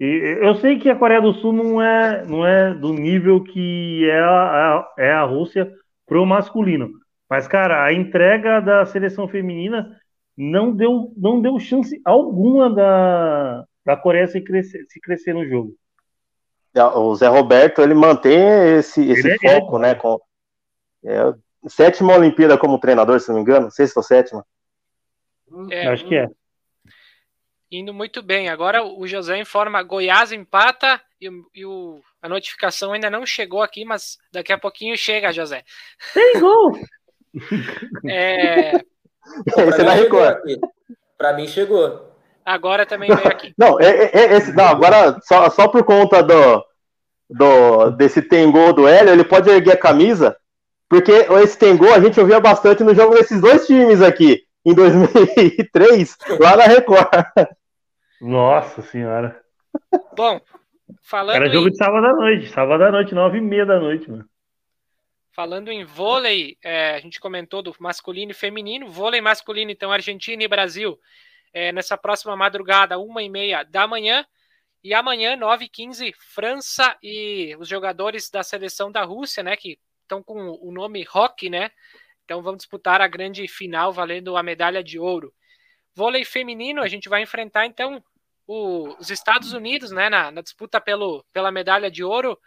E 0.00 0.38
eu 0.42 0.54
sei 0.56 0.78
que 0.78 0.88
a 0.88 0.96
Coreia 0.96 1.20
do 1.20 1.34
Sul 1.34 1.52
não 1.52 1.80
é, 1.80 2.24
não 2.26 2.46
é 2.46 2.74
do 2.74 2.94
nível 2.94 3.44
que 3.44 4.08
é 4.10 4.20
a, 4.20 4.92
é 4.98 5.12
a 5.12 5.22
Rússia 5.24 5.70
pro 6.06 6.24
masculino. 6.24 6.90
Mas, 7.28 7.46
cara, 7.46 7.84
a 7.84 7.92
entrega 7.92 8.60
da 8.60 8.86
seleção 8.86 9.28
feminina 9.28 9.96
não 10.36 10.74
deu, 10.74 11.12
não 11.16 11.40
deu 11.40 11.58
chance 11.58 12.00
alguma 12.04 12.74
da, 12.74 13.64
da 13.84 13.96
Coreia 13.96 14.26
se 14.26 14.40
crescer, 14.40 14.84
se 14.88 14.98
crescer 15.00 15.34
no 15.34 15.46
jogo. 15.46 15.76
O 16.74 17.14
Zé 17.14 17.28
Roberto, 17.28 17.80
ele 17.82 17.94
mantém 17.94 18.76
esse, 18.78 19.08
esse 19.08 19.30
é 19.30 19.38
foco, 19.38 19.78
é, 19.78 19.80
né? 19.80 19.94
Com, 19.94 20.20
é, 21.04 21.34
sétima 21.68 22.16
Olimpíada 22.16 22.58
como 22.58 22.80
treinador, 22.80 23.20
se 23.20 23.28
não 23.28 23.36
me 23.36 23.42
engano, 23.42 23.70
sexta 23.70 24.00
ou 24.00 24.04
sétima. 24.04 24.44
É, 25.70 25.86
Acho 25.86 26.06
que 26.06 26.16
é. 26.16 26.28
Indo 27.70 27.94
muito 27.94 28.22
bem. 28.22 28.48
Agora 28.48 28.84
o 28.84 29.06
José 29.06 29.38
informa: 29.38 29.82
Goiás 29.82 30.32
empata 30.32 31.00
e, 31.20 31.28
e 31.54 31.64
o, 31.64 32.00
a 32.20 32.28
notificação 32.28 32.92
ainda 32.92 33.10
não 33.10 33.24
chegou 33.26 33.62
aqui, 33.62 33.84
mas 33.84 34.18
daqui 34.32 34.52
a 34.52 34.58
pouquinho 34.58 34.96
chega, 34.96 35.32
José. 35.32 35.64
Tem 36.12 36.40
gol! 36.40 36.72
é... 38.08 38.72
Você 39.54 39.84
vai 39.84 40.00
Record. 40.00 40.38
Para 41.16 41.32
mim 41.34 41.46
chegou. 41.46 42.13
Agora 42.44 42.84
também 42.84 43.08
veio 43.14 43.28
aqui. 43.28 43.54
Não, 43.58 43.80
é, 43.80 43.86
é, 43.86 44.10
é, 44.12 44.36
esse, 44.36 44.52
não 44.52 44.66
agora 44.66 45.18
só, 45.22 45.48
só 45.48 45.66
por 45.66 45.82
conta 45.84 46.22
do, 46.22 46.64
do 47.30 47.90
desse 47.92 48.20
tem 48.20 48.50
gol 48.50 48.72
do 48.72 48.86
Hélio, 48.86 49.12
ele 49.12 49.24
pode 49.24 49.48
erguer 49.48 49.72
a 49.72 49.80
camisa, 49.80 50.36
porque 50.88 51.12
esse 51.42 51.58
tem 51.58 51.76
gol 51.76 51.94
a 51.94 52.00
gente 52.00 52.20
ouvia 52.20 52.40
bastante 52.40 52.84
no 52.84 52.94
jogo 52.94 53.14
desses 53.14 53.40
dois 53.40 53.66
times 53.66 54.02
aqui, 54.02 54.42
em 54.64 54.74
2003, 54.74 56.16
lá 56.38 56.56
na 56.56 56.64
Record. 56.64 57.08
Nossa 58.20 58.82
senhora. 58.82 59.40
Bom, 60.16 60.40
falando 61.02 61.36
Era 61.36 61.50
jogo 61.50 61.68
em... 61.68 61.70
de 61.70 61.76
sábado 61.76 62.06
à 62.06 62.12
noite, 62.12 62.48
sábado 62.48 62.84
à 62.84 62.90
noite, 62.90 63.14
nove 63.14 63.38
e 63.38 63.40
meia 63.40 63.64
da 63.64 63.80
noite, 63.80 64.10
mano. 64.10 64.24
Falando 65.32 65.72
em 65.72 65.84
vôlei, 65.84 66.56
é, 66.62 66.94
a 66.94 67.00
gente 67.00 67.18
comentou 67.18 67.60
do 67.60 67.74
masculino 67.80 68.30
e 68.30 68.34
feminino. 68.34 68.86
Vôlei 68.86 69.20
masculino, 69.20 69.68
então, 69.68 69.90
Argentina 69.90 70.44
e 70.44 70.48
Brasil, 70.48 70.96
é, 71.54 71.72
nessa 71.72 71.96
próxima 71.96 72.36
madrugada, 72.36 72.98
uma 72.98 73.22
e 73.22 73.30
meia 73.30 73.62
da 73.62 73.86
manhã. 73.86 74.26
E 74.82 74.92
amanhã, 74.92 75.34
9h15, 75.36 76.12
França 76.18 76.98
e 77.02 77.56
os 77.58 77.68
jogadores 77.68 78.28
da 78.28 78.42
seleção 78.42 78.92
da 78.92 79.02
Rússia, 79.02 79.42
né? 79.42 79.56
Que 79.56 79.78
estão 80.02 80.22
com 80.22 80.58
o 80.60 80.70
nome 80.72 81.02
Rock, 81.04 81.48
né? 81.48 81.70
Então 82.24 82.42
vamos 82.42 82.58
disputar 82.58 83.00
a 83.00 83.08
grande 83.08 83.46
final 83.48 83.92
valendo 83.92 84.36
a 84.36 84.42
medalha 84.42 84.82
de 84.82 84.98
ouro. 84.98 85.32
Vôlei 85.94 86.24
feminino, 86.24 86.82
a 86.82 86.88
gente 86.88 87.08
vai 87.08 87.22
enfrentar 87.22 87.64
então 87.66 88.02
o, 88.46 88.94
os 88.98 89.10
Estados 89.10 89.52
Unidos, 89.52 89.90
né, 89.90 90.10
na, 90.10 90.30
na, 90.30 90.42
disputa 90.42 90.80
pelo, 90.80 91.24
pela 91.32 91.52
medalha 91.52 91.90
de 91.90 92.02
ouro. 92.02 92.38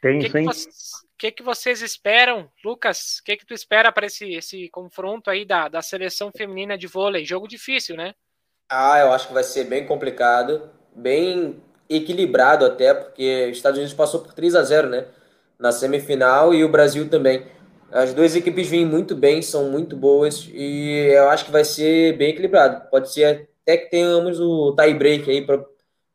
Tem, 0.00 0.18
o 0.18 0.20
que, 0.20 0.30
que, 0.30 0.42
vocês, 0.42 0.90
que, 1.18 1.30
que 1.32 1.42
vocês 1.42 1.82
esperam, 1.82 2.50
Lucas? 2.64 3.18
O 3.18 3.24
que, 3.24 3.36
que 3.36 3.46
tu 3.46 3.54
espera 3.54 3.90
para 3.90 4.06
esse, 4.06 4.32
esse 4.32 4.68
confronto 4.68 5.28
aí 5.28 5.44
da, 5.44 5.68
da 5.68 5.82
seleção 5.82 6.30
feminina 6.30 6.78
de 6.78 6.86
vôlei? 6.86 7.24
Jogo 7.24 7.48
difícil, 7.48 7.96
né? 7.96 8.14
Ah, 8.68 8.98
eu 9.00 9.12
acho 9.12 9.28
que 9.28 9.34
vai 9.34 9.44
ser 9.44 9.64
bem 9.64 9.86
complicado, 9.86 10.70
bem 10.94 11.62
equilibrado 11.88 12.64
até, 12.64 12.94
porque 12.94 13.48
os 13.50 13.56
Estados 13.56 13.78
Unidos 13.78 13.94
passou 13.94 14.20
por 14.20 14.32
3 14.32 14.54
a 14.54 14.62
0 14.62 14.88
né? 14.88 15.06
Na 15.58 15.70
semifinal 15.70 16.54
e 16.54 16.64
o 16.64 16.68
Brasil 16.68 17.08
também. 17.08 17.46
As 17.92 18.12
duas 18.12 18.34
equipes 18.34 18.68
vêm 18.68 18.84
muito 18.84 19.14
bem, 19.14 19.40
são 19.40 19.70
muito 19.70 19.96
boas 19.96 20.48
e 20.52 21.10
eu 21.12 21.28
acho 21.28 21.44
que 21.44 21.52
vai 21.52 21.64
ser 21.64 22.16
bem 22.16 22.30
equilibrado. 22.30 22.88
Pode 22.90 23.12
ser 23.12 23.48
até 23.62 23.76
que 23.76 23.90
tenhamos 23.90 24.40
o 24.40 24.74
tie 24.74 24.94
break 24.94 25.30
aí 25.30 25.46
para 25.46 25.64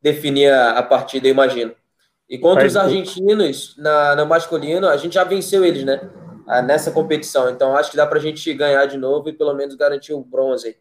definir 0.01 0.51
a, 0.51 0.71
a, 0.71 0.83
partida, 0.83 1.27
eu 1.27 1.31
imagino. 1.31 1.73
E 2.29 2.37
contra 2.37 2.65
os 2.65 2.75
argentinos, 2.75 3.75
na, 3.77 4.15
na 4.15 4.25
masculino, 4.25 4.87
a 4.87 4.97
gente 4.97 5.13
já 5.13 5.23
venceu 5.23 5.63
eles, 5.63 5.83
né? 5.83 6.01
Nessa 6.65 6.91
competição. 6.91 7.49
Então 7.49 7.75
acho 7.75 7.91
que 7.91 7.97
dá 7.97 8.05
para 8.05 8.19
a 8.19 8.21
gente 8.21 8.53
ganhar 8.53 8.85
de 8.85 8.97
novo 8.97 9.29
e 9.29 9.33
pelo 9.33 9.53
menos 9.53 9.75
garantir 9.75 10.13
o 10.13 10.23
bronze 10.23 10.67
aí. 10.67 10.75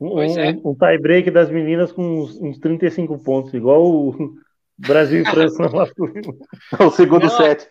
Um, 0.00 0.20
é. 0.20 0.52
um, 0.52 0.70
um 0.70 0.74
tie 0.74 0.98
break 0.98 1.30
das 1.30 1.50
meninas 1.50 1.92
com 1.92 2.02
uns, 2.02 2.40
uns 2.40 2.58
35 2.58 3.18
pontos, 3.22 3.54
igual 3.54 3.82
o 3.82 4.34
Brasil 4.76 5.22
e 5.22 5.24
França 5.24 5.62
no 5.62 5.72
masculino. 5.72 6.36
o 6.80 6.90
segundo 6.90 7.26
não, 7.26 7.30
set. 7.30 7.68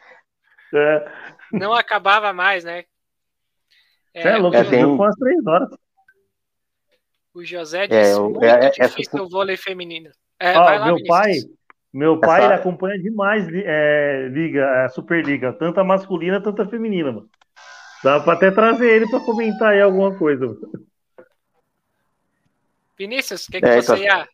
É. 0.73 1.11
Não 1.51 1.73
acabava 1.73 2.33
mais, 2.33 2.63
né? 2.63 2.85
É, 4.13 4.29
é 4.29 4.37
louco, 4.37 4.55
é, 4.55 4.63
tem... 4.63 4.85
umas 4.85 5.15
três 5.15 5.45
horas. 5.45 5.69
O 7.33 7.43
José 7.43 7.85
é, 7.85 7.87
disse 7.87 8.17
é, 8.17 8.19
muito 8.19 8.43
é, 8.43 8.69
difícil 8.69 9.11
essa... 9.13 9.23
o 9.23 9.29
vôlei 9.29 9.57
feminino. 9.57 10.09
É, 10.39 10.53
ah, 10.53 10.63
lá, 10.63 10.85
meu 10.85 10.95
Vinícius. 10.95 11.07
pai, 11.07 11.33
meu 11.91 12.19
pai 12.19 12.39
essa... 12.41 12.45
ele 12.45 12.53
acompanha 12.53 13.01
demais 13.01 13.47
é, 13.51 14.27
liga, 14.31 14.85
a 14.85 14.89
Superliga, 14.89 15.51
tanto 15.53 15.79
a 15.79 15.83
masculina, 15.83 16.41
tanto 16.41 16.61
a 16.61 16.67
feminina, 16.67 17.11
mano. 17.11 17.29
Dá 18.03 18.19
para 18.19 18.33
até 18.33 18.51
trazer 18.51 18.87
ele 18.87 19.09
para 19.09 19.19
comentar 19.21 19.73
aí 19.73 19.81
alguma 19.81 20.15
coisa. 20.15 20.45
Mano. 20.45 20.59
Vinícius, 22.97 23.47
o 23.47 23.51
que, 23.51 23.59
que 23.59 23.65
é, 23.65 23.81
você 23.81 23.93
então... 23.93 23.97
ia 23.97 24.27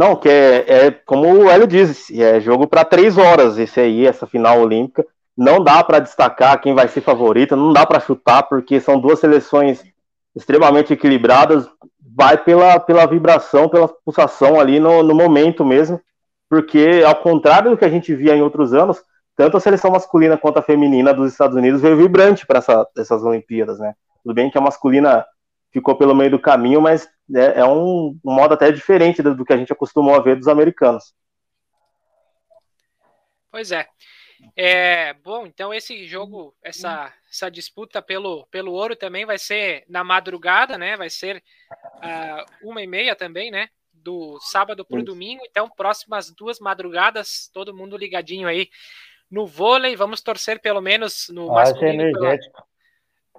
não, 0.00 0.16
que 0.16 0.30
é, 0.30 0.86
é, 0.86 0.90
como 0.90 1.28
o 1.30 1.50
Hélio 1.50 1.66
disse, 1.66 2.22
é 2.22 2.40
jogo 2.40 2.66
para 2.66 2.86
três 2.86 3.18
horas 3.18 3.58
esse 3.58 3.78
aí, 3.78 4.06
essa 4.06 4.26
final 4.26 4.58
olímpica. 4.58 5.06
Não 5.36 5.62
dá 5.62 5.84
para 5.84 5.98
destacar 5.98 6.58
quem 6.58 6.74
vai 6.74 6.88
ser 6.88 7.02
favorita, 7.02 7.54
não 7.54 7.70
dá 7.70 7.84
para 7.84 8.00
chutar, 8.00 8.44
porque 8.44 8.80
são 8.80 8.98
duas 8.98 9.18
seleções 9.18 9.84
extremamente 10.34 10.94
equilibradas, 10.94 11.68
vai 12.16 12.38
pela, 12.38 12.80
pela 12.80 13.04
vibração, 13.04 13.68
pela 13.68 13.88
pulsação 13.88 14.58
ali 14.58 14.80
no, 14.80 15.02
no 15.02 15.14
momento 15.14 15.66
mesmo, 15.66 16.00
porque 16.48 17.02
ao 17.06 17.16
contrário 17.16 17.70
do 17.70 17.76
que 17.76 17.84
a 17.84 17.90
gente 17.90 18.14
via 18.14 18.34
em 18.34 18.40
outros 18.40 18.72
anos, 18.72 19.02
tanto 19.36 19.58
a 19.58 19.60
seleção 19.60 19.90
masculina 19.90 20.38
quanto 20.38 20.58
a 20.58 20.62
feminina 20.62 21.12
dos 21.12 21.30
Estados 21.30 21.56
Unidos 21.56 21.82
veio 21.82 21.98
vibrante 21.98 22.46
para 22.46 22.58
essa, 22.58 22.88
essas 22.96 23.22
Olimpíadas, 23.22 23.78
né? 23.78 23.92
Tudo 24.22 24.34
bem 24.34 24.50
que 24.50 24.56
a 24.56 24.62
masculina 24.62 25.26
ficou 25.72 25.96
pelo 25.96 26.14
meio 26.14 26.30
do 26.30 26.38
caminho, 26.38 26.80
mas 26.80 27.08
é, 27.34 27.60
é 27.60 27.64
um, 27.64 28.18
um, 28.24 28.34
modo 28.34 28.54
até 28.54 28.70
diferente 28.70 29.22
do, 29.22 29.34
do, 29.34 29.44
que 29.44 29.52
a 29.52 29.56
gente 29.56 29.72
acostumou 29.72 30.14
a 30.14 30.20
ver 30.20 30.36
dos 30.36 30.48
americanos. 30.48 31.14
Pois 33.50 33.72
é. 33.72 33.86
É, 34.56 35.12
bom, 35.14 35.46
então 35.46 35.72
esse 35.72 36.06
jogo, 36.06 36.54
essa, 36.62 37.12
essa 37.30 37.50
disputa 37.50 38.00
pelo, 38.00 38.46
pelo 38.46 38.72
ouro 38.72 38.96
também 38.96 39.26
vai 39.26 39.38
ser 39.38 39.84
na 39.88 40.02
madrugada, 40.02 40.78
né? 40.78 40.96
Vai 40.96 41.10
ser 41.10 41.42
uh, 41.76 42.68
uma 42.68 42.82
e 42.82 42.86
meia 42.86 43.14
também, 43.14 43.50
né? 43.50 43.68
Do 43.92 44.38
sábado 44.40 44.84
para 44.84 44.98
o 44.98 45.04
domingo. 45.04 45.42
Então, 45.48 45.68
próximas 45.68 46.30
duas 46.30 46.58
madrugadas, 46.58 47.50
todo 47.52 47.76
mundo 47.76 47.98
ligadinho 47.98 48.48
aí 48.48 48.70
no 49.30 49.46
vôlei. 49.46 49.94
Vamos 49.94 50.22
torcer 50.22 50.58
pelo 50.58 50.80
menos 50.80 51.28
no 51.28 51.50
ah, 51.50 51.54
masculino. 51.56 52.18
Pela, 52.18 52.38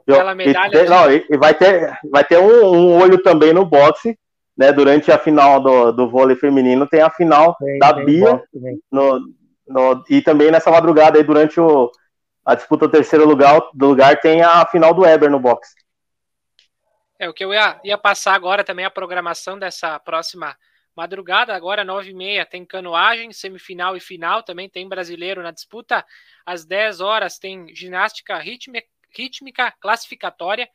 pela 0.06 0.36
medalha. 0.36 0.78
E, 0.78 0.84
de... 0.84 0.90
não, 0.90 1.12
e 1.12 1.38
vai 1.38 1.54
ter, 1.54 1.98
vai 2.12 2.24
ter 2.24 2.38
um, 2.38 2.66
um, 2.66 3.02
olho 3.02 3.22
também 3.22 3.54
no 3.54 3.66
boxe. 3.66 4.18
Né, 4.58 4.72
durante 4.72 5.10
a 5.12 5.18
final 5.18 5.62
do, 5.62 5.94
do 5.94 6.10
vôlei 6.10 6.36
feminino 6.36 6.86
tem 6.86 7.02
a 7.02 7.10
final 7.10 7.56
da 7.80 7.94
Bia 7.94 8.44
no, 8.92 9.20
no, 9.66 10.04
e 10.10 10.22
também 10.22 10.52
nessa 10.52 10.70
madrugada 10.70 11.18
aí, 11.18 11.24
durante 11.24 11.58
o, 11.60 11.90
a 12.46 12.54
disputa 12.54 12.86
do 12.86 12.92
terceiro 12.92 13.26
lugar, 13.26 13.62
do 13.74 13.88
lugar, 13.88 14.20
tem 14.20 14.42
a 14.42 14.66
final 14.66 14.94
do 14.94 15.06
Eber 15.06 15.32
no 15.32 15.40
boxe. 15.40 15.74
É, 17.18 17.30
o 17.30 17.34
que 17.34 17.46
eu 17.46 17.54
ia, 17.54 17.80
ia 17.84 17.98
passar 17.98 18.34
agora 18.34 18.64
também 18.64 18.84
a 18.84 18.92
programação 18.92 19.58
dessa 19.58 19.98
próxima 20.00 20.56
madrugada, 20.96 21.56
agora 21.56 21.86
nove 21.86 22.10
e 22.10 22.14
meia 22.14 22.46
tem 22.46 22.66
canoagem, 22.66 23.32
semifinal 23.32 23.96
e 23.96 24.00
final, 24.00 24.44
também 24.44 24.68
tem 24.68 24.88
brasileiro 24.90 25.42
na 25.42 25.52
disputa, 25.52 26.06
às 26.46 26.66
10 26.66 27.00
horas 27.00 27.38
tem 27.40 27.74
ginástica 27.74 28.38
rítmica, 28.38 28.88
rítmica 29.16 29.72
classificatória, 29.80 30.70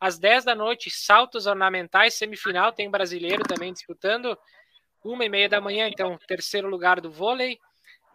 às 0.00 0.18
10 0.18 0.44
da 0.44 0.54
noite 0.54 0.90
saltos 0.90 1.46
ornamentais, 1.46 2.14
semifinal, 2.14 2.72
tem 2.72 2.90
brasileiro 2.90 3.42
também 3.44 3.72
disputando, 3.72 4.36
uma 5.02 5.24
e 5.24 5.28
meia 5.28 5.48
da 5.48 5.60
manhã, 5.60 5.88
então 5.88 6.18
terceiro 6.26 6.68
lugar 6.68 7.00
do 7.00 7.10
vôlei, 7.10 7.58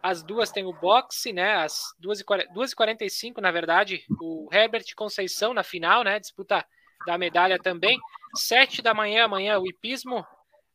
as 0.02 0.22
duas 0.22 0.50
tem 0.50 0.64
o 0.64 0.72
boxe, 0.72 1.32
né? 1.32 1.54
Às 1.54 1.94
2h45, 2.00 3.40
na 3.40 3.52
verdade, 3.52 4.04
o 4.20 4.48
Herbert 4.52 4.84
Conceição 4.96 5.54
na 5.54 5.62
final, 5.62 6.02
né? 6.02 6.18
Disputa 6.18 6.66
da 7.06 7.16
medalha 7.16 7.56
também. 7.56 8.00
Sete 8.34 8.82
da 8.82 8.92
manhã, 8.92 9.24
amanhã, 9.24 9.60
o 9.60 9.66
hipismo, 9.66 10.26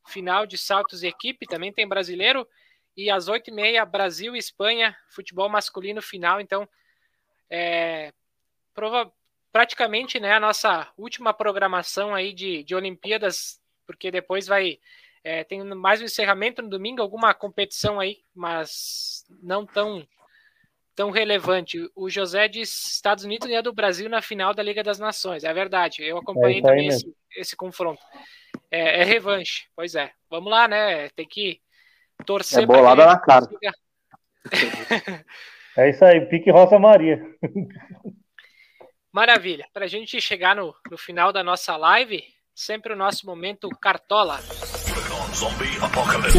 final 0.08 0.46
de 0.46 0.58
saltos 0.58 1.04
e 1.04 1.08
equipe, 1.08 1.46
também 1.46 1.74
tem 1.74 1.86
brasileiro. 1.86 2.48
E 2.96 3.12
às 3.12 3.28
oito 3.28 3.50
e 3.50 3.54
meia, 3.54 3.86
Brasil 3.86 4.34
e 4.34 4.40
Espanha, 4.40 4.96
futebol 5.10 5.50
masculino 5.50 6.02
final. 6.02 6.40
Então, 6.40 6.68
é, 7.50 8.14
prova, 8.78 9.12
praticamente 9.52 10.20
né, 10.20 10.34
a 10.34 10.40
nossa 10.40 10.88
última 10.96 11.34
programação 11.34 12.14
aí 12.14 12.32
de, 12.32 12.64
de 12.64 12.76
Olimpíadas, 12.76 13.60
porque 13.88 14.12
depois 14.12 14.46
vai 14.46 14.78
é, 15.24 15.44
tem 15.44 15.64
mais 15.64 16.00
um 16.00 16.06
encerramento 16.06 16.62
no 16.62 16.70
domingo, 16.70 17.02
alguma 17.02 17.34
competição 17.34 18.00
aí, 18.00 18.20
mas 18.36 19.26
não 19.42 19.66
tão 19.66 20.08
tão 20.96 21.10
relevante. 21.10 21.90
O 21.96 22.08
José 22.10 22.48
diz 22.48 22.70
Estados 22.94 23.24
Unidos 23.24 23.48
ganhou 23.48 23.64
do 23.64 23.74
Brasil 23.74 24.08
na 24.10 24.22
final 24.22 24.54
da 24.54 24.64
Liga 24.64 24.84
das 24.84 25.00
Nações. 25.00 25.44
É 25.44 25.54
verdade. 25.54 26.04
Eu 26.04 26.18
acompanhei 26.18 26.60
é 26.60 26.62
também 26.62 26.88
esse, 26.88 27.14
esse, 27.36 27.56
confronto. 27.56 28.02
É, 28.72 29.02
é, 29.02 29.04
revanche. 29.04 29.66
Pois 29.76 29.94
é. 29.96 30.12
Vamos 30.30 30.50
lá, 30.50 30.68
né? 30.68 31.10
Tem 31.10 31.28
que 31.28 31.60
torcer. 32.26 32.64
É 32.64 32.66
bolada 32.66 33.06
na 33.06 33.20
cara. 33.20 33.48
é 35.78 35.90
isso 35.90 36.04
aí. 36.04 36.22
Pique 36.26 36.50
Rosa 36.50 36.80
Maria. 36.80 37.22
Maravilha. 39.18 39.68
Para 39.74 39.86
a 39.86 39.88
gente 39.88 40.22
chegar 40.22 40.56
no, 40.56 40.76
no 40.92 40.96
final 40.96 41.34
da 41.34 41.44
nossa 41.44 41.76
live, 41.76 42.24
sempre 42.54 42.94
o 42.94 42.96
nosso 42.96 43.26
momento 43.26 43.68
Cartola. 43.82 44.40
Zombie 45.34 45.76
Apocalypse. 45.82 46.38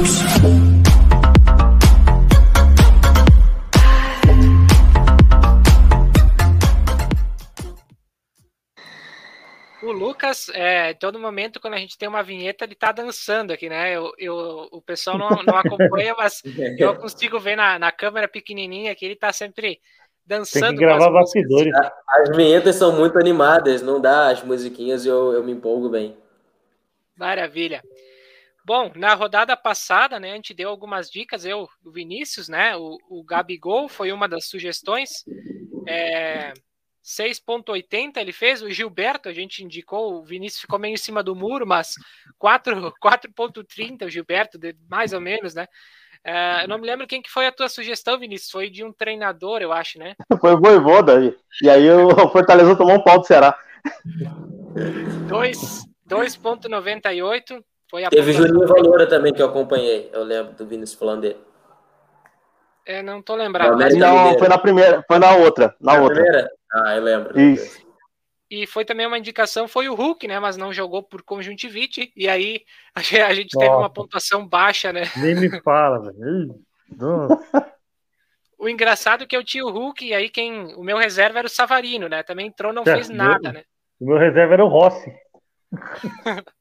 O 9.82 9.90
Lucas, 9.90 10.48
é, 10.50 10.94
todo 10.94 11.18
momento, 11.18 11.58
quando 11.58 11.74
a 11.74 11.78
gente 11.78 11.98
tem 11.98 12.08
uma 12.08 12.22
vinheta, 12.22 12.64
ele 12.64 12.76
tá 12.76 12.92
dançando 12.92 13.52
aqui, 13.52 13.68
né? 13.68 13.96
Eu, 13.96 14.12
eu 14.18 14.68
o 14.70 14.80
pessoal 14.80 15.18
não, 15.18 15.30
não 15.42 15.56
acompanha, 15.56 16.14
mas 16.16 16.44
eu 16.78 16.94
consigo 16.94 17.40
ver 17.40 17.56
na, 17.56 17.76
na 17.76 17.90
câmera 17.90 18.28
pequenininha 18.28 18.94
que 18.94 19.04
ele 19.04 19.16
tá 19.16 19.32
sempre 19.32 19.80
dançando. 20.28 20.66
Tem 20.66 20.76
que 20.76 20.84
gravar 20.84 21.10
bastidores. 21.10 21.72
As 22.06 22.36
vinhetas 22.36 22.76
são 22.76 22.94
muito 22.94 23.18
animadas, 23.18 23.80
não 23.80 23.98
dá 23.98 24.30
as 24.30 24.42
musiquinhas, 24.42 25.06
eu, 25.06 25.32
eu 25.32 25.42
me 25.42 25.52
empolgo 25.52 25.88
bem. 25.88 26.16
Maravilha. 27.16 27.82
Bom, 28.64 28.92
na 28.94 29.14
rodada 29.14 29.56
passada, 29.56 30.20
né, 30.20 30.32
a 30.32 30.34
gente 30.34 30.52
deu 30.52 30.68
algumas 30.68 31.10
dicas, 31.10 31.46
eu, 31.46 31.66
o 31.82 31.90
Vinícius, 31.90 32.50
né, 32.50 32.76
o, 32.76 32.98
o 33.08 33.24
Gabigol 33.24 33.88
foi 33.88 34.12
uma 34.12 34.28
das 34.28 34.44
sugestões, 34.44 35.24
é, 35.86 36.52
6.80 37.02 38.18
ele 38.18 38.32
fez, 38.32 38.60
o 38.60 38.70
Gilberto, 38.70 39.30
a 39.30 39.32
gente 39.32 39.64
indicou, 39.64 40.16
o 40.16 40.22
Vinícius 40.22 40.60
ficou 40.60 40.78
meio 40.78 40.92
em 40.92 40.98
cima 40.98 41.22
do 41.22 41.34
muro, 41.34 41.66
mas 41.66 41.94
4.30 42.38 44.04
o 44.04 44.10
Gilberto, 44.10 44.58
mais 44.86 45.14
ou 45.14 45.20
menos, 45.20 45.54
né, 45.54 45.66
é, 46.24 46.64
eu 46.64 46.68
não 46.68 46.78
me 46.78 46.86
lembro 46.86 47.06
quem 47.06 47.22
que 47.22 47.30
foi 47.30 47.46
a 47.46 47.52
tua 47.52 47.68
sugestão, 47.68 48.18
Vinícius, 48.18 48.50
foi 48.50 48.68
de 48.70 48.84
um 48.84 48.92
treinador, 48.92 49.62
eu 49.62 49.72
acho, 49.72 49.98
né? 49.98 50.14
Foi 50.40 50.54
o 50.54 50.60
Voivoda, 50.60 51.34
e 51.62 51.70
aí 51.70 51.90
o 51.90 52.28
Fortaleza 52.30 52.76
tomou 52.76 52.96
um 52.96 53.02
pau 53.02 53.18
do 53.18 53.26
Ceará. 53.26 53.58
2.98 56.08 57.62
foi 57.90 58.04
a 58.04 58.10
Teve 58.10 58.32
Juninho 58.32 58.66
Valora 58.66 59.06
também 59.06 59.32
que 59.32 59.40
eu 59.40 59.46
acompanhei. 59.46 60.10
Eu 60.12 60.22
lembro 60.22 60.52
do 60.52 60.66
Vinícius 60.66 60.98
falando 60.98 61.22
dele. 61.22 61.38
É, 62.84 63.02
não 63.02 63.22
tô 63.22 63.34
lembrado. 63.34 63.76
Mas 63.76 63.96
não, 63.96 64.38
foi 64.38 64.48
na 64.48 64.58
primeira, 64.58 65.02
foi 65.06 65.18
na 65.18 65.36
outra. 65.36 65.74
Na, 65.80 65.94
na 65.94 66.00
outra. 66.00 66.22
Primeira? 66.22 66.50
Ah, 66.72 66.96
eu 66.96 67.02
lembro. 67.02 67.40
Isso. 67.40 67.87
E 68.50 68.66
foi 68.66 68.84
também 68.84 69.06
uma 69.06 69.18
indicação, 69.18 69.68
foi 69.68 69.88
o 69.88 69.94
Hulk, 69.94 70.26
né? 70.26 70.40
Mas 70.40 70.56
não 70.56 70.72
jogou 70.72 71.02
por 71.02 71.22
conjuntivite. 71.22 72.10
E 72.16 72.26
aí 72.28 72.64
a 73.26 73.34
gente 73.34 73.56
teve 73.56 73.70
uma 73.70 73.90
pontuação 73.90 74.46
baixa, 74.46 74.92
né? 74.92 75.02
Nem 75.16 75.34
me 75.34 75.50
fala, 75.62 76.12
velho. 76.12 76.54
O 78.58 78.68
engraçado 78.68 79.24
é 79.24 79.26
que 79.26 79.36
eu 79.36 79.44
tinha 79.44 79.64
o 79.64 79.70
Hulk, 79.70 80.04
e 80.04 80.14
aí 80.14 80.28
quem. 80.28 80.74
O 80.74 80.82
meu 80.82 80.96
reserva 80.96 81.38
era 81.38 81.46
o 81.46 81.50
Savarino, 81.50 82.08
né? 82.08 82.22
Também 82.22 82.46
entrou, 82.46 82.72
não 82.72 82.82
é, 82.82 82.92
fez 82.92 83.08
nada, 83.08 83.52
né? 83.52 83.64
O 84.00 84.06
meu 84.06 84.18
reserva 84.18 84.54
era 84.54 84.64
o 84.64 84.68
Rossi. 84.68 85.12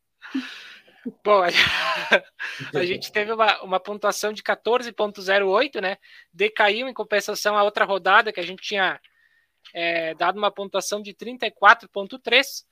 Bom, 1.24 1.42
a 1.42 2.84
gente 2.84 3.12
teve 3.14 3.32
uma, 3.32 3.62
uma 3.62 3.80
pontuação 3.80 4.34
de 4.34 4.44
14,08, 4.44 5.82
né? 5.82 5.98
Decaiu 6.34 6.88
em 6.88 6.94
compensação 6.94 7.58
a 7.58 7.64
outra 7.64 7.86
rodada 7.86 8.34
que 8.34 8.42
a 8.42 8.46
gente 8.46 8.62
tinha 8.62 9.00
é, 9.74 10.14
dado 10.16 10.38
uma 10.38 10.52
pontuação 10.52 11.02
de 11.02 11.14
34,3. 11.14 12.66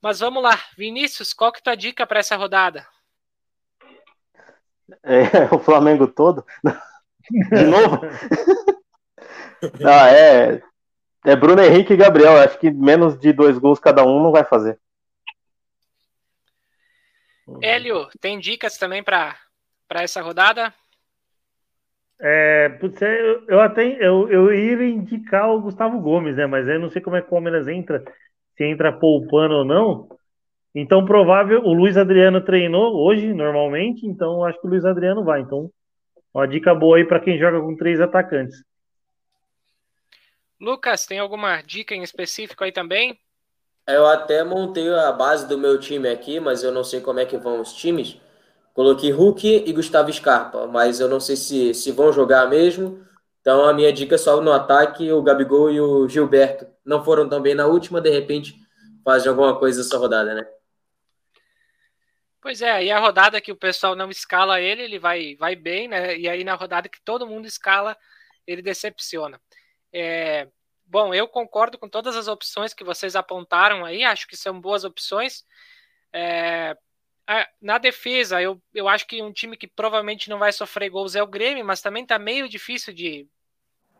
Mas 0.00 0.20
vamos 0.20 0.42
lá, 0.42 0.58
Vinícius, 0.76 1.32
qual 1.32 1.52
que 1.52 1.58
é 1.58 1.60
a 1.60 1.64
tua 1.64 1.76
dica 1.76 2.06
para 2.06 2.20
essa 2.20 2.36
rodada? 2.36 2.86
É, 5.02 5.22
o 5.54 5.58
Flamengo 5.58 6.06
todo? 6.06 6.44
De 7.30 7.64
novo? 7.64 8.00
ah, 9.84 10.10
é, 10.10 10.62
é 11.24 11.36
Bruno 11.36 11.62
Henrique 11.62 11.92
e 11.92 11.96
Gabriel. 11.96 12.38
Acho 12.38 12.58
que 12.58 12.70
menos 12.70 13.18
de 13.18 13.32
dois 13.32 13.58
gols 13.58 13.78
cada 13.78 14.02
um 14.02 14.22
não 14.22 14.32
vai 14.32 14.44
fazer. 14.44 14.80
Hélio, 17.62 18.08
tem 18.20 18.38
dicas 18.38 18.76
também 18.78 19.02
para 19.02 19.36
essa 19.90 20.20
rodada? 20.22 20.72
É, 22.20 22.78
eu, 22.82 23.44
eu 23.48 23.60
até 23.60 23.84
eu, 24.04 24.28
eu 24.28 24.52
ia 24.52 24.88
indicar 24.88 25.50
o 25.50 25.60
Gustavo 25.60 26.00
Gomes, 26.00 26.36
né? 26.36 26.46
Mas 26.46 26.66
eu 26.66 26.78
não 26.78 26.90
sei 26.90 27.00
como 27.00 27.16
é 27.16 27.20
que 27.20 27.28
o 27.28 27.30
Palmeiras 27.30 27.68
entra, 27.68 28.02
se 28.56 28.64
entra 28.64 28.92
poupando 28.92 29.54
ou 29.54 29.64
não. 29.64 30.08
Então, 30.74 31.04
provável, 31.04 31.62
o 31.62 31.72
Luiz 31.72 31.96
Adriano 31.96 32.40
treinou 32.40 32.94
hoje, 32.96 33.32
normalmente, 33.32 34.06
então 34.06 34.44
acho 34.44 34.60
que 34.60 34.66
o 34.66 34.70
Luiz 34.70 34.84
Adriano 34.84 35.24
vai. 35.24 35.40
Então, 35.40 35.70
uma 36.34 36.46
dica 36.46 36.74
boa 36.74 36.96
aí 36.96 37.04
para 37.04 37.20
quem 37.20 37.38
joga 37.38 37.60
com 37.60 37.76
três 37.76 38.00
atacantes. 38.00 38.62
Lucas, 40.60 41.06
tem 41.06 41.18
alguma 41.18 41.62
dica 41.62 41.94
em 41.94 42.02
específico 42.02 42.64
aí 42.64 42.72
também? 42.72 43.18
Eu 43.86 44.06
até 44.06 44.44
montei 44.44 44.92
a 44.92 45.12
base 45.12 45.48
do 45.48 45.56
meu 45.56 45.78
time 45.80 46.08
aqui, 46.08 46.38
mas 46.38 46.62
eu 46.62 46.70
não 46.70 46.84
sei 46.84 47.00
como 47.00 47.20
é 47.20 47.24
que 47.24 47.38
vão 47.38 47.60
os 47.60 47.72
times. 47.72 48.20
Coloquei 48.74 49.10
Hulk 49.10 49.64
e 49.66 49.72
Gustavo 49.72 50.12
Scarpa, 50.12 50.66
mas 50.66 51.00
eu 51.00 51.08
não 51.08 51.18
sei 51.18 51.36
se, 51.36 51.74
se 51.74 51.90
vão 51.90 52.12
jogar 52.12 52.48
mesmo. 52.48 53.04
Então 53.40 53.64
a 53.64 53.72
minha 53.72 53.92
dica 53.92 54.14
é 54.14 54.18
só 54.18 54.40
no 54.40 54.52
ataque, 54.52 55.10
o 55.10 55.22
Gabigol 55.22 55.70
e 55.70 55.80
o 55.80 56.08
Gilberto. 56.08 56.66
Não 56.84 57.04
foram 57.04 57.28
tão 57.28 57.40
bem 57.40 57.54
na 57.54 57.66
última, 57.66 58.00
de 58.00 58.10
repente 58.10 58.54
fazem 59.04 59.28
alguma 59.28 59.58
coisa 59.58 59.80
essa 59.80 59.96
rodada, 59.96 60.34
né? 60.34 60.46
Pois 62.40 62.62
é, 62.62 62.84
e 62.84 62.90
a 62.90 63.00
rodada 63.00 63.40
que 63.40 63.50
o 63.50 63.56
pessoal 63.56 63.96
não 63.96 64.10
escala 64.10 64.60
ele, 64.60 64.82
ele 64.82 64.98
vai, 64.98 65.34
vai 65.36 65.56
bem, 65.56 65.88
né? 65.88 66.16
E 66.16 66.28
aí 66.28 66.44
na 66.44 66.54
rodada 66.54 66.88
que 66.88 67.00
todo 67.02 67.26
mundo 67.26 67.46
escala, 67.46 67.96
ele 68.46 68.62
decepciona. 68.62 69.40
É, 69.92 70.46
Bom, 70.90 71.12
eu 71.12 71.28
concordo 71.28 71.76
com 71.76 71.86
todas 71.86 72.16
as 72.16 72.28
opções 72.28 72.72
que 72.72 72.82
vocês 72.82 73.14
apontaram 73.14 73.84
aí, 73.84 74.04
acho 74.04 74.26
que 74.26 74.34
são 74.34 74.58
boas 74.58 74.84
opções. 74.84 75.44
É, 76.10 76.74
na 77.60 77.76
defesa, 77.76 78.40
eu, 78.40 78.60
eu 78.74 78.88
acho 78.88 79.06
que 79.06 79.22
um 79.22 79.32
time 79.32 79.56
que 79.56 79.66
provavelmente 79.66 80.30
não 80.30 80.38
vai 80.38 80.50
sofrer 80.50 80.88
gols 80.88 81.14
é 81.14 81.22
o 81.22 81.26
Grêmio, 81.26 81.64
mas 81.64 81.82
também 81.82 82.02
está 82.02 82.18
meio 82.18 82.48
difícil 82.48 82.92
de, 82.94 83.26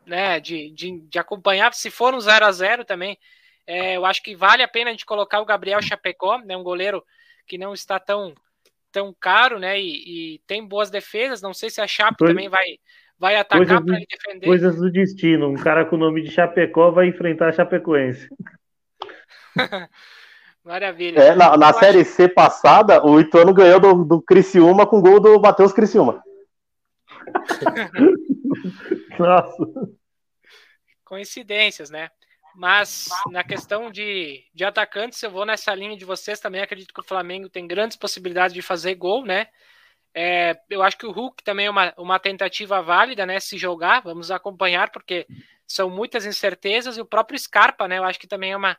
né, 0.06 0.40
de, 0.40 0.70
de, 0.70 1.00
de 1.00 1.18
acompanhar, 1.18 1.72
se 1.74 1.90
for 1.90 2.14
um 2.14 2.20
0 2.20 2.46
a 2.46 2.52
0 2.52 2.84
também, 2.84 3.18
é, 3.66 3.96
eu 3.96 4.06
acho 4.06 4.22
que 4.22 4.34
vale 4.34 4.62
a 4.62 4.68
pena 4.68 4.88
a 4.88 4.92
gente 4.92 5.04
colocar 5.04 5.40
o 5.40 5.44
Gabriel 5.44 5.82
Chapecó, 5.82 6.38
né, 6.38 6.56
um 6.56 6.62
goleiro 6.62 7.04
que 7.46 7.58
não 7.58 7.74
está 7.74 8.00
tão, 8.00 8.34
tão 8.90 9.14
caro, 9.20 9.58
né, 9.58 9.78
e, 9.78 10.36
e 10.36 10.38
tem 10.46 10.66
boas 10.66 10.90
defesas, 10.90 11.42
não 11.42 11.52
sei 11.52 11.68
se 11.68 11.82
a 11.82 11.86
Chape 11.86 12.18
Coisa, 12.18 12.32
também 12.32 12.48
vai, 12.48 12.78
vai 13.18 13.36
atacar 13.36 13.84
para 13.84 13.98
defender. 13.98 14.46
Coisas 14.46 14.76
do 14.76 14.90
destino, 14.90 15.50
um 15.50 15.56
cara 15.56 15.84
com 15.84 15.96
o 15.96 15.98
nome 15.98 16.22
de 16.22 16.30
Chapecó 16.30 16.90
vai 16.90 17.08
enfrentar 17.08 17.48
a 17.48 17.52
Chapecoense. 17.52 18.26
Maravilha. 20.68 21.18
É, 21.18 21.34
na, 21.34 21.56
na 21.56 21.72
Série 21.72 22.02
acho... 22.02 22.10
C 22.10 22.28
passada, 22.28 23.02
o 23.02 23.18
Ituano 23.18 23.54
ganhou 23.54 23.80
do, 23.80 24.04
do 24.04 24.20
Criciúma 24.20 24.86
com 24.86 25.00
gol 25.00 25.18
do 25.18 25.40
Matheus 25.40 25.72
Criciúma. 25.72 26.22
Nossa. 29.18 29.56
Coincidências, 31.06 31.88
né? 31.88 32.10
Mas 32.54 33.08
na 33.30 33.42
questão 33.42 33.90
de, 33.90 34.44
de 34.52 34.62
atacantes, 34.62 35.22
eu 35.22 35.30
vou 35.30 35.46
nessa 35.46 35.74
linha 35.74 35.96
de 35.96 36.04
vocês 36.04 36.38
também. 36.38 36.60
Acredito 36.60 36.92
que 36.92 37.00
o 37.00 37.04
Flamengo 37.04 37.48
tem 37.48 37.66
grandes 37.66 37.96
possibilidades 37.96 38.52
de 38.52 38.60
fazer 38.60 38.94
gol, 38.94 39.24
né? 39.24 39.46
É, 40.14 40.54
eu 40.68 40.82
acho 40.82 40.98
que 40.98 41.06
o 41.06 41.12
Hulk 41.12 41.42
também 41.42 41.64
é 41.64 41.70
uma, 41.70 41.94
uma 41.96 42.18
tentativa 42.18 42.82
válida, 42.82 43.24
né? 43.24 43.40
Se 43.40 43.56
jogar, 43.56 44.02
vamos 44.02 44.30
acompanhar, 44.30 44.90
porque 44.90 45.26
são 45.66 45.88
muitas 45.88 46.26
incertezas. 46.26 46.98
E 46.98 47.00
o 47.00 47.06
próprio 47.06 47.38
Scarpa, 47.38 47.88
né? 47.88 47.96
Eu 47.96 48.04
acho 48.04 48.20
que 48.20 48.26
também 48.26 48.52
é 48.52 48.56
uma, 48.56 48.76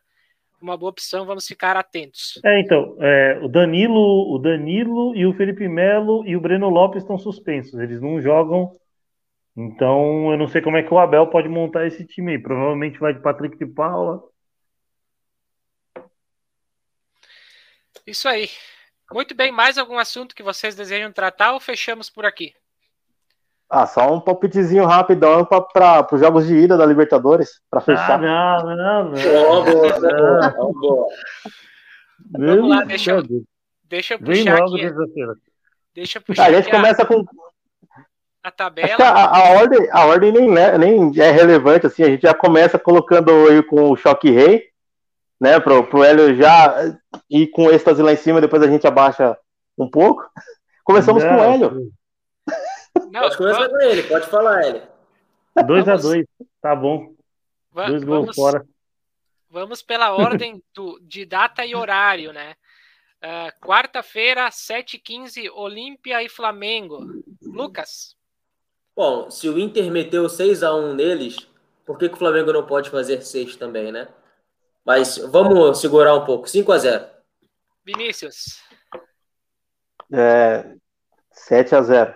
uma 0.61 0.77
boa 0.77 0.90
opção, 0.90 1.26
vamos 1.26 1.48
ficar 1.48 1.76
atentos. 1.76 2.40
É, 2.44 2.60
então, 2.60 2.95
é, 2.99 3.40
o 3.41 3.48
Danilo, 3.48 4.34
o 4.34 4.38
Danilo 4.38 5.15
e 5.15 5.26
o 5.26 5.34
Felipe 5.34 5.68
Melo 5.68 6.26
e 6.26 6.36
o 6.36 6.41
Breno 6.41 6.69
Lopes 6.69 7.03
estão 7.03 7.18
suspensos, 7.18 7.80
eles 7.80 8.02
não 8.02 8.22
jogam. 8.22 8.72
Então, 9.56 10.31
eu 10.31 10.38
não 10.38 10.48
sei 10.48 10.61
como 10.61 10.77
é 10.77 10.84
que 10.84 10.94
o 10.94 10.99
Abel 10.99 11.27
pode 11.27 11.49
montar 11.49 11.86
esse 11.86 12.06
time 12.06 12.31
aí. 12.31 12.40
Provavelmente 12.40 12.98
vai 12.98 13.14
de 13.14 13.22
Patrick 13.22 13.57
de 13.57 13.65
Paula. 13.65 14.23
Isso 18.07 18.27
aí. 18.30 18.49
Muito 19.11 19.36
bem, 19.36 19.52
mais 19.52 19.77
algum 19.77 19.98
assunto 19.98 20.36
que 20.36 20.44
vocês 20.44 20.76
desejam 20.76 21.11
tratar 21.11 21.53
ou 21.53 21.60
fechamos 21.60 22.10
por 22.10 22.26
aqui? 22.26 22.53
Ah, 23.69 23.85
só 23.85 24.11
um 24.11 24.19
palpitezinho 24.19 24.85
rapidão 24.85 25.45
para 25.45 26.07
os 26.11 26.19
jogos 26.19 26.47
de 26.47 26.55
ida 26.55 26.75
da 26.75 26.85
Libertadores, 26.85 27.61
para 27.69 27.79
fechar. 27.79 28.13
Ah, 28.23 28.63
não, 28.63 28.75
não, 28.75 29.03
não. 29.03 29.11
Boa, 29.11 29.63
boa, 29.63 29.99
boa, 30.49 30.73
boa. 30.73 31.07
Vamos 32.31 32.69
lá, 32.69 32.83
deixa 32.83 33.11
eu, 33.11 33.23
deixa 33.83 34.15
eu 34.15 34.19
puxar 34.19 34.59
logo 34.59 34.75
aqui. 34.75 34.91
Deixa 35.93 36.17
eu 36.17 36.21
puxar 36.23 36.47
a 36.47 36.53
gente 36.53 36.69
começa 36.71 37.03
a, 37.03 37.05
com 37.05 37.23
a 38.43 38.51
tabela. 38.51 39.03
A, 39.03 39.37
a, 39.37 39.49
ordem, 39.59 39.87
a 39.91 40.05
ordem 40.05 40.31
nem, 40.31 40.49
nem 40.79 41.19
é 41.19 41.29
relevante, 41.29 41.85
assim, 41.85 42.03
a 42.03 42.09
gente 42.09 42.23
já 42.23 42.33
começa 42.33 42.79
colocando 42.79 43.31
aí 43.49 43.61
com 43.61 43.91
o 43.91 43.95
Choque 43.95 44.31
Rei, 44.31 44.63
né, 45.39 45.59
pro, 45.59 45.83
pro 45.85 46.03
Hélio 46.03 46.35
já 46.35 46.75
ir 47.29 47.47
com 47.47 47.69
êxtase 47.69 48.01
lá 48.01 48.13
em 48.13 48.17
cima, 48.17 48.41
depois 48.41 48.63
a 48.63 48.67
gente 48.67 48.87
abaixa 48.87 49.37
um 49.77 49.87
pouco. 49.89 50.27
Começamos 50.83 51.23
não, 51.23 51.29
com 51.29 51.37
o 51.37 51.43
Hélio. 51.43 51.91
Não, 53.11 53.21
pode 53.21 53.37
começar 53.37 53.59
vamos... 53.59 53.71
com 53.71 53.81
ele, 53.81 54.03
pode 54.03 54.27
falar, 54.27 54.65
ele. 54.65 54.81
2x2, 55.57 56.25
tá 56.61 56.75
bom. 56.75 57.13
Va 57.71 57.87
Dois 57.87 58.03
gols 58.03 58.21
vamos, 58.21 58.35
fora. 58.35 58.67
Vamos 59.49 59.81
pela 59.81 60.13
ordem 60.13 60.63
do, 60.73 60.99
de 61.01 61.25
data 61.25 61.65
e 61.65 61.75
horário, 61.75 62.31
né? 62.31 62.55
Uh, 63.21 63.65
Quarta-feira, 63.65 64.47
7h15, 64.49 65.49
Olímpia 65.53 66.23
e 66.23 66.29
Flamengo. 66.29 67.23
Lucas. 67.41 68.15
Bom, 68.95 69.29
se 69.29 69.49
o 69.49 69.59
Inter 69.59 69.91
meteu 69.91 70.25
6x1 70.25 70.93
neles, 70.93 71.37
por 71.85 71.97
que, 71.97 72.07
que 72.07 72.15
o 72.15 72.19
Flamengo 72.19 72.53
não 72.53 72.65
pode 72.65 72.89
fazer 72.89 73.21
6 73.21 73.55
também, 73.55 73.91
né? 73.91 74.07
Mas 74.85 75.17
vamos 75.17 75.79
segurar 75.79 76.15
um 76.15 76.25
pouco. 76.25 76.47
5x0. 76.47 77.09
Vinícius. 77.83 78.61
É, 80.11 80.75
7x0. 81.49 82.15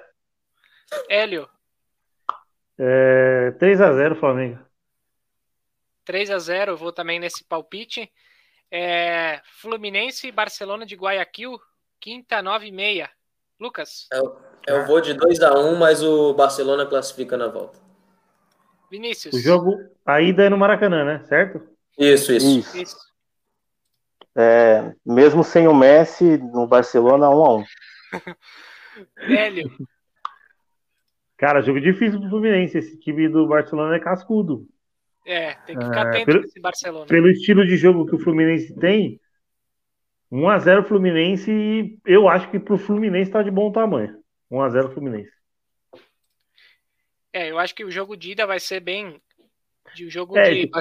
Hélio. 1.09 1.49
É, 2.77 3.51
3x0 3.59 4.15
Flamengo. 4.15 4.59
3x0, 6.05 6.69
eu 6.69 6.77
vou 6.77 6.91
também 6.91 7.19
nesse 7.19 7.43
palpite. 7.43 8.11
É, 8.69 9.41
Fluminense 9.61 10.27
e 10.27 10.31
Barcelona 10.31 10.85
de 10.85 10.95
Guayaquil, 10.95 11.59
quinta, 11.99 12.41
9 12.41 12.67
e 12.67 12.71
meia. 12.71 13.09
Lucas? 13.59 14.07
Eu, 14.11 14.37
eu 14.67 14.85
vou 14.85 14.99
de 14.99 15.13
2x1, 15.13 15.77
mas 15.77 16.03
o 16.03 16.33
Barcelona 16.33 16.85
classifica 16.85 17.37
na 17.37 17.47
volta. 17.47 17.79
Vinícius? 18.89 19.33
O 19.33 19.39
jogo, 19.39 19.77
a 20.05 20.21
ida 20.21 20.43
é 20.43 20.49
no 20.49 20.57
Maracanã, 20.57 21.05
né? 21.05 21.23
Certo? 21.25 21.61
Isso, 21.97 22.33
isso. 22.33 22.59
isso. 22.59 22.77
isso. 22.77 23.13
É, 24.35 24.93
mesmo 25.05 25.43
sem 25.43 25.67
o 25.67 25.75
Messi, 25.75 26.37
no 26.37 26.67
Barcelona, 26.67 27.27
1x1. 27.27 27.65
Hélio? 29.17 29.71
Cara, 31.43 31.61
jogo 31.61 31.81
difícil 31.81 32.21
pro 32.21 32.29
Fluminense. 32.29 32.77
Esse 32.77 32.97
time 32.97 33.27
do 33.27 33.45
Barcelona 33.45 33.97
é 33.97 33.99
cascudo. 33.99 34.65
É, 35.25 35.55
tem 35.65 35.77
que 35.77 35.83
ficar 35.83 36.05
é, 36.05 36.07
atento 36.07 36.25
pelo, 36.25 36.61
Barcelona. 36.61 37.05
Pelo 37.05 37.29
estilo 37.29 37.67
de 37.67 37.75
jogo 37.75 38.05
que 38.05 38.15
o 38.15 38.19
Fluminense 38.19 38.73
tem, 38.79 39.19
1x0 40.31 40.87
Fluminense, 40.87 41.99
eu 42.05 42.29
acho 42.29 42.49
que 42.49 42.57
pro 42.57 42.77
Fluminense 42.77 43.29
tá 43.29 43.43
de 43.43 43.51
bom 43.51 43.73
tamanho. 43.73 44.23
1x0 44.49 44.93
Fluminense. 44.93 45.33
É, 47.33 47.51
eu 47.51 47.59
acho 47.59 47.75
que 47.75 47.83
o 47.83 47.91
jogo 47.91 48.15
de 48.15 48.31
ida 48.31 48.47
vai 48.47 48.61
ser 48.61 48.79
bem. 48.79 49.21
De 49.93 50.05
um 50.05 50.09
jogo 50.09 50.37
é, 50.37 50.49
de 50.49 50.71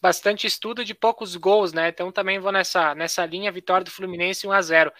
bastante 0.00 0.46
estudo 0.46 0.84
de 0.84 0.94
poucos 0.94 1.34
gols, 1.34 1.72
né? 1.72 1.88
Então 1.88 2.12
também 2.12 2.38
vou 2.38 2.52
nessa, 2.52 2.94
nessa 2.94 3.26
linha, 3.26 3.50
vitória 3.50 3.84
do 3.84 3.90
Fluminense 3.90 4.46
1x0 4.46 4.92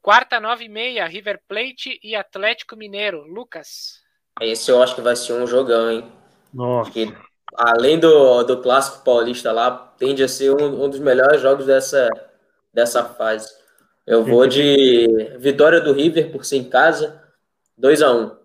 quarta, 0.00 0.40
nove 0.40 0.64
e 0.64 0.68
meia, 0.68 1.06
River 1.06 1.40
Plate 1.48 1.98
e 2.02 2.14
Atlético 2.14 2.76
Mineiro. 2.76 3.22
Lucas. 3.26 4.00
Esse 4.40 4.70
eu 4.70 4.82
acho 4.82 4.94
que 4.94 5.00
vai 5.00 5.16
ser 5.16 5.34
um 5.34 5.46
jogão, 5.46 5.90
hein? 5.90 6.12
Nossa. 6.52 6.90
Porque, 6.90 7.12
além 7.54 7.98
do, 7.98 8.42
do 8.44 8.62
clássico 8.62 9.04
paulista 9.04 9.52
lá, 9.52 9.94
tende 9.98 10.22
a 10.22 10.28
ser 10.28 10.50
um, 10.50 10.84
um 10.84 10.88
dos 10.88 11.00
melhores 11.00 11.40
jogos 11.40 11.66
dessa, 11.66 12.08
dessa 12.72 13.04
fase. 13.04 13.52
Eu 14.06 14.24
vou 14.24 14.46
de 14.46 15.06
vitória 15.38 15.80
do 15.80 15.92
River 15.92 16.32
por 16.32 16.44
ser 16.44 16.56
em 16.56 16.68
casa, 16.68 17.22
2 17.78 18.02
a 18.02 18.12
1 18.12 18.20
um. 18.20 18.36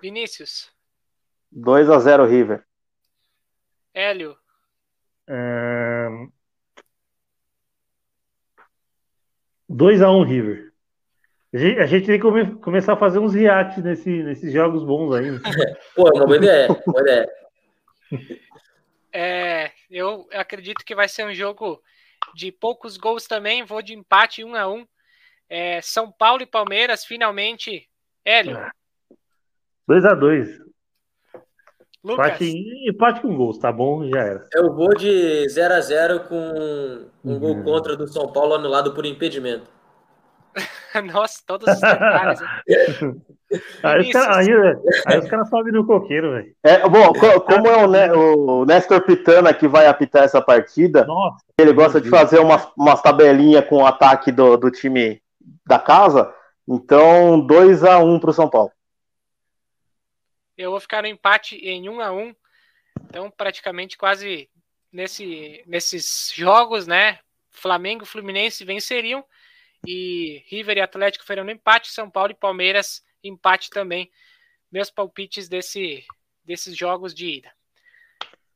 Vinícius. 0.00 0.68
2 1.50 1.88
a 1.90 1.98
0 1.98 2.26
River. 2.26 2.64
Hélio. 3.94 4.36
É... 5.26 6.08
2x1 9.70 10.26
River. 10.26 10.72
A 11.52 11.86
gente 11.86 12.06
tem 12.06 12.18
que 12.18 12.22
come, 12.22 12.56
começar 12.56 12.92
a 12.92 12.98
fazer 12.98 13.18
uns 13.18 13.34
reacts 13.34 13.82
nesse, 13.82 14.22
nesses 14.22 14.52
jogos 14.52 14.84
bons 14.84 15.14
aí. 15.14 15.30
Né? 15.30 15.38
Pô, 15.96 16.08
é 16.08 16.12
uma 16.12 16.26
boa 16.26 16.36
ideia. 16.36 16.68
Boa 16.86 17.00
ideia. 17.00 17.28
É, 19.12 19.70
eu 19.90 20.28
acredito 20.32 20.84
que 20.84 20.94
vai 20.94 21.08
ser 21.08 21.24
um 21.24 21.32
jogo 21.32 21.82
de 22.34 22.52
poucos 22.52 22.98
gols 22.98 23.26
também. 23.26 23.64
Vou 23.64 23.80
de 23.80 23.94
empate 23.94 24.44
1 24.44 24.54
a 24.54 24.68
1 24.68 24.86
é, 25.48 25.80
São 25.80 26.12
Paulo 26.12 26.42
e 26.42 26.46
Palmeiras, 26.46 27.04
finalmente. 27.06 27.88
Hélio. 28.24 28.58
2x2. 32.08 32.14
Empate, 32.14 32.88
empate 32.88 33.20
com 33.20 33.36
gols, 33.36 33.58
tá 33.58 33.70
bom? 33.70 34.08
Já 34.08 34.20
era. 34.20 34.46
Eu 34.54 34.74
vou 34.74 34.94
de 34.94 35.48
0 35.48 35.74
a 35.74 35.80
0 35.80 36.20
com 36.20 36.34
um 37.24 37.32
uhum. 37.32 37.38
gol 37.38 37.62
contra 37.62 37.96
do 37.96 38.08
São 38.08 38.32
Paulo 38.32 38.54
anulado 38.54 38.94
por 38.94 39.04
impedimento. 39.04 39.66
Nossa, 41.12 41.40
todos 41.46 41.68
os 41.68 41.80
detalhes. 41.80 42.40
aí, 43.82 44.00
os 44.00 44.12
cara, 44.12 44.36
aí, 44.36 44.48
aí, 45.06 45.18
os 45.18 45.28
caras 45.28 45.48
sobem 45.48 45.72
no 45.72 45.86
coqueiro, 45.86 46.32
velho. 46.32 46.54
É, 46.64 46.88
bom, 46.88 47.12
como 47.12 47.68
é 47.96 48.12
o, 48.12 48.60
o 48.60 48.64
Néstor 48.64 49.02
Pitana 49.02 49.52
que 49.52 49.68
vai 49.68 49.86
apitar 49.86 50.24
essa 50.24 50.40
partida, 50.40 51.04
Nossa, 51.04 51.44
ele 51.58 51.72
gosta 51.72 52.00
de 52.00 52.08
fazer 52.08 52.38
uma, 52.38 52.60
uma 52.76 52.96
tabelinha 52.96 53.62
com 53.62 53.82
o 53.82 53.86
ataque 53.86 54.32
do, 54.32 54.56
do 54.56 54.70
time 54.70 55.20
da 55.66 55.78
casa, 55.78 56.32
então 56.66 57.38
2 57.40 57.84
a 57.84 57.98
1 57.98 58.14
um 58.14 58.18
pro 58.18 58.32
São 58.32 58.48
Paulo. 58.48 58.70
Eu 60.58 60.72
vou 60.72 60.80
ficar 60.80 61.02
no 61.02 61.08
empate 61.08 61.54
em 61.56 61.88
um 61.88 62.00
a 62.00 62.12
um. 62.12 62.34
Então, 63.04 63.30
praticamente 63.30 63.96
quase 63.96 64.50
nesse, 64.92 65.62
nesses 65.64 66.32
jogos, 66.34 66.88
né? 66.88 67.20
Flamengo 67.48 68.02
e 68.02 68.06
Fluminense 68.06 68.64
venceriam. 68.64 69.24
E 69.86 70.42
River 70.48 70.76
e 70.76 70.80
Atlético 70.80 71.24
foram 71.24 71.44
no 71.44 71.52
empate. 71.52 71.92
São 71.92 72.10
Paulo 72.10 72.32
e 72.32 72.34
Palmeiras, 72.34 73.04
empate 73.22 73.70
também. 73.70 74.10
Meus 74.70 74.90
palpites 74.90 75.48
desse, 75.48 76.04
desses 76.44 76.76
jogos 76.76 77.14
de 77.14 77.38
ida. 77.38 77.52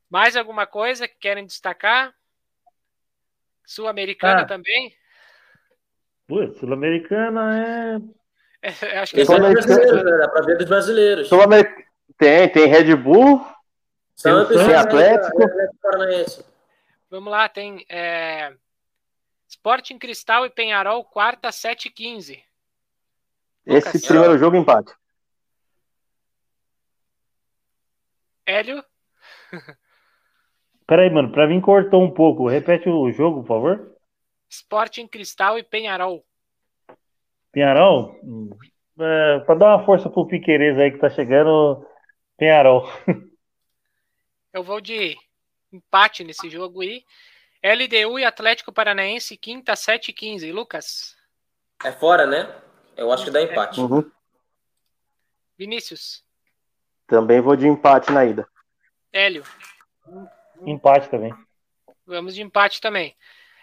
Mais 0.09 0.35
alguma 0.35 0.67
coisa 0.67 1.07
que 1.07 1.15
querem 1.15 1.45
destacar? 1.45 2.13
Sul-Americana 3.65 4.41
ah. 4.41 4.45
também? 4.45 4.93
Sul-Americana 6.59 8.01
é. 8.61 8.67
é 8.91 8.97
acho 8.99 9.15
que 9.15 9.21
é 9.21 9.25
só 9.25 9.39
brasileiro, 9.39 10.09
era 10.09 10.27
para 10.29 10.45
ver 10.45 10.57
dos 10.57 10.67
brasileiros. 10.67 11.29
Sul-Americana 11.29 11.82
tem, 12.17 12.49
tem 12.51 12.67
Red 12.67 12.95
Bull, 12.95 13.45
Santos 14.15 14.57
Tem 14.57 14.69
e 14.69 14.73
Atlético. 14.73 15.43
Atlético 15.43 15.77
Paranaense. 15.81 16.45
Vamos 17.09 17.31
lá, 17.31 17.47
tem 17.49 17.85
é, 17.89 18.53
Sporting 19.47 19.97
Cristal 19.97 20.45
e 20.45 20.49
Penharol, 20.49 21.03
quarta, 21.05 21.51
7 21.51 21.87
h 21.89 21.95
15 21.95 22.43
Esse 23.65 23.87
Lucas. 23.87 24.05
primeiro 24.05 24.37
jogo, 24.37 24.55
empate. 24.57 24.93
Hélio, 28.45 28.83
Peraí, 30.85 31.09
mano, 31.09 31.31
pra 31.31 31.47
mim 31.47 31.61
cortou 31.61 32.03
um 32.03 32.11
pouco. 32.11 32.47
Repete 32.47 32.89
o 32.89 33.09
jogo, 33.11 33.41
por 33.41 33.47
favor. 33.47 33.95
Sporting 34.49 35.07
Cristal 35.07 35.57
e 35.57 35.63
Penharol. 35.63 36.23
Penharol? 37.51 38.15
É, 38.99 39.39
pra 39.39 39.55
dar 39.55 39.77
uma 39.77 39.85
força 39.85 40.09
pro 40.09 40.27
Piqueires 40.27 40.77
aí 40.77 40.91
que 40.91 40.99
tá 40.99 41.09
chegando, 41.09 41.85
Penharol. 42.37 42.87
Eu 44.53 44.63
vou 44.63 44.79
de 44.79 45.17
empate 45.71 46.23
nesse 46.23 46.49
jogo 46.49 46.81
aí. 46.81 47.03
LDU 47.63 48.19
e 48.19 48.25
Atlético 48.25 48.73
Paranaense, 48.73 49.37
quinta, 49.37 49.75
7 49.75 50.11
h 50.11 50.17
15 50.19 50.51
Lucas, 50.51 51.15
É 51.83 51.91
fora, 51.91 52.25
né? 52.25 52.53
Eu 52.95 53.11
acho 53.11 53.23
que 53.23 53.31
dá 53.31 53.41
empate. 53.41 53.79
Uhum. 53.79 54.09
Vinícius, 55.57 56.23
Também 57.07 57.39
vou 57.39 57.55
de 57.55 57.67
empate 57.67 58.11
na 58.11 58.25
ida. 58.25 58.47
Hélio. 59.11 59.43
Empate 60.65 61.09
também. 61.09 61.33
Vamos 62.05 62.35
de 62.35 62.41
empate 62.41 62.81
também. 62.81 63.15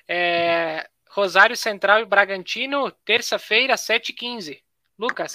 É, 0.09 0.89
Rosário 1.11 1.57
Central 1.57 2.01
e 2.01 2.05
Bragantino, 2.05 2.91
terça-feira, 3.05 3.77
7 3.77 4.13
h 4.13 4.19
15 4.19 4.65
Lucas, 4.99 5.35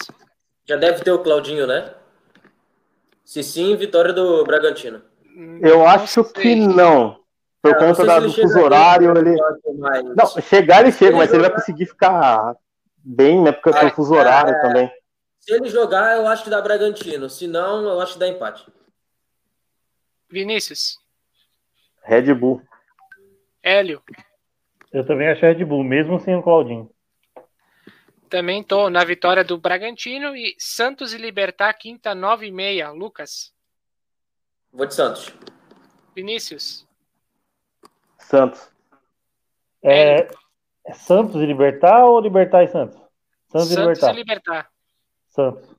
Já 0.66 0.76
deve 0.76 1.04
ter 1.04 1.12
o 1.12 1.22
Claudinho, 1.22 1.68
né? 1.68 1.94
Se 3.26 3.44
sim, 3.44 3.76
vitória 3.76 4.14
do 4.14 4.44
Bragantino. 4.46 5.02
Eu 5.62 5.86
acho 5.86 6.24
que 6.26 6.56
não. 6.56 7.20
Por 7.62 7.72
É, 7.72 7.80
conta 7.80 8.06
da, 8.06 8.22
se 8.22 8.28
do 8.28 8.34
fuso 8.34 8.60
horário, 8.60 9.12
ele. 9.18 9.36
Não, 10.16 10.28
chegar 10.42 10.82
ele 10.82 10.92
chega, 10.92 11.08
ele 11.12 11.18
mas 11.18 11.30
ele 11.34 11.42
vai 11.42 11.50
jogar- 11.50 11.56
conseguir 11.56 11.86
ficar 11.88 12.56
bem, 13.04 13.42
né? 13.42 13.52
Porque 13.52 13.72
tem 13.78 13.88
o 13.88 13.92
fuso 13.96 14.16
É, 14.16 14.20
horário 14.20 14.54
é. 14.54 14.62
também. 14.62 14.92
Se 15.40 15.52
ele 15.54 15.68
jogar, 15.70 16.16
eu 16.18 16.28
acho 16.28 16.44
que 16.44 16.50
dá 16.50 16.62
Bragantino. 16.62 17.28
Se 17.30 17.48
não, 17.48 17.84
eu 17.84 18.00
acho 18.00 18.14
que 18.14 18.20
dá 18.20 18.28
empate. 18.28 18.66
Vinícius, 20.30 20.98
Red 22.04 22.34
Bull. 22.34 22.62
Hélio. 23.64 24.02
Eu 24.94 25.06
também 25.06 25.28
acho 25.30 25.42
Red 25.42 25.64
Bull, 25.66 25.84
mesmo 25.84 26.20
sem 26.20 26.36
o 26.36 26.44
Claudinho. 26.44 26.90
Também 28.36 28.62
tô 28.62 28.90
na 28.90 29.02
vitória 29.06 29.46
do 29.46 29.58
Bragantino 29.58 30.36
e 30.36 30.58
Santos 30.60 31.14
e 31.14 31.18
Libertar, 31.18 31.72
quinta, 31.72 32.14
9 32.14 32.48
h 32.48 32.54
30 32.54 32.92
Lucas, 32.92 33.54
Vou 34.74 34.86
de 34.86 34.94
Santos. 34.94 35.34
Vinícius, 36.14 36.86
Santos. 38.20 38.70
É, 39.82 40.28
é 40.86 40.94
Santos 40.94 41.42
e 41.42 41.46
Libertar 41.46 42.04
ou 42.04 42.20
Libertar 42.20 42.66
e 42.66 42.68
Santos? 42.68 42.98
Santos, 43.48 43.72
e 43.72 43.74
Santos 43.74 43.80
Libertar. 43.80 44.12
e 44.12 44.18
Libertar. 44.18 44.72
Santos. 45.30 45.70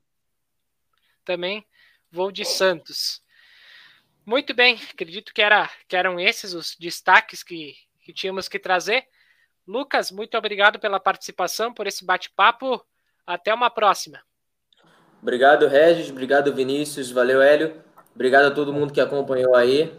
Também 1.26 1.62
vou 2.10 2.32
de 2.32 2.46
Santos. 2.46 3.22
Muito 4.24 4.54
bem, 4.54 4.80
acredito 4.90 5.34
que, 5.34 5.42
era, 5.42 5.70
que 5.86 5.94
eram 5.94 6.18
esses 6.18 6.54
os 6.54 6.74
destaques 6.80 7.42
que, 7.42 7.74
que 8.00 8.14
tínhamos 8.14 8.48
que 8.48 8.58
trazer. 8.58 9.06
Lucas, 9.66 10.10
muito 10.10 10.36
obrigado 10.38 10.78
pela 10.78 11.00
participação, 11.00 11.74
por 11.74 11.86
esse 11.86 12.04
bate-papo. 12.04 12.84
Até 13.26 13.52
uma 13.52 13.68
próxima. 13.68 14.22
Obrigado, 15.20 15.66
Regis. 15.66 16.10
Obrigado, 16.10 16.54
Vinícius. 16.54 17.10
Valeu, 17.10 17.42
Hélio. 17.42 17.82
Obrigado 18.14 18.46
a 18.46 18.50
todo 18.50 18.72
mundo 18.72 18.92
que 18.92 19.00
acompanhou 19.00 19.56
aí. 19.56 19.92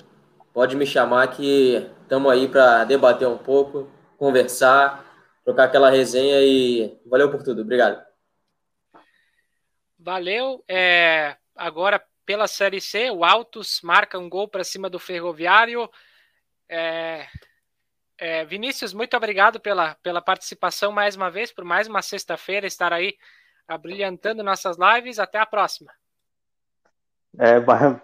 Pode 0.53 0.75
me 0.75 0.85
chamar 0.85 1.27
que 1.27 1.87
estamos 2.01 2.31
aí 2.31 2.47
para 2.47 2.85
debater 2.85 3.27
um 3.27 3.37
pouco, 3.37 3.91
conversar, 4.17 5.05
trocar 5.43 5.65
aquela 5.65 5.89
resenha 5.89 6.41
e 6.41 6.97
valeu 7.05 7.29
por 7.29 7.43
tudo. 7.43 7.61
Obrigado. 7.61 8.01
Valeu. 9.99 10.63
É, 10.67 11.35
agora, 11.55 12.01
pela 12.25 12.47
Série 12.47 12.79
C, 12.79 13.11
o 13.11 13.25
Altos 13.25 13.81
marca 13.83 14.17
um 14.17 14.29
gol 14.29 14.47
para 14.47 14.63
cima 14.63 14.89
do 14.89 14.97
Ferroviário. 14.97 15.89
É, 16.69 17.27
é, 18.19 18.45
Vinícius, 18.45 18.93
muito 18.93 19.15
obrigado 19.15 19.59
pela, 19.59 19.95
pela 20.01 20.21
participação 20.21 20.91
mais 20.91 21.15
uma 21.15 21.29
vez, 21.29 21.51
por 21.51 21.63
mais 21.63 21.87
uma 21.87 22.01
sexta-feira 22.01 22.65
estar 22.65 22.91
aí 22.91 23.15
abrilhantando 23.67 24.43
nossas 24.43 24.77
lives. 24.77 25.19
Até 25.19 25.39
a 25.39 25.45
próxima. 25.45 25.91
É, 27.39 27.59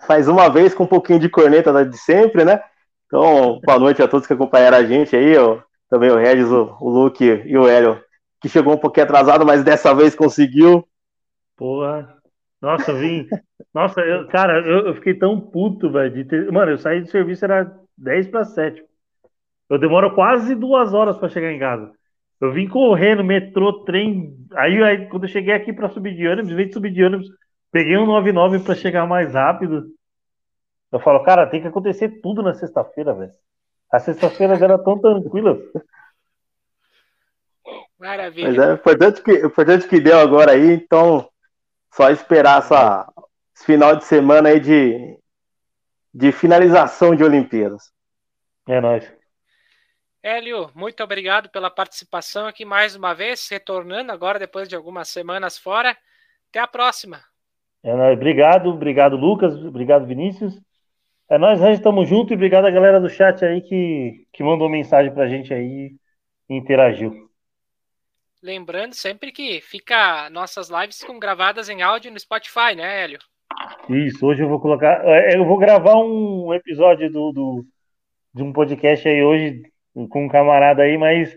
mais 0.07 0.27
uma 0.27 0.49
vez 0.49 0.73
com 0.73 0.84
um 0.84 0.88
pouquinho 0.88 1.19
de 1.19 1.30
corneta 1.30 1.85
de 1.85 1.98
sempre, 1.98 2.45
né? 2.45 2.64
Então, 3.07 3.60
boa 3.64 3.80
noite 3.80 4.02
a 4.02 4.07
todos 4.07 4.27
que 4.27 4.34
acompanharam 4.34 4.77
a 4.77 4.84
gente 4.84 5.15
aí, 5.15 5.38
ó, 5.38 5.61
também 5.90 6.10
o 6.10 6.18
Regis, 6.18 6.49
o, 6.52 6.77
o 6.80 6.90
Luke 6.90 7.23
e 7.23 7.57
o 7.57 7.68
Hélio, 7.68 8.03
que 8.41 8.49
chegou 8.49 8.73
um 8.73 8.77
pouquinho 8.77 9.06
atrasado, 9.06 9.45
mas 9.45 9.64
dessa 9.64 9.94
vez 9.94 10.15
conseguiu. 10.15 10.88
Porra. 11.56 12.18
Nossa, 12.61 12.91
eu 12.91 12.98
vim. 12.98 13.27
Nossa, 13.73 14.02
eu, 14.02 14.27
cara, 14.27 14.60
eu, 14.65 14.88
eu 14.88 14.95
fiquei 14.95 15.14
tão 15.14 15.40
puto, 15.40 15.91
velho. 15.91 16.14
de 16.14 16.26
ter- 16.26 16.52
Mano, 16.52 16.72
eu 16.72 16.77
saí 16.77 17.02
do 17.02 17.10
serviço, 17.10 17.45
era 17.45 17.72
10 17.98 18.27
para 18.27 18.44
7. 18.45 18.84
Eu 19.69 19.77
demoro 19.77 20.14
quase 20.14 20.56
duas 20.56 20.94
horas 20.94 21.18
para 21.18 21.30
chegar 21.30 21.52
em 21.52 21.60
casa. 21.60 21.91
Eu 22.40 22.52
vim 22.52 22.68
correndo, 22.68 23.23
metrô, 23.23 23.84
trem. 23.84 24.35
Aí, 24.53 24.84
aí 24.84 25.07
quando 25.07 25.23
eu 25.23 25.30
cheguei 25.30 25.53
aqui 25.53 25.72
para 25.72 25.90
subir 25.90 26.15
de 26.15 26.27
ônibus, 26.27 26.52
em 26.52 26.56
vez 26.56 26.68
de 26.68 26.73
subir 26.73 26.91
de 26.91 27.03
ônibus, 27.03 27.27
peguei 27.72 27.98
um 27.98 28.06
99 28.06 28.60
para 28.60 28.76
chegar 28.76 29.07
mais 29.07 29.34
rápido. 29.34 29.85
Eu 30.91 30.99
falo, 30.99 31.23
cara, 31.23 31.48
tem 31.48 31.61
que 31.61 31.68
acontecer 31.68 32.22
tudo 32.22 32.44
na 32.44 32.53
sexta-feira, 32.53 33.14
velho. 33.14 33.31
A 33.91 33.99
sexta-feira 33.99 34.56
já 34.57 34.65
era 34.65 34.77
tão 34.77 34.99
tranquila. 34.99 35.57
Maravilha. 37.98 38.49
Mas 38.49 38.57
é 38.57 38.73
importante 38.73 39.22
que, 39.22 39.31
importante 39.45 39.88
que 39.88 39.99
deu 40.02 40.19
agora 40.19 40.52
aí, 40.52 40.73
então 40.73 41.30
só 41.94 42.10
esperar 42.10 42.60
essa, 42.60 43.11
esse 43.56 43.65
final 43.65 43.95
de 43.95 44.03
semana 44.03 44.49
aí 44.49 44.60
de, 44.60 45.18
de 46.14 46.31
finalização 46.31 47.15
de 47.15 47.23
Olimpíadas. 47.23 47.91
É 48.68 48.81
nóis. 48.81 49.23
Hélio, 50.24 50.72
muito 50.74 51.04
obrigado 51.04 51.50
pela 51.50 51.70
participação 51.70 52.48
aqui 52.48 52.64
mais 52.64 52.95
uma 52.95 53.14
vez, 53.14 53.48
retornando 53.50 54.12
agora 54.12 54.40
depois 54.40 54.70
de 54.70 54.76
algumas 54.76 55.10
semanas 55.10 55.58
fora. 55.58 55.98
Até 56.50 56.60
a 56.60 56.68
próxima. 56.68 57.22
É 57.84 57.94
nóis. 57.94 58.16
Obrigado, 58.16 58.70
obrigado, 58.70 59.18
Lucas. 59.18 59.54
Obrigado, 59.56 60.06
Vinícius. 60.06 60.58
É 61.30 61.38
nóis, 61.38 61.60
Regis, 61.60 61.82
tamo 61.82 62.06
junto. 62.06 62.32
E 62.32 62.36
obrigado 62.36 62.66
a 62.66 62.72
galera 62.72 63.02
do 63.02 63.10
chat 63.10 63.44
aí 63.44 63.62
que, 63.62 64.26
que 64.32 64.44
mandou 64.44 64.70
mensagem 64.70 65.14
pra 65.14 65.28
gente 65.28 65.54
aí 65.54 65.94
e 66.50 66.56
interagiu. 66.56 67.30
Lembrando 68.41 68.94
sempre 68.94 69.32
que 69.32 69.60
fica 69.62 70.30
nossas 70.30 70.70
lives 70.70 71.00
ficam 71.00 71.18
gravadas 71.20 71.70
em 71.70 71.82
áudio 71.82 72.12
no 72.12 72.20
Spotify, 72.20 72.76
né, 72.76 73.04
Hélio? 73.04 73.20
Isso, 73.90 74.26
hoje 74.26 74.44
eu 74.44 74.50
vou 74.50 74.60
colocar. 74.60 75.04
é, 75.06 75.36
Eu 75.38 75.45
vou 75.45 75.58
gravar 75.58 75.95
um 75.98 76.54
episódio 76.54 77.12
do, 77.12 77.32
do- 77.32 77.66
de 78.34 78.44
um 78.44 78.52
podcast 78.54 79.08
aí 79.08 79.24
hoje 79.24 79.62
com 80.10 80.26
um 80.26 80.30
camarada 80.30 80.84
aí, 80.84 80.98
mas 80.98 81.36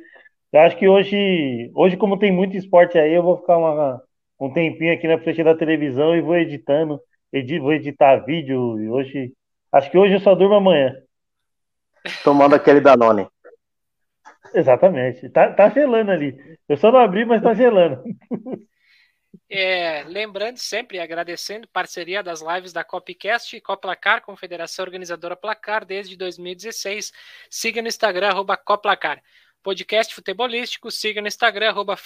eu 0.53 0.61
acho 0.61 0.77
que 0.77 0.89
hoje, 0.89 1.71
hoje 1.75 1.97
como 1.97 2.19
tem 2.19 2.33
muito 2.33 2.57
esporte 2.57 2.99
aí, 2.99 3.13
eu 3.15 3.23
vou 3.23 3.37
ficar 3.39 3.59
uma- 3.59 4.03
um 4.41 4.53
tempinho 4.53 4.93
aqui 4.95 5.07
na 5.09 5.19
frente 5.19 5.43
da 5.43 5.55
televisão 5.57 6.15
e 6.17 6.21
vou 6.21 6.37
editando, 6.37 7.01
edi- 7.33 7.59
vou 7.59 7.73
editar 7.73 8.25
vídeo. 8.25 8.79
E 8.81 8.89
hoje, 8.89 9.33
acho 9.73 9.91
que 9.91 9.99
hoje 9.99 10.15
eu 10.15 10.21
só 10.21 10.35
durmo 10.35 10.55
amanhã. 10.55 10.95
Tomando 12.23 12.55
aquele 12.55 12.81
Danone. 12.81 13.27
Exatamente. 14.55 15.29
Tá, 15.31 15.53
tá 15.53 15.69
gelando 15.69 16.11
ali. 16.11 16.37
Eu 16.69 16.77
só 16.77 16.91
não 16.91 17.01
abri, 17.01 17.25
mas 17.25 17.43
tá 17.43 17.53
gelando. 17.55 18.03
É, 19.49 20.03
lembrando 20.05 20.59
sempre, 20.59 20.99
agradecendo 20.99 21.69
parceria 21.69 22.23
das 22.23 22.41
lives 22.41 22.73
da 22.73 22.85
Copcast 22.85 23.57
e 23.57 23.61
Coplacar, 23.61 24.23
Confederação 24.23 24.85
Organizadora 24.85 25.37
Placar, 25.37 25.85
desde 25.85 26.17
2016. 26.17 27.13
Siga 27.51 27.83
no 27.83 27.89
Instagram, 27.89 28.29
arroba 28.29 28.57
Coplacar. 28.57 29.23
Podcast 29.63 30.15
futebolístico, 30.15 30.91
siga 30.91 31.21
no 31.21 31.27
Instagram, 31.27 31.71
arroba 31.71 31.99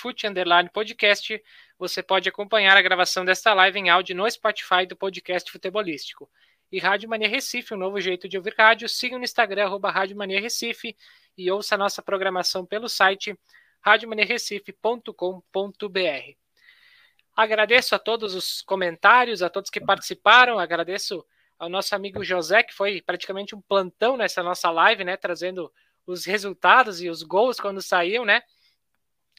podcast. 0.73 1.43
Você 1.79 2.03
pode 2.03 2.29
acompanhar 2.29 2.77
a 2.77 2.83
gravação 2.83 3.25
desta 3.25 3.53
live 3.53 3.79
em 3.79 3.91
áudio 3.91 4.17
no 4.17 4.31
Spotify 4.31 4.87
do 4.87 4.97
podcast 4.97 5.51
futebolístico. 5.53 6.31
E 6.73 6.79
Rádio 6.79 7.09
Mania 7.09 7.29
Recife, 7.29 7.75
um 7.75 7.77
novo 7.77 8.01
jeito 8.01 8.29
de 8.29 8.39
ouvir 8.39 8.55
rádio. 8.57 8.89
Siga 8.89 9.19
no 9.19 9.25
Instagram, 9.25 9.67
arroba 9.67 9.91
Rádio 9.91 10.17
Mania 10.17 10.41
Recife 10.41 10.97
e 11.37 11.51
ouça 11.51 11.75
a 11.75 11.79
nossa 11.79 12.01
programação 12.01 12.65
pelo 12.65 12.89
site 12.89 13.37
radiomaniarecife.com.br. 13.83 16.50
Agradeço 17.35 17.95
a 17.95 17.99
todos 17.99 18.35
os 18.35 18.63
comentários, 18.63 19.43
a 19.43 19.49
todos 19.49 19.71
que 19.71 19.81
participaram, 19.81 20.59
agradeço 20.59 21.25
ao 21.59 21.69
nosso 21.69 21.95
amigo 21.95 22.25
José, 22.25 22.63
que 22.63 22.75
foi 22.75 23.03
praticamente 23.03 23.55
um 23.55 23.61
plantão 23.61 24.17
nessa 24.17 24.43
nossa 24.43 24.71
live, 24.71 25.05
né, 25.05 25.17
trazendo 25.17 25.73
os 26.07 26.25
resultados 26.25 27.03
e 27.03 27.09
os 27.09 27.23
gols 27.23 27.61
quando 27.61 27.83
saíam, 27.83 28.25
né? 28.25 28.43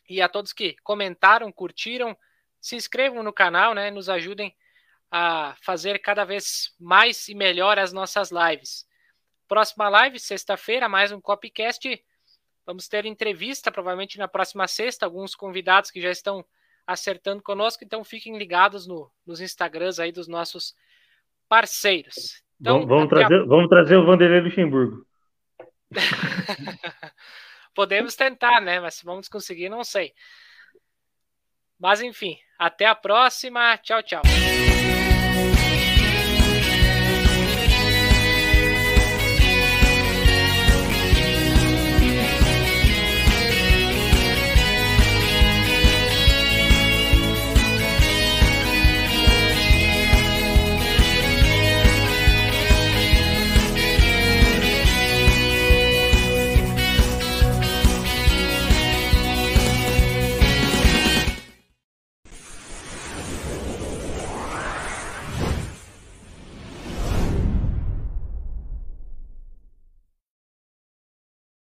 E 0.08 0.22
a 0.22 0.30
todos 0.30 0.54
que 0.54 0.76
comentaram, 0.84 1.52
curtiram, 1.52 2.18
se 2.60 2.76
inscrevam 2.76 3.24
no 3.24 3.34
canal, 3.34 3.74
né, 3.74 3.90
nos 3.90 4.08
ajudem 4.08 4.56
a 5.10 5.56
fazer 5.62 6.00
cada 6.00 6.24
vez 6.24 6.74
mais 6.80 7.28
e 7.28 7.36
melhor 7.36 7.78
as 7.78 7.92
nossas 7.92 8.32
lives. 8.32 8.88
Próxima 9.48 9.90
live, 9.90 10.20
sexta-feira, 10.20 10.88
mais 10.88 11.12
um 11.12 11.20
Copycast. 11.20 12.02
Vamos 12.66 12.88
ter 12.88 13.06
entrevista, 13.06 13.72
provavelmente 13.72 14.18
na 14.18 14.28
próxima 14.28 14.68
sexta, 14.68 15.06
alguns 15.06 15.36
convidados 15.36 15.92
que 15.92 16.00
já 16.00 16.10
estão 16.10 16.46
acertando 16.86 17.42
conosco, 17.42 17.84
então 17.84 18.04
fiquem 18.04 18.38
ligados 18.38 18.88
no, 18.88 19.12
nos 19.26 19.40
Instagrams 19.40 20.00
aí 20.00 20.12
dos 20.12 20.28
nossos 20.28 20.76
parceiros. 21.48 22.44
Então, 22.60 22.86
vamos, 22.86 23.10
trazer, 23.10 23.42
a... 23.42 23.46
vamos 23.46 23.68
trazer 23.68 23.96
o 23.98 24.06
Vanderlei 24.06 24.42
Luxemburgo. 24.42 25.06
Podemos 27.74 28.16
tentar, 28.16 28.62
né? 28.62 28.80
Mas 28.80 28.96
se 28.96 29.06
vamos 29.06 29.28
conseguir, 29.28 29.70
não 29.70 29.84
sei. 29.84 30.14
Mas 31.80 32.02
enfim, 32.02 32.38
até 32.60 32.86
a 32.86 32.94
próxima. 32.94 33.78
Tchau, 33.78 34.04
tchau. 34.04 34.22